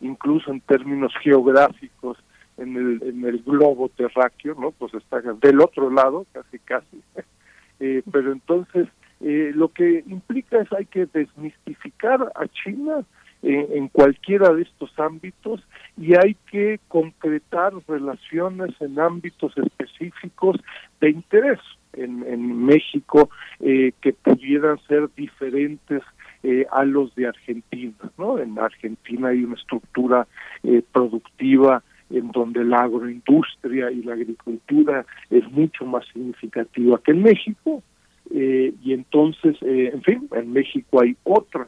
incluso 0.00 0.50
en 0.50 0.60
términos 0.60 1.12
geográficos 1.22 2.18
en 2.56 2.76
el, 2.76 3.02
en 3.02 3.24
el 3.24 3.42
globo 3.42 3.88
terráqueo, 3.90 4.54
¿no? 4.58 4.72
Pues 4.72 4.94
está 4.94 5.20
del 5.20 5.60
otro 5.60 5.90
lado, 5.90 6.26
casi 6.32 6.58
casi. 6.60 7.02
eh, 7.80 8.02
pero 8.10 8.32
entonces 8.32 8.88
eh, 9.20 9.52
lo 9.54 9.68
que 9.68 10.04
implica 10.06 10.60
es 10.60 10.72
hay 10.72 10.86
que 10.86 11.06
desmistificar 11.06 12.32
a 12.34 12.46
China 12.48 13.04
en 13.42 13.88
cualquiera 13.88 14.52
de 14.52 14.62
estos 14.62 14.90
ámbitos 14.98 15.62
y 15.96 16.14
hay 16.14 16.36
que 16.50 16.80
concretar 16.88 17.72
relaciones 17.86 18.70
en 18.80 18.98
ámbitos 18.98 19.56
específicos 19.56 20.56
de 21.00 21.10
interés 21.10 21.60
en, 21.92 22.64
México 22.64 23.30
eh, 23.60 23.92
que 24.00 24.12
pudieran 24.12 24.78
ser 24.86 25.08
diferentes 25.16 26.02
eh, 26.42 26.66
a 26.70 26.84
los 26.84 27.14
de 27.14 27.26
Argentina, 27.26 27.96
¿no? 28.16 28.38
En 28.38 28.58
Argentina 28.58 29.28
hay 29.28 29.42
una 29.42 29.56
estructura 29.56 30.26
eh, 30.62 30.82
productiva 30.92 31.82
en 32.10 32.30
donde 32.30 32.64
la 32.64 32.82
agroindustria 32.82 33.90
y 33.90 34.02
la 34.02 34.14
agricultura 34.14 35.04
es 35.30 35.50
mucho 35.50 35.84
más 35.84 36.06
significativa 36.12 37.00
que 37.04 37.12
en 37.12 37.22
México, 37.22 37.82
y 38.30 38.92
entonces, 38.92 39.56
en 39.62 40.02
fin, 40.02 40.28
en 40.32 40.52
México 40.52 41.00
hay 41.00 41.16
otros 41.24 41.66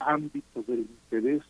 ámbitos 0.00 0.66
del 0.66 0.80
interés 0.80 1.42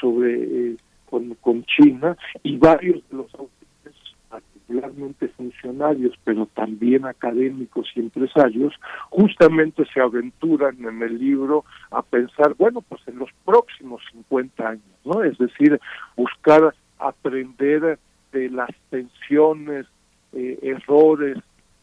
sobre 0.00 0.76
con, 1.10 1.34
con 1.40 1.64
China 1.64 2.16
y 2.42 2.56
varios 2.56 3.02
de 3.10 3.16
los 3.18 3.34
autores, 3.34 3.96
particularmente 4.28 5.28
funcionarios, 5.28 6.14
pero 6.24 6.46
también 6.46 7.04
académicos 7.04 7.90
y 7.94 8.00
empresarios, 8.00 8.72
justamente 9.10 9.84
se 9.92 10.00
aventuran 10.00 10.78
en 10.84 11.02
el 11.02 11.18
libro 11.18 11.64
a 11.90 12.02
pensar, 12.02 12.54
bueno, 12.56 12.80
pues 12.80 13.02
en 13.08 13.18
los 13.18 13.30
próximos 13.44 14.00
50 14.12 14.68
años, 14.68 14.84
¿no? 15.04 15.22
Es 15.24 15.36
decir, 15.36 15.78
buscar 16.16 16.74
aprender 16.98 17.98
de 18.32 18.50
las 18.50 18.70
tensiones, 18.90 19.86
eh, 20.32 20.58
errores 20.62 21.38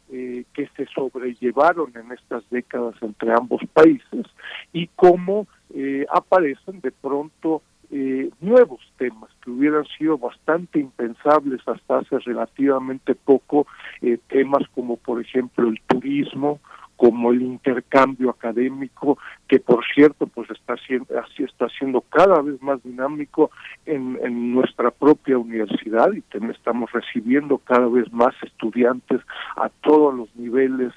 eh, 0.10 0.46
que 0.54 0.70
se 0.78 0.86
sobrellevaron 0.86 1.92
en 1.96 2.14
estas 2.14 2.50
décadas 2.50 2.96
entre 3.02 3.34
ambos 3.34 3.62
países 3.74 4.26
y 4.72 4.88
cómo 4.96 5.48
eh, 5.74 6.06
aparecen 6.12 6.82
de 6.82 6.92
pronto 6.92 7.62
nuevos 8.42 8.82
temas 8.98 9.30
que 9.42 9.50
hubieran 9.50 9.86
sido 9.98 10.18
bastante 10.18 10.78
impensables 10.78 11.62
hasta 11.66 12.00
hace 12.00 12.20
relativamente 12.20 13.16
poco, 13.16 13.66
temas 14.28 14.68
como 14.76 14.98
por 14.98 15.22
ejemplo 15.22 15.70
el 15.70 15.80
turismo, 15.88 16.60
como 16.98 17.32
el 17.32 17.44
intercambio 17.44 18.32
académico, 18.32 19.18
que 19.48 19.60
por 19.60 19.86
cierto 19.94 20.28
pues 20.28 20.50
está 20.50 20.76
siendo, 20.78 21.08
así 21.20 21.44
está 21.44 21.70
siendo 21.70 22.02
cada 22.02 22.42
vez 22.42 22.62
más 22.62 22.84
dinámico 22.84 23.52
en, 23.86 24.20
en 24.22 24.54
nuestra 24.54 24.92
propia 24.92 25.38
universidad 25.38 26.12
y 26.12 26.24
estamos 26.52 26.92
recibiendo 26.92 27.60
cada 27.60 27.88
vez 27.88 28.12
más 28.12 28.34
estudiantes 28.42 29.22
a 29.56 29.70
todos 29.70 30.14
los 30.14 30.36
niveles 30.36 30.92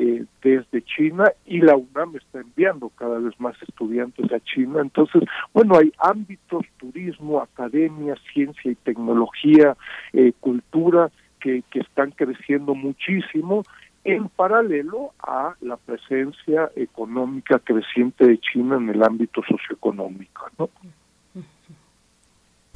eh, 0.00 0.24
desde 0.42 0.82
China 0.82 1.30
y 1.44 1.60
la 1.60 1.76
UNAM 1.76 2.16
está 2.16 2.40
enviando 2.40 2.88
cada 2.88 3.18
vez 3.18 3.38
más 3.38 3.54
estudiantes 3.62 4.32
a 4.32 4.40
China. 4.40 4.80
Entonces, 4.80 5.22
bueno, 5.52 5.76
hay 5.76 5.92
ámbitos, 5.98 6.64
turismo, 6.78 7.42
academia, 7.42 8.14
ciencia 8.32 8.70
y 8.70 8.76
tecnología, 8.76 9.76
eh, 10.14 10.32
cultura, 10.40 11.10
que, 11.38 11.62
que 11.70 11.80
están 11.80 12.12
creciendo 12.12 12.74
muchísimo 12.74 13.62
en 14.04 14.30
paralelo 14.30 15.12
a 15.22 15.54
la 15.60 15.76
presencia 15.76 16.70
económica 16.76 17.58
creciente 17.58 18.26
de 18.26 18.38
China 18.38 18.76
en 18.76 18.88
el 18.88 19.02
ámbito 19.02 19.42
socioeconómico. 19.46 20.48
¿no? 20.58 20.70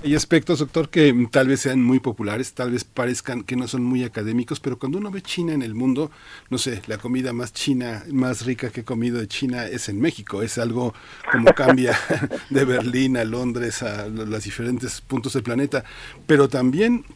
Hay 0.04 0.14
aspectos, 0.14 0.58
doctor, 0.58 0.90
que 0.90 1.28
tal 1.30 1.48
vez 1.48 1.60
sean 1.60 1.82
muy 1.82 1.98
populares, 1.98 2.52
tal 2.52 2.72
vez 2.72 2.84
parezcan 2.84 3.42
que 3.42 3.56
no 3.56 3.66
son 3.66 3.82
muy 3.82 4.04
académicos, 4.04 4.60
pero 4.60 4.78
cuando 4.78 4.98
uno 4.98 5.10
ve 5.10 5.22
China 5.22 5.54
en 5.54 5.62
el 5.62 5.74
mundo, 5.74 6.10
no 6.50 6.58
sé, 6.58 6.82
la 6.88 6.98
comida 6.98 7.32
más 7.32 7.54
china, 7.54 8.04
más 8.12 8.44
rica 8.44 8.68
que 8.68 8.82
he 8.82 8.84
comido 8.84 9.18
de 9.18 9.28
China 9.28 9.64
es 9.66 9.88
en 9.88 9.98
México. 9.98 10.42
Es 10.42 10.58
algo 10.58 10.92
como 11.32 11.54
cambia 11.54 11.98
de 12.50 12.64
Berlín 12.66 13.16
a 13.16 13.24
Londres, 13.24 13.82
a 13.82 14.06
los 14.08 14.44
diferentes 14.44 15.00
puntos 15.00 15.32
del 15.32 15.42
planeta. 15.42 15.84
Pero 16.26 16.50
también 16.50 17.06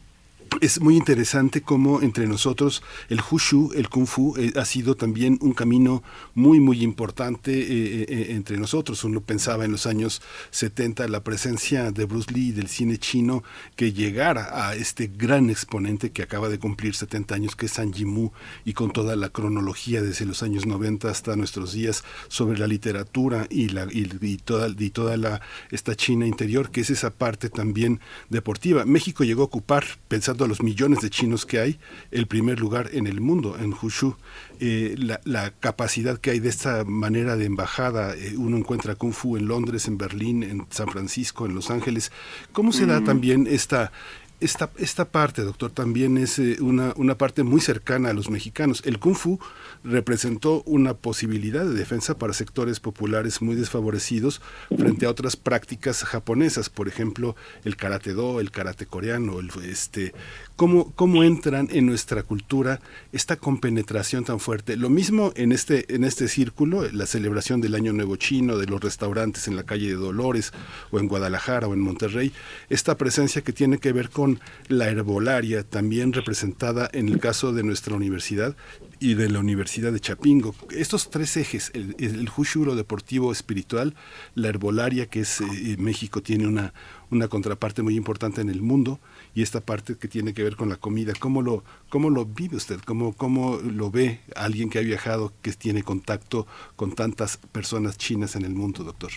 es 0.61 0.81
muy 0.81 0.97
interesante 0.97 1.63
cómo 1.63 2.03
entre 2.03 2.27
nosotros 2.27 2.83
el 3.09 3.21
Hushu, 3.21 3.73
el 3.75 3.89
Kung 3.89 4.07
Fu, 4.07 4.35
eh, 4.37 4.53
ha 4.57 4.65
sido 4.65 4.97
también 4.97 5.39
un 5.41 5.53
camino 5.53 6.03
muy, 6.35 6.61
muy 6.61 6.83
importante 6.83 7.53
eh, 7.53 8.07
eh, 8.09 8.27
entre 8.31 8.59
nosotros. 8.59 9.05
Uno 9.05 9.21
pensaba 9.21 9.65
en 9.65 9.73
los 9.73 9.87
años 9.87 10.23
70 10.51 11.09
la 11.09 11.23
presencia 11.23 11.91
de 11.91 12.05
Bruce 12.05 12.33
Lee 12.33 12.53
del 12.53 12.69
cine 12.69 12.99
chino 12.99 13.43
que 13.77 13.93
llegara 13.93 14.69
a 14.69 14.75
este 14.75 15.09
gran 15.09 15.51
exponente 15.51 16.11
que 16.11 16.23
acaba 16.23 16.49
de 16.49 16.59
cumplir 16.59 16.95
70 16.95 17.35
años, 17.35 17.57
que 17.57 17.67
es 17.67 17.73
San 17.73 17.93
Yimou, 17.93 18.33
y 18.65 18.73
con 18.73 18.93
toda 18.93 19.17
la 19.17 19.31
cronología 19.31 20.03
desde 20.03 20.27
los 20.27 20.43
años 20.43 20.67
90 20.67 21.11
hasta 21.11 21.37
nuestros 21.37 21.73
días 21.73 22.05
sobre 22.29 22.59
la 22.59 22.67
literatura 22.67 23.47
y, 23.51 23.69
la, 23.69 23.87
y, 23.91 24.37
toda, 24.39 24.69
y 24.69 24.91
toda 24.91 25.17
la, 25.17 25.41
esta 25.71 25.95
China 25.95 26.27
interior, 26.27 26.71
que 26.71 26.81
es 26.81 26.91
esa 26.91 27.11
parte 27.11 27.51
también 27.51 28.01
deportiva. 28.29 28.85
México 28.85 29.25
llegó 29.25 29.43
a 29.43 29.47
ocupar, 29.47 29.85
pensando 30.09 30.38
a 30.45 30.49
los 30.49 30.63
millones 30.63 31.01
de 31.01 31.11
chinos 31.11 31.47
que 31.47 31.61
hay, 31.61 31.79
el 32.11 32.27
primer 32.27 32.61
lugar 32.61 32.91
en 32.93 33.07
el 33.07 33.21
mundo, 33.21 33.57
en 33.59 33.73
Hushu. 33.73 34.17
Eh, 34.61 34.95
la, 34.97 35.53
capacidad 35.61 36.19
que 36.19 36.31
hay 36.31 36.41
de 36.41 36.49
esta 36.49 36.85
manera 36.85 37.37
de 37.37 37.45
embajada, 37.45 38.15
eh, 38.15 38.35
uno 38.37 38.57
encuentra 38.57 38.97
Kung 38.97 39.13
Fu 39.13 39.37
en 39.37 39.47
Londres, 39.47 39.87
en 39.87 39.99
Berlín, 39.99 40.43
en 40.43 40.67
San 40.71 40.89
Francisco, 40.89 41.47
en 41.47 41.55
Los 41.55 41.71
Ángeles. 41.71 42.11
¿Cómo 42.53 42.73
se 42.73 42.87
da 42.87 43.01
mm. 43.01 43.05
también 43.05 43.47
esta 43.49 43.93
esta, 44.41 44.71
esta 44.79 45.07
parte, 45.07 45.43
doctor, 45.43 45.71
también 45.71 46.17
es 46.19 46.39
eh, 46.39 46.59
una, 46.61 46.93
una 46.97 47.19
parte 47.19 47.43
muy 47.43 47.61
cercana 47.61 48.11
a 48.11 48.13
los 48.13 48.31
mexicanos. 48.31 48.83
El 48.85 48.99
kung 48.99 49.17
fu 49.17 49.39
representó 49.85 50.63
una 50.63 50.95
posibilidad 50.95 51.65
de 51.65 51.75
defensa 51.75 52.19
para 52.19 52.33
sectores 52.33 52.81
populares 52.81 53.43
muy 53.43 53.57
desfavorecidos 53.57 54.41
frente 54.77 55.07
a 55.07 55.11
otras 55.11 55.37
prácticas 55.37 56.05
japonesas, 56.05 56.71
por 56.71 56.89
ejemplo, 56.89 57.37
el 57.65 57.77
karate 57.77 58.13
do, 58.13 58.41
el 58.41 58.51
karate 58.51 58.87
coreano, 58.87 59.41
el, 59.41 59.51
este, 59.65 60.15
cómo, 60.59 60.91
cómo 60.97 61.23
entran 61.23 61.69
en 61.71 61.87
nuestra 61.87 62.25
cultura 62.25 62.81
esta 63.13 63.37
compenetración 63.37 64.25
tan 64.25 64.41
fuerte. 64.41 64.77
Lo 64.77 64.91
mismo 64.91 65.33
en 65.37 65.53
este, 65.53 65.95
en 65.95 66.03
este 66.03 66.27
círculo, 66.27 66.83
la 66.91 67.07
celebración 67.07 67.61
del 67.61 67.77
Año 67.77 67.93
Nuevo 67.93 68.17
Chino, 68.17 68.59
de 68.59 68.67
los 68.67 68.81
restaurantes 68.81 69.47
en 69.47 69.55
la 69.55 69.63
calle 69.63 69.87
de 69.87 69.95
Dolores, 69.95 70.53
o 70.91 70.99
en 70.99 71.07
Guadalajara, 71.07 71.69
o 71.69 71.75
en 71.75 71.81
Monterrey, 71.81 72.33
esta 72.71 72.97
presencia 72.97 73.43
que 73.43 73.53
tiene 73.53 73.79
que 73.79 73.93
ver 73.93 74.11
con 74.11 74.41
la 74.67 74.89
herbolaria, 74.89 75.63
también 75.63 76.13
representada 76.13 76.91
en 76.93 77.09
el 77.09 77.21
caso 77.21 77.53
de 77.53 77.63
nuestra 77.63 77.95
universidad 77.95 78.57
y 78.99 79.15
de 79.15 79.31
la 79.31 79.39
Universidad 79.39 79.93
de 79.93 80.01
Chapingo. 80.01 80.57
Estos 80.73 81.09
tres 81.09 81.37
ejes, 81.37 81.71
el, 81.73 81.95
el 82.01 82.29
deportivo 82.75 83.31
espiritual, 83.31 83.95
la 84.35 84.49
herbolaria, 84.49 85.07
que 85.07 85.21
es 85.21 85.41
eh, 85.41 85.77
México 85.79 86.21
tiene 86.21 86.49
una, 86.49 86.75
una 87.13 87.29
contraparte 87.29 87.83
muy 87.83 87.95
importante 87.95 88.41
en 88.41 88.49
el 88.49 88.61
mundo, 88.61 88.99
y 89.39 89.43
esta 89.43 89.61
parte 89.61 89.97
que 89.97 90.09
tiene 90.09 90.35
que 90.35 90.43
ver 90.43 90.57
con 90.57 90.69
la 90.69 90.75
comida. 90.75 91.13
¿Cómo 91.17 91.43
lo, 91.43 91.63
cómo 91.91 92.11
lo 92.11 92.25
vive 92.25 92.57
usted? 92.57 92.81
¿Cómo, 92.85 93.13
¿Cómo 93.13 93.59
lo 93.59 93.89
ve 93.89 94.19
alguien 94.35 94.69
que 94.69 94.81
ha 94.81 94.83
viajado, 94.83 95.33
que 95.43 95.53
tiene 95.53 95.85
contacto 95.85 96.49
con 96.75 96.97
tantas 96.97 97.37
personas 97.37 97.97
chinas 97.97 98.35
en 98.35 98.45
el 98.45 98.53
mundo, 98.53 98.83
doctor? 98.83 99.13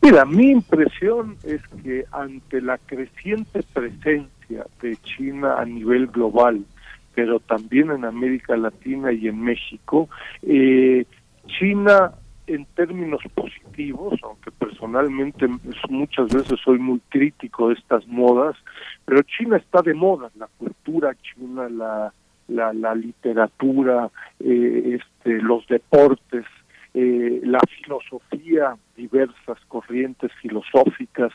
Mira, 0.00 0.24
mi 0.24 0.52
impresión 0.52 1.36
es 1.42 1.60
que 1.82 2.06
ante 2.12 2.62
la 2.62 2.78
creciente 2.78 3.62
presencia 3.74 4.64
de 4.80 4.96
China 5.02 5.56
a 5.58 5.66
nivel 5.66 6.06
global, 6.06 6.64
pero 7.14 7.40
también 7.40 7.90
en 7.90 8.06
América 8.06 8.56
Latina 8.56 9.12
y 9.12 9.28
en 9.28 9.38
México, 9.38 10.08
eh, 10.40 11.04
China 11.46 12.12
en 12.46 12.64
términos 12.74 13.20
positivos, 13.34 14.18
aunque 14.22 14.50
personalmente 14.50 15.46
muchas 15.88 16.28
veces 16.28 16.58
soy 16.64 16.78
muy 16.78 17.00
crítico 17.08 17.68
de 17.68 17.74
estas 17.74 18.06
modas, 18.06 18.56
pero 19.04 19.22
China 19.22 19.56
está 19.56 19.82
de 19.82 19.94
moda, 19.94 20.30
la 20.36 20.48
cultura 20.58 21.14
china, 21.22 21.68
la, 21.68 22.12
la, 22.48 22.72
la 22.72 22.94
literatura, 22.94 24.10
eh, 24.40 24.98
este, 24.98 25.40
los 25.42 25.66
deportes, 25.68 26.44
eh, 26.92 27.40
la 27.44 27.60
filosofía, 27.68 28.76
diversas 28.96 29.58
corrientes 29.68 30.30
filosóficas 30.42 31.32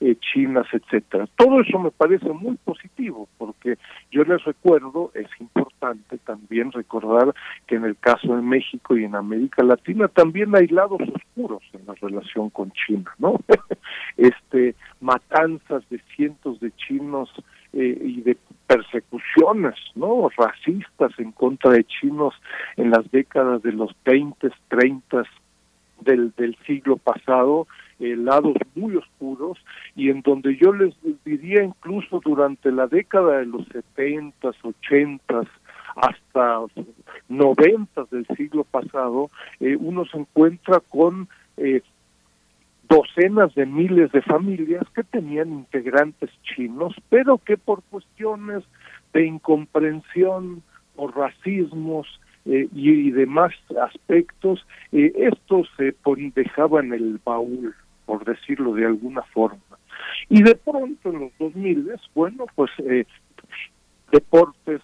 eh, 0.00 0.16
chinas, 0.20 0.66
etcétera. 0.72 1.26
Todo 1.36 1.60
eso 1.62 1.78
me 1.78 1.90
parece 1.90 2.28
muy 2.28 2.56
positivo, 2.56 3.28
porque 3.38 3.78
yo 4.10 4.22
les 4.24 4.44
recuerdo, 4.44 5.10
es 5.14 5.28
importante 5.40 6.18
también 6.18 6.72
recordar 6.72 7.34
que 7.66 7.76
en 7.76 7.84
el 7.84 7.96
caso 7.96 8.36
de 8.36 8.42
México 8.42 8.96
y 8.96 9.04
en 9.04 9.14
América 9.14 9.62
Latina 9.62 10.08
también 10.08 10.54
hay 10.54 10.66
lados 10.68 11.00
oscuros 11.14 11.62
en 11.72 11.86
la 11.86 11.94
relación 11.94 12.50
con 12.50 12.70
China, 12.72 13.10
¿no? 13.18 13.40
este 14.16 14.74
matanzas 15.00 15.88
de 15.88 16.00
cientos 16.14 16.60
de 16.60 16.70
chinos 16.72 17.30
eh, 17.72 17.98
y 18.02 18.20
de 18.22 18.36
persecuciones 18.66 19.74
no 19.94 20.28
racistas 20.36 21.12
en 21.18 21.32
contra 21.32 21.72
de 21.72 21.84
chinos 21.84 22.34
en 22.76 22.90
las 22.90 23.10
décadas 23.10 23.62
de 23.62 23.72
los 23.72 23.94
20, 24.04 24.50
30 24.68 25.22
del, 26.00 26.32
del 26.36 26.56
siglo 26.66 26.96
pasado, 26.96 27.66
eh, 28.00 28.16
lados 28.16 28.54
muy 28.74 28.96
oscuros, 28.96 29.58
y 29.96 30.10
en 30.10 30.22
donde 30.22 30.56
yo 30.56 30.72
les 30.72 30.94
diría 31.24 31.62
incluso 31.62 32.20
durante 32.24 32.70
la 32.70 32.86
década 32.86 33.38
de 33.38 33.46
los 33.46 33.66
70, 33.68 34.50
80, 34.62 35.42
hasta 35.96 36.60
90 37.28 38.04
del 38.10 38.26
siglo 38.36 38.64
pasado, 38.64 39.30
eh, 39.60 39.76
uno 39.76 40.04
se 40.04 40.18
encuentra 40.18 40.80
con 40.80 41.28
eh, 41.56 41.82
docenas 42.88 43.54
de 43.54 43.66
miles 43.66 44.10
de 44.12 44.22
familias 44.22 44.84
que 44.94 45.04
tenían 45.04 45.52
integrantes 45.52 46.30
chinos, 46.42 46.94
pero 47.10 47.38
que 47.38 47.56
por 47.56 47.82
cuestiones 47.84 48.64
de 49.12 49.26
incomprensión 49.26 50.62
o 50.96 51.08
racismos 51.08 52.06
eh, 52.46 52.68
y, 52.72 53.10
demás 53.10 53.52
aspectos, 53.82 54.66
eh, 54.92 55.12
esto 55.16 55.64
se 55.76 55.94
dejaba 56.34 56.80
en 56.80 56.94
el 56.94 57.20
baúl, 57.22 57.74
por 58.06 58.24
decirlo 58.24 58.72
de 58.74 58.86
alguna 58.86 59.22
forma. 59.22 59.60
Y 60.30 60.42
de 60.42 60.54
pronto 60.54 61.10
en 61.10 61.20
los 61.20 61.32
2000, 61.38 61.92
bueno, 62.14 62.46
pues 62.54 62.70
eh, 62.78 63.04
deportes, 64.10 64.80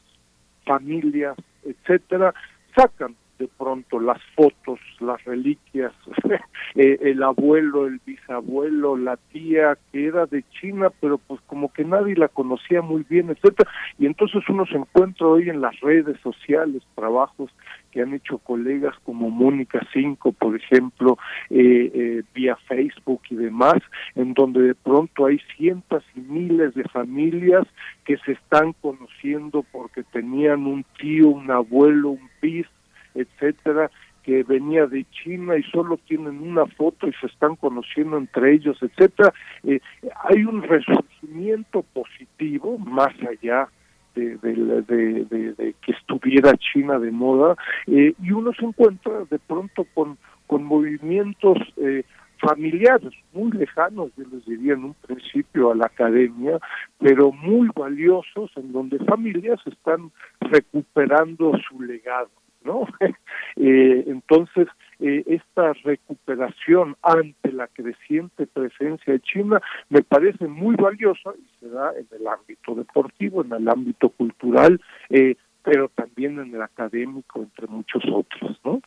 familias, 0.67 1.37
etcétera, 1.65 2.35
sacan 2.77 3.17
de 3.39 3.49
pronto 3.49 4.01
las 4.01 4.21
fotos, 4.35 4.79
las 5.01 5.23
reliquias, 5.25 5.93
eh, 6.75 6.99
el 7.01 7.23
abuelo, 7.23 7.87
el 7.87 8.01
bisabuelo, 8.05 8.97
la 8.97 9.17
tía 9.33 9.77
que 9.93 10.07
era 10.07 10.27
de 10.27 10.45
China, 10.61 10.91
pero 11.01 11.19
pues 11.19 11.41
como 11.47 11.73
que 11.73 11.85
nadie 11.85 12.15
la 12.17 12.29
conocía 12.29 12.83
muy 12.83 13.05
bien, 13.09 13.31
etcétera, 13.31 13.71
y 13.99 14.07
entonces 14.07 14.43
uno 14.49 14.67
se 14.67 14.77
encuentra 14.77 15.27
hoy 15.27 15.49
en 15.49 15.61
las 15.61 15.79
redes 15.81 16.19
sociales, 16.21 16.83
trabajos 16.95 17.51
que 17.95 18.03
han 18.03 18.13
hecho 18.13 18.39
colegas 18.39 18.95
como 19.05 19.31
Mónica 19.31 19.81
Cinco, 19.93 20.33
por 20.33 20.57
ejemplo, 20.57 21.17
eh, 21.49 21.91
eh, 21.95 22.23
vía 22.35 22.57
Facebook 22.67 23.23
y 23.31 23.37
demás, 23.37 23.81
en 24.17 24.35
donde 24.35 24.63
de 24.63 24.75
pronto 24.75 25.27
hay 25.27 25.39
cientos 25.57 26.03
y 26.17 26.21
miles 26.21 26.75
de 26.75 26.83
familias 26.85 27.65
que 28.05 28.17
se 28.19 28.33
están 28.33 28.73
conociendo 28.81 29.65
porque 29.71 30.03
tenían 30.03 30.67
un 30.67 30.85
tío, 30.99 31.29
un 31.29 31.49
abuelo, 31.53 32.11
un 32.11 32.29
bis, 32.43 32.67
etcétera, 33.15 33.91
que 34.23 34.43
venía 34.43 34.87
de 34.87 35.05
China 35.11 35.57
y 35.57 35.63
solo 35.65 35.99
tienen 36.09 36.43
una 36.43 36.67
foto 36.67 37.07
y 37.07 37.13
se 37.21 37.27
están 37.27 37.57
conociendo 37.57 38.17
entre 38.17 38.55
ellos, 38.55 38.79
etcétera. 38.83 39.33
Eh, 39.65 39.81
hay 40.25 40.45
un 40.45 40.63
resurgimiento 40.63 41.83
positivo 41.93 42.79
más 42.79 43.13
allá 43.29 43.69
de, 44.15 45.75
que 45.83 45.93
estuviera 45.93 46.55
China 46.57 46.99
de 46.99 47.11
moda 47.11 47.57
eh, 47.87 48.15
y 48.23 48.31
uno 48.31 48.53
se 48.55 48.65
encuentra 48.65 49.25
de 49.31 49.39
pronto 49.41 49.87
con, 49.93 50.17
con 50.47 50.65
movimientos 50.65 51.59
eh, 51.77 52.05
familiares 52.39 53.13
muy 53.33 53.51
lejanos, 53.53 54.11
yo 54.17 54.25
les 54.31 54.45
diría 54.45 54.75
en 54.75 54.85
un 54.85 54.95
principio 54.95 55.73
a 55.73 55.75
la 55.75 55.87
academia, 55.87 56.59
pero 56.99 57.33
muy 57.33 57.69
valiosos 57.75 58.51
en 58.57 58.73
donde 58.73 58.99
familias 59.01 59.61
están 59.67 60.11
recuperando 60.41 61.53
su 61.69 61.81
legado. 61.83 62.31
¿No? 62.65 62.87
eh, 63.57 64.05
entonces, 64.07 64.69
eh, 65.01 65.23
esta 65.27 65.73
recuperación 65.85 66.97
ante 67.03 67.53
la 67.53 67.69
creciente 67.69 68.47
presencia 68.47 69.13
de 69.13 69.21
China 69.21 69.61
me 69.89 70.03
parece 70.03 70.47
muy 70.47 70.77
valiosa 70.77 71.31
y 71.39 71.61
se 71.61 71.69
da 71.69 71.93
en 71.93 72.07
el 72.19 72.27
ámbito 72.27 72.75
deportivo, 72.75 73.45
en 73.45 73.53
el 73.53 73.69
ámbito 73.69 74.09
cultural, 74.09 74.81
eh, 75.11 75.37
pero 75.63 75.89
también 75.89 76.39
en 76.39 76.55
el 76.55 76.63
académico, 76.63 77.41
entre 77.41 77.67
muchos 77.67 78.03
otros, 78.13 78.61
¿no? 78.65 78.81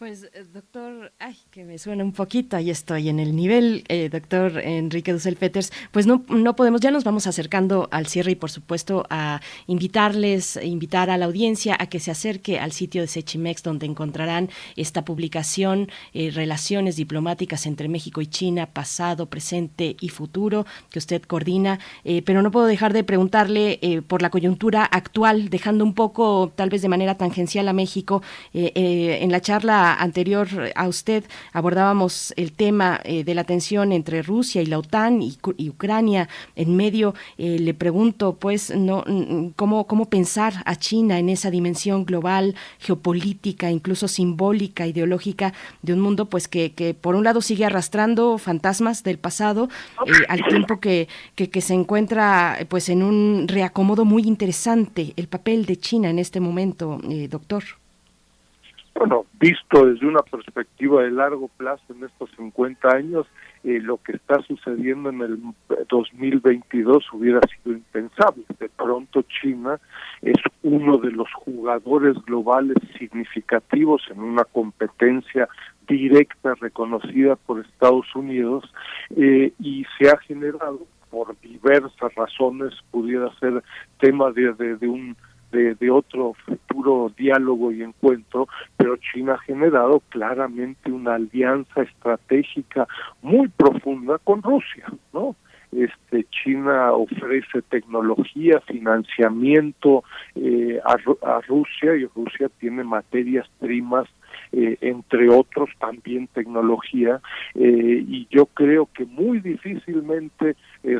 Pues, 0.00 0.22
eh, 0.32 0.46
doctor, 0.50 1.12
ay, 1.18 1.36
que 1.50 1.62
me 1.62 1.76
suena 1.76 2.02
un 2.02 2.12
poquito, 2.12 2.56
ahí 2.56 2.70
estoy 2.70 3.10
en 3.10 3.20
el 3.20 3.36
nivel, 3.36 3.84
eh, 3.88 4.08
doctor 4.08 4.58
Enrique 4.58 5.12
Dussel 5.12 5.36
Peters. 5.36 5.74
Pues 5.90 6.06
no, 6.06 6.24
no 6.30 6.56
podemos, 6.56 6.80
ya 6.80 6.90
nos 6.90 7.04
vamos 7.04 7.26
acercando 7.26 7.86
al 7.90 8.06
cierre 8.06 8.32
y, 8.32 8.34
por 8.34 8.50
supuesto, 8.50 9.04
a 9.10 9.42
invitarles, 9.66 10.58
invitar 10.62 11.10
a 11.10 11.18
la 11.18 11.26
audiencia 11.26 11.76
a 11.78 11.84
que 11.88 12.00
se 12.00 12.10
acerque 12.10 12.58
al 12.58 12.72
sitio 12.72 13.02
de 13.02 13.08
Sechimex, 13.08 13.62
donde 13.62 13.84
encontrarán 13.84 14.48
esta 14.74 15.04
publicación, 15.04 15.90
eh, 16.14 16.30
Relaciones 16.30 16.96
Diplomáticas 16.96 17.66
entre 17.66 17.90
México 17.90 18.22
y 18.22 18.26
China, 18.26 18.72
pasado, 18.72 19.26
presente 19.26 19.96
y 20.00 20.08
futuro, 20.08 20.64
que 20.88 20.98
usted 20.98 21.20
coordina. 21.20 21.78
pero 22.24 22.40
no 22.40 22.50
puedo 22.50 22.64
dejar 22.64 22.94
de 22.94 23.04
preguntarle 23.04 24.02
por 24.06 24.22
la 24.22 24.30
coyuntura 24.30 24.82
actual, 24.82 25.50
dejando 25.50 25.84
un 25.84 25.92
poco, 25.92 26.52
tal 26.56 26.70
vez 26.70 26.80
de 26.80 26.88
manera 26.88 27.18
tangencial 27.18 27.68
a 27.68 27.74
México, 27.74 28.22
en 28.54 29.30
la 29.30 29.42
charla 29.42 29.89
anterior 29.94 30.48
a 30.74 30.88
usted 30.88 31.24
abordábamos 31.52 32.32
el 32.36 32.52
tema 32.52 33.00
eh, 33.04 33.24
de 33.24 33.34
la 33.34 33.44
tensión 33.44 33.92
entre 33.92 34.22
Rusia 34.22 34.62
y 34.62 34.66
la 34.66 34.78
OTAN 34.78 35.22
y, 35.22 35.38
Ucrania 35.68 36.28
en 36.56 36.76
medio. 36.76 37.14
Eh, 37.38 37.58
le 37.58 37.74
pregunto, 37.74 38.36
pues, 38.36 38.74
no, 38.74 39.04
cómo, 39.56 39.86
cómo 39.86 40.06
pensar 40.06 40.54
a 40.64 40.76
China 40.76 41.18
en 41.18 41.28
esa 41.28 41.50
dimensión 41.50 42.04
global, 42.04 42.54
geopolítica, 42.78 43.70
incluso 43.70 44.08
simbólica, 44.08 44.86
ideológica 44.86 45.52
de 45.82 45.92
un 45.92 46.00
mundo, 46.00 46.26
pues, 46.26 46.48
que, 46.48 46.72
que 46.72 46.94
por 46.94 47.14
un 47.14 47.24
lado 47.24 47.40
sigue 47.40 47.64
arrastrando 47.64 48.38
fantasmas 48.38 49.02
del 49.02 49.18
pasado, 49.18 49.68
eh, 50.06 50.12
al 50.28 50.44
tiempo 50.44 50.80
que, 50.80 51.08
que, 51.34 51.50
que 51.50 51.60
se 51.60 51.74
encuentra, 51.74 52.58
pues, 52.68 52.88
en 52.88 53.02
un 53.02 53.46
reacomodo 53.48 54.04
muy 54.04 54.22
interesante 54.22 55.12
el 55.16 55.28
papel 55.28 55.66
de 55.66 55.76
China 55.76 56.10
en 56.10 56.18
este 56.18 56.40
momento, 56.40 57.00
doctor 57.28 57.79
bueno, 59.00 59.24
visto 59.40 59.86
desde 59.86 60.06
una 60.06 60.20
perspectiva 60.20 61.02
de 61.02 61.10
largo 61.10 61.48
plazo 61.56 61.82
en 61.88 62.04
estos 62.04 62.28
50 62.36 62.86
años, 62.86 63.26
eh, 63.64 63.80
lo 63.80 63.96
que 63.96 64.12
está 64.12 64.42
sucediendo 64.42 65.08
en 65.08 65.22
el 65.22 65.40
2022 65.88 67.06
hubiera 67.14 67.40
sido 67.48 67.74
impensable. 67.76 68.44
De 68.58 68.68
pronto 68.68 69.22
China 69.22 69.80
es 70.20 70.36
uno 70.62 70.98
de 70.98 71.12
los 71.12 71.32
jugadores 71.32 72.14
globales 72.26 72.76
significativos 72.98 74.02
en 74.10 74.20
una 74.20 74.44
competencia 74.44 75.48
directa 75.88 76.54
reconocida 76.56 77.36
por 77.36 77.60
Estados 77.60 78.14
Unidos 78.14 78.70
eh, 79.16 79.54
y 79.60 79.86
se 79.98 80.10
ha 80.10 80.18
generado 80.18 80.80
por 81.08 81.40
diversas 81.40 82.14
razones, 82.14 82.74
pudiera 82.90 83.34
ser 83.38 83.62
tema 83.98 84.30
de, 84.30 84.52
de 84.52 84.86
un 84.86 85.16
de, 85.50 85.90
otro 85.90 86.34
futuro 86.44 87.12
diálogo 87.16 87.72
y 87.72 87.82
encuentro, 87.82 88.48
pero 88.76 88.96
China 88.96 89.34
ha 89.34 89.38
generado 89.38 90.00
claramente 90.08 90.90
una 90.92 91.14
alianza 91.14 91.82
estratégica 91.82 92.86
muy 93.22 93.48
profunda 93.48 94.18
con 94.18 94.42
Rusia, 94.42 94.86
¿no? 95.12 95.36
Este, 95.72 96.26
China 96.30 96.92
ofrece 96.92 97.62
tecnología, 97.68 98.60
financiamiento 98.60 100.02
eh, 100.34 100.80
a, 100.84 101.40
Rusia 101.46 101.94
y 101.94 102.06
Rusia 102.06 102.50
tiene 102.58 102.82
materias 102.82 103.48
primas 103.60 104.08
eh, 104.52 104.76
entre 104.80 105.28
otros 105.28 105.70
también 105.78 106.26
tecnología 106.26 107.20
eh, 107.54 108.04
y 108.04 108.26
yo 108.30 108.46
creo 108.46 108.88
que 108.92 109.04
muy 109.04 109.38
difícilmente 109.38 110.56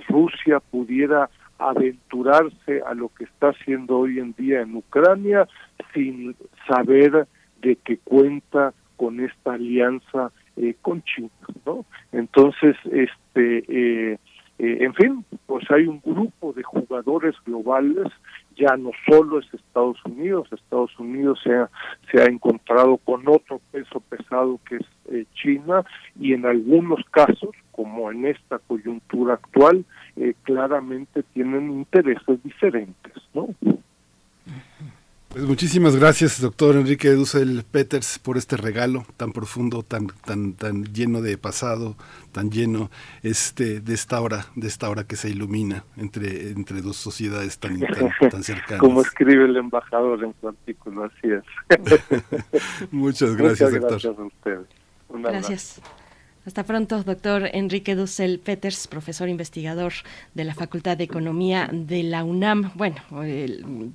Rusia 0.08 0.60
pudiera 0.60 1.28
aventurarse 1.60 2.82
a 2.86 2.94
lo 2.94 3.10
que 3.10 3.24
está 3.24 3.50
haciendo 3.50 3.98
hoy 3.98 4.18
en 4.18 4.32
día 4.32 4.62
en 4.62 4.74
Ucrania 4.74 5.46
sin 5.94 6.34
saber 6.66 7.26
de 7.60 7.76
que 7.76 7.98
cuenta 7.98 8.72
con 8.96 9.20
esta 9.20 9.54
alianza 9.54 10.32
eh, 10.56 10.74
con 10.82 11.02
China, 11.02 11.30
¿no? 11.64 11.84
Entonces, 12.12 12.76
este, 12.92 13.64
eh, 13.68 14.18
eh, 14.58 14.78
en 14.80 14.94
fin, 14.94 15.24
pues 15.46 15.70
hay 15.70 15.86
un 15.86 16.02
grupo 16.04 16.52
de 16.52 16.62
jugadores 16.62 17.34
globales, 17.46 18.08
ya 18.60 18.76
no 18.76 18.90
solo 19.08 19.38
es 19.40 19.46
Estados 19.54 19.96
Unidos, 20.04 20.48
Estados 20.52 20.96
Unidos 20.98 21.40
se 21.42 22.20
ha, 22.20 22.24
encontrado 22.26 22.98
con 22.98 23.26
otro 23.26 23.60
peso 23.72 24.00
pesado 24.00 24.60
que 24.68 24.76
es 24.76 25.26
China 25.34 25.84
y 26.18 26.34
en 26.34 26.44
algunos 26.44 27.04
casos, 27.10 27.50
como 27.72 28.10
en 28.10 28.26
esta 28.26 28.58
coyuntura 28.58 29.34
actual, 29.34 29.84
eh, 30.16 30.34
claramente 30.42 31.22
tienen 31.32 31.70
intereses 31.70 32.42
diferentes, 32.44 33.14
¿no? 33.34 33.48
Pues 35.32 35.44
muchísimas 35.44 35.94
gracias, 35.94 36.40
doctor 36.40 36.74
Enrique 36.74 37.08
Dussel 37.10 37.62
Peters, 37.70 38.18
por 38.18 38.36
este 38.36 38.56
regalo 38.56 39.04
tan 39.16 39.30
profundo, 39.30 39.84
tan, 39.84 40.08
tan, 40.08 40.54
tan 40.54 40.82
lleno 40.92 41.22
de 41.22 41.38
pasado, 41.38 41.94
tan 42.32 42.50
lleno 42.50 42.90
este, 43.22 43.78
de 43.78 43.94
esta 43.94 44.20
hora, 44.20 44.46
de 44.56 44.66
esta 44.66 44.90
hora 44.90 45.04
que 45.04 45.14
se 45.14 45.30
ilumina 45.30 45.84
entre, 45.96 46.50
entre 46.50 46.82
dos 46.82 46.96
sociedades 46.96 47.60
tan, 47.60 47.78
tan, 47.78 48.42
cercanas. 48.42 48.78
Como 48.80 49.02
escribe 49.02 49.44
el 49.44 49.56
embajador 49.56 50.24
en 50.24 50.34
su 50.40 50.48
artículo, 50.48 51.04
así 51.04 51.28
es. 51.30 52.90
Muchas 52.90 53.36
gracias, 53.36 53.70
Muchas 53.70 53.88
gracias 53.88 54.18
a 54.18 54.22
ustedes. 54.24 54.66
gracias. 55.10 55.80
Hasta 56.46 56.64
pronto, 56.64 57.02
doctor 57.02 57.50
Enrique 57.52 57.94
Dussel 57.94 58.38
Peters, 58.38 58.88
profesor 58.88 59.28
investigador 59.28 59.92
de 60.32 60.44
la 60.44 60.54
Facultad 60.54 60.96
de 60.96 61.04
Economía 61.04 61.68
de 61.70 62.02
la 62.02 62.24
UNAM. 62.24 62.72
Bueno, 62.76 62.96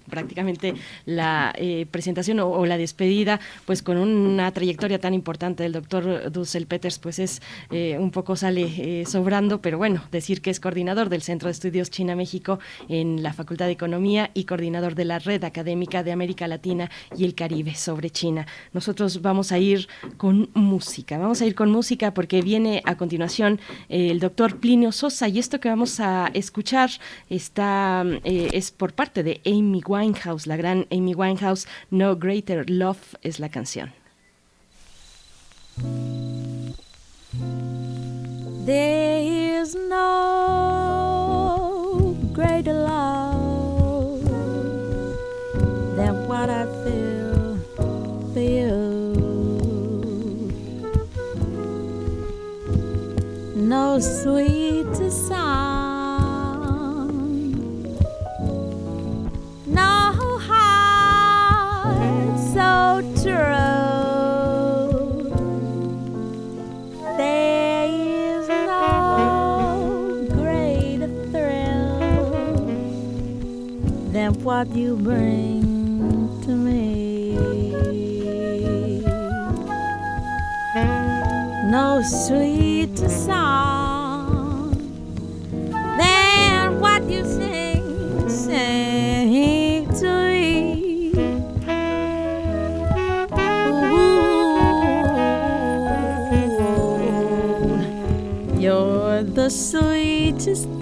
prácticamente 0.07 0.75
la 1.07 1.51
eh, 1.57 1.87
presentación 1.89 2.39
o, 2.41 2.63
la 2.67 2.77
despedida, 2.77 3.39
pues 3.65 3.81
con 3.81 3.97
una 3.97 4.51
trayectoria 4.51 4.99
tan 4.99 5.15
importante 5.15 5.63
del 5.63 5.71
doctor 5.71 6.31
Dussel 6.31 6.67
Peters, 6.67 6.99
pues 6.99 7.17
es 7.17 7.41
eh, 7.71 7.97
un 7.99 8.11
poco 8.11 8.35
sale 8.35 9.01
eh, 9.01 9.05
sobrando, 9.07 9.59
pero 9.59 9.79
bueno, 9.79 10.03
decir 10.11 10.43
que 10.43 10.51
es 10.51 10.59
coordinador 10.59 11.09
del 11.09 11.23
Centro 11.23 11.47
de 11.47 11.53
Estudios 11.53 11.89
China-México 11.89 12.59
en 12.89 13.23
la 13.23 13.33
Facultad 13.33 13.65
de 13.65 13.71
Economía 13.71 14.29
y 14.35 14.43
coordinador 14.43 14.93
de 14.93 15.05
la 15.05 15.17
Red 15.17 15.45
Académica 15.45 16.03
de 16.03 16.11
América 16.11 16.47
Latina 16.47 16.91
y 17.17 17.25
el 17.25 17.33
Caribe 17.33 17.73
sobre 17.73 18.11
China. 18.11 18.45
Nosotros 18.71 19.23
vamos 19.23 19.51
a 19.51 19.57
ir 19.57 19.87
con 20.17 20.51
música, 20.53 21.17
vamos 21.17 21.41
a 21.41 21.47
ir 21.47 21.55
con 21.55 21.71
música 21.71 22.13
porque 22.13 22.34
viene 22.41 22.81
a 22.85 22.95
continuación 22.95 23.59
eh, 23.89 24.11
el 24.11 24.19
doctor 24.19 24.59
Plinio 24.59 24.91
Sosa 24.91 25.27
y 25.27 25.39
esto 25.39 25.59
que 25.59 25.69
vamos 25.69 25.99
a 25.99 26.31
escuchar 26.33 26.89
está 27.29 28.03
eh, 28.23 28.49
es 28.53 28.71
por 28.71 28.93
parte 28.93 29.23
de 29.23 29.41
Amy 29.45 29.81
Winehouse, 29.85 30.47
la 30.47 30.57
gran 30.57 30.87
Amy 30.91 31.13
Winehouse, 31.13 31.67
No 31.91 32.15
Greater 32.15 32.69
Love 32.69 33.15
es 33.21 33.39
la 33.39 33.49
canción. 33.49 33.93
There 38.65 39.61
is 39.61 39.75
no 39.75 41.05
greater 42.33 42.73
love 42.73 44.23
than 45.95 46.27
what 46.27 46.49
I 46.49 46.65
feel 46.83 47.04
no 53.69 53.99
sweeter 53.99 55.09
song, 55.09 55.39
no 59.65 60.11
heart 60.47 62.37
so 62.53 63.01
true. 63.23 64.13
There 67.17 67.87
is 67.89 68.47
no 68.47 70.27
greater 70.29 71.09
thrill 71.31 71.97
than 74.11 74.31
what 74.43 74.67
you 74.75 74.95
bring 74.97 75.54
No 81.75 82.01
sweeter 82.01 83.09
song 83.09 84.71
than 85.97 86.79
what 86.79 87.03
you 87.09 87.25
sing, 87.25 88.29
sing 88.29 89.85
to 89.99 90.11
me. 90.29 91.11
Ooh, 93.91 94.15
you're 98.57 99.23
the 99.23 99.49
sweetest 99.49 100.74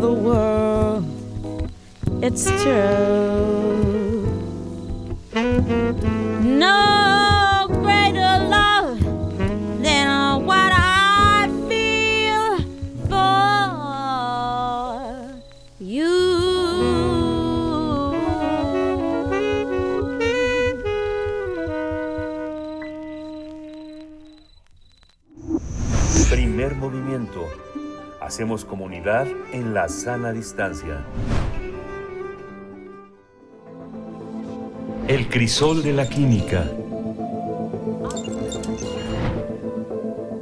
the 0.00 0.12
world. 0.12 1.04
It's 2.22 2.44
true. 2.62 4.26
No 6.42 7.01
Hacemos 28.32 28.64
comunidad 28.64 29.26
en 29.52 29.74
la 29.74 29.90
sana 29.90 30.32
distancia. 30.32 31.04
El 35.06 35.28
crisol 35.28 35.82
de 35.82 35.92
la 35.92 36.08
química. 36.08 36.64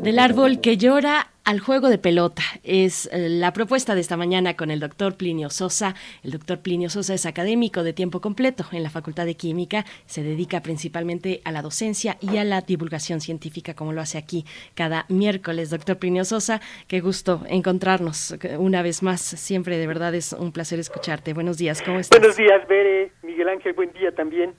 Del 0.05 0.21
árbol 0.21 0.61
que 0.61 0.77
llora 0.77 1.30
al 1.45 1.61
juego 1.61 1.89
de 1.89 1.99
pelota 1.99 2.43
es 2.63 3.09
eh, 3.13 3.29
la 3.29 3.53
propuesta 3.53 3.95
de 3.95 4.01
esta 4.01 4.17
mañana 4.17 4.55
con 4.55 4.71
el 4.71 4.81
doctor 4.81 5.17
Plinio 5.17 5.51
Sosa. 5.51 5.95
El 6.23 6.33
doctor 6.33 6.61
Plinio 6.61 6.91
Sosa 6.91 7.15
es 7.15 7.27
académico 7.27 7.83
de 7.83 7.93
tiempo 7.93 8.21
completo 8.21 8.65
en 8.73 8.83
la 8.83 8.91
Facultad 8.91 9.27
de 9.27 9.35
Química. 9.37 9.85
Se 10.07 10.23
dedica 10.23 10.61
principalmente 10.63 11.41
a 11.45 11.53
la 11.53 11.63
docencia 11.63 12.19
y 12.21 12.37
a 12.37 12.45
la 12.45 12.61
divulgación 12.61 13.21
científica, 13.21 13.75
como 13.75 13.93
lo 13.93 14.01
hace 14.01 14.19
aquí 14.19 14.45
cada 14.75 15.07
miércoles. 15.09 15.71
Doctor 15.71 15.99
Plinio 15.99 16.25
Sosa, 16.25 16.61
qué 16.87 17.01
gusto 17.01 17.43
encontrarnos 17.49 18.37
una 18.59 18.83
vez 18.83 19.03
más. 19.03 19.21
Siempre 19.21 19.79
de 19.79 19.87
verdad 19.87 20.15
es 20.15 20.33
un 20.33 20.53
placer 20.53 20.79
escucharte. 20.79 21.33
Buenos 21.33 21.59
días, 21.59 21.83
¿cómo 21.83 21.99
estás? 21.99 22.19
Buenos 22.19 22.37
días, 22.37 22.67
Bere, 22.69 23.13
Miguel 23.23 23.49
Ángel, 23.49 23.73
buen 23.73 23.93
día 23.93 24.15
también. 24.15 24.55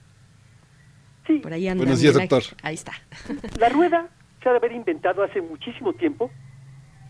Sí, 1.26 1.38
Por 1.38 1.52
ahí 1.52 1.68
anda 1.68 1.84
Buenos 1.84 2.00
días, 2.00 2.14
Miguel 2.14 2.28
Ángel. 2.32 2.40
doctor. 2.50 2.58
Ahí 2.62 2.74
está. 2.74 2.92
la 3.58 3.68
rueda 3.68 4.10
se 4.42 4.48
ha 4.48 4.52
de 4.52 4.58
haber 4.58 4.72
inventado 4.72 5.22
hace 5.22 5.40
muchísimo 5.40 5.92
tiempo, 5.92 6.30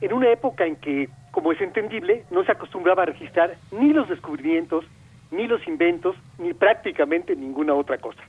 en 0.02 0.12
una 0.12 0.30
época 0.30 0.66
en 0.66 0.76
que, 0.76 1.08
como 1.30 1.52
es 1.52 1.60
entendible, 1.60 2.24
no 2.32 2.44
se 2.44 2.50
acostumbraba 2.50 3.04
a 3.04 3.06
registrar 3.06 3.56
ni 3.70 3.92
los 3.92 4.08
descubrimientos, 4.08 4.84
ni 5.30 5.46
los 5.46 5.66
inventos, 5.68 6.16
ni 6.38 6.52
prácticamente 6.52 7.36
ninguna 7.36 7.72
otra 7.74 7.98
cosa. 7.98 8.20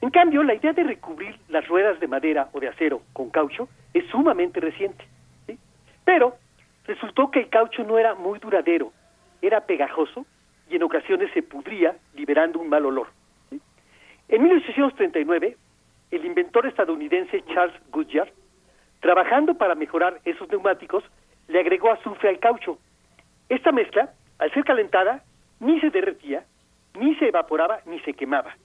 En 0.00 0.10
cambio, 0.10 0.44
la 0.44 0.54
idea 0.54 0.72
de 0.72 0.84
recubrir 0.84 1.36
las 1.48 1.66
ruedas 1.66 1.98
de 1.98 2.06
madera 2.06 2.48
o 2.52 2.60
de 2.60 2.68
acero 2.68 3.02
con 3.12 3.30
caucho 3.30 3.68
es 3.92 4.06
sumamente 4.06 4.60
reciente. 4.60 5.04
¿sí? 5.48 5.58
Pero 6.04 6.36
resultó 6.86 7.28
que 7.30 7.40
el 7.40 7.48
caucho 7.48 7.82
no 7.82 7.98
era 7.98 8.14
muy 8.14 8.38
duradero, 8.38 8.92
era 9.42 9.62
pegajoso 9.62 10.24
y 10.70 10.76
en 10.76 10.84
ocasiones 10.84 11.32
se 11.34 11.42
pudría 11.42 11.96
liberando 12.14 12.60
un 12.60 12.68
mal 12.68 12.86
olor. 12.86 13.08
¿sí? 13.50 13.60
En 14.28 14.44
1839, 14.44 15.56
el 16.12 16.24
inventor 16.24 16.66
estadounidense 16.66 17.42
Charles 17.52 17.74
Goodyear, 17.90 18.30
trabajando 19.04 19.52
para 19.52 19.74
mejorar 19.74 20.18
esos 20.24 20.48
neumáticos, 20.48 21.04
le 21.48 21.60
agregó 21.60 21.92
azufre 21.92 22.30
al 22.30 22.38
caucho. 22.38 22.78
Esta 23.50 23.70
mezcla, 23.70 24.14
al 24.38 24.50
ser 24.54 24.64
calentada, 24.64 25.22
ni 25.60 25.78
se 25.80 25.90
derretía, 25.90 26.46
ni 26.98 27.14
se 27.16 27.28
evaporaba, 27.28 27.80
ni 27.84 28.00
se 28.00 28.14
quemaba. 28.14 28.56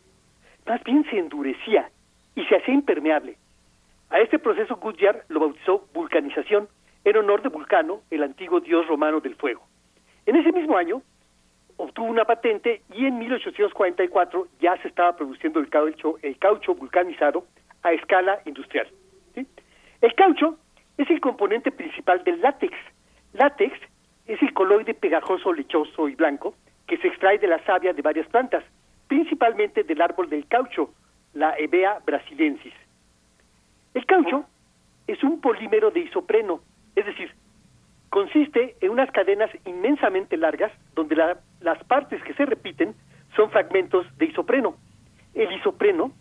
Más 0.65 0.81
bien 0.85 1.03
se 1.09 1.19
endurecía 1.19 1.89
y 2.35 2.45
se 2.45 2.55
hacía 2.55 2.73
impermeable. 2.73 3.35
A 4.11 4.21
este 4.21 4.39
proceso 4.39 4.77
Goodyear 4.77 5.25
lo 5.27 5.41
bautizó 5.41 5.89
vulcanización 5.93 6.69
en 7.03 7.17
honor 7.17 7.41
de 7.41 7.49
Vulcano, 7.49 7.99
el 8.09 8.23
antiguo 8.23 8.61
dios 8.61 8.87
romano 8.87 9.19
del 9.19 9.35
fuego. 9.35 9.67
En 10.25 10.37
ese 10.37 10.53
mismo 10.53 10.77
año 10.77 11.01
obtuvo 11.75 12.07
una 12.07 12.23
patente 12.23 12.81
y 12.93 13.05
en 13.05 13.19
1844 13.19 14.47
ya 14.61 14.77
se 14.77 14.87
estaba 14.87 15.17
produciendo 15.17 15.59
el 15.59 15.67
caucho, 15.67 16.15
el 16.21 16.37
caucho 16.37 16.75
vulcanizado 16.75 17.43
a 17.83 17.91
escala 17.91 18.39
industrial. 18.45 18.87
¿sí? 19.35 19.45
El 20.01 20.13
caucho 20.15 20.57
es 20.97 21.09
el 21.09 21.19
componente 21.19 21.71
principal 21.71 22.23
del 22.23 22.41
látex. 22.41 22.73
Látex 23.33 23.77
es 24.27 24.41
el 24.41 24.53
coloide 24.53 24.93
pegajoso, 24.93 25.53
lechoso 25.53 26.07
y 26.07 26.15
blanco 26.15 26.55
que 26.87 26.97
se 26.97 27.07
extrae 27.07 27.37
de 27.37 27.47
la 27.47 27.63
savia 27.65 27.93
de 27.93 28.01
varias 28.01 28.27
plantas, 28.27 28.63
principalmente 29.07 29.83
del 29.83 30.01
árbol 30.01 30.29
del 30.29 30.47
caucho, 30.47 30.93
la 31.33 31.55
Hevea 31.57 31.99
brasilensis. 32.05 32.73
El 33.93 34.05
caucho 34.05 34.45
es 35.07 35.21
un 35.23 35.41
polímero 35.41 35.91
de 35.91 36.01
isopreno, 36.01 36.61
es 36.95 37.05
decir, 37.05 37.31
consiste 38.09 38.75
en 38.81 38.91
unas 38.91 39.11
cadenas 39.11 39.51
inmensamente 39.65 40.37
largas 40.37 40.71
donde 40.95 41.15
la- 41.15 41.37
las 41.61 41.83
partes 41.83 42.23
que 42.23 42.33
se 42.33 42.45
repiten 42.45 42.95
son 43.35 43.51
fragmentos 43.51 44.05
de 44.17 44.25
isopreno. 44.25 44.75
El 45.33 45.51
isopreno 45.53 46.11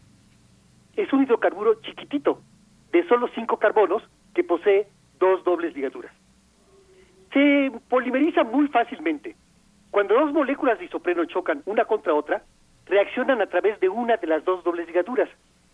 es 0.97 1.10
un 1.12 1.23
hidrocarburo 1.23 1.81
chiquitito 1.81 2.42
de 2.92 3.07
solo 3.08 3.28
cinco 3.34 3.58
carbonos 3.58 4.02
que 4.34 4.44
posee 4.44 4.86
dos 5.18 5.44
dobles 5.44 5.75
ligaduras. 5.75 6.12
Se 7.33 7.70
polimeriza 7.89 8.44
muy 8.44 8.68
fácilmente. 8.68 9.36
Cuando 9.91 10.15
dos 10.15 10.33
moléculas 10.33 10.78
de 10.78 10.86
isopreno 10.86 11.25
chocan 11.26 11.62
una 11.67 11.84
contra 11.84 12.15
otra, 12.15 12.42
reaccionan 12.86 13.41
a 13.42 13.47
través 13.47 13.78
de 13.81 13.89
una 13.89 14.17
de 14.17 14.26
las 14.26 14.44
dos 14.44 14.65
dobles 14.65 14.86
ligaduras, 14.86 15.28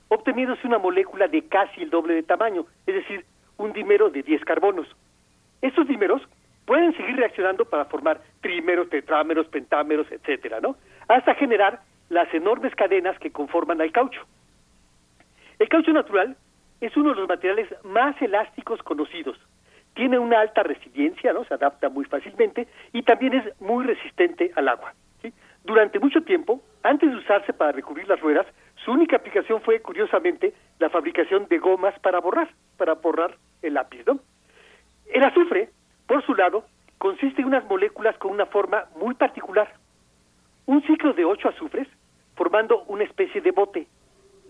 obteniéndose 0.09 0.67
una 0.67 0.78
molécula 0.78 1.28
de 1.28 1.47
casi 1.47 1.83
el 1.83 1.91
doble 1.91 2.15
de 2.15 2.23
tamaño, 2.23 2.67
es 2.86 2.94
decir, 2.94 3.25
un 3.57 3.73
dímero 3.73 4.10
de 4.10 4.23
10 4.23 4.44
carbonos. 4.44 4.86
Estos 5.62 5.86
dímeros 5.86 6.23
pueden 6.67 6.97
seguir 6.97 7.17
reaccionando 7.17 7.65
para 7.65 7.84
formar 7.86 8.20
trímeros, 8.41 8.89
tetrámeros, 8.91 9.47
pentámeros, 9.49 10.10
etcétera, 10.10 10.60
¿no? 10.60 10.76
Hasta 11.09 11.34
generar 11.34 11.81
las 12.09 12.33
enormes 12.34 12.75
cadenas 12.75 13.18
que 13.18 13.31
conforman 13.31 13.81
al 13.81 13.93
caucho. 13.93 14.20
El 15.59 15.68
caucho 15.68 15.93
natural 15.93 16.36
es 16.86 16.96
uno 16.96 17.10
de 17.10 17.16
los 17.16 17.28
materiales 17.28 17.68
más 17.84 18.20
elásticos 18.20 18.82
conocidos. 18.82 19.38
Tiene 19.94 20.18
una 20.18 20.40
alta 20.40 20.62
resiliencia, 20.62 21.32
¿no? 21.32 21.44
Se 21.44 21.54
adapta 21.54 21.88
muy 21.88 22.04
fácilmente 22.04 22.66
y 22.92 23.02
también 23.02 23.34
es 23.34 23.60
muy 23.60 23.84
resistente 23.84 24.50
al 24.56 24.68
agua. 24.68 24.92
Durante 25.64 25.98
mucho 25.98 26.20
tiempo, 26.22 26.60
antes 26.82 27.10
de 27.10 27.16
usarse 27.16 27.54
para 27.54 27.72
recubrir 27.72 28.06
las 28.06 28.20
ruedas, 28.20 28.46
su 28.84 28.92
única 28.92 29.16
aplicación 29.16 29.62
fue, 29.62 29.80
curiosamente, 29.80 30.52
la 30.78 30.90
fabricación 30.90 31.46
de 31.48 31.58
gomas 31.58 31.98
para 32.00 32.20
borrar, 32.20 32.50
para 32.76 32.94
borrar 32.94 33.38
el 33.62 33.72
lápiz. 33.72 34.04
El 35.06 35.24
azufre, 35.24 35.70
por 36.06 36.22
su 36.26 36.34
lado, 36.34 36.64
consiste 36.98 37.40
en 37.40 37.48
unas 37.48 37.64
moléculas 37.64 38.18
con 38.18 38.32
una 38.32 38.44
forma 38.44 38.84
muy 38.96 39.14
particular. 39.14 39.72
Un 40.66 40.82
ciclo 40.82 41.14
de 41.14 41.24
ocho 41.24 41.48
azufres 41.48 41.88
formando 42.34 42.82
una 42.88 43.04
especie 43.04 43.40
de 43.40 43.52
bote. 43.52 43.86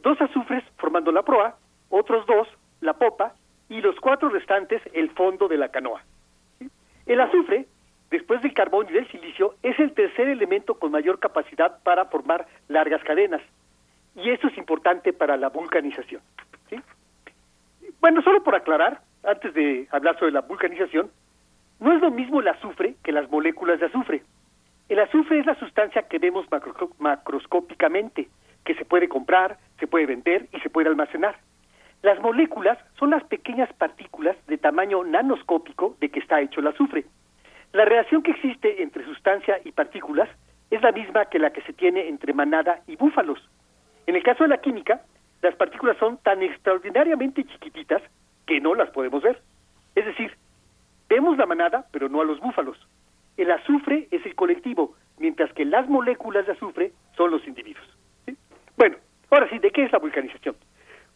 Dos 0.02 0.20
azufres 0.20 0.64
formando 0.78 1.12
la 1.12 1.22
proa, 1.22 1.56
otros 1.94 2.26
dos 2.26 2.48
la 2.80 2.94
popa 2.94 3.34
y 3.68 3.80
los 3.80 3.98
cuatro 4.00 4.28
restantes 4.28 4.82
el 4.92 5.10
fondo 5.10 5.46
de 5.48 5.56
la 5.56 5.68
canoa. 5.68 6.02
El 7.06 7.20
azufre, 7.20 7.66
después 8.10 8.42
del 8.42 8.52
carbón 8.52 8.86
y 8.90 8.92
del 8.94 9.08
silicio, 9.08 9.54
es 9.62 9.78
el 9.78 9.92
tercer 9.92 10.28
elemento 10.28 10.74
con 10.74 10.90
mayor 10.90 11.18
capacidad 11.18 11.82
para 11.82 12.06
formar 12.06 12.46
largas 12.68 13.02
cadenas. 13.04 13.42
Y 14.16 14.30
esto 14.30 14.48
es 14.48 14.58
importante 14.58 15.12
para 15.12 15.36
la 15.36 15.50
vulcanización. 15.50 16.20
Bueno, 18.00 18.22
solo 18.22 18.42
por 18.42 18.54
aclarar, 18.54 19.00
antes 19.22 19.54
de 19.54 19.88
hablar 19.90 20.18
sobre 20.18 20.32
la 20.32 20.42
vulcanización, 20.42 21.10
no 21.80 21.92
es 21.92 22.00
lo 22.02 22.10
mismo 22.10 22.40
el 22.40 22.48
azufre 22.48 22.96
que 23.02 23.12
las 23.12 23.30
moléculas 23.30 23.80
de 23.80 23.86
azufre. 23.86 24.22
El 24.88 24.98
azufre 25.00 25.38
es 25.38 25.46
la 25.46 25.54
sustancia 25.54 26.02
que 26.02 26.18
vemos 26.18 26.46
macro- 26.50 26.90
macroscópicamente, 26.98 28.28
que 28.64 28.74
se 28.74 28.84
puede 28.84 29.08
comprar, 29.08 29.58
se 29.78 29.86
puede 29.86 30.06
vender 30.06 30.48
y 30.52 30.60
se 30.60 30.70
puede 30.70 30.88
almacenar. 30.88 31.36
Las 32.04 32.20
moléculas 32.20 32.76
son 32.98 33.08
las 33.08 33.24
pequeñas 33.24 33.72
partículas 33.72 34.36
de 34.46 34.58
tamaño 34.58 35.02
nanoscópico 35.04 35.96
de 36.00 36.10
que 36.10 36.20
está 36.20 36.38
hecho 36.42 36.60
el 36.60 36.66
azufre. 36.66 37.06
La 37.72 37.86
relación 37.86 38.22
que 38.22 38.32
existe 38.32 38.82
entre 38.82 39.06
sustancia 39.06 39.58
y 39.64 39.72
partículas 39.72 40.28
es 40.70 40.82
la 40.82 40.92
misma 40.92 41.24
que 41.24 41.38
la 41.38 41.50
que 41.50 41.62
se 41.62 41.72
tiene 41.72 42.06
entre 42.08 42.34
manada 42.34 42.82
y 42.86 42.96
búfalos. 42.96 43.38
En 44.06 44.16
el 44.16 44.22
caso 44.22 44.44
de 44.44 44.50
la 44.50 44.58
química, 44.58 45.00
las 45.40 45.54
partículas 45.54 45.96
son 45.96 46.18
tan 46.18 46.42
extraordinariamente 46.42 47.42
chiquititas 47.42 48.02
que 48.46 48.60
no 48.60 48.74
las 48.74 48.90
podemos 48.90 49.22
ver. 49.22 49.40
Es 49.94 50.04
decir, 50.04 50.36
vemos 51.08 51.38
la 51.38 51.46
manada, 51.46 51.86
pero 51.90 52.10
no 52.10 52.20
a 52.20 52.26
los 52.26 52.38
búfalos. 52.38 52.76
El 53.38 53.50
azufre 53.50 54.08
es 54.10 54.26
el 54.26 54.34
colectivo, 54.34 54.94
mientras 55.16 55.50
que 55.54 55.64
las 55.64 55.88
moléculas 55.88 56.44
de 56.44 56.52
azufre 56.52 56.92
son 57.16 57.30
los 57.30 57.46
individuos. 57.46 57.88
¿sí? 58.26 58.36
Bueno, 58.76 58.98
ahora 59.30 59.48
sí, 59.48 59.58
¿de 59.58 59.70
qué 59.70 59.84
es 59.84 59.92
la 59.92 60.00
vulcanización? 60.00 60.54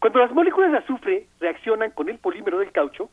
Cuando 0.01 0.21
las 0.21 0.33
moléculas 0.33 0.71
de 0.71 0.79
azufre 0.79 1.27
reaccionan 1.41 1.91
con 1.91 2.09
el 2.09 2.19
polímero 2.19 2.59
del 2.59 2.71
caucho, 2.71 3.11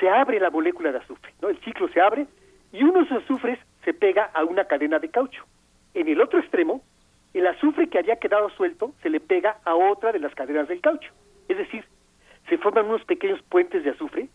se 0.00 0.08
abre 0.08 0.40
la 0.40 0.50
molécula 0.50 0.90
de 0.90 0.98
azufre, 0.98 1.32
¿no? 1.42 1.48
El 1.48 1.60
ciclo 1.60 1.88
se 1.88 2.00
abre 2.00 2.26
y 2.72 2.82
uno 2.82 3.00
de 3.00 3.04
esos 3.04 3.22
azufres 3.22 3.58
se 3.84 3.92
pega 3.92 4.30
a 4.32 4.44
una 4.44 4.64
cadena 4.64 4.98
de 4.98 5.10
caucho. 5.10 5.44
En 5.92 6.08
el 6.08 6.20
otro 6.20 6.38
extremo, 6.40 6.82
el 7.34 7.46
azufre 7.46 7.88
que 7.88 7.98
había 7.98 8.16
quedado 8.16 8.48
suelto 8.50 8.94
se 9.02 9.10
le 9.10 9.20
pega 9.20 9.58
a 9.64 9.74
otra 9.74 10.12
de 10.12 10.18
las 10.18 10.34
cadenas 10.34 10.66
del 10.66 10.80
caucho. 10.80 11.12
Es 11.48 11.58
decir, 11.58 11.84
se 12.48 12.58
forman 12.58 12.86
unos 12.86 13.04
pequeños 13.04 13.42
puentes 13.42 13.84
de 13.84 13.90
azufre, 13.90 14.28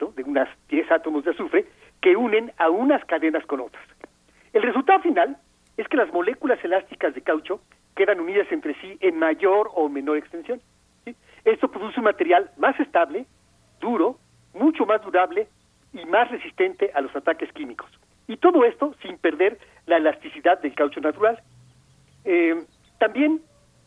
¿no? 0.00 0.12
de 0.12 0.22
unas 0.22 0.48
10 0.68 0.90
átomos 0.90 1.24
de 1.24 1.32
azufre, 1.32 1.66
que 2.00 2.16
unen 2.16 2.52
a 2.56 2.70
unas 2.70 3.04
cadenas 3.04 3.44
con 3.46 3.60
otras. 3.60 3.84
El 4.52 4.62
resultado 4.62 5.00
final 5.00 5.36
es 5.76 5.86
que 5.88 5.96
las 5.96 6.12
moléculas 6.12 6.62
elásticas 6.64 7.14
de 7.14 7.22
caucho 7.22 7.60
quedan 7.96 8.20
unidas 8.20 8.50
entre 8.50 8.74
sí 8.80 8.96
en 9.00 9.18
mayor 9.18 9.70
o 9.74 9.88
menor 9.88 10.16
extensión. 10.16 10.60
Esto 11.44 11.68
produce 11.68 12.00
un 12.00 12.04
material 12.04 12.50
más 12.56 12.78
estable, 12.80 13.26
duro, 13.80 14.18
mucho 14.54 14.86
más 14.86 15.02
durable 15.02 15.48
y 15.92 16.04
más 16.06 16.30
resistente 16.30 16.90
a 16.94 17.00
los 17.00 17.14
ataques 17.14 17.52
químicos. 17.52 17.90
Y 18.26 18.36
todo 18.38 18.64
esto 18.64 18.94
sin 19.02 19.18
perder 19.18 19.58
la 19.86 19.98
elasticidad 19.98 20.60
del 20.60 20.74
caucho 20.74 21.00
natural. 21.00 21.42
Eh, 22.24 22.64
también, 22.98 23.42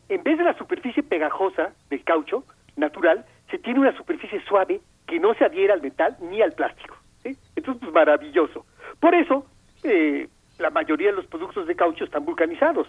en 0.10 0.24
vez 0.24 0.38
de 0.38 0.44
la 0.44 0.58
superficie 0.58 1.02
pegajosa 1.02 1.74
del 1.90 2.03
caucho 2.03 2.44
natural, 2.76 3.26
se 3.50 3.58
tiene 3.58 3.80
una 3.80 3.98
superficie 3.98 4.42
suave 4.44 4.82
que 5.08 5.19
no 5.19 5.34
se 5.34 5.45
adhiera 5.45 5.74
al 5.74 5.82
metal 5.82 6.18
ni 6.22 6.42
al 6.42 6.53
plástico. 6.53 6.95
¿sí? 7.24 7.36
Entonces, 7.56 7.82
pues 7.82 7.94
maravilloso. 7.94 8.66
Por 9.00 9.16
eso, 9.16 9.45
eh, 9.84 10.27
la 10.60 10.69
mayoría 10.69 11.10
de 11.10 11.16
los 11.16 11.27
productos 11.27 11.66
de 11.66 11.76
caucho 11.76 12.03
están 12.03 12.26
vulcanizados. 12.26 12.88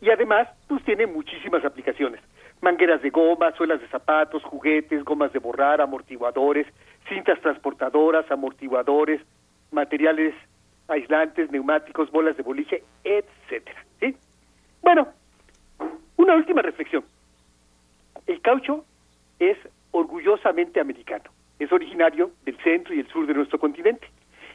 Y 0.00 0.10
además, 0.10 0.48
pues 0.68 0.84
tiene 0.84 1.06
muchísimas 1.06 1.64
aplicaciones. 1.64 2.20
Mangueras 2.60 3.02
de 3.02 3.10
goma, 3.10 3.52
suelas 3.52 3.80
de 3.80 3.88
zapatos, 3.88 4.42
juguetes, 4.42 5.04
gomas 5.04 5.32
de 5.32 5.38
borrar, 5.38 5.80
amortiguadores, 5.80 6.66
cintas 7.08 7.40
transportadoras, 7.40 8.30
amortiguadores, 8.30 9.20
materiales 9.70 10.34
aislantes, 10.88 11.50
neumáticos, 11.50 12.10
bolas 12.10 12.36
de 12.36 12.42
boliche, 12.42 12.82
etcétera. 13.04 13.84
¿sí? 14.00 14.16
Bueno, 14.82 15.08
una 16.16 16.34
última 16.34 16.62
reflexión. 16.62 17.04
El 18.26 18.40
caucho 18.40 18.84
es 19.38 19.56
orgullosamente 19.92 20.80
americano. 20.80 21.30
Es 21.58 21.72
originario 21.72 22.30
del 22.44 22.56
centro 22.58 22.94
y 22.94 23.00
el 23.00 23.08
sur 23.08 23.26
de 23.26 23.34
nuestro 23.34 23.58
continente. 23.58 24.08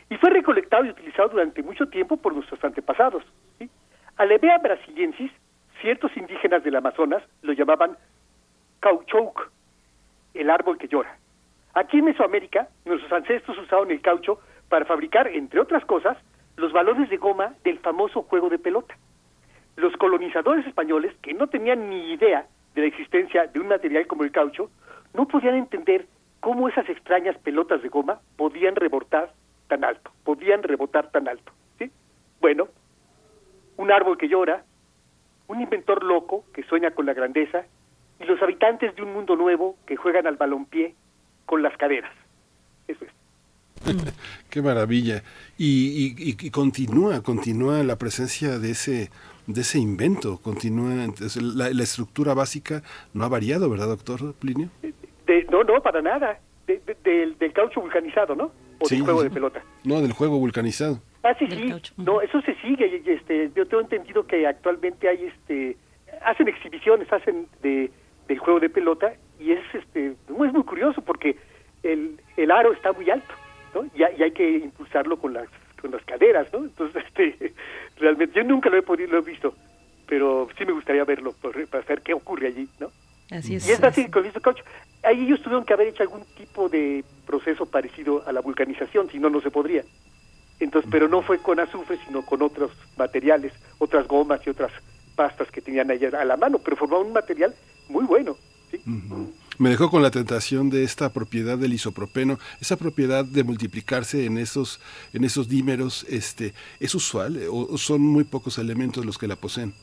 Y 0.10 0.18
fue 0.18 0.30
recolectado 0.30 0.86
y 0.86 0.90
utilizado 0.90 1.30
durante 1.30 1.64
mucho 1.64 1.88
tiempo 1.88 2.18
por 2.18 2.34
nuestros 2.34 2.64
antepasados. 2.64 3.24
Alevea 4.18 4.58
brasiliensis, 4.60 5.32
ciertos 5.84 6.16
indígenas 6.16 6.64
del 6.64 6.78
Amazonas 6.78 7.22
lo 7.42 7.52
llamaban 7.52 7.98
cauchouk, 8.80 9.52
el 10.34 10.50
árbol 10.50 10.78
que 10.78 10.88
llora. 10.88 11.18
Aquí 11.74 11.98
en 11.98 12.06
Mesoamérica, 12.06 12.70
nuestros 12.86 13.12
ancestros 13.12 13.58
usaban 13.58 13.92
el 13.92 14.02
caucho 14.02 14.40
para 14.70 14.86
fabricar, 14.86 15.28
entre 15.28 15.60
otras 15.60 15.84
cosas, 15.86 16.18
los 16.56 16.72
balones 16.72 17.10
de 17.10 17.18
goma 17.18 17.54
del 17.66 17.80
famoso 17.80 18.24
juego 18.24 18.50
de 18.50 18.60
pelota. 18.60 18.96
Los 19.76 19.96
colonizadores 19.98 20.66
españoles, 20.66 21.14
que 21.22 21.34
no 21.34 21.48
tenían 21.48 21.90
ni 21.90 22.14
idea 22.14 22.48
de 22.76 22.82
la 22.82 22.88
existencia 22.88 23.48
de 23.48 23.60
un 23.60 23.68
material 23.68 24.08
como 24.08 24.24
el 24.24 24.32
caucho, 24.32 24.70
no 25.14 25.28
podían 25.28 25.56
entender 25.56 26.08
cómo 26.40 26.70
esas 26.70 26.88
extrañas 26.88 27.38
pelotas 27.40 27.82
de 27.82 27.90
goma 27.90 28.22
podían 28.38 28.76
rebotar 28.76 29.34
tan 29.68 29.84
alto, 29.84 30.12
podían 30.24 30.64
rebotar 30.64 31.12
tan 31.12 31.28
alto. 31.28 31.52
¿sí? 31.78 31.92
Bueno, 32.40 32.70
un 33.76 33.92
árbol 33.92 34.18
que 34.18 34.30
llora, 34.30 34.64
un 35.48 35.62
inventor 35.62 36.04
loco 36.04 36.46
que 36.54 36.64
sueña 36.64 36.92
con 36.92 37.06
la 37.06 37.14
grandeza 37.14 37.66
y 38.20 38.26
los 38.26 38.42
habitantes 38.42 38.96
de 38.96 39.02
un 39.02 39.14
mundo 39.14 39.36
nuevo 39.36 39.78
que 39.86 39.96
juegan 39.96 40.28
al 40.28 40.38
balompié 40.38 40.96
con 41.46 41.62
las 41.62 41.76
caderas. 41.78 42.12
Eso 42.88 43.06
es. 43.06 43.12
Qué 44.50 44.62
maravilla. 44.62 45.24
Y, 45.58 46.16
y, 46.18 46.38
y 46.40 46.50
continúa, 46.52 47.22
continúa 47.22 47.84
la 47.84 47.98
presencia 47.98 48.60
de 48.60 48.72
ese 48.72 49.10
de 49.48 49.62
ese 49.62 49.80
invento, 49.80 50.38
continúa, 50.38 51.04
entonces, 51.04 51.42
la, 51.42 51.70
la, 51.70 51.84
estructura 51.84 52.34
básica 52.34 52.82
no 53.14 53.26
ha 53.26 53.28
variado, 53.28 53.70
¿verdad, 53.70 53.88
doctor 53.88 54.34
Plinio? 54.36 54.70
De, 55.26 55.46
no, 55.52 55.64
no, 55.64 55.82
para 55.82 56.02
nada. 56.02 56.40
De, 56.66 56.82
de, 56.86 56.96
del, 57.04 57.38
del, 57.38 57.52
caucho 57.52 57.82
vulcanizado, 57.82 58.36
¿no? 58.36 58.52
O 58.80 58.86
sí, 58.86 58.96
del 58.96 59.04
juego 59.04 59.24
de 59.24 59.30
pelota. 59.30 59.62
No, 59.84 60.02
del 60.02 60.14
juego 60.14 60.40
vulcanizado. 60.40 61.02
Ah, 61.24 61.34
sí, 61.40 61.48
sí. 61.48 61.74
No, 61.98 62.22
eso 62.22 62.42
se 62.42 62.56
sigue. 62.56 63.02
Este, 63.06 63.50
yo 63.56 63.66
tengo 63.66 63.82
entendido 63.82 64.28
que 64.28 64.46
actualmente 64.46 65.08
hay, 65.08 65.26
este, 65.26 65.78
hacen 66.22 66.48
exhibiciones, 66.48 67.12
hacen 67.12 67.48
de 67.62 67.90
del 68.28 68.40
juego 68.40 68.60
de 68.60 68.70
pelota 68.70 69.14
y 69.40 69.52
es, 69.52 69.60
este, 69.74 70.08
es 70.08 70.30
muy 70.30 70.64
curioso 70.64 71.02
porque 71.02 71.36
el, 71.84 72.20
el 72.38 72.52
aro 72.52 72.72
está 72.72 72.94
muy 72.94 73.10
alto, 73.10 73.34
¿no? 73.74 73.86
Y, 73.94 74.00
y 74.00 74.24
hay 74.24 74.32
que 74.32 74.50
impulsarlo 74.50 75.18
con 75.18 75.34
las 75.34 75.48
con 75.82 75.92
las 75.92 76.04
caderas, 76.06 76.48
¿no? 76.54 76.60
Entonces, 76.60 77.04
este, 77.16 77.54
realmente 77.98 78.40
yo 78.40 78.44
nunca 78.46 78.70
lo 78.70 78.78
he 78.78 78.82
podido, 78.82 79.12
lo 79.12 79.20
he 79.20 79.22
visto, 79.22 79.54
pero 80.08 80.48
sí 80.58 80.66
me 80.66 80.72
gustaría 80.72 81.04
verlo 81.04 81.34
para 81.42 81.84
ver 81.84 82.02
qué 82.02 82.14
ocurre 82.14 82.48
allí, 82.48 82.70
¿no? 82.80 82.88
Así 83.30 83.56
es. 83.56 83.68
Y 83.68 83.72
es 83.72 83.84
así 83.84 84.10
con 84.10 84.24
caucho. 84.42 84.64
Ahí 85.04 85.26
ellos 85.26 85.42
tuvieron 85.42 85.66
que 85.66 85.74
haber 85.74 85.88
hecho 85.88 86.04
algún 86.04 86.24
tipo 86.38 86.70
de 86.70 87.04
proceso 87.26 87.66
parecido 87.66 88.24
a 88.26 88.32
la 88.32 88.42
vulcanización, 88.42 89.10
si 89.10 89.20
no, 89.20 89.30
no 89.30 89.42
se 89.42 89.52
podría. 89.52 89.84
Entonces, 90.60 90.90
pero 90.92 91.08
no 91.08 91.22
fue 91.22 91.40
con 91.40 91.60
azufre, 91.60 92.00
sino 92.06 92.26
con 92.26 92.42
otros 92.42 92.72
materiales, 92.98 93.54
otras 93.80 94.08
gomas 94.08 94.42
y 94.46 94.50
otras 94.50 94.72
pastas 95.16 95.50
que 95.52 95.62
tenían 95.62 95.92
allá 95.92 96.10
a 96.20 96.26
la 96.26 96.38
mano, 96.38 96.60
pero 96.60 96.78
formaban 96.78 97.08
un 97.08 97.14
material 97.14 97.54
muy 97.90 98.06
bueno. 98.06 98.38
¿sí? 98.72 98.82
Uh 98.86 98.92
-huh. 98.92 99.32
Me 99.60 99.70
dejó 99.70 99.90
con 99.92 100.02
la 100.02 100.10
tentación 100.10 100.70
de 100.70 100.84
esta 100.84 101.14
propiedad 101.14 101.58
del 101.58 101.74
isopropeno, 101.74 102.40
esa 102.60 102.76
propiedad 102.76 103.24
de 103.24 103.44
multiplicarse 103.44 104.26
en 104.26 104.38
esos, 104.38 104.80
en 105.14 105.24
esos 105.24 105.48
dímeros, 105.48 106.06
este, 106.10 106.54
¿es 106.80 106.96
usual 106.96 107.40
o 107.50 107.78
son 107.78 108.02
muy 108.02 108.24
pocos 108.24 108.58
elementos 108.58 109.06
los 109.06 109.18
que 109.18 109.28
la 109.28 109.36
poseen? 109.36 109.74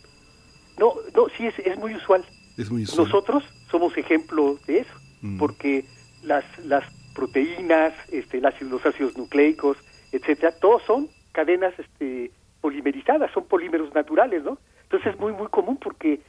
No, 0.78 0.94
no, 1.14 1.26
sí 1.36 1.46
es, 1.46 1.58
es 1.58 1.78
muy 1.78 1.94
usual. 1.94 2.24
Es 2.56 2.70
muy 2.70 2.82
usual. 2.84 3.06
Nosotros 3.06 3.44
somos 3.70 3.96
ejemplo 3.96 4.58
de 4.66 4.78
eso, 4.80 4.92
mm. 5.20 5.38
porque 5.38 5.84
las, 6.22 6.44
las 6.64 6.84
proteínas, 7.14 7.92
este, 8.10 8.40
los 8.40 8.84
ácidos 8.84 9.16
nucleicos, 9.16 9.76
etcétera, 10.12 10.52
todos 10.60 10.82
son 10.82 11.08
cadenas 11.32 11.72
este, 11.78 12.30
polimerizadas, 12.60 13.30
son 13.32 13.46
polímeros 13.46 13.94
naturales, 13.94 14.42
¿no? 14.42 14.58
Entonces 14.82 15.14
es 15.14 15.20
muy, 15.20 15.32
muy 15.32 15.46
común 15.48 15.76
porque 15.76 16.20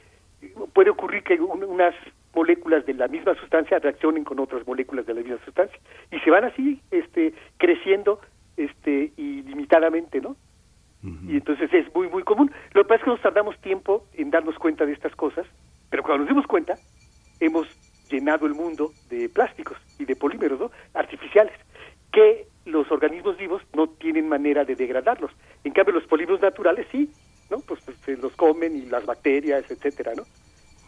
puede 0.72 0.90
ocurrir 0.90 1.22
que 1.22 1.34
un, 1.34 1.64
unas 1.64 1.94
moléculas 2.34 2.84
de 2.86 2.94
la 2.94 3.08
misma 3.08 3.34
sustancia 3.34 3.78
reaccionen 3.78 4.24
con 4.24 4.40
otras 4.40 4.66
moléculas 4.66 5.06
de 5.06 5.14
la 5.14 5.20
misma 5.20 5.38
sustancia 5.44 5.78
y 6.10 6.18
se 6.20 6.30
van 6.30 6.44
así 6.44 6.80
este 6.90 7.34
creciendo 7.58 8.20
este 8.56 9.12
ilimitadamente 9.16 10.20
no 10.20 10.30
uh 10.30 10.36
-huh. 11.06 11.30
y 11.30 11.36
entonces 11.36 11.72
es 11.72 11.94
muy 11.94 12.08
muy 12.08 12.22
común 12.22 12.50
lo 12.72 12.82
que 12.82 12.88
pasa 12.88 12.98
es 13.00 13.04
que 13.04 13.10
nos 13.10 13.20
tardamos 13.20 13.58
tiempo 13.60 14.06
en 14.14 14.30
darnos 14.30 14.58
cuenta 14.58 14.86
de 14.86 14.92
estas 14.92 15.14
cosas 15.14 15.46
pero 15.90 16.02
cuando 16.02 16.20
nos 16.24 16.28
dimos 16.28 16.46
cuenta 16.46 16.74
hemos 17.40 17.66
llenado 18.10 18.46
el 18.46 18.54
mundo 18.54 18.90
de 19.10 19.28
plásticos 19.28 19.76
y 19.98 20.04
de 20.04 20.16
polímeros 20.16 20.58
¿no? 20.58 20.70
artificiales 20.94 21.54
que 22.12 22.46
los 22.64 22.90
organismos 22.90 23.36
vivos 23.36 23.62
no 23.74 23.88
tienen 23.88 24.28
manera 24.28 24.64
de 24.64 24.76
degradarlos. 24.76 25.30
En 25.64 25.72
cambio 25.72 25.94
los 25.94 26.04
polímeros 26.04 26.40
naturales 26.40 26.86
sí 26.90 27.10
no 27.52 27.60
pues, 27.60 27.80
pues 27.84 27.96
se 28.04 28.16
los 28.16 28.32
comen 28.32 28.74
y 28.74 28.86
las 28.86 29.04
bacterias 29.04 29.70
etcétera 29.70 30.12
no 30.16 30.24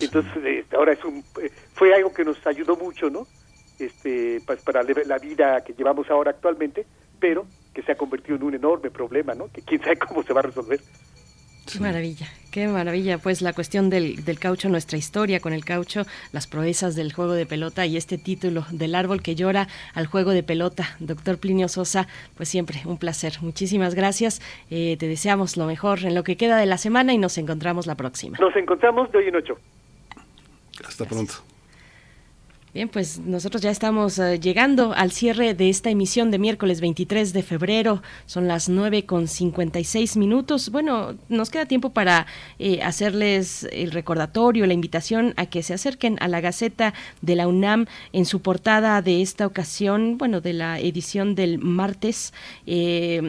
entonces 0.00 0.32
este, 0.44 0.76
ahora 0.76 0.92
es 0.92 1.04
un 1.04 1.22
fue 1.74 1.94
algo 1.94 2.12
que 2.12 2.24
nos 2.24 2.44
ayudó 2.46 2.74
mucho 2.76 3.10
no 3.10 3.26
este 3.78 4.40
pues, 4.46 4.62
para 4.62 4.82
la 4.82 5.18
vida 5.18 5.62
que 5.62 5.74
llevamos 5.74 6.10
ahora 6.10 6.30
actualmente 6.30 6.86
pero 7.20 7.46
que 7.72 7.82
se 7.82 7.92
ha 7.92 7.96
convertido 7.96 8.36
en 8.36 8.44
un 8.44 8.54
enorme 8.54 8.90
problema 8.90 9.34
no 9.34 9.52
que 9.52 9.62
quién 9.62 9.80
sabe 9.82 9.98
cómo 10.08 10.22
se 10.22 10.32
va 10.32 10.40
a 10.40 10.44
resolver 10.44 10.80
Qué 11.70 11.80
maravilla, 11.80 12.26
qué 12.50 12.68
maravilla. 12.68 13.18
Pues 13.18 13.40
la 13.40 13.52
cuestión 13.52 13.90
del, 13.90 14.24
del, 14.24 14.38
caucho, 14.38 14.68
nuestra 14.68 14.98
historia 14.98 15.40
con 15.40 15.52
el 15.52 15.64
caucho, 15.64 16.04
las 16.32 16.46
proezas 16.46 16.94
del 16.94 17.12
juego 17.12 17.32
de 17.32 17.46
pelota 17.46 17.86
y 17.86 17.96
este 17.96 18.18
título 18.18 18.66
del 18.70 18.94
árbol 18.94 19.22
que 19.22 19.34
llora 19.34 19.68
al 19.94 20.06
juego 20.06 20.32
de 20.32 20.42
pelota. 20.42 20.96
Doctor 21.00 21.38
Plinio 21.38 21.68
Sosa, 21.68 22.06
pues 22.36 22.48
siempre 22.48 22.82
un 22.84 22.98
placer. 22.98 23.34
Muchísimas 23.40 23.94
gracias. 23.94 24.42
Eh, 24.70 24.96
te 24.98 25.08
deseamos 25.08 25.56
lo 25.56 25.66
mejor 25.66 26.04
en 26.04 26.14
lo 26.14 26.22
que 26.22 26.36
queda 26.36 26.58
de 26.58 26.66
la 26.66 26.78
semana 26.78 27.12
y 27.12 27.18
nos 27.18 27.38
encontramos 27.38 27.86
la 27.86 27.94
próxima. 27.94 28.38
Nos 28.38 28.54
encontramos 28.56 29.10
de 29.10 29.18
hoy 29.18 29.28
en 29.28 29.36
ocho. 29.36 29.58
Hasta 30.86 31.04
pronto. 31.06 31.34
Bien, 32.74 32.88
pues 32.88 33.20
nosotros 33.20 33.62
ya 33.62 33.70
estamos 33.70 34.18
uh, 34.18 34.34
llegando 34.34 34.94
al 34.94 35.12
cierre 35.12 35.54
de 35.54 35.70
esta 35.70 35.90
emisión 35.90 36.32
de 36.32 36.40
miércoles 36.40 36.80
23 36.80 37.32
de 37.32 37.44
febrero. 37.44 38.02
Son 38.26 38.48
las 38.48 38.68
9 38.68 39.06
con 39.06 39.28
56 39.28 40.16
minutos. 40.16 40.70
Bueno, 40.70 41.14
nos 41.28 41.50
queda 41.50 41.66
tiempo 41.66 41.90
para 41.90 42.26
eh, 42.58 42.82
hacerles 42.82 43.68
el 43.70 43.92
recordatorio, 43.92 44.66
la 44.66 44.74
invitación 44.74 45.34
a 45.36 45.46
que 45.46 45.62
se 45.62 45.72
acerquen 45.72 46.16
a 46.18 46.26
la 46.26 46.40
Gaceta 46.40 46.94
de 47.22 47.36
la 47.36 47.46
UNAM 47.46 47.86
en 48.12 48.26
su 48.26 48.42
portada 48.42 49.00
de 49.02 49.22
esta 49.22 49.46
ocasión, 49.46 50.18
bueno, 50.18 50.40
de 50.40 50.54
la 50.54 50.80
edición 50.80 51.36
del 51.36 51.60
martes. 51.60 52.34
Eh, 52.66 53.20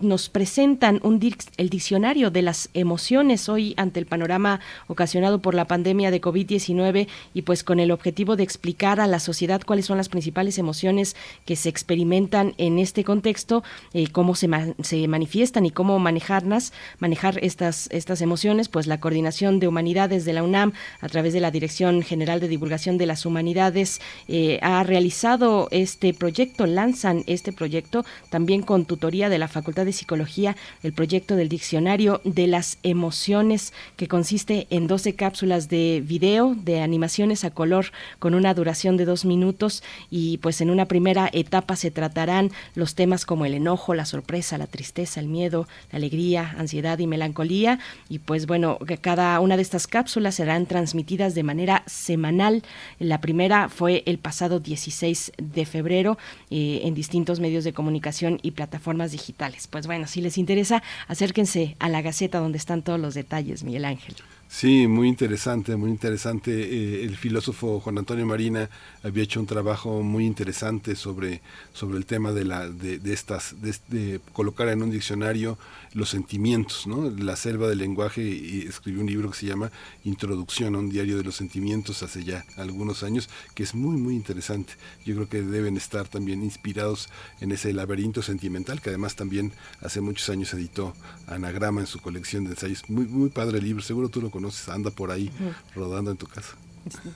nos 0.00 0.30
presentan 0.30 0.98
un 1.02 1.20
el 1.58 1.68
diccionario 1.68 2.30
de 2.30 2.40
las 2.40 2.70
emociones 2.72 3.50
hoy 3.50 3.74
ante 3.76 4.00
el 4.00 4.06
panorama 4.06 4.60
ocasionado 4.86 5.40
por 5.40 5.54
la 5.54 5.66
pandemia 5.66 6.10
de 6.10 6.22
COVID-19 6.22 7.06
y 7.34 7.42
pues 7.42 7.62
con 7.62 7.80
el 7.80 7.90
objetivo 7.90 8.34
de 8.34 8.44
explicar 8.44 8.77
a 8.78 9.06
la 9.06 9.18
sociedad 9.18 9.60
cuáles 9.66 9.86
son 9.86 9.96
las 9.96 10.08
principales 10.08 10.56
emociones 10.56 11.16
que 11.44 11.56
se 11.56 11.68
experimentan 11.68 12.54
en 12.58 12.78
este 12.78 13.04
contexto, 13.04 13.64
eh, 13.92 14.06
cómo 14.08 14.34
se, 14.34 14.48
manifiestan 14.48 15.66
y 15.66 15.70
cómo 15.70 15.98
manejarlas, 15.98 16.72
manejar 16.98 17.38
estas, 17.42 17.88
estas 17.90 18.20
emociones, 18.20 18.68
pues 18.68 18.86
la 18.86 19.00
Coordinación 19.00 19.58
de 19.58 19.68
Humanidades 19.68 20.24
de 20.24 20.32
la 20.32 20.42
UNAM 20.42 20.72
a 21.00 21.08
través 21.08 21.32
de 21.32 21.40
la 21.40 21.50
Dirección 21.50 22.02
General 22.02 22.40
de 22.40 22.48
Divulgación 22.48 22.98
de 22.98 23.06
las 23.06 23.26
Humanidades 23.26 24.00
eh, 24.28 24.60
ha 24.62 24.82
realizado 24.84 25.68
este 25.70 26.14
proyecto, 26.14 26.66
lanzan 26.66 27.24
este 27.26 27.52
proyecto 27.52 28.04
también 28.30 28.62
con 28.62 28.84
tutoría 28.84 29.28
de 29.28 29.38
la 29.38 29.48
Facultad 29.48 29.86
de 29.86 29.92
Psicología, 29.92 30.56
el 30.82 30.92
proyecto 30.92 31.34
del 31.34 31.48
Diccionario 31.48 32.20
de 32.24 32.46
las 32.46 32.78
Emociones 32.84 33.72
que 33.96 34.06
consiste 34.06 34.68
en 34.70 34.86
12 34.86 35.14
cápsulas 35.14 35.68
de 35.68 36.02
video, 36.04 36.54
de 36.54 36.80
animaciones 36.80 37.44
a 37.44 37.50
color 37.50 37.86
con 38.20 38.34
una 38.34 38.54
duración 38.54 38.67
de 38.68 39.06
dos 39.06 39.24
minutos 39.24 39.82
y 40.10 40.38
pues 40.38 40.60
en 40.60 40.68
una 40.68 40.84
primera 40.84 41.30
etapa 41.32 41.74
se 41.74 41.90
tratarán 41.90 42.50
los 42.74 42.94
temas 42.94 43.24
como 43.24 43.46
el 43.46 43.54
enojo, 43.54 43.94
la 43.94 44.04
sorpresa, 44.04 44.58
la 44.58 44.66
tristeza, 44.66 45.20
el 45.20 45.28
miedo, 45.28 45.66
la 45.90 45.96
alegría, 45.96 46.54
ansiedad 46.58 46.98
y 46.98 47.06
melancolía 47.06 47.78
y 48.10 48.18
pues 48.18 48.46
bueno, 48.46 48.78
cada 49.00 49.40
una 49.40 49.56
de 49.56 49.62
estas 49.62 49.86
cápsulas 49.86 50.34
serán 50.34 50.66
transmitidas 50.66 51.34
de 51.34 51.42
manera 51.42 51.82
semanal. 51.86 52.62
La 52.98 53.22
primera 53.22 53.70
fue 53.70 54.02
el 54.04 54.18
pasado 54.18 54.60
16 54.60 55.32
de 55.38 55.64
febrero 55.64 56.18
eh, 56.50 56.82
en 56.84 56.94
distintos 56.94 57.40
medios 57.40 57.64
de 57.64 57.72
comunicación 57.72 58.38
y 58.42 58.50
plataformas 58.50 59.12
digitales. 59.12 59.66
Pues 59.66 59.86
bueno, 59.86 60.06
si 60.06 60.20
les 60.20 60.36
interesa, 60.36 60.82
acérquense 61.06 61.74
a 61.78 61.88
la 61.88 62.02
Gaceta 62.02 62.38
donde 62.38 62.58
están 62.58 62.82
todos 62.82 63.00
los 63.00 63.14
detalles, 63.14 63.64
Miguel 63.64 63.86
Ángel. 63.86 64.14
Sí, 64.50 64.86
muy 64.88 65.08
interesante, 65.08 65.76
muy 65.76 65.90
interesante. 65.90 66.50
Eh, 66.52 67.04
el 67.04 67.16
filósofo 67.18 67.80
Juan 67.80 67.98
Antonio 67.98 68.24
Marina 68.24 68.70
había 69.02 69.22
hecho 69.22 69.40
un 69.40 69.46
trabajo 69.46 70.02
muy 70.02 70.24
interesante 70.24 70.96
sobre, 70.96 71.42
sobre 71.74 71.98
el 71.98 72.06
tema 72.06 72.32
de, 72.32 72.44
la, 72.46 72.68
de, 72.68 72.98
de 72.98 73.12
estas, 73.12 73.56
de, 73.60 74.20
colocar 74.32 74.68
en 74.68 74.82
un 74.82 74.90
diccionario 74.90 75.58
los 75.92 76.08
sentimientos, 76.08 76.86
¿no? 76.86 77.10
La 77.10 77.36
selva 77.36 77.68
del 77.68 77.78
lenguaje 77.78 78.22
y 78.22 78.64
escribió 78.66 79.02
un 79.02 79.06
libro 79.06 79.30
que 79.30 79.36
se 79.36 79.46
llama 79.46 79.70
Introducción 80.04 80.74
a 80.74 80.78
un 80.78 80.88
diario 80.88 81.18
de 81.18 81.24
los 81.24 81.36
sentimientos 81.36 82.02
hace 82.02 82.24
ya 82.24 82.44
algunos 82.56 83.02
años, 83.02 83.28
que 83.54 83.62
es 83.62 83.74
muy, 83.74 83.96
muy 83.96 84.14
interesante. 84.14 84.72
Yo 85.04 85.14
creo 85.14 85.28
que 85.28 85.42
deben 85.42 85.76
estar 85.76 86.08
también 86.08 86.42
inspirados 86.42 87.10
en 87.40 87.52
ese 87.52 87.72
laberinto 87.74 88.22
sentimental, 88.22 88.80
que 88.80 88.88
además 88.88 89.14
también 89.14 89.52
hace 89.82 90.00
muchos 90.00 90.28
años 90.30 90.52
editó 90.54 90.94
Anagrama 91.26 91.82
en 91.82 91.86
su 91.86 92.00
colección 92.00 92.44
de 92.44 92.50
ensayos. 92.50 92.88
Muy, 92.88 93.04
muy 93.04 93.28
padre 93.28 93.58
el 93.58 93.64
libro, 93.64 93.82
seguro 93.82 94.08
tú 94.08 94.22
lo 94.22 94.30
conoces, 94.38 94.68
anda 94.68 94.90
por 94.90 95.10
ahí 95.10 95.30
rodando 95.74 96.12
en 96.12 96.16
tu 96.16 96.26
casa. 96.26 96.56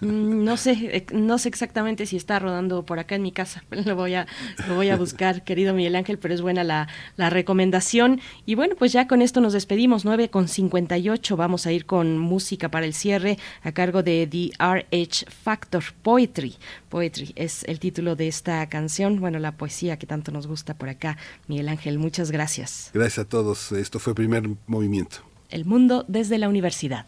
Mm, 0.01 0.45
no 0.45 0.57
sé, 0.57 0.73
eh, 0.73 1.07
no 1.13 1.39
sé 1.39 1.49
exactamente 1.49 2.05
si 2.07 2.17
está 2.17 2.39
rodando 2.41 2.85
por 2.85 2.99
acá 2.99 3.15
en 3.15 3.23
mi 3.23 3.33
casa. 3.33 3.65
Lo 3.71 3.97
voy 3.97 4.15
a, 4.15 4.27
lo 4.69 4.75
voy 4.75 4.91
a 4.91 4.97
buscar, 4.97 5.45
querido 5.45 5.73
Miguel 5.73 5.97
Ángel, 5.97 6.19
pero 6.19 6.35
es 6.35 6.41
buena 6.43 6.65
la, 6.65 6.89
la 7.17 7.31
recomendación. 7.31 8.21
Y 8.45 8.55
bueno, 8.55 8.75
pues 8.77 8.93
ya 8.93 9.07
con 9.07 9.23
esto 9.23 9.41
nos 9.41 9.53
despedimos. 9.53 10.05
9 10.05 10.31
con 10.31 10.49
58. 10.49 11.37
Vamos 11.37 11.67
a 11.67 11.73
ir 11.73 11.87
con 11.87 12.19
música 12.19 12.71
para 12.71 12.87
el 12.87 12.93
cierre 12.93 13.39
a 13.63 13.73
cargo 13.73 14.03
de 14.03 14.27
The 14.27 14.51
RH 14.59 15.27
Factor 15.31 15.85
Poetry. 16.03 16.57
Poetry 16.89 17.33
es 17.37 17.65
el 17.65 17.79
título 17.79 18.17
de 18.17 18.29
esta 18.29 18.69
canción. 18.69 19.21
Bueno, 19.21 19.39
la 19.39 19.53
poesía 19.53 19.97
que 19.97 20.07
tanto 20.07 20.33
nos 20.33 20.47
gusta 20.47 20.75
por 20.75 20.89
acá. 20.89 21.17
Miguel 21.47 21.69
Ángel, 21.69 21.99
muchas 21.99 22.31
gracias. 22.31 22.91
Gracias 22.93 23.27
a 23.27 23.29
todos. 23.29 23.73
Esto 23.73 23.99
fue 23.99 24.15
primer 24.15 24.49
movimiento. 24.67 25.32
El 25.53 25.67
mundo 25.67 26.05
desde 26.09 26.39
la 26.39 26.49
universidad. 26.49 27.05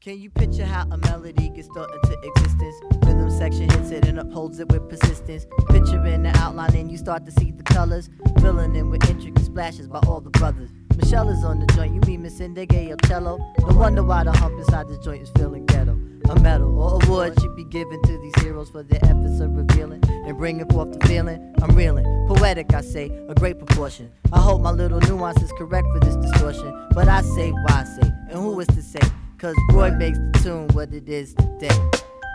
Can 0.00 0.18
you 0.18 0.30
picture 0.30 0.64
how 0.64 0.86
a 0.90 0.96
melody 0.96 1.50
gets 1.50 1.68
thought 1.68 1.90
into 1.94 2.18
existence? 2.22 2.74
Rhythm 3.04 3.30
section 3.30 3.68
hits 3.68 3.90
it 3.90 4.08
and 4.08 4.18
upholds 4.18 4.58
it 4.58 4.72
with 4.72 4.88
persistence. 4.88 5.46
Picturing 5.68 6.22
the 6.22 6.30
outline 6.38 6.74
and 6.74 6.90
you 6.90 6.96
start 6.96 7.26
to 7.26 7.32
see 7.32 7.52
the 7.52 7.62
colors. 7.62 8.08
Filling 8.40 8.74
in 8.74 8.88
with 8.88 9.06
intricate 9.10 9.44
splashes 9.44 9.86
by 9.86 9.98
all 10.06 10.22
the 10.22 10.30
brothers. 10.30 10.70
Michelle 10.96 11.28
is 11.28 11.44
on 11.44 11.60
the 11.60 11.66
joint, 11.74 11.92
you 11.94 12.00
mean 12.06 12.22
Miss 12.22 12.40
Indigay 12.40 12.90
or 12.90 12.96
cello? 13.06 13.36
No 13.58 13.76
wonder 13.76 14.02
why 14.02 14.24
the 14.24 14.32
hump 14.32 14.58
inside 14.58 14.88
this 14.88 14.98
joint 15.04 15.22
is 15.22 15.30
feeling 15.36 15.66
ghetto. 15.66 15.98
A 16.28 16.38
medal 16.40 16.78
or 16.78 17.02
award 17.02 17.40
should 17.40 17.56
be 17.56 17.64
given 17.64 18.02
to 18.02 18.18
these 18.18 18.34
heroes 18.42 18.68
for 18.68 18.82
their 18.82 19.00
efforts 19.04 19.40
of 19.40 19.50
revealing 19.56 20.02
and 20.08 20.36
bringing 20.36 20.68
forth 20.68 20.92
the 20.92 21.06
feeling. 21.06 21.54
I'm 21.62 21.74
reeling, 21.74 22.04
poetic, 22.28 22.74
I 22.74 22.82
say, 22.82 23.06
a 23.28 23.34
great 23.34 23.58
proportion. 23.58 24.10
I 24.32 24.40
hope 24.40 24.60
my 24.60 24.70
little 24.70 25.00
nuance 25.00 25.40
is 25.42 25.50
correct 25.52 25.86
for 25.92 26.00
this 26.00 26.16
distortion, 26.16 26.88
but 26.92 27.08
I 27.08 27.22
say, 27.22 27.50
why 27.50 27.64
I 27.80 27.84
say, 27.84 28.08
and 28.28 28.40
who 28.40 28.60
is 28.60 28.66
to 28.68 28.82
say? 28.82 29.00
Cause 29.38 29.54
Roy 29.70 29.90
makes 29.92 30.18
the 30.18 30.40
tune 30.42 30.68
what 30.74 30.92
it 30.92 31.08
is 31.08 31.32
today. 31.34 31.70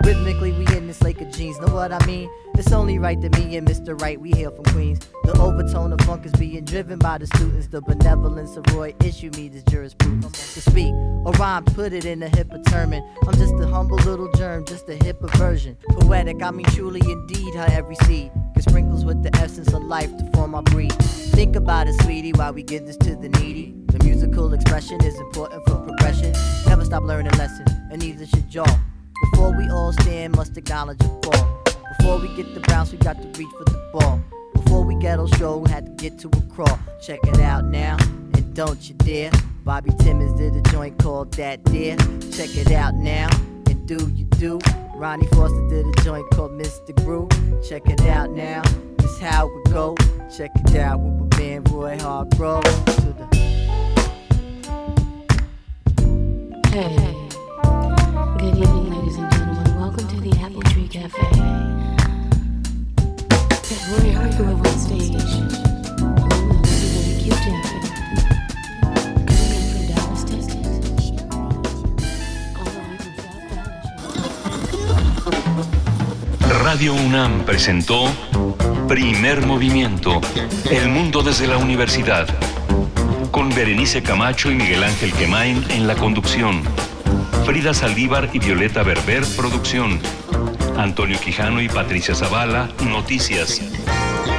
Rhythmically, 0.03 0.51
we 0.51 0.67
in 0.75 0.87
this 0.87 1.01
lake 1.01 1.21
of 1.21 1.31
jeans, 1.31 1.57
know 1.61 1.73
what 1.73 1.93
I 1.93 2.05
mean? 2.05 2.29
It's 2.55 2.73
only 2.73 2.99
right 2.99 3.19
that 3.21 3.37
me 3.39 3.55
and 3.55 3.65
Mr. 3.65 3.99
Right, 3.99 4.19
we 4.19 4.31
hail 4.31 4.51
from 4.51 4.65
Queens. 4.65 4.99
The 5.23 5.31
overtone 5.39 5.93
of 5.93 6.01
funk 6.01 6.25
is 6.25 6.33
being 6.33 6.65
driven 6.65 6.99
by 6.99 7.19
the 7.19 7.27
students. 7.27 7.67
The 7.67 7.81
benevolence 7.81 8.57
of 8.57 8.65
Roy 8.73 8.93
issue 9.03 9.31
me 9.37 9.47
this 9.47 9.63
jurisprudence. 9.63 10.53
To 10.55 10.61
speak 10.61 10.93
or 10.93 11.31
rhyme, 11.39 11.63
put 11.63 11.93
it 11.93 12.03
in 12.03 12.21
a 12.21 12.27
hipper 12.27 12.63
term. 12.69 12.93
I'm 12.93 13.33
just 13.37 13.53
a 13.55 13.67
humble 13.67 13.95
little 13.97 14.29
germ, 14.33 14.65
just 14.65 14.89
a 14.89 14.97
hipper 14.97 15.33
version. 15.37 15.77
Poetic, 15.91 16.43
I 16.43 16.51
mean 16.51 16.65
truly 16.65 17.01
indeed, 17.09 17.55
her 17.55 17.67
every 17.71 17.95
seed. 18.03 18.29
Cause 18.55 18.65
sprinkles 18.65 19.05
with 19.05 19.23
the 19.23 19.33
essence 19.37 19.73
of 19.73 19.83
life 19.83 20.15
to 20.17 20.29
form 20.33 20.53
our 20.53 20.63
breed. 20.63 20.91
Think 20.91 21.55
about 21.55 21.87
it, 21.87 21.99
sweetie, 22.03 22.33
while 22.33 22.53
we 22.53 22.61
give 22.61 22.85
this 22.85 22.97
to 22.97 23.15
the 23.15 23.29
needy. 23.29 23.73
The 23.87 24.03
musical 24.03 24.53
expression 24.53 25.01
is 25.03 25.17
important 25.17 25.63
for 25.65 25.77
progression. 25.77 26.33
Never 26.67 26.83
stop 26.83 27.03
learning 27.03 27.31
lessons, 27.37 27.71
and 27.89 28.01
neither 28.01 28.25
should 28.25 28.53
y'all. 28.53 28.79
Before 29.31 29.55
we 29.57 29.69
all 29.69 29.93
stand, 29.93 30.35
must 30.35 30.57
acknowledge 30.57 31.01
a 31.01 31.07
fall. 31.23 31.63
Before 31.97 32.19
we 32.19 32.27
get 32.35 32.53
the 32.53 32.59
bounce, 32.61 32.91
we 32.91 32.97
got 32.97 33.21
to 33.21 33.27
reach 33.39 33.51
for 33.57 33.65
the 33.65 33.89
ball. 33.93 34.21
Before 34.53 34.83
we 34.83 34.95
get 34.95 35.19
on 35.19 35.27
show, 35.37 35.57
we 35.57 35.69
had 35.69 35.85
to 35.85 35.91
get 36.03 36.19
to 36.19 36.27
a 36.27 36.41
crawl. 36.53 36.79
Check 37.01 37.19
it 37.23 37.39
out 37.39 37.65
now, 37.65 37.97
and 37.99 38.53
don't 38.53 38.87
you 38.87 38.95
dare. 38.95 39.31
Bobby 39.63 39.91
Timmons 39.99 40.33
did 40.37 40.55
a 40.55 40.61
joint 40.71 40.97
called 40.99 41.33
That 41.33 41.63
Dare. 41.63 41.97
Check 42.31 42.55
it 42.57 42.71
out 42.71 42.95
now, 42.95 43.29
and 43.67 43.87
do 43.87 44.09
you 44.13 44.25
do. 44.25 44.59
Ronnie 44.95 45.27
Foster 45.27 45.67
did 45.69 45.87
a 45.87 45.91
joint 46.03 46.29
called 46.31 46.51
Mr. 46.51 46.93
Groove. 47.03 47.31
Check 47.67 47.87
it 47.87 48.01
out 48.01 48.29
now, 48.31 48.61
this 48.97 49.19
how 49.19 49.47
we 49.47 49.63
go. 49.71 49.95
Check 50.35 50.51
it 50.55 50.75
out 50.75 50.99
with 50.99 51.13
my 51.13 51.37
man 51.39 51.63
Roy 51.65 51.97
Hargrove. 51.97 52.63
To 52.63 53.13
the 53.13 53.27
Hey. 56.71 57.13
Good 58.39 58.57
evening, 58.57 58.92
the 60.23 60.31
Apple 60.41 60.61
Tree 60.71 60.87
Cafe. 60.87 61.19
Radio 76.63 76.93
UNAM 76.93 77.43
presentó 77.45 78.05
Primer 78.87 79.45
Movimiento, 79.45 80.21
El 80.71 80.89
Mundo 80.89 81.21
desde 81.21 81.47
la 81.47 81.57
Universidad, 81.57 82.27
con 83.31 83.49
Berenice 83.49 84.01
Camacho 84.01 84.49
y 84.49 84.55
Miguel 84.55 84.83
Ángel 84.83 85.11
Quemain 85.13 85.63
en 85.69 85.85
la 85.85 85.95
conducción, 85.95 86.63
Frida 87.45 87.73
Saldívar 87.73 88.29
y 88.31 88.39
Violeta 88.39 88.83
Berber, 88.83 89.23
producción, 89.35 89.99
Antonio 90.77 91.19
Quijano 91.19 91.61
y 91.61 91.67
Patricia 91.67 92.15
Zavala, 92.15 92.69
noticias, 92.85 93.61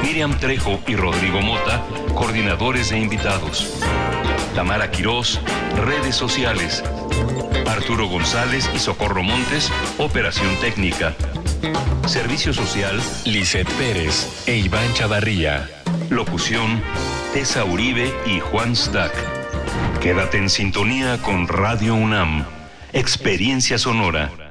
Miriam 0.01 0.37
Trejo 0.39 0.79
y 0.87 0.95
Rodrigo 0.95 1.39
Mota, 1.39 1.85
coordinadores 2.15 2.89
de 2.89 2.97
invitados. 2.97 3.79
Tamara 4.55 4.89
Quirós, 4.89 5.39
redes 5.85 6.15
sociales. 6.15 6.83
Arturo 7.67 8.07
González 8.07 8.69
y 8.73 8.79
Socorro 8.79 9.21
Montes, 9.21 9.71
operación 9.99 10.55
técnica. 10.59 11.13
Servicio 12.07 12.53
social, 12.53 12.99
Lisette 13.23 13.71
Pérez 13.73 14.43
e 14.47 14.57
Iván 14.57 14.91
Chavarría. 14.95 15.69
Locución, 16.09 16.81
Tessa 17.33 17.65
Uribe 17.65 18.11
y 18.25 18.39
Juan 18.39 18.75
Stack. 18.75 19.13
Quédate 20.01 20.37
en 20.37 20.49
sintonía 20.49 21.21
con 21.21 21.47
Radio 21.47 21.93
UNAM. 21.93 22.45
Experiencia 22.95 23.77
sonora. 23.77 24.44